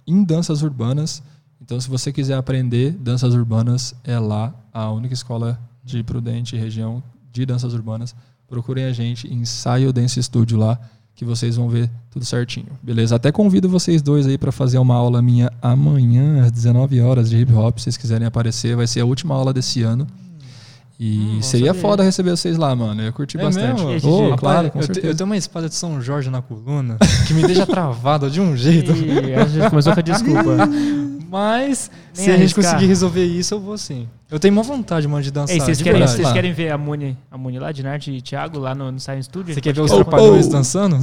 em 0.07 0.23
danças 0.25 0.63
urbanas. 0.63 1.23
Então, 1.61 1.81
se 1.81 1.89
você 1.89 2.13
quiser 2.13 2.35
aprender 2.37 2.93
danças 2.93 3.35
urbanas, 3.35 3.95
é 4.05 4.19
lá 4.19 4.55
a 4.73 4.91
única 4.91 5.15
escola 5.15 5.59
de 5.85 6.03
Prudente 6.03 6.57
região 6.57 7.03
de 7.33 7.45
danças 7.45 7.75
urbanas. 7.75 8.15
Procurem 8.49 8.85
a 8.85 8.93
gente, 8.93 9.33
ensaio 9.33 9.93
Dance 9.93 10.21
Studio 10.23 10.59
lá, 10.59 10.79
que 11.21 11.25
vocês 11.27 11.55
vão 11.57 11.69
ver 11.69 11.91
tudo 12.11 12.25
certinho. 12.25 12.65
Beleza? 12.83 13.15
Até 13.15 13.31
convido 13.31 13.69
vocês 13.69 14.01
dois 14.01 14.27
aí 14.27 14.39
para 14.39 14.51
fazer 14.51 14.79
uma 14.79 14.95
aula 14.95 15.21
minha 15.21 15.53
amanhã 15.61 16.43
às 16.47 16.51
19 16.51 16.99
horas 17.03 17.29
de 17.29 17.37
hip 17.37 17.53
hop, 17.53 17.77
se 17.77 17.85
vocês 17.85 17.97
quiserem 17.99 18.27
aparecer, 18.27 18.75
vai 18.75 18.87
ser 18.87 19.01
a 19.01 19.05
última 19.05 19.35
aula 19.35 19.53
desse 19.53 19.83
ano. 19.83 20.07
E 20.99 21.19
Hum, 21.19 21.43
seria 21.43 21.69
saber. 21.69 21.81
foda 21.81 22.03
receber 22.03 22.31
vocês 22.31 22.57
lá, 22.57 22.75
mano. 22.75 23.03
Eu 23.03 23.07
ia 23.07 23.13
curtir 23.13 23.37
É 23.39 23.43
bastante. 23.43 23.85
mesmo? 23.85 24.09
Ô, 24.09 24.21
jeito. 24.23 24.37
claro, 24.39 24.71
com 24.71 24.79
eu, 24.79 24.83
certeza. 24.87 25.07
eu 25.09 25.15
tenho 25.15 25.29
uma 25.29 25.37
espada 25.37 25.69
de 25.69 25.75
São 25.75 26.01
Jorge 26.01 26.31
na 26.31 26.41
coluna 26.41 26.97
que 27.29 27.35
me 27.35 27.43
deixa 27.43 27.67
travado 27.67 28.31
de 28.31 28.41
um 28.41 28.57
jeito. 28.57 28.91
E 28.93 29.35
a 29.35 29.47
gente 29.47 29.69
começou 29.69 29.93
com 29.93 30.01
a 30.01 30.03
desculpa. 30.03 30.57
Mas 31.31 31.91
Nem 32.17 32.25
se 32.25 32.31
a 32.31 32.33
gente 32.33 32.41
arriscar. 32.55 32.65
conseguir 32.65 32.87
resolver 32.87 33.25
isso, 33.27 33.53
eu 33.55 33.61
vou 33.61 33.77
sim. 33.77 34.09
Eu 34.31 34.39
tenho 34.39 34.53
uma 34.55 34.63
vontade, 34.63 35.09
mano, 35.09 35.23
de 35.23 35.31
dançar. 35.31 35.55
Ei, 35.55 35.61
vocês 35.61 35.79
de 35.79 35.83
querem, 35.85 35.99
verdade. 35.99 36.17
vocês 36.23 36.33
querem 36.33 36.53
ver 36.53 36.71
a 36.71 36.79
Muni, 36.79 37.19
a 37.31 37.37
Muni 37.37 37.59
lá, 37.59 37.71
e 38.07 38.21
Thiago, 38.23 38.59
lá 38.61 38.75
no, 38.75 38.93
no 38.93 39.01
Science 39.01 39.25
Studio? 39.25 39.53
Você 39.53 39.61
quer 39.61 39.75
ver 39.75 39.81
os 39.81 39.91
Oh, 39.91 39.97
trapalhões 39.97 40.47
oh. 40.47 40.51
dançando? 40.51 40.97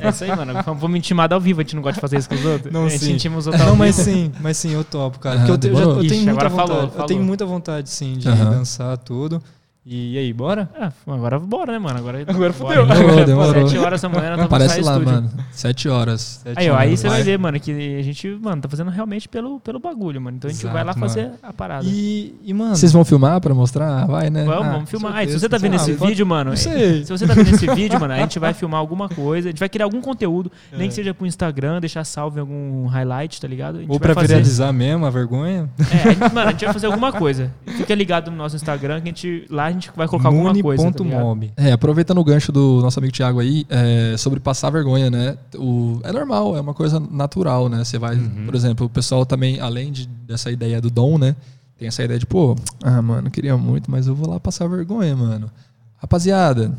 É 0.00 0.08
isso 0.08 0.24
aí, 0.24 0.34
mano. 0.34 0.54
Vamos 0.78 0.96
intimar 0.96 1.30
ao 1.32 1.40
vivo, 1.40 1.60
a 1.60 1.62
gente 1.62 1.76
não 1.76 1.82
gosta 1.82 1.96
de 1.96 2.00
fazer 2.00 2.16
isso 2.18 2.28
com 2.28 2.34
os 2.36 2.44
outros. 2.44 2.72
Não, 2.72 2.86
a 2.86 2.88
gente 2.88 3.04
sim. 3.04 3.12
intima 3.12 3.36
os 3.36 3.46
outros 3.46 3.62
ao 3.62 3.70
Não, 3.70 3.76
mas 3.76 3.96
vivo. 3.96 4.10
sim, 4.10 4.32
mas 4.40 4.56
sim, 4.56 4.70
eu 4.72 4.82
topo, 4.82 5.18
cara. 5.18 5.36
Porque 5.38 5.50
eu, 5.52 5.58
te- 5.58 5.68
eu 5.68 5.74
já- 5.74 5.80
eu 5.80 5.86
demorou. 5.88 6.08
tenho 6.08 6.14
Ixi, 6.14 6.24
muita 6.30 6.48
vontade. 6.48 6.68
falou, 6.68 6.82
Eu 6.84 6.90
falou. 6.90 7.06
tenho 7.06 7.22
muita 7.22 7.46
vontade, 7.46 7.90
sim, 7.90 8.12
de 8.14 8.28
Aham. 8.28 8.50
dançar 8.50 8.96
tudo. 8.96 9.42
E, 9.86 10.16
aí, 10.16 10.32
bora? 10.32 10.66
Ah, 10.80 10.90
agora 11.06 11.38
bora, 11.38 11.72
né, 11.72 11.78
mano? 11.78 11.98
Agora, 11.98 12.22
Agora 12.26 12.52
bora. 12.54 12.86
fudeu. 12.86 13.24
Demorou. 13.26 13.68
Sete 13.68 13.76
horas 13.78 14.00
da 14.00 14.08
manhã, 14.08 14.30
nós 14.34 14.46
Aparece 14.46 14.80
lá, 14.80 14.94
Studio. 14.94 15.12
mano. 15.12 15.30
Sete 15.52 15.88
horas. 15.90 16.40
Sete 16.42 16.58
Aí, 16.58 16.70
ó, 16.70 16.76
aí 16.76 16.86
horas. 16.88 17.00
você 17.00 17.06
vai 17.08 17.16
vai. 17.18 17.22
ver, 17.24 17.38
mano, 17.38 17.60
que 17.60 17.98
a 17.98 18.02
gente, 18.02 18.28
mano, 18.40 18.62
tá 18.62 18.68
fazendo 18.68 18.90
realmente 18.90 19.28
pelo, 19.28 19.60
pelo 19.60 19.78
bagulho, 19.78 20.22
mano. 20.22 20.38
Então 20.38 20.48
a 20.48 20.52
gente 20.52 20.62
Exato, 20.62 20.72
vai 20.72 20.84
lá 20.84 20.94
mano. 20.94 21.06
fazer 21.06 21.32
a 21.42 21.52
parada. 21.52 21.84
E, 21.86 22.34
e, 22.42 22.54
mano, 22.54 22.74
Vocês 22.74 22.92
vão 22.94 23.04
filmar 23.04 23.38
pra 23.42 23.52
mostrar? 23.52 24.06
Vai, 24.06 24.30
né? 24.30 24.42
Vamos, 24.44 24.66
Ah, 24.66 24.72
vamos 24.72 24.88
filmar. 24.88 25.16
Aí, 25.16 25.26
se 25.26 25.32
certeza, 25.32 25.40
você 25.40 25.48
tá 25.50 25.58
vendo 25.58 25.76
esse 25.76 25.92
vídeo, 25.92 26.24
mano, 26.26 26.44
Não 26.48 26.54
é- 26.54 26.56
sei. 26.56 27.04
se 27.04 27.12
você 27.12 27.26
tá 27.26 27.34
vendo 27.34 27.50
esse 27.50 27.66
vídeo, 27.74 28.00
mano, 28.00 28.14
a 28.14 28.18
gente 28.20 28.38
vai 28.38 28.54
filmar 28.54 28.80
alguma 28.80 29.10
coisa, 29.10 29.48
a 29.48 29.50
gente 29.50 29.60
vai 29.60 29.68
criar 29.68 29.84
algum 29.84 30.00
conteúdo, 30.00 30.50
nem 30.72 30.86
É. 30.86 30.88
que 30.88 30.94
seja 30.94 31.12
pro 31.12 31.26
Instagram, 31.26 31.78
deixar 31.80 32.04
salvo 32.04 32.38
em 32.38 32.40
algum 32.40 32.86
highlight, 32.86 33.38
tá 33.38 33.46
ligado? 33.46 33.76
A 33.76 33.80
gente 33.80 33.90
ou 33.90 33.98
vai 33.98 34.06
pra 34.08 34.14
fazer- 34.14 34.28
viralizar 34.28 34.72
mesmo 34.72 35.04
a 35.04 35.10
vergonha. 35.10 35.68
É, 35.78 36.08
a 36.08 36.12
gente, 36.12 36.32
mano, 36.34 36.48
a 36.48 36.52
gente 36.52 36.64
vai 36.64 36.72
fazer 36.72 36.86
alguma 36.86 37.12
coisa. 37.12 37.52
Fica 37.66 37.94
ligado 37.94 38.30
no 38.30 38.36
nosso 38.38 38.56
Instagram 38.56 39.02
que 39.02 39.08
a 39.08 39.12
gente, 39.12 39.46
lá 39.50 39.64
a 39.66 39.70
gente 39.74 39.90
vai 39.94 40.08
colocar 40.08 40.28
alguma 40.28 40.52
coisa. 40.60 40.82
Tá 40.90 41.04
ligado? 41.04 41.20
Muni.mob. 41.22 41.52
É, 41.56 41.72
aproveitando 41.72 42.18
o 42.18 42.24
gancho 42.24 42.50
do 42.50 42.80
nosso 42.80 42.98
amigo 42.98 43.12
Thiago 43.14 43.40
aí, 43.40 43.66
é, 43.68 44.16
sobre 44.16 44.40
passar 44.40 44.70
vergonha, 44.70 45.10
né? 45.10 45.36
O, 45.56 46.00
é 46.02 46.12
normal, 46.12 46.56
é 46.56 46.60
uma 46.60 46.74
coisa 46.74 46.98
natural, 46.98 47.68
né? 47.68 47.84
Você 47.84 47.98
vai, 47.98 48.16
Uhum. 48.16 48.46
por 48.46 48.54
exemplo, 48.54 48.86
o 48.86 48.88
pessoal 48.90 49.26
também, 49.26 49.60
além 49.60 49.92
de, 49.92 50.06
dessa 50.06 50.50
ideia 50.50 50.80
do 50.80 50.90
dom, 50.90 51.18
né? 51.18 51.36
Tem 51.78 51.88
essa 51.88 52.02
ideia 52.04 52.18
de, 52.18 52.26
pô, 52.26 52.56
ah, 52.82 53.02
mano, 53.02 53.30
queria 53.30 53.56
muito, 53.56 53.90
mas 53.90 54.06
eu 54.06 54.14
vou 54.14 54.28
lá 54.30 54.38
passar 54.40 54.66
vergonha, 54.68 55.14
mano. 55.16 55.50
Rapaziada, 55.96 56.72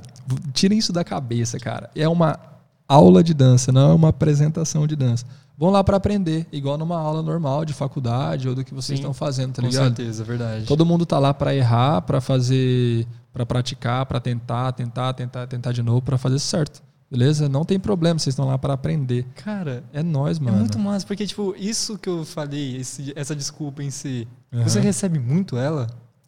tirem 0.53 0.77
isso 0.77 0.93
da 0.93 1.03
cabeça, 1.03 1.59
cara. 1.59 1.89
É 1.95 2.07
uma 2.07 2.39
aula 2.87 3.23
de 3.23 3.33
dança, 3.33 3.71
não 3.71 3.91
é 3.91 3.93
uma 3.93 4.09
apresentação 4.09 4.85
de 4.87 4.95
dança. 4.95 5.25
Vão 5.57 5.69
lá 5.69 5.83
pra 5.83 5.95
aprender, 5.97 6.45
igual 6.51 6.77
numa 6.77 6.97
aula 6.99 7.21
normal 7.23 7.63
de 7.63 7.71
faculdade 7.73 8.47
ou 8.49 8.53
do 8.55 8.63
que 8.63 8.73
vocês 8.73 8.97
Sim. 8.99 9.03
estão 9.03 9.13
fazendo, 9.13 9.53
tá 9.53 9.61
Com 9.61 9.67
ligado? 9.69 9.83
certeza, 9.95 10.21
é 10.23 10.25
verdade. 10.25 10.65
Todo 10.65 10.85
mundo 10.85 11.05
tá 11.05 11.17
lá 11.17 11.33
para 11.33 11.55
errar, 11.55 12.01
para 12.01 12.19
fazer, 12.19 13.07
para 13.31 13.45
praticar, 13.45 14.05
para 14.05 14.19
tentar, 14.19 14.73
tentar, 14.73 15.13
tentar, 15.13 15.47
tentar 15.47 15.71
de 15.71 15.81
novo, 15.81 16.01
para 16.01 16.17
fazer 16.17 16.39
certo. 16.39 16.83
Beleza? 17.09 17.47
Não 17.47 17.63
tem 17.63 17.79
problema, 17.79 18.19
vocês 18.19 18.33
estão 18.33 18.47
lá 18.47 18.57
para 18.57 18.73
aprender. 18.73 19.25
Cara, 19.35 19.83
É 19.93 20.03
nós, 20.03 20.37
é 20.37 20.41
mano. 20.41 20.57
muito 20.57 20.77
massa, 20.77 21.05
porque, 21.07 21.25
tipo, 21.25 21.55
isso 21.57 21.97
que 21.97 22.09
eu 22.09 22.25
falei, 22.25 22.75
esse- 22.77 23.13
essa 23.15 23.33
desculpa 23.35 23.81
em 23.81 23.89
si, 23.91 24.27
Aham. 24.51 24.63
você 24.67 24.79
recebe 24.81 25.19
muito 25.19 25.55
ela? 25.55 25.87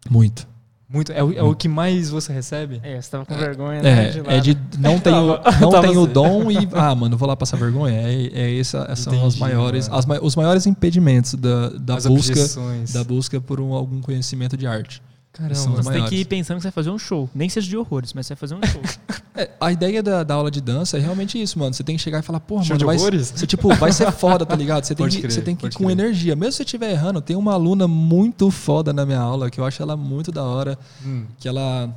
Muito. 0.10 0.48
Muito? 0.90 1.12
É 1.12 1.22
o, 1.22 1.34
é 1.34 1.44
o 1.44 1.54
que 1.54 1.68
mais 1.68 2.10
você 2.10 2.32
recebe? 2.32 2.80
É, 2.82 3.02
você 3.02 3.10
tava 3.12 3.26
com 3.26 3.36
vergonha, 3.36 3.82
né? 3.82 4.10
É, 4.30 4.38
é 4.38 4.40
de 4.40 4.58
não 4.80 4.98
tem 5.02 5.14
o, 5.14 5.38
não 5.60 5.82
tem 5.82 5.98
o 5.98 6.08
dom 6.08 6.50
e 6.50 6.58
ah, 6.74 6.96
mano, 6.96 7.18
vou 7.18 7.28
lá 7.28 7.36
passar 7.36 7.58
vergonha. 7.58 7.94
É, 8.08 8.28
é 8.34 8.58
essa, 8.60 8.96
são 8.96 9.12
as 9.14 9.36
Entendi, 9.36 9.40
maiores, 9.40 9.90
mano. 9.90 10.00
as 10.00 10.22
os 10.24 10.36
maiores 10.38 10.66
impedimentos 10.66 11.34
da, 11.34 11.70
da 11.72 11.96
As 11.98 12.06
busca 12.08 12.32
objeções. 12.32 12.94
da 12.94 13.04
busca 13.04 13.42
por 13.42 13.60
um- 13.60 13.74
algum 13.74 14.00
conhecimento 14.02 14.56
de 14.56 14.66
arte. 14.66 15.02
Caramba. 15.38 15.56
São 15.56 15.76
Você 15.76 15.84
tem 15.92 15.92
que 15.92 15.98
ir 15.98 16.02
maiores. 16.10 16.24
pensando 16.28 16.56
que 16.58 16.62
você 16.64 16.68
vai 16.68 16.72
fazer 16.74 16.90
um 16.90 16.98
show. 16.98 17.30
Nem 17.34 17.48
seja 17.48 17.68
de 17.70 17.78
horrores, 17.78 18.12
mas 18.14 18.26
você 18.26 18.34
vai 18.34 18.40
fazer 18.40 18.56
um 18.56 18.62
show. 18.66 18.82
É, 19.40 19.52
a 19.62 19.72
ideia 19.72 20.02
da, 20.02 20.24
da 20.24 20.34
aula 20.34 20.50
de 20.50 20.60
dança 20.60 20.98
é 20.98 21.00
realmente 21.00 21.40
isso, 21.40 21.60
mano. 21.60 21.72
Você 21.72 21.84
tem 21.84 21.96
que 21.96 22.02
chegar 22.02 22.18
e 22.18 22.22
falar, 22.24 22.40
porra, 22.40 22.64
Show 22.64 22.70
mano, 22.70 22.80
de 22.80 22.86
vai, 22.86 22.96
horrores? 22.98 23.32
você, 23.36 23.46
tipo, 23.46 23.72
vai 23.76 23.92
ser 23.92 24.12
foda, 24.12 24.44
tá 24.48 24.56
ligado? 24.56 24.84
Você 24.84 24.96
tem 24.98 25.04
Pode 25.06 25.16
que, 25.16 25.22
crer, 25.22 25.32
você 25.32 25.42
tem 25.44 25.56
que 25.56 25.68
ir 25.68 25.74
com 25.74 25.84
crer. 25.84 25.92
energia. 25.92 26.36
Mesmo 26.36 26.54
se 26.54 26.58
você 26.58 26.64
estiver 26.64 26.90
errando, 26.90 27.22
tem 27.22 27.36
uma 27.36 27.54
aluna 27.54 27.88
muito 27.88 28.50
foda 28.50 28.92
na 28.92 29.06
minha 29.06 29.20
aula, 29.20 29.52
que 29.52 29.60
eu 29.60 29.66
acho 29.66 29.80
ela 29.80 29.96
muito 29.96 30.32
da 30.32 30.44
hora, 30.44 30.76
Hum. 31.06 31.26
que 31.38 31.48
ela 31.48 31.88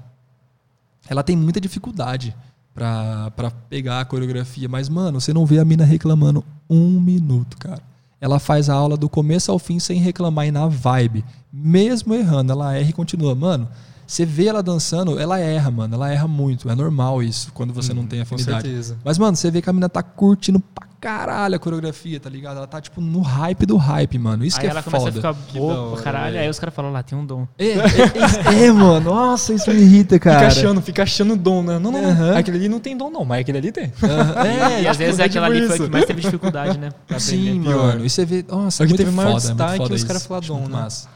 ela 1.09 1.23
tem 1.23 1.35
muita 1.35 1.59
dificuldade 1.59 2.37
pra 2.75 3.33
pegar 3.71 4.01
a 4.01 4.05
coreografia, 4.05 4.69
mas 4.69 4.91
mano, 4.91 5.19
você 5.19 5.33
não 5.33 5.47
vê 5.47 5.59
a 5.61 5.65
mina 5.65 5.85
reclamando 5.85 6.45
um 6.69 7.01
minuto, 7.01 7.57
cara. 7.57 7.81
Ela 8.21 8.39
faz 8.39 8.69
a 8.69 8.75
aula 8.75 8.97
do 8.97 9.09
começo 9.09 9.51
ao 9.51 9.59
fim 9.59 9.79
sem 9.79 9.99
reclamar 9.99 10.47
e 10.47 10.51
na 10.51 10.69
vibe. 10.69 11.25
Mesmo 11.53 12.15
errando, 12.15 12.53
ela 12.53 12.75
erra 12.75 12.91
e 12.91 12.93
continua. 12.93 13.35
Mano, 13.35 13.69
você 14.11 14.27
vê 14.27 14.47
ela 14.47 14.61
dançando, 14.63 15.21
ela 15.21 15.39
erra, 15.39 15.71
mano. 15.71 15.95
Ela 15.95 16.11
erra 16.13 16.27
muito. 16.27 16.69
É 16.69 16.75
normal 16.75 17.23
isso, 17.23 17.53
quando 17.55 17.73
você 17.73 17.95
não 17.95 18.03
Hum, 18.03 18.07
tem 18.07 18.19
Com 18.19 18.23
afinidade. 18.35 18.63
certeza. 18.63 18.97
Mas, 19.05 19.17
mano, 19.19 19.37
você 19.37 19.51
vê 19.53 19.63
que 19.63 19.71
a 19.71 19.73
mina 19.73 19.89
tá 19.89 20.03
curtindo 20.03 20.59
pra 20.59 20.89
caralho 21.01 21.55
a 21.55 21.59
coreografia, 21.61 22.19
tá 22.19 22.29
ligado? 22.29 22.57
Ela 22.57 22.67
tá, 22.67 22.81
tipo, 22.81 23.01
no 23.01 23.21
hype 23.21 23.65
do 23.65 23.77
hype, 23.77 24.19
mano. 24.19 24.45
Isso 24.45 24.57
aí 24.57 24.63
que 24.63 24.67
é 24.67 24.71
ela 24.71 24.83
foda. 24.83 24.99
começa 24.99 25.09
a 25.29 25.33
ficar 25.33 25.47
Que 25.47 25.59
boa 25.59 25.93
pra 25.95 26.03
caralho. 26.03 26.33
velho. 26.33 26.45
Aí 26.45 26.51
os 26.51 26.59
caras 26.59 26.75
falam 26.75 26.91
lá, 26.91 27.03
tem 27.05 27.17
um 27.17 27.25
dom. 27.25 27.47
É, 27.57 27.65
é, 27.67 27.75
é, 27.77 28.65
é, 28.67 28.73
mano. 28.73 29.11
Nossa, 29.11 29.55
isso 29.55 29.71
me 29.71 29.81
irrita, 29.81 30.19
cara. 30.19 30.39
Fica 30.41 30.49
achando, 30.49 30.81
fica 30.83 31.03
achando 31.05 31.37
dom, 31.37 31.63
né? 31.63 31.79
Não, 31.79 31.93
não. 31.93 32.37
Aquele 32.37 32.57
ali 32.59 32.69
não 32.69 32.81
tem 32.81 32.97
dom, 32.97 33.11
não, 33.11 33.25
mas 33.25 33.43
aquele 33.43 33.59
ali 33.59 33.71
tem. 33.71 33.85
É, 33.85 34.83
e 34.83 34.89
às 34.89 34.97
vezes 34.97 35.21
é 35.21 35.23
é 35.23 35.27
aquela 35.27 35.47
tipo 35.47 35.57
ali 35.63 35.73
isso. 35.73 35.85
que 35.85 35.91
mais 35.91 36.05
teve 36.05 36.21
dificuldade, 36.21 36.77
né? 36.79 36.91
Sim, 37.19 37.61
aprender. 37.61 37.77
mano. 37.77 38.05
E 38.05 38.11
você 38.11 38.25
vê, 38.27 38.45
nossa, 38.49 38.83
é 38.83 38.87
que 38.87 38.91
muito 38.93 39.05
teve 39.05 39.15
maior 39.17 39.41
foda, 39.41 39.45
é 39.45 39.47
muito 39.47 39.57
destaque 39.59 39.79
foda 39.79 39.93
e 39.95 39.97
os 39.97 40.05
caras 40.05 40.27
falam 40.27 40.41
Acho 40.43 40.53
dom, 40.53 40.61
né? 40.63 40.69
massa. 40.69 41.09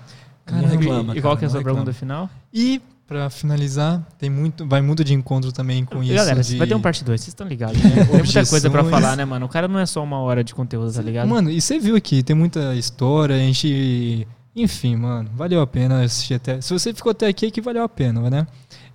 Caramba, 0.44 0.68
Não 0.68 0.76
reclama, 0.78 1.16
E 1.16 1.20
qual 1.20 1.32
cara, 1.32 1.38
que 1.38 1.44
é 1.44 1.46
a 1.46 1.50
sua 1.50 1.58
reclama. 1.60 1.78
pergunta 1.78 1.98
final? 1.98 2.30
E, 2.52 2.80
pra 3.06 3.30
finalizar, 3.30 4.06
tem 4.18 4.28
muito, 4.30 4.66
vai 4.66 4.80
muito 4.82 5.02
de 5.04 5.14
encontro 5.14 5.50
também 5.52 5.84
com 5.84 6.02
E 6.02 6.06
isso. 6.06 6.14
galera, 6.16 6.42
de... 6.42 6.56
vai 6.58 6.66
ter 6.66 6.74
um 6.74 6.80
parte 6.80 7.02
2, 7.04 7.20
vocês 7.20 7.28
estão 7.28 7.46
ligados, 7.46 7.76
né? 7.82 7.90
Tem 8.06 8.16
muita 8.18 8.46
coisa 8.46 8.70
pra 8.70 8.80
Objeções. 8.80 9.02
falar, 9.02 9.16
né, 9.16 9.24
mano? 9.24 9.46
O 9.46 9.48
cara 9.48 9.66
não 9.68 9.78
é 9.78 9.86
só 9.86 10.02
uma 10.02 10.18
hora 10.20 10.44
de 10.44 10.54
conteúdo, 10.54 10.92
tá 10.92 11.02
ligado? 11.02 11.28
Mano, 11.28 11.50
e 11.50 11.60
você 11.60 11.78
viu 11.78 11.96
aqui, 11.96 12.22
tem 12.22 12.36
muita 12.36 12.74
história, 12.74 13.34
a 13.36 13.38
gente. 13.38 14.26
Enfim, 14.56 14.94
mano, 14.96 15.28
valeu 15.34 15.60
a 15.60 15.66
pena 15.66 16.02
assistir 16.04 16.34
até. 16.34 16.60
Se 16.60 16.72
você 16.72 16.94
ficou 16.94 17.10
até 17.10 17.26
aqui, 17.26 17.46
é 17.46 17.50
que 17.50 17.60
valeu 17.60 17.82
a 17.82 17.88
pena, 17.88 18.30
né? 18.30 18.46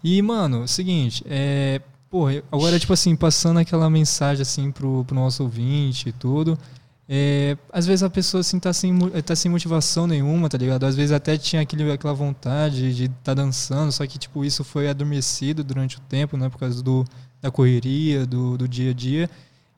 E, 0.04 0.22
mano, 0.22 0.68
seguinte, 0.68 1.24
é. 1.30 1.82
Porra, 2.10 2.42
agora, 2.52 2.80
tipo 2.80 2.92
assim, 2.94 3.16
passando 3.16 3.60
aquela 3.60 3.88
mensagem 3.90 4.42
assim 4.42 4.72
pro, 4.72 5.04
pro 5.06 5.16
nosso 5.16 5.44
ouvinte 5.44 6.10
e 6.10 6.12
tudo. 6.12 6.58
É, 7.12 7.58
às 7.74 7.88
vezes 7.88 8.04
a 8.04 8.10
pessoa 8.10 8.42
assim 8.42 8.60
tá 8.60 8.72
sem, 8.72 8.94
mo- 8.94 9.10
tá 9.24 9.36
sem 9.36 9.50
motivação 9.50 10.06
nenhuma, 10.06 10.48
tá 10.48 10.60
ligado? 10.60 10.84
Às 10.86 10.96
vezes 10.96 11.12
até 11.12 11.38
tinha 11.40 11.62
aquele, 11.64 11.92
aquela 11.92 12.14
vontade 12.14 12.94
de 12.94 13.06
estar 13.06 13.16
tá 13.24 13.34
dançando, 13.34 13.92
só 13.92 14.06
que 14.06 14.20
tipo 14.20 14.46
isso 14.46 14.64
foi 14.64 14.88
adormecido 14.88 15.64
durante 15.64 15.98
o 15.98 16.02
tempo, 16.02 16.38
né? 16.38 16.50
Por 16.50 16.60
causa 16.60 16.84
do, 16.84 17.04
da 17.42 17.50
correria, 17.50 18.28
do, 18.28 18.58
do 18.60 18.68
dia 18.68 18.92
a 18.92 18.94
dia. 18.94 19.28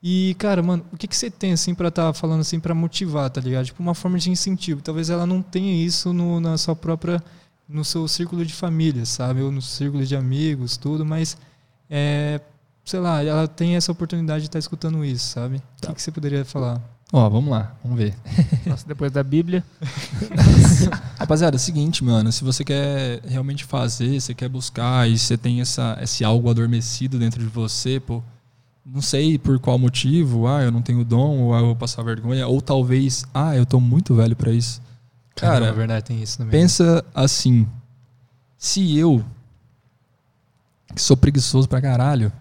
E, 0.04 0.36
cara, 0.40 0.62
mano, 0.62 0.84
o 0.92 0.98
que, 0.98 1.08
que 1.08 1.16
você 1.16 1.30
tem, 1.30 1.54
assim, 1.54 1.74
pra 1.76 1.88
estar 1.90 2.12
falando, 2.14 2.42
assim, 2.42 2.60
pra 2.60 2.74
motivar, 2.74 3.30
tá 3.30 3.40
ligado? 3.40 3.66
Tipo, 3.68 3.82
uma 3.84 3.94
forma 3.94 4.18
de 4.18 4.32
incentivo. 4.32 4.82
Talvez 4.82 5.10
ela 5.12 5.26
não 5.28 5.42
tenha 5.44 5.86
isso 5.86 6.12
no, 6.12 6.40
na 6.42 6.58
sua 6.58 6.76
própria, 6.76 7.24
no 7.70 7.86
seu 7.86 8.08
círculo 8.08 8.44
de 8.44 8.52
família, 8.52 9.06
sabe? 9.06 9.42
Ou 9.42 9.52
no 9.52 9.62
círculo 9.62 10.04
de 10.04 10.16
amigos, 10.16 10.76
tudo, 10.76 11.06
mas, 11.06 11.38
é, 11.88 12.42
sei 12.84 13.00
lá, 13.00 13.24
ela 13.24 13.48
tem 13.48 13.76
essa 13.76 13.92
oportunidade 13.92 14.42
de 14.42 14.48
estar 14.48 14.58
escutando 14.60 15.06
isso, 15.06 15.28
sabe? 15.30 15.58
O 15.58 15.62
Tá. 15.82 15.88
que, 15.90 15.94
que 15.94 16.02
você 16.02 16.12
poderia 16.12 16.44
falar? 16.44 16.82
Ó, 17.14 17.30
vamos 17.30 17.52
lá, 17.52 17.76
vamos 17.84 17.98
ver. 17.98 18.16
Nossa, 18.66 18.88
depois 18.88 19.12
da 19.12 19.22
Bíblia. 19.22 19.64
Rapaziada, 21.20 21.56
é 21.56 21.60
o 21.60 21.60
seguinte, 21.60 22.04
mano. 22.04 22.32
Se 22.32 22.44
você 22.44 22.64
quer 22.64 23.22
realmente 23.26 23.66
fazer, 23.66 24.20
você 24.20 24.34
quer 24.34 24.48
buscar 24.48 25.10
e 25.10 25.18
você 25.18 25.38
tem 25.38 25.60
essa, 25.60 25.98
esse 26.02 26.24
algo 26.24 26.50
adormecido 26.50 27.20
dentro 27.20 27.42
de 27.42 27.50
você, 27.50 28.00
pô. 28.00 28.24
Não 28.86 29.02
sei 29.02 29.38
por 29.38 29.60
qual 29.60 29.78
motivo, 29.78 30.48
ah, 30.48 30.64
eu 30.64 30.72
não 30.72 30.82
tenho 30.82 31.04
dom, 31.04 31.40
ou 31.40 31.54
ah, 31.54 31.60
eu 31.60 31.66
vou 31.68 31.76
passar 31.76 32.02
vergonha, 32.02 32.48
ou 32.48 32.62
talvez, 32.62 33.26
ah, 33.34 33.56
eu 33.56 33.66
tô 33.66 33.80
muito 33.80 34.16
velho 34.16 34.36
pra 34.36 34.52
isso. 34.52 34.82
Cara, 35.36 35.68
na 35.68 35.72
verdade 35.72 36.06
tem 36.06 36.22
isso 36.22 36.38
também. 36.38 36.52
Pensa 36.52 37.04
assim: 37.14 37.68
se 38.58 38.98
eu, 38.98 39.24
que 40.96 41.02
sou 41.02 41.16
preguiçoso 41.18 41.68
pra 41.68 41.82
caralho, 41.82 42.32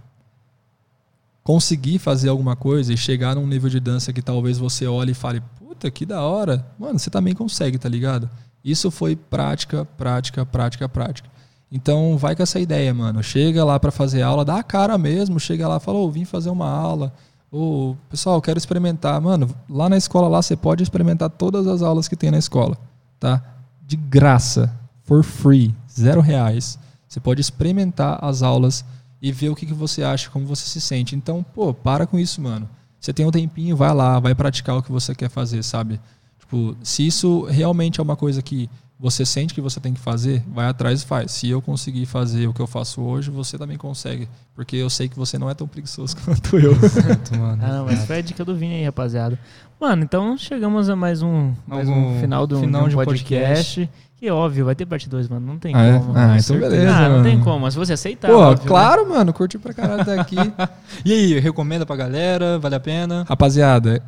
conseguir 1.42 1.98
fazer 1.98 2.28
alguma 2.28 2.54
coisa 2.54 2.92
e 2.92 2.96
chegar 2.96 3.34
num 3.34 3.46
nível 3.46 3.70
de 3.70 3.80
dança 3.80 4.12
que 4.12 4.22
talvez 4.22 4.58
você 4.58 4.86
olhe 4.86 5.12
e 5.12 5.14
fale, 5.14 5.42
puta, 5.58 5.90
que 5.90 6.04
da 6.04 6.22
hora, 6.22 6.66
mano, 6.78 6.98
você 6.98 7.10
também 7.10 7.34
consegue, 7.34 7.78
tá 7.78 7.88
ligado? 7.88 8.28
Isso 8.64 8.90
foi 8.90 9.16
prática, 9.16 9.84
prática, 9.84 10.44
prática, 10.44 10.88
prática. 10.88 11.28
Então 11.72 12.18
vai 12.18 12.34
com 12.34 12.42
essa 12.42 12.58
ideia, 12.58 12.92
mano. 12.92 13.22
Chega 13.22 13.64
lá 13.64 13.78
pra 13.78 13.90
fazer 13.90 14.22
aula, 14.22 14.44
dá 14.44 14.56
a 14.56 14.62
cara 14.62 14.98
mesmo, 14.98 15.38
chega 15.38 15.68
lá 15.68 15.78
fala, 15.78 15.98
ô, 15.98 16.10
vim 16.10 16.24
fazer 16.24 16.50
uma 16.50 16.68
aula. 16.68 17.12
Ô, 17.50 17.94
pessoal, 18.08 18.40
quero 18.42 18.58
experimentar. 18.58 19.20
Mano, 19.20 19.48
lá 19.68 19.88
na 19.88 19.96
escola 19.96 20.28
lá 20.28 20.42
você 20.42 20.56
pode 20.56 20.82
experimentar 20.82 21.30
todas 21.30 21.66
as 21.66 21.80
aulas 21.80 22.08
que 22.08 22.16
tem 22.16 22.30
na 22.30 22.38
escola, 22.38 22.76
tá? 23.18 23.42
De 23.86 23.96
graça, 23.96 24.72
for 25.04 25.22
free, 25.22 25.74
zero 25.90 26.20
reais. 26.20 26.78
Você 27.08 27.18
pode 27.18 27.40
experimentar 27.40 28.18
as 28.22 28.42
aulas 28.42 28.84
e 29.20 29.30
ver 29.32 29.50
o 29.50 29.54
que, 29.54 29.66
que 29.66 29.74
você 29.74 30.02
acha, 30.02 30.30
como 30.30 30.46
você 30.46 30.66
se 30.66 30.80
sente. 30.80 31.14
Então, 31.14 31.42
pô, 31.42 31.74
para 31.74 32.06
com 32.06 32.18
isso, 32.18 32.40
mano. 32.40 32.68
Você 32.98 33.12
tem 33.12 33.26
um 33.26 33.30
tempinho, 33.30 33.76
vai 33.76 33.94
lá, 33.94 34.18
vai 34.18 34.34
praticar 34.34 34.76
o 34.76 34.82
que 34.82 34.92
você 34.92 35.14
quer 35.14 35.30
fazer, 35.30 35.62
sabe? 35.62 36.00
Tipo, 36.38 36.76
se 36.82 37.06
isso 37.06 37.44
realmente 37.44 38.00
é 38.00 38.02
uma 38.02 38.16
coisa 38.16 38.42
que 38.42 38.68
você 39.00 39.24
sente 39.24 39.54
que 39.54 39.62
você 39.62 39.80
tem 39.80 39.94
que 39.94 40.00
fazer, 40.00 40.44
vai 40.46 40.66
atrás 40.66 41.02
e 41.02 41.06
faz. 41.06 41.32
Se 41.32 41.48
eu 41.48 41.62
conseguir 41.62 42.04
fazer 42.04 42.46
o 42.46 42.52
que 42.52 42.60
eu 42.60 42.66
faço 42.66 43.00
hoje, 43.00 43.30
você 43.30 43.56
também 43.56 43.78
consegue. 43.78 44.28
Porque 44.54 44.76
eu 44.76 44.90
sei 44.90 45.08
que 45.08 45.16
você 45.16 45.38
não 45.38 45.48
é 45.48 45.54
tão 45.54 45.66
preguiçoso 45.66 46.14
quanto 46.22 46.58
eu. 46.58 46.72
Exato, 46.72 47.34
mano. 47.38 47.62
Ah, 47.64 47.68
não, 47.68 47.86
mas 47.86 48.04
foi 48.04 48.18
a 48.18 48.20
dica 48.20 48.44
do 48.44 48.54
Vini 48.54 48.74
aí, 48.74 48.84
rapaziada. 48.84 49.38
Mano, 49.80 50.02
então 50.02 50.36
chegamos 50.36 50.90
a 50.90 50.96
mais 50.96 51.22
um, 51.22 51.54
mais 51.66 51.88
um 51.88 52.20
final 52.20 52.46
do 52.46 52.60
final 52.60 52.82
de 52.82 52.88
um 52.88 52.90
de 52.90 52.96
um 52.96 53.04
podcast. 53.04 53.88
Que 54.20 54.30
óbvio, 54.30 54.66
vai 54.66 54.74
ter 54.74 54.84
parte 54.84 55.08
2, 55.08 55.28
mano. 55.30 55.46
Não 55.46 55.58
tem 55.58 55.74
Ah, 55.74 55.82
é? 55.82 55.98
como. 55.98 56.12
Ah, 56.14 56.36
então 56.38 56.58
beleza. 56.58 56.94
Ah, 56.94 57.02
não 57.04 57.10
mano. 57.12 57.24
tem 57.24 57.40
como. 57.40 57.60
Mas 57.60 57.72
se 57.72 57.78
você 57.78 57.94
aceitar. 57.94 58.28
Pô, 58.28 58.36
óbvio, 58.38 58.64
né? 58.64 58.68
claro, 58.68 59.08
mano. 59.08 59.32
Curti 59.32 59.58
pra 59.58 59.72
caralho 59.72 60.02
estar 60.02 60.20
aqui. 60.20 60.36
E 61.04 61.12
aí, 61.12 61.38
recomenda 61.40 61.86
pra 61.86 61.96
galera? 61.96 62.58
Vale 62.58 62.74
a 62.74 62.80
pena? 62.80 63.24
Rapaziada, 63.26 64.02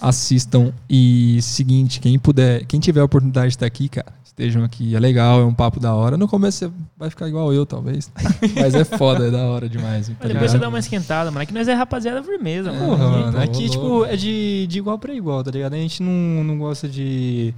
assistam. 0.00 0.72
E 0.88 1.40
seguinte, 1.42 2.00
quem 2.00 2.18
puder, 2.18 2.64
quem 2.64 2.80
tiver 2.80 3.00
a 3.00 3.04
oportunidade 3.04 3.48
de 3.48 3.54
estar 3.56 3.66
aqui, 3.66 3.88
cara, 3.90 4.06
estejam 4.24 4.64
aqui. 4.64 4.96
É 4.96 4.98
legal, 5.00 5.40
é 5.40 5.44
um 5.44 5.52
papo 5.52 5.78
da 5.78 5.94
hora. 5.94 6.16
No 6.16 6.26
começo 6.26 6.58
você 6.60 6.72
vai 6.96 7.10
ficar 7.10 7.28
igual 7.28 7.52
eu, 7.52 7.66
talvez. 7.66 8.10
Mas 8.56 8.74
é 8.74 8.84
foda, 8.84 9.26
é 9.28 9.30
da 9.30 9.44
hora 9.44 9.68
demais. 9.68 10.08
Tá 10.08 10.14
Mas 10.20 10.32
depois 10.32 10.50
você 10.50 10.58
dá 10.58 10.68
uma 10.68 10.78
esquentada, 10.78 11.30
mano. 11.30 11.42
Aqui 11.42 11.52
nós 11.52 11.68
é 11.68 11.74
rapaziada 11.74 12.22
firmeza, 12.22 12.72
mano. 12.72 12.86
Porra, 12.86 13.04
Aqui, 13.10 13.24
mano. 13.24 13.40
Aqui, 13.42 13.68
tipo, 13.68 14.04
é 14.06 14.16
de, 14.16 14.66
de 14.68 14.78
igual 14.78 14.98
pra 14.98 15.12
igual, 15.14 15.44
tá 15.44 15.50
ligado? 15.50 15.74
A 15.74 15.76
gente 15.76 16.02
não, 16.02 16.42
não 16.44 16.56
gosta 16.58 16.88
de. 16.88 17.54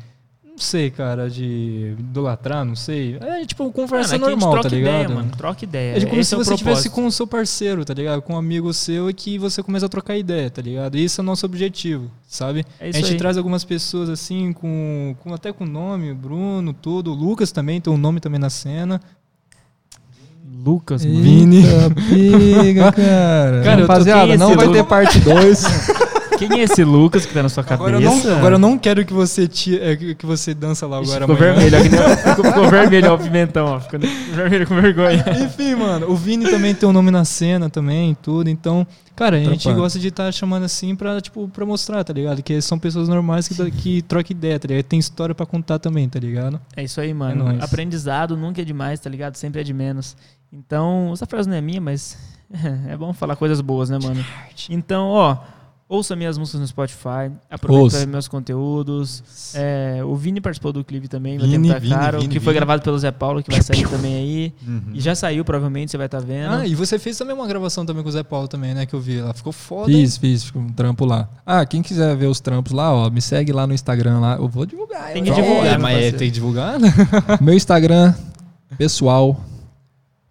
Não 0.56 0.62
sei, 0.62 0.90
cara, 0.90 1.28
de 1.28 1.94
idolatrar, 1.98 2.64
não 2.64 2.74
sei. 2.74 3.18
É 3.20 3.44
tipo 3.44 3.62
Mano, 3.62 3.74
conversa 3.74 4.16
normal, 4.16 4.52
troca 4.52 4.70
tá 4.70 4.74
ligado? 4.74 4.94
ideia, 4.94 5.08
mano. 5.10 5.30
Troca 5.36 5.64
ideia. 5.64 5.98
É 5.98 6.06
como 6.06 6.18
Esse 6.18 6.30
se 6.30 6.34
é 6.34 6.38
você 6.38 6.54
estivesse 6.54 6.88
com 6.88 7.06
o 7.06 7.12
seu 7.12 7.26
parceiro, 7.26 7.84
tá 7.84 7.92
ligado? 7.92 8.22
Com 8.22 8.32
um 8.32 8.38
amigo 8.38 8.72
seu 8.72 9.10
e 9.10 9.12
que 9.12 9.38
você 9.38 9.62
começa 9.62 9.84
a 9.84 9.88
trocar 9.90 10.16
ideia, 10.16 10.48
tá 10.48 10.62
ligado? 10.62 10.96
Esse 10.96 11.20
é 11.20 11.22
o 11.22 11.26
nosso 11.26 11.44
objetivo, 11.44 12.10
sabe? 12.26 12.64
É 12.80 12.88
a 12.88 12.90
gente 12.90 13.12
aí. 13.12 13.18
traz 13.18 13.36
algumas 13.36 13.64
pessoas 13.64 14.08
assim, 14.08 14.50
com, 14.54 15.14
com 15.22 15.34
até 15.34 15.52
com 15.52 15.66
nome, 15.66 16.14
Bruno, 16.14 16.72
tudo. 16.72 17.12
O 17.12 17.14
Lucas 17.14 17.52
também 17.52 17.78
tem 17.78 17.92
um 17.92 17.98
nome 17.98 18.18
também 18.18 18.40
na 18.40 18.48
cena. 18.48 18.98
Lucas, 20.64 21.04
mano. 21.04 21.20
Vini. 21.20 21.58
Eita, 21.58 21.94
Pega, 22.08 22.92
cara. 22.92 23.62
Cara, 23.62 23.80
Rapaziada, 23.82 24.32
é 24.32 24.36
não 24.38 24.56
vai 24.56 24.72
ter 24.72 24.84
parte 24.84 25.20
2. 25.20 25.64
Quem 26.38 26.60
é 26.60 26.62
esse 26.64 26.84
Lucas 26.84 27.24
que 27.26 27.32
tá 27.34 27.42
na 27.42 27.48
sua 27.48 27.64
cabeça? 27.64 27.84
Agora 27.88 27.96
eu, 27.96 28.10
não, 28.10 28.36
agora 28.36 28.54
eu 28.54 28.58
não 28.58 28.78
quero 28.78 29.04
que 29.04 29.12
você, 29.12 29.46
tira, 29.48 29.92
é, 29.92 29.96
que 29.96 30.26
você 30.26 30.54
dança 30.54 30.86
lá 30.86 31.00
Ixi, 31.00 31.14
agora 31.16 31.26
ficou 31.34 31.48
amanhã. 31.48 31.68
vermelho, 31.70 31.98
ó, 32.02 32.06
nem- 32.08 32.16
ficou, 32.34 32.44
ficou 32.44 32.68
vermelho, 32.70 33.10
ó, 33.10 33.14
o 33.14 33.18
pimentão, 33.18 33.66
ó. 33.66 33.80
Ficou 33.80 34.00
vermelho 34.00 34.66
com 34.66 34.74
vergonha. 34.80 35.24
Enfim, 35.44 35.74
mano, 35.74 36.10
o 36.10 36.16
Vini 36.16 36.48
também 36.50 36.74
tem 36.74 36.88
um 36.88 36.92
nome 36.92 37.10
na 37.10 37.24
cena 37.24 37.68
também, 37.70 38.16
tudo. 38.22 38.48
Então, 38.50 38.86
cara, 39.14 39.36
a 39.36 39.40
gente 39.40 39.62
Trampando. 39.62 39.82
gosta 39.82 39.98
de 39.98 40.08
estar 40.08 40.32
chamando 40.32 40.64
assim 40.64 40.94
pra, 40.94 41.20
tipo, 41.20 41.48
pra 41.48 41.64
mostrar, 41.66 42.02
tá 42.04 42.12
ligado? 42.12 42.42
Que 42.42 42.60
são 42.60 42.78
pessoas 42.78 43.08
normais 43.08 43.48
que, 43.48 43.70
que 43.70 44.02
trocam 44.02 44.36
ideia, 44.36 44.58
tá 44.58 44.68
ligado? 44.68 44.84
Tem 44.84 44.98
história 44.98 45.34
pra 45.34 45.46
contar 45.46 45.78
também, 45.78 46.08
tá 46.08 46.18
ligado? 46.18 46.60
É 46.76 46.82
isso 46.84 47.00
aí, 47.00 47.12
mano. 47.14 47.44
nóis. 47.44 47.62
Aprendizado 47.62 48.36
nunca 48.36 48.60
é 48.60 48.64
demais, 48.64 49.00
tá 49.00 49.08
ligado? 49.10 49.36
Sempre 49.36 49.60
é 49.60 49.64
de 49.64 49.72
menos. 49.72 50.16
Então, 50.52 51.10
essa 51.12 51.26
frase 51.26 51.48
não 51.48 51.56
é 51.56 51.60
minha, 51.60 51.80
mas 51.80 52.16
é 52.88 52.96
bom 52.96 53.12
falar 53.12 53.36
coisas 53.36 53.60
boas, 53.60 53.90
né, 53.90 53.98
mano? 54.02 54.24
Então, 54.70 55.08
ó, 55.08 55.36
ouça 55.88 56.16
minhas 56.16 56.36
músicas 56.36 56.60
no 56.60 56.66
Spotify, 56.66 57.30
aproveita 57.50 57.96
Ouça. 57.96 58.06
meus 58.06 58.26
conteúdos. 58.28 59.52
É, 59.54 60.00
o 60.04 60.14
Vini 60.16 60.40
participou 60.40 60.72
do 60.72 60.82
clipe 60.84 61.06
também, 61.08 61.38
vai 61.38 61.48
Vini, 61.48 61.72
Vini, 61.78 61.94
caro, 61.94 62.20
Vini, 62.20 62.32
que 62.32 62.40
foi 62.40 62.52
Vini. 62.52 62.56
gravado 62.56 62.82
pelo 62.82 62.98
Zé 62.98 63.10
Paulo, 63.12 63.42
que 63.42 63.50
vai 63.50 63.62
sair 63.62 63.88
também 63.88 64.14
aí. 64.16 64.54
E 64.92 65.00
já 65.00 65.14
saiu, 65.14 65.44
provavelmente, 65.44 65.90
você 65.90 65.96
vai 65.96 66.06
estar 66.06 66.20
vendo. 66.20 66.52
Ah, 66.54 66.66
e 66.66 66.74
você 66.74 66.98
fez 66.98 67.16
também 67.16 67.34
uma 67.34 67.46
gravação 67.46 67.86
também 67.86 68.02
com 68.02 68.08
o 68.08 68.12
Zé 68.12 68.22
Paulo 68.22 68.48
também, 68.48 68.74
né? 68.74 68.84
Que 68.86 68.94
eu 68.94 69.00
vi. 69.00 69.18
Ela 69.18 69.32
ficou 69.34 69.52
foda. 69.52 69.86
Fiz, 69.86 70.16
fiz, 70.16 70.44
fiz 70.44 70.56
um 70.56 70.68
trampo 70.70 71.04
lá. 71.04 71.28
Ah, 71.44 71.64
quem 71.64 71.82
quiser 71.82 72.16
ver 72.16 72.26
os 72.26 72.40
trampos 72.40 72.72
lá, 72.72 72.92
ó, 72.92 73.08
me 73.08 73.20
segue 73.22 73.52
lá 73.52 73.66
no 73.66 73.72
Instagram 73.74 74.18
lá. 74.18 74.36
Eu 74.36 74.48
vou 74.48 74.66
divulgar. 74.66 75.12
Tem 75.12 75.22
que 75.22 75.30
divulgar, 75.30 75.66
É, 75.66 75.78
mas 75.78 75.98
é, 75.98 76.10
tem 76.12 76.28
que 76.28 76.34
divulgar? 76.34 76.78
Meu 77.40 77.54
Instagram 77.54 78.12
pessoal, 78.76 79.40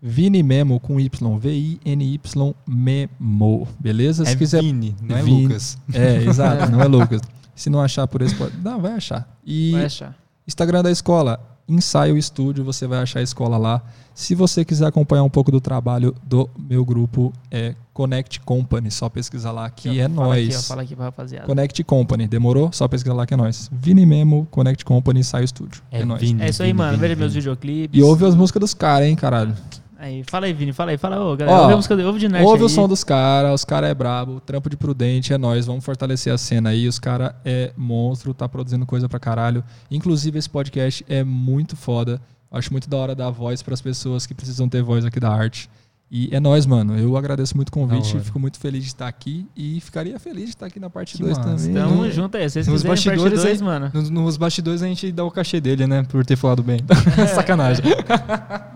Vini 0.08 0.44
Memo 0.44 0.80
com 0.80 1.00
Y, 1.00 1.38
V-I-N-Y 1.40 2.54
Memo, 2.68 3.68
beleza? 3.80 4.24
Se 4.24 4.34
é 4.34 4.36
quiser. 4.36 4.62
Vini, 4.62 4.96
não 5.02 5.18
é 5.18 5.24
Vini. 5.24 5.44
Lucas. 5.48 5.80
É, 5.92 6.18
exato, 6.30 6.72
não 6.72 6.80
é 6.80 6.86
Lucas. 6.86 7.22
Se 7.56 7.72
não 7.72 7.82
achar 7.82 8.06
por 8.08 8.22
esse, 8.22 8.36
pode. 8.36 8.56
Não, 8.64 8.80
vai 8.80 8.92
achar. 8.92 9.28
E 9.44 9.72
Vai 9.72 9.86
achar. 9.86 10.16
Instagram 10.48 10.84
da 10.84 10.92
escola, 10.92 11.40
Ensaio 11.68 12.16
Estúdio, 12.20 12.64
você 12.64 12.86
vai 12.86 13.00
achar 13.00 13.20
a 13.20 13.24
escola 13.24 13.58
lá. 13.58 13.82
Se 14.14 14.36
você 14.36 14.64
quiser 14.64 14.86
acompanhar 14.86 15.24
um 15.24 15.30
pouco 15.30 15.52
do 15.52 15.60
trabalho 15.60 16.14
do 16.24 16.48
meu 16.56 16.86
grupo, 16.86 17.34
é 17.50 17.74
Connect 17.92 18.42
Company, 18.42 18.92
só 18.92 19.10
pesquisar 19.10 19.52
lá 19.52 19.68
que 19.72 19.90
ó, 19.90 19.94
é 20.04 20.08
nós. 20.08 20.68
fala 20.68 20.84
aqui 20.84 20.96
pra 20.96 21.06
rapaziada. 21.06 21.48
Connect 21.48 21.84
Company, 21.84 22.28
demorou? 22.28 22.72
Só 22.72 22.88
pesquisar 22.88 23.16
lá 23.16 23.26
que 23.26 23.34
é 23.34 23.38
nós. 23.38 23.72
Vini 23.74 24.06
Memo, 24.06 24.48
Connect 24.52 24.86
Company, 24.86 25.22
Ensaio 25.22 25.46
Estúdio. 25.46 25.82
É, 25.90 26.02
É 26.02 26.06
nóis. 26.06 26.22
Vini. 26.22 26.44
É 26.44 26.50
isso 26.50 26.62
aí, 26.62 26.68
Vini, 26.70 26.78
mano. 26.78 26.92
Vini, 26.92 27.02
Veja 27.02 27.16
meus 27.16 27.34
videoclipes. 27.34 28.00
E 28.00 28.04
ouve 28.04 28.24
as 28.26 28.36
músicas 28.36 28.60
dos 28.60 28.74
caras, 28.76 29.08
hein, 29.08 29.16
caralho. 29.16 29.56
Aí, 29.98 30.24
fala 30.24 30.46
aí, 30.46 30.54
Vini. 30.54 30.74
Fala 30.74 30.92
aí. 30.92 30.98
Fala, 30.98 31.24
ô, 31.24 31.36
galera. 31.36 31.58
Ó, 31.58 31.62
ouve 31.62 31.74
a 31.74 31.76
música, 31.78 31.96
ouve 32.06 32.20
de 32.20 32.28
Nerd 32.28 32.46
Ouve 32.46 32.60
aí. 32.60 32.66
o 32.66 32.70
som 32.70 32.88
dos 32.88 33.04
caras, 33.04 33.54
os 33.54 33.66
caras 33.66 33.90
é 33.90 33.94
brabo, 33.94 34.40
trampo 34.40 34.70
de 34.70 34.76
prudente, 34.76 35.34
é 35.34 35.38
nós, 35.38 35.66
vamos 35.66 35.86
fortalecer 35.86 36.34
a 36.34 36.38
cena 36.38 36.70
aí, 36.72 36.88
os 36.88 37.00
caras 37.00 37.34
é 37.46 37.72
monstro, 37.78 38.34
tá 38.34 38.48
produzindo 38.48 38.86
coisa 38.86 39.08
pra 39.08 39.20
caralho. 39.20 39.64
Inclusive 39.90 40.38
esse 40.38 40.50
podcast 40.50 41.06
é 41.08 41.24
muito 41.24 41.76
foda. 41.76 42.22
Acho 42.52 42.72
muito 42.72 42.90
da 42.90 42.98
hora 42.98 43.16
dar 43.16 43.30
voz 43.30 43.62
pras 43.62 43.82
pessoas 43.82 44.26
que 44.26 44.34
precisam 44.34 44.70
ter 44.70 44.82
voz 44.82 45.04
aqui 45.04 45.20
da 45.20 45.30
arte. 45.30 45.70
E 46.10 46.30
é 46.34 46.40
nós, 46.40 46.66
mano. 46.68 46.98
Eu 46.98 47.18
agradeço 47.18 47.56
muito 47.56 47.70
o 47.70 47.72
convite, 47.72 48.18
fico 48.20 48.40
muito 48.40 48.60
feliz 48.60 48.84
de 48.84 48.90
estar 48.90 49.08
aqui 49.08 49.46
e 49.56 49.82
ficaria 49.82 50.18
feliz 50.20 50.44
de 50.46 50.50
estar 50.52 50.68
aqui 50.68 50.80
na 50.80 50.90
parte 50.90 51.18
Que 51.18 51.24
2 51.24 51.38
massa. 51.38 51.50
também. 51.50 51.74
Tamo 51.74 52.04
né? 52.04 52.12
junto 52.12 52.38
aí. 52.38 52.48
Se 52.48 52.54
vocês 52.54 52.68
Nos 52.68 52.82
quiserem 52.84 53.18
bastidores 53.18 53.42
2, 53.44 53.60
aí- 53.62 53.66
mano. 53.66 53.92
Nos, 53.94 54.10
nos 54.12 54.38
bastidores 54.38 54.84
a 54.84 54.88
gente 54.88 55.12
dá 55.12 55.24
o 55.24 55.32
cachê 55.32 55.60
dele, 55.60 55.88
né? 55.88 56.04
Por 56.04 56.24
ter 56.24 56.36
falado 56.36 56.62
bem. 56.62 56.80
Sacanagem. 57.34 57.84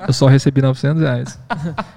Eu 0.07 0.11
só 0.14 0.26
recebi 0.27 0.61
900 0.61 1.01
reais. 1.01 1.39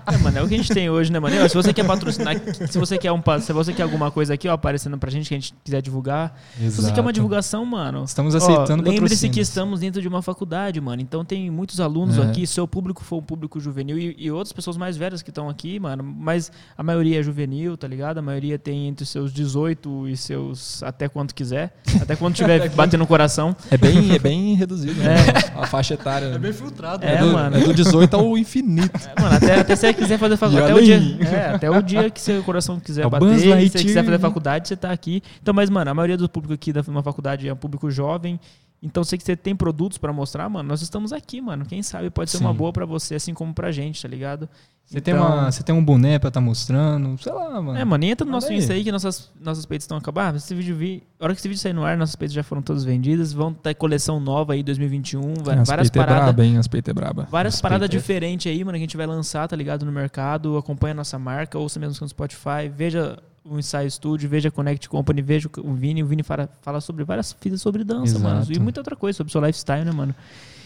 É, 0.05 0.17
mano, 0.19 0.37
é 0.39 0.43
o 0.43 0.49
que 0.49 0.55
a 0.55 0.57
gente 0.59 0.69
tem 0.75 0.91
hoje, 0.91 1.11
né, 1.11 1.19
mano? 1.19 1.49
Se 1.49 1.55
você 1.55 1.73
quer 1.73 1.87
patrocinar, 1.87 2.35
se 2.69 2.77
você 2.77 2.99
quer 2.99 3.13
um, 3.13 3.23
se 3.41 3.53
você 3.53 3.73
quer 3.73 3.85
alguma 3.85 4.11
coisa 4.11 4.35
aqui, 4.35 4.47
ó, 4.47 4.53
aparecendo 4.53 4.99
pra 4.99 5.11
gente 5.11 5.29
que 5.29 5.35
a 5.35 5.39
gente 5.39 5.55
quiser 5.65 5.81
divulgar. 5.81 6.37
Se 6.59 6.71
você 6.71 6.93
quer 6.93 7.01
uma 7.01 7.13
divulgação, 7.13 7.65
mano. 7.65 8.05
Estamos 8.05 8.35
ó, 8.35 8.39
aceitando 8.39 8.83
Lembre-se 8.83 9.01
patrocínios. 9.01 9.35
que 9.35 9.41
estamos 9.41 9.81
dentro 9.81 10.03
de 10.03 10.09
uma 10.09 10.21
faculdade, 10.21 10.81
mano. 10.81 11.01
Então 11.01 11.25
tem 11.25 11.49
muitos 11.51 11.81
alunos 11.81 12.19
É. 12.19 12.23
aqui. 12.23 12.47
Seu 12.47 12.67
público 12.69 13.03
for 13.03 13.19
um 13.19 13.23
público 13.23 13.59
juvenil 13.61 13.97
e, 13.99 14.15
e 14.19 14.31
outras 14.31 14.53
pessoas 14.53 14.77
mais 14.77 14.97
velhas 14.97 15.22
que 15.23 15.31
estão 15.31 15.49
aqui, 15.49 15.79
mano. 15.79 16.03
Mas 16.03 16.51
a 16.77 16.83
maioria 16.83 17.21
é 17.21 17.23
juvenil, 17.23 17.77
tá 17.77 17.87
ligado? 17.87 18.19
A 18.19 18.23
maioria 18.23 18.59
tem 18.59 18.89
entre 18.89 19.05
os 19.05 19.09
seus 19.09 19.33
18 19.33 20.09
e 20.09 20.17
seus 20.17 20.83
até 20.83 21.09
quanto 21.09 21.35
quiser. 21.35 21.75
Até 22.01 22.17
quando 22.17 22.35
tiver 22.35 22.69
batendo 22.75 23.01
no 23.01 23.07
coração. 23.07 23.57
É 23.71 23.77
bem, 23.77 24.15
é 24.15 24.19
bem 24.19 24.55
reduzido, 24.55 25.01
né? 25.03 25.17
A 25.55 25.67
faixa 25.67 25.95
etária. 25.95 26.39
né? 26.39 26.53
filtrado. 26.53 27.05
É, 27.05 27.19
do, 27.19 27.33
mano. 27.33 27.57
é 27.57 27.61
do 27.61 27.75
18 27.75 28.15
ao 28.15 28.37
infinito. 28.37 29.01
É, 29.17 29.21
Mano, 29.21 29.37
até, 29.37 29.61
até 29.61 29.77
se 29.77 29.83
você 29.83 29.95
quiser 29.95 30.19
fazer 30.19 30.37
faculdade. 30.37 30.73
Até 30.73 30.81
o, 30.81 30.85
dia, 30.85 31.29
é, 31.29 31.55
até 31.55 31.71
o 31.71 31.83
dia 31.83 32.11
que 32.11 32.21
seu 32.21 32.43
coração 32.43 32.79
quiser 32.79 33.03
É 33.03 33.07
o 33.07 33.11
bater, 33.11 33.39
se 33.39 33.49
você 33.49 33.85
quiser 33.85 34.05
fazer 34.05 34.19
faculdade, 34.19 34.69
você 34.69 34.77
tá 34.77 34.91
aqui. 34.91 35.23
Então, 35.41 35.55
mas, 35.55 35.71
mano, 35.71 35.91
a 35.91 35.95
maioria 35.95 36.17
do 36.17 36.29
público 36.29 36.55
aqui 36.55 36.73
da 36.73 36.83
uma 36.89 37.03
faculdade 37.03 37.49
é 37.49 37.53
um 37.53 37.57
público 37.57 37.91
jovem. 37.91 38.39
Então, 38.83 39.05
sei 39.05 39.17
que 39.17 39.25
você 39.25 39.37
tem 39.37 39.55
produtos 39.55 39.97
pra 39.97 40.13
mostrar, 40.13 40.49
mano. 40.49 40.69
Nós 40.69 40.83
estamos 40.83 41.13
aqui, 41.13 41.41
mano. 41.41 41.65
Quem 41.65 41.83
sabe 41.85 42.11
pode 42.11 42.31
ser 42.33 42.39
uma 42.39 42.51
Sim. 42.51 42.57
boa 42.57 42.73
pra 42.73 42.85
você, 42.85 43.15
assim 43.15 43.33
como 43.33 43.55
pra 43.55 43.71
gente, 43.71 44.03
tá 44.03 44.09
ligado? 44.09 44.49
Você, 44.85 45.01
tem 45.01 45.15
Então- 45.15 45.25
uma, 45.27 45.51
você 45.53 45.63
tem 45.63 45.73
um 45.73 45.83
boné 45.83 46.19
pra 46.19 46.27
estar 46.29 46.41
mostrando, 46.41 47.17
sei 47.23 47.33
lá, 47.33 47.63
mano. 47.63 47.79
É, 47.79 47.85
mano, 47.85 48.03
e 48.05 48.11
entra 48.11 48.25
no 48.27 48.33
nosso 48.33 48.49
aí. 48.49 48.57
Insta 48.57 48.73
aí 48.73 48.83
que 48.83 48.91
nossas, 48.91 49.31
nossas 49.41 49.65
peitos 49.65 49.85
estão 49.85 49.97
acabando. 49.97 50.35
Ah, 50.35 50.37
esse 50.37 50.53
vídeo 50.53 50.75
vi. 50.77 51.05
A 51.21 51.25
hora 51.25 51.33
que 51.33 51.39
esse 51.41 51.47
vídeo 51.49 51.61
sair 51.61 51.73
no 51.73 51.85
ar, 51.85 51.97
nossas 51.97 52.17
peitos 52.17 52.35
já 52.35 52.43
foram 52.43 52.61
todas 52.61 52.83
vendidas. 52.85 53.33
Vão 53.33 53.55
ter 53.55 53.75
coleção 53.75 54.19
nova 54.19 54.55
aí 54.55 54.63
2021. 54.65 55.35
vai- 55.45 55.57
As 55.59 55.69
várias 55.69 55.89
peita 55.89 56.01
é 56.01 56.05
paradas. 56.09 56.35
braba, 56.35 56.45
hein? 56.45 56.59
As 56.59 56.67
peita 56.67 56.91
é 56.91 56.95
braba. 56.95 57.29
Várias 57.31 57.55
As 57.55 57.61
paradas 57.61 57.87
é- 57.87 57.89
diferentes 57.89 58.51
aí, 58.51 58.59
mano, 58.65 58.73
que 58.77 58.83
a 58.83 58.87
gente 58.87 58.97
vai 58.97 59.07
lançar, 59.07 59.47
tá 59.47 59.55
ligado? 59.55 59.87
No 59.87 59.93
mercado. 59.93 60.57
Acompanha 60.59 60.91
a 60.91 60.97
nossa 60.97 61.19
marca, 61.21 61.57
ouça 61.57 61.79
mesmo 61.79 61.97
no 62.01 62.09
Spotify, 62.09 62.69
veja 62.75 63.17
o 63.45 63.59
Ensaio 63.59 63.91
Studio, 63.91 64.29
veja 64.29 64.49
a 64.49 64.53
Connect 64.53 64.89
Company, 64.89 65.21
veja 65.23 65.49
o 65.59 65.73
Vini. 65.75 66.03
O 66.03 66.07
Vini 66.07 66.23
fala, 66.23 66.49
fala 66.63 66.81
sobre 66.81 67.05
várias 67.05 67.33
fitas 67.39 67.61
sobre 67.61 67.83
dança, 67.85 68.19
mano. 68.19 68.41
Exato. 68.41 68.53
E 68.53 68.59
muita 68.61 68.81
outra 68.81 68.95
coisa, 68.97 69.17
sobre 69.17 69.31
o 69.31 69.33
seu 69.33 69.41
lifestyle, 69.41 69.85
né, 69.85 69.93
mano? 69.93 70.15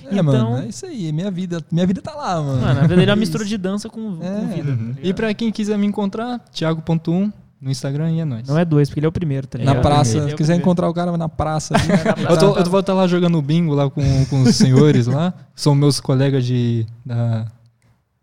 É, 0.05 0.13
Então- 0.19 0.23
mano, 0.25 0.59
é 0.59 0.67
isso 0.69 0.85
aí. 0.87 1.11
Minha 1.13 1.31
vida, 1.31 1.61
minha 1.73 1.87
vida 1.87 2.01
tá 2.03 2.15
lá, 2.15 2.41
mano. 2.41 2.61
Mano, 2.61 2.81
a 2.81 2.87
verdade 2.87 3.11
é 3.11 3.15
uma 3.15 3.15
Isso. 3.15 3.21
mistura 3.21 3.45
de 3.45 3.57
dança 3.59 3.89
com, 3.89 4.17
com 4.19 4.25
É, 4.25 4.55
vida. 4.55 4.71
Uhum. 4.73 4.93
tá? 4.95 5.01
E 5.03 5.13
pra 5.15 5.33
quem 5.35 5.51
quiser 5.51 5.77
me 5.79 5.87
encontrar, 5.87 6.39
Thiago.1 6.53 7.33
no 7.59 7.71
Instagram 7.71 8.13
e 8.13 8.21
é 8.21 8.25
nóis. 8.25 8.47
Não 8.47 8.59
é 8.59 8.65
dois, 8.65 8.89
porque 8.89 9.01
ele 9.01 9.07
é 9.07 9.09
o 9.09 9.13
primeiro, 9.13 9.47
tá 9.47 9.57
Na 9.59 9.65
ligado? 9.65 9.83
praça, 9.83 10.19
Ele 10.19 10.27
é 10.27 10.29
se 10.31 10.37
quiser 10.37 10.55
encontrar 10.57 10.89
o 10.91 10.95
cara, 10.95 11.11
vai 11.11 11.19
na 11.19 11.29
praça. 11.29 11.75
ali. 12.15 12.25
Eu, 12.29 12.39
tô, 12.39 12.57
eu 12.59 12.65
vou 12.67 12.81
estar 12.81 12.93
lá 12.93 13.07
jogando 13.09 13.41
bingo 13.41 13.75
lá 13.75 13.89
com, 13.89 14.03
com 14.27 14.43
os 14.43 14.55
senhores 14.55 15.07
lá. 15.07 15.33
São 15.55 15.75
meus 15.75 15.99
colegas 15.99 16.45
de, 16.45 16.87
da, 17.05 17.47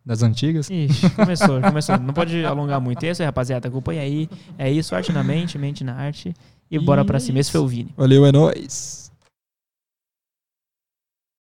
das 0.06 0.22
antigas. 0.24 0.70
Ixi, 0.70 1.10
começou, 1.12 1.62
começou. 1.64 1.98
Não 2.00 2.14
pode 2.14 2.44
alongar 2.46 2.80
muito. 2.82 3.04
E 3.04 3.08
é 3.08 3.12
isso 3.12 3.22
aí, 3.22 3.26
rapaziada. 3.26 3.68
Acompanha 3.68 4.02
aí. 4.02 4.30
É 4.58 4.70
isso, 4.72 4.96
arte 4.96 5.12
na 5.12 5.24
mente, 5.24 5.58
mente 5.58 5.84
na 5.84 5.96
arte. 5.96 6.34
E 6.70 6.80
bora 6.80 7.06
pra 7.06 7.20
cima. 7.20 7.40
Esse 7.40 7.52
foi 7.52 7.62
o 7.62 7.68
Vini. 7.68 7.94
Valeu, 7.96 8.26
é 8.26 8.32
nóis. 8.32 9.03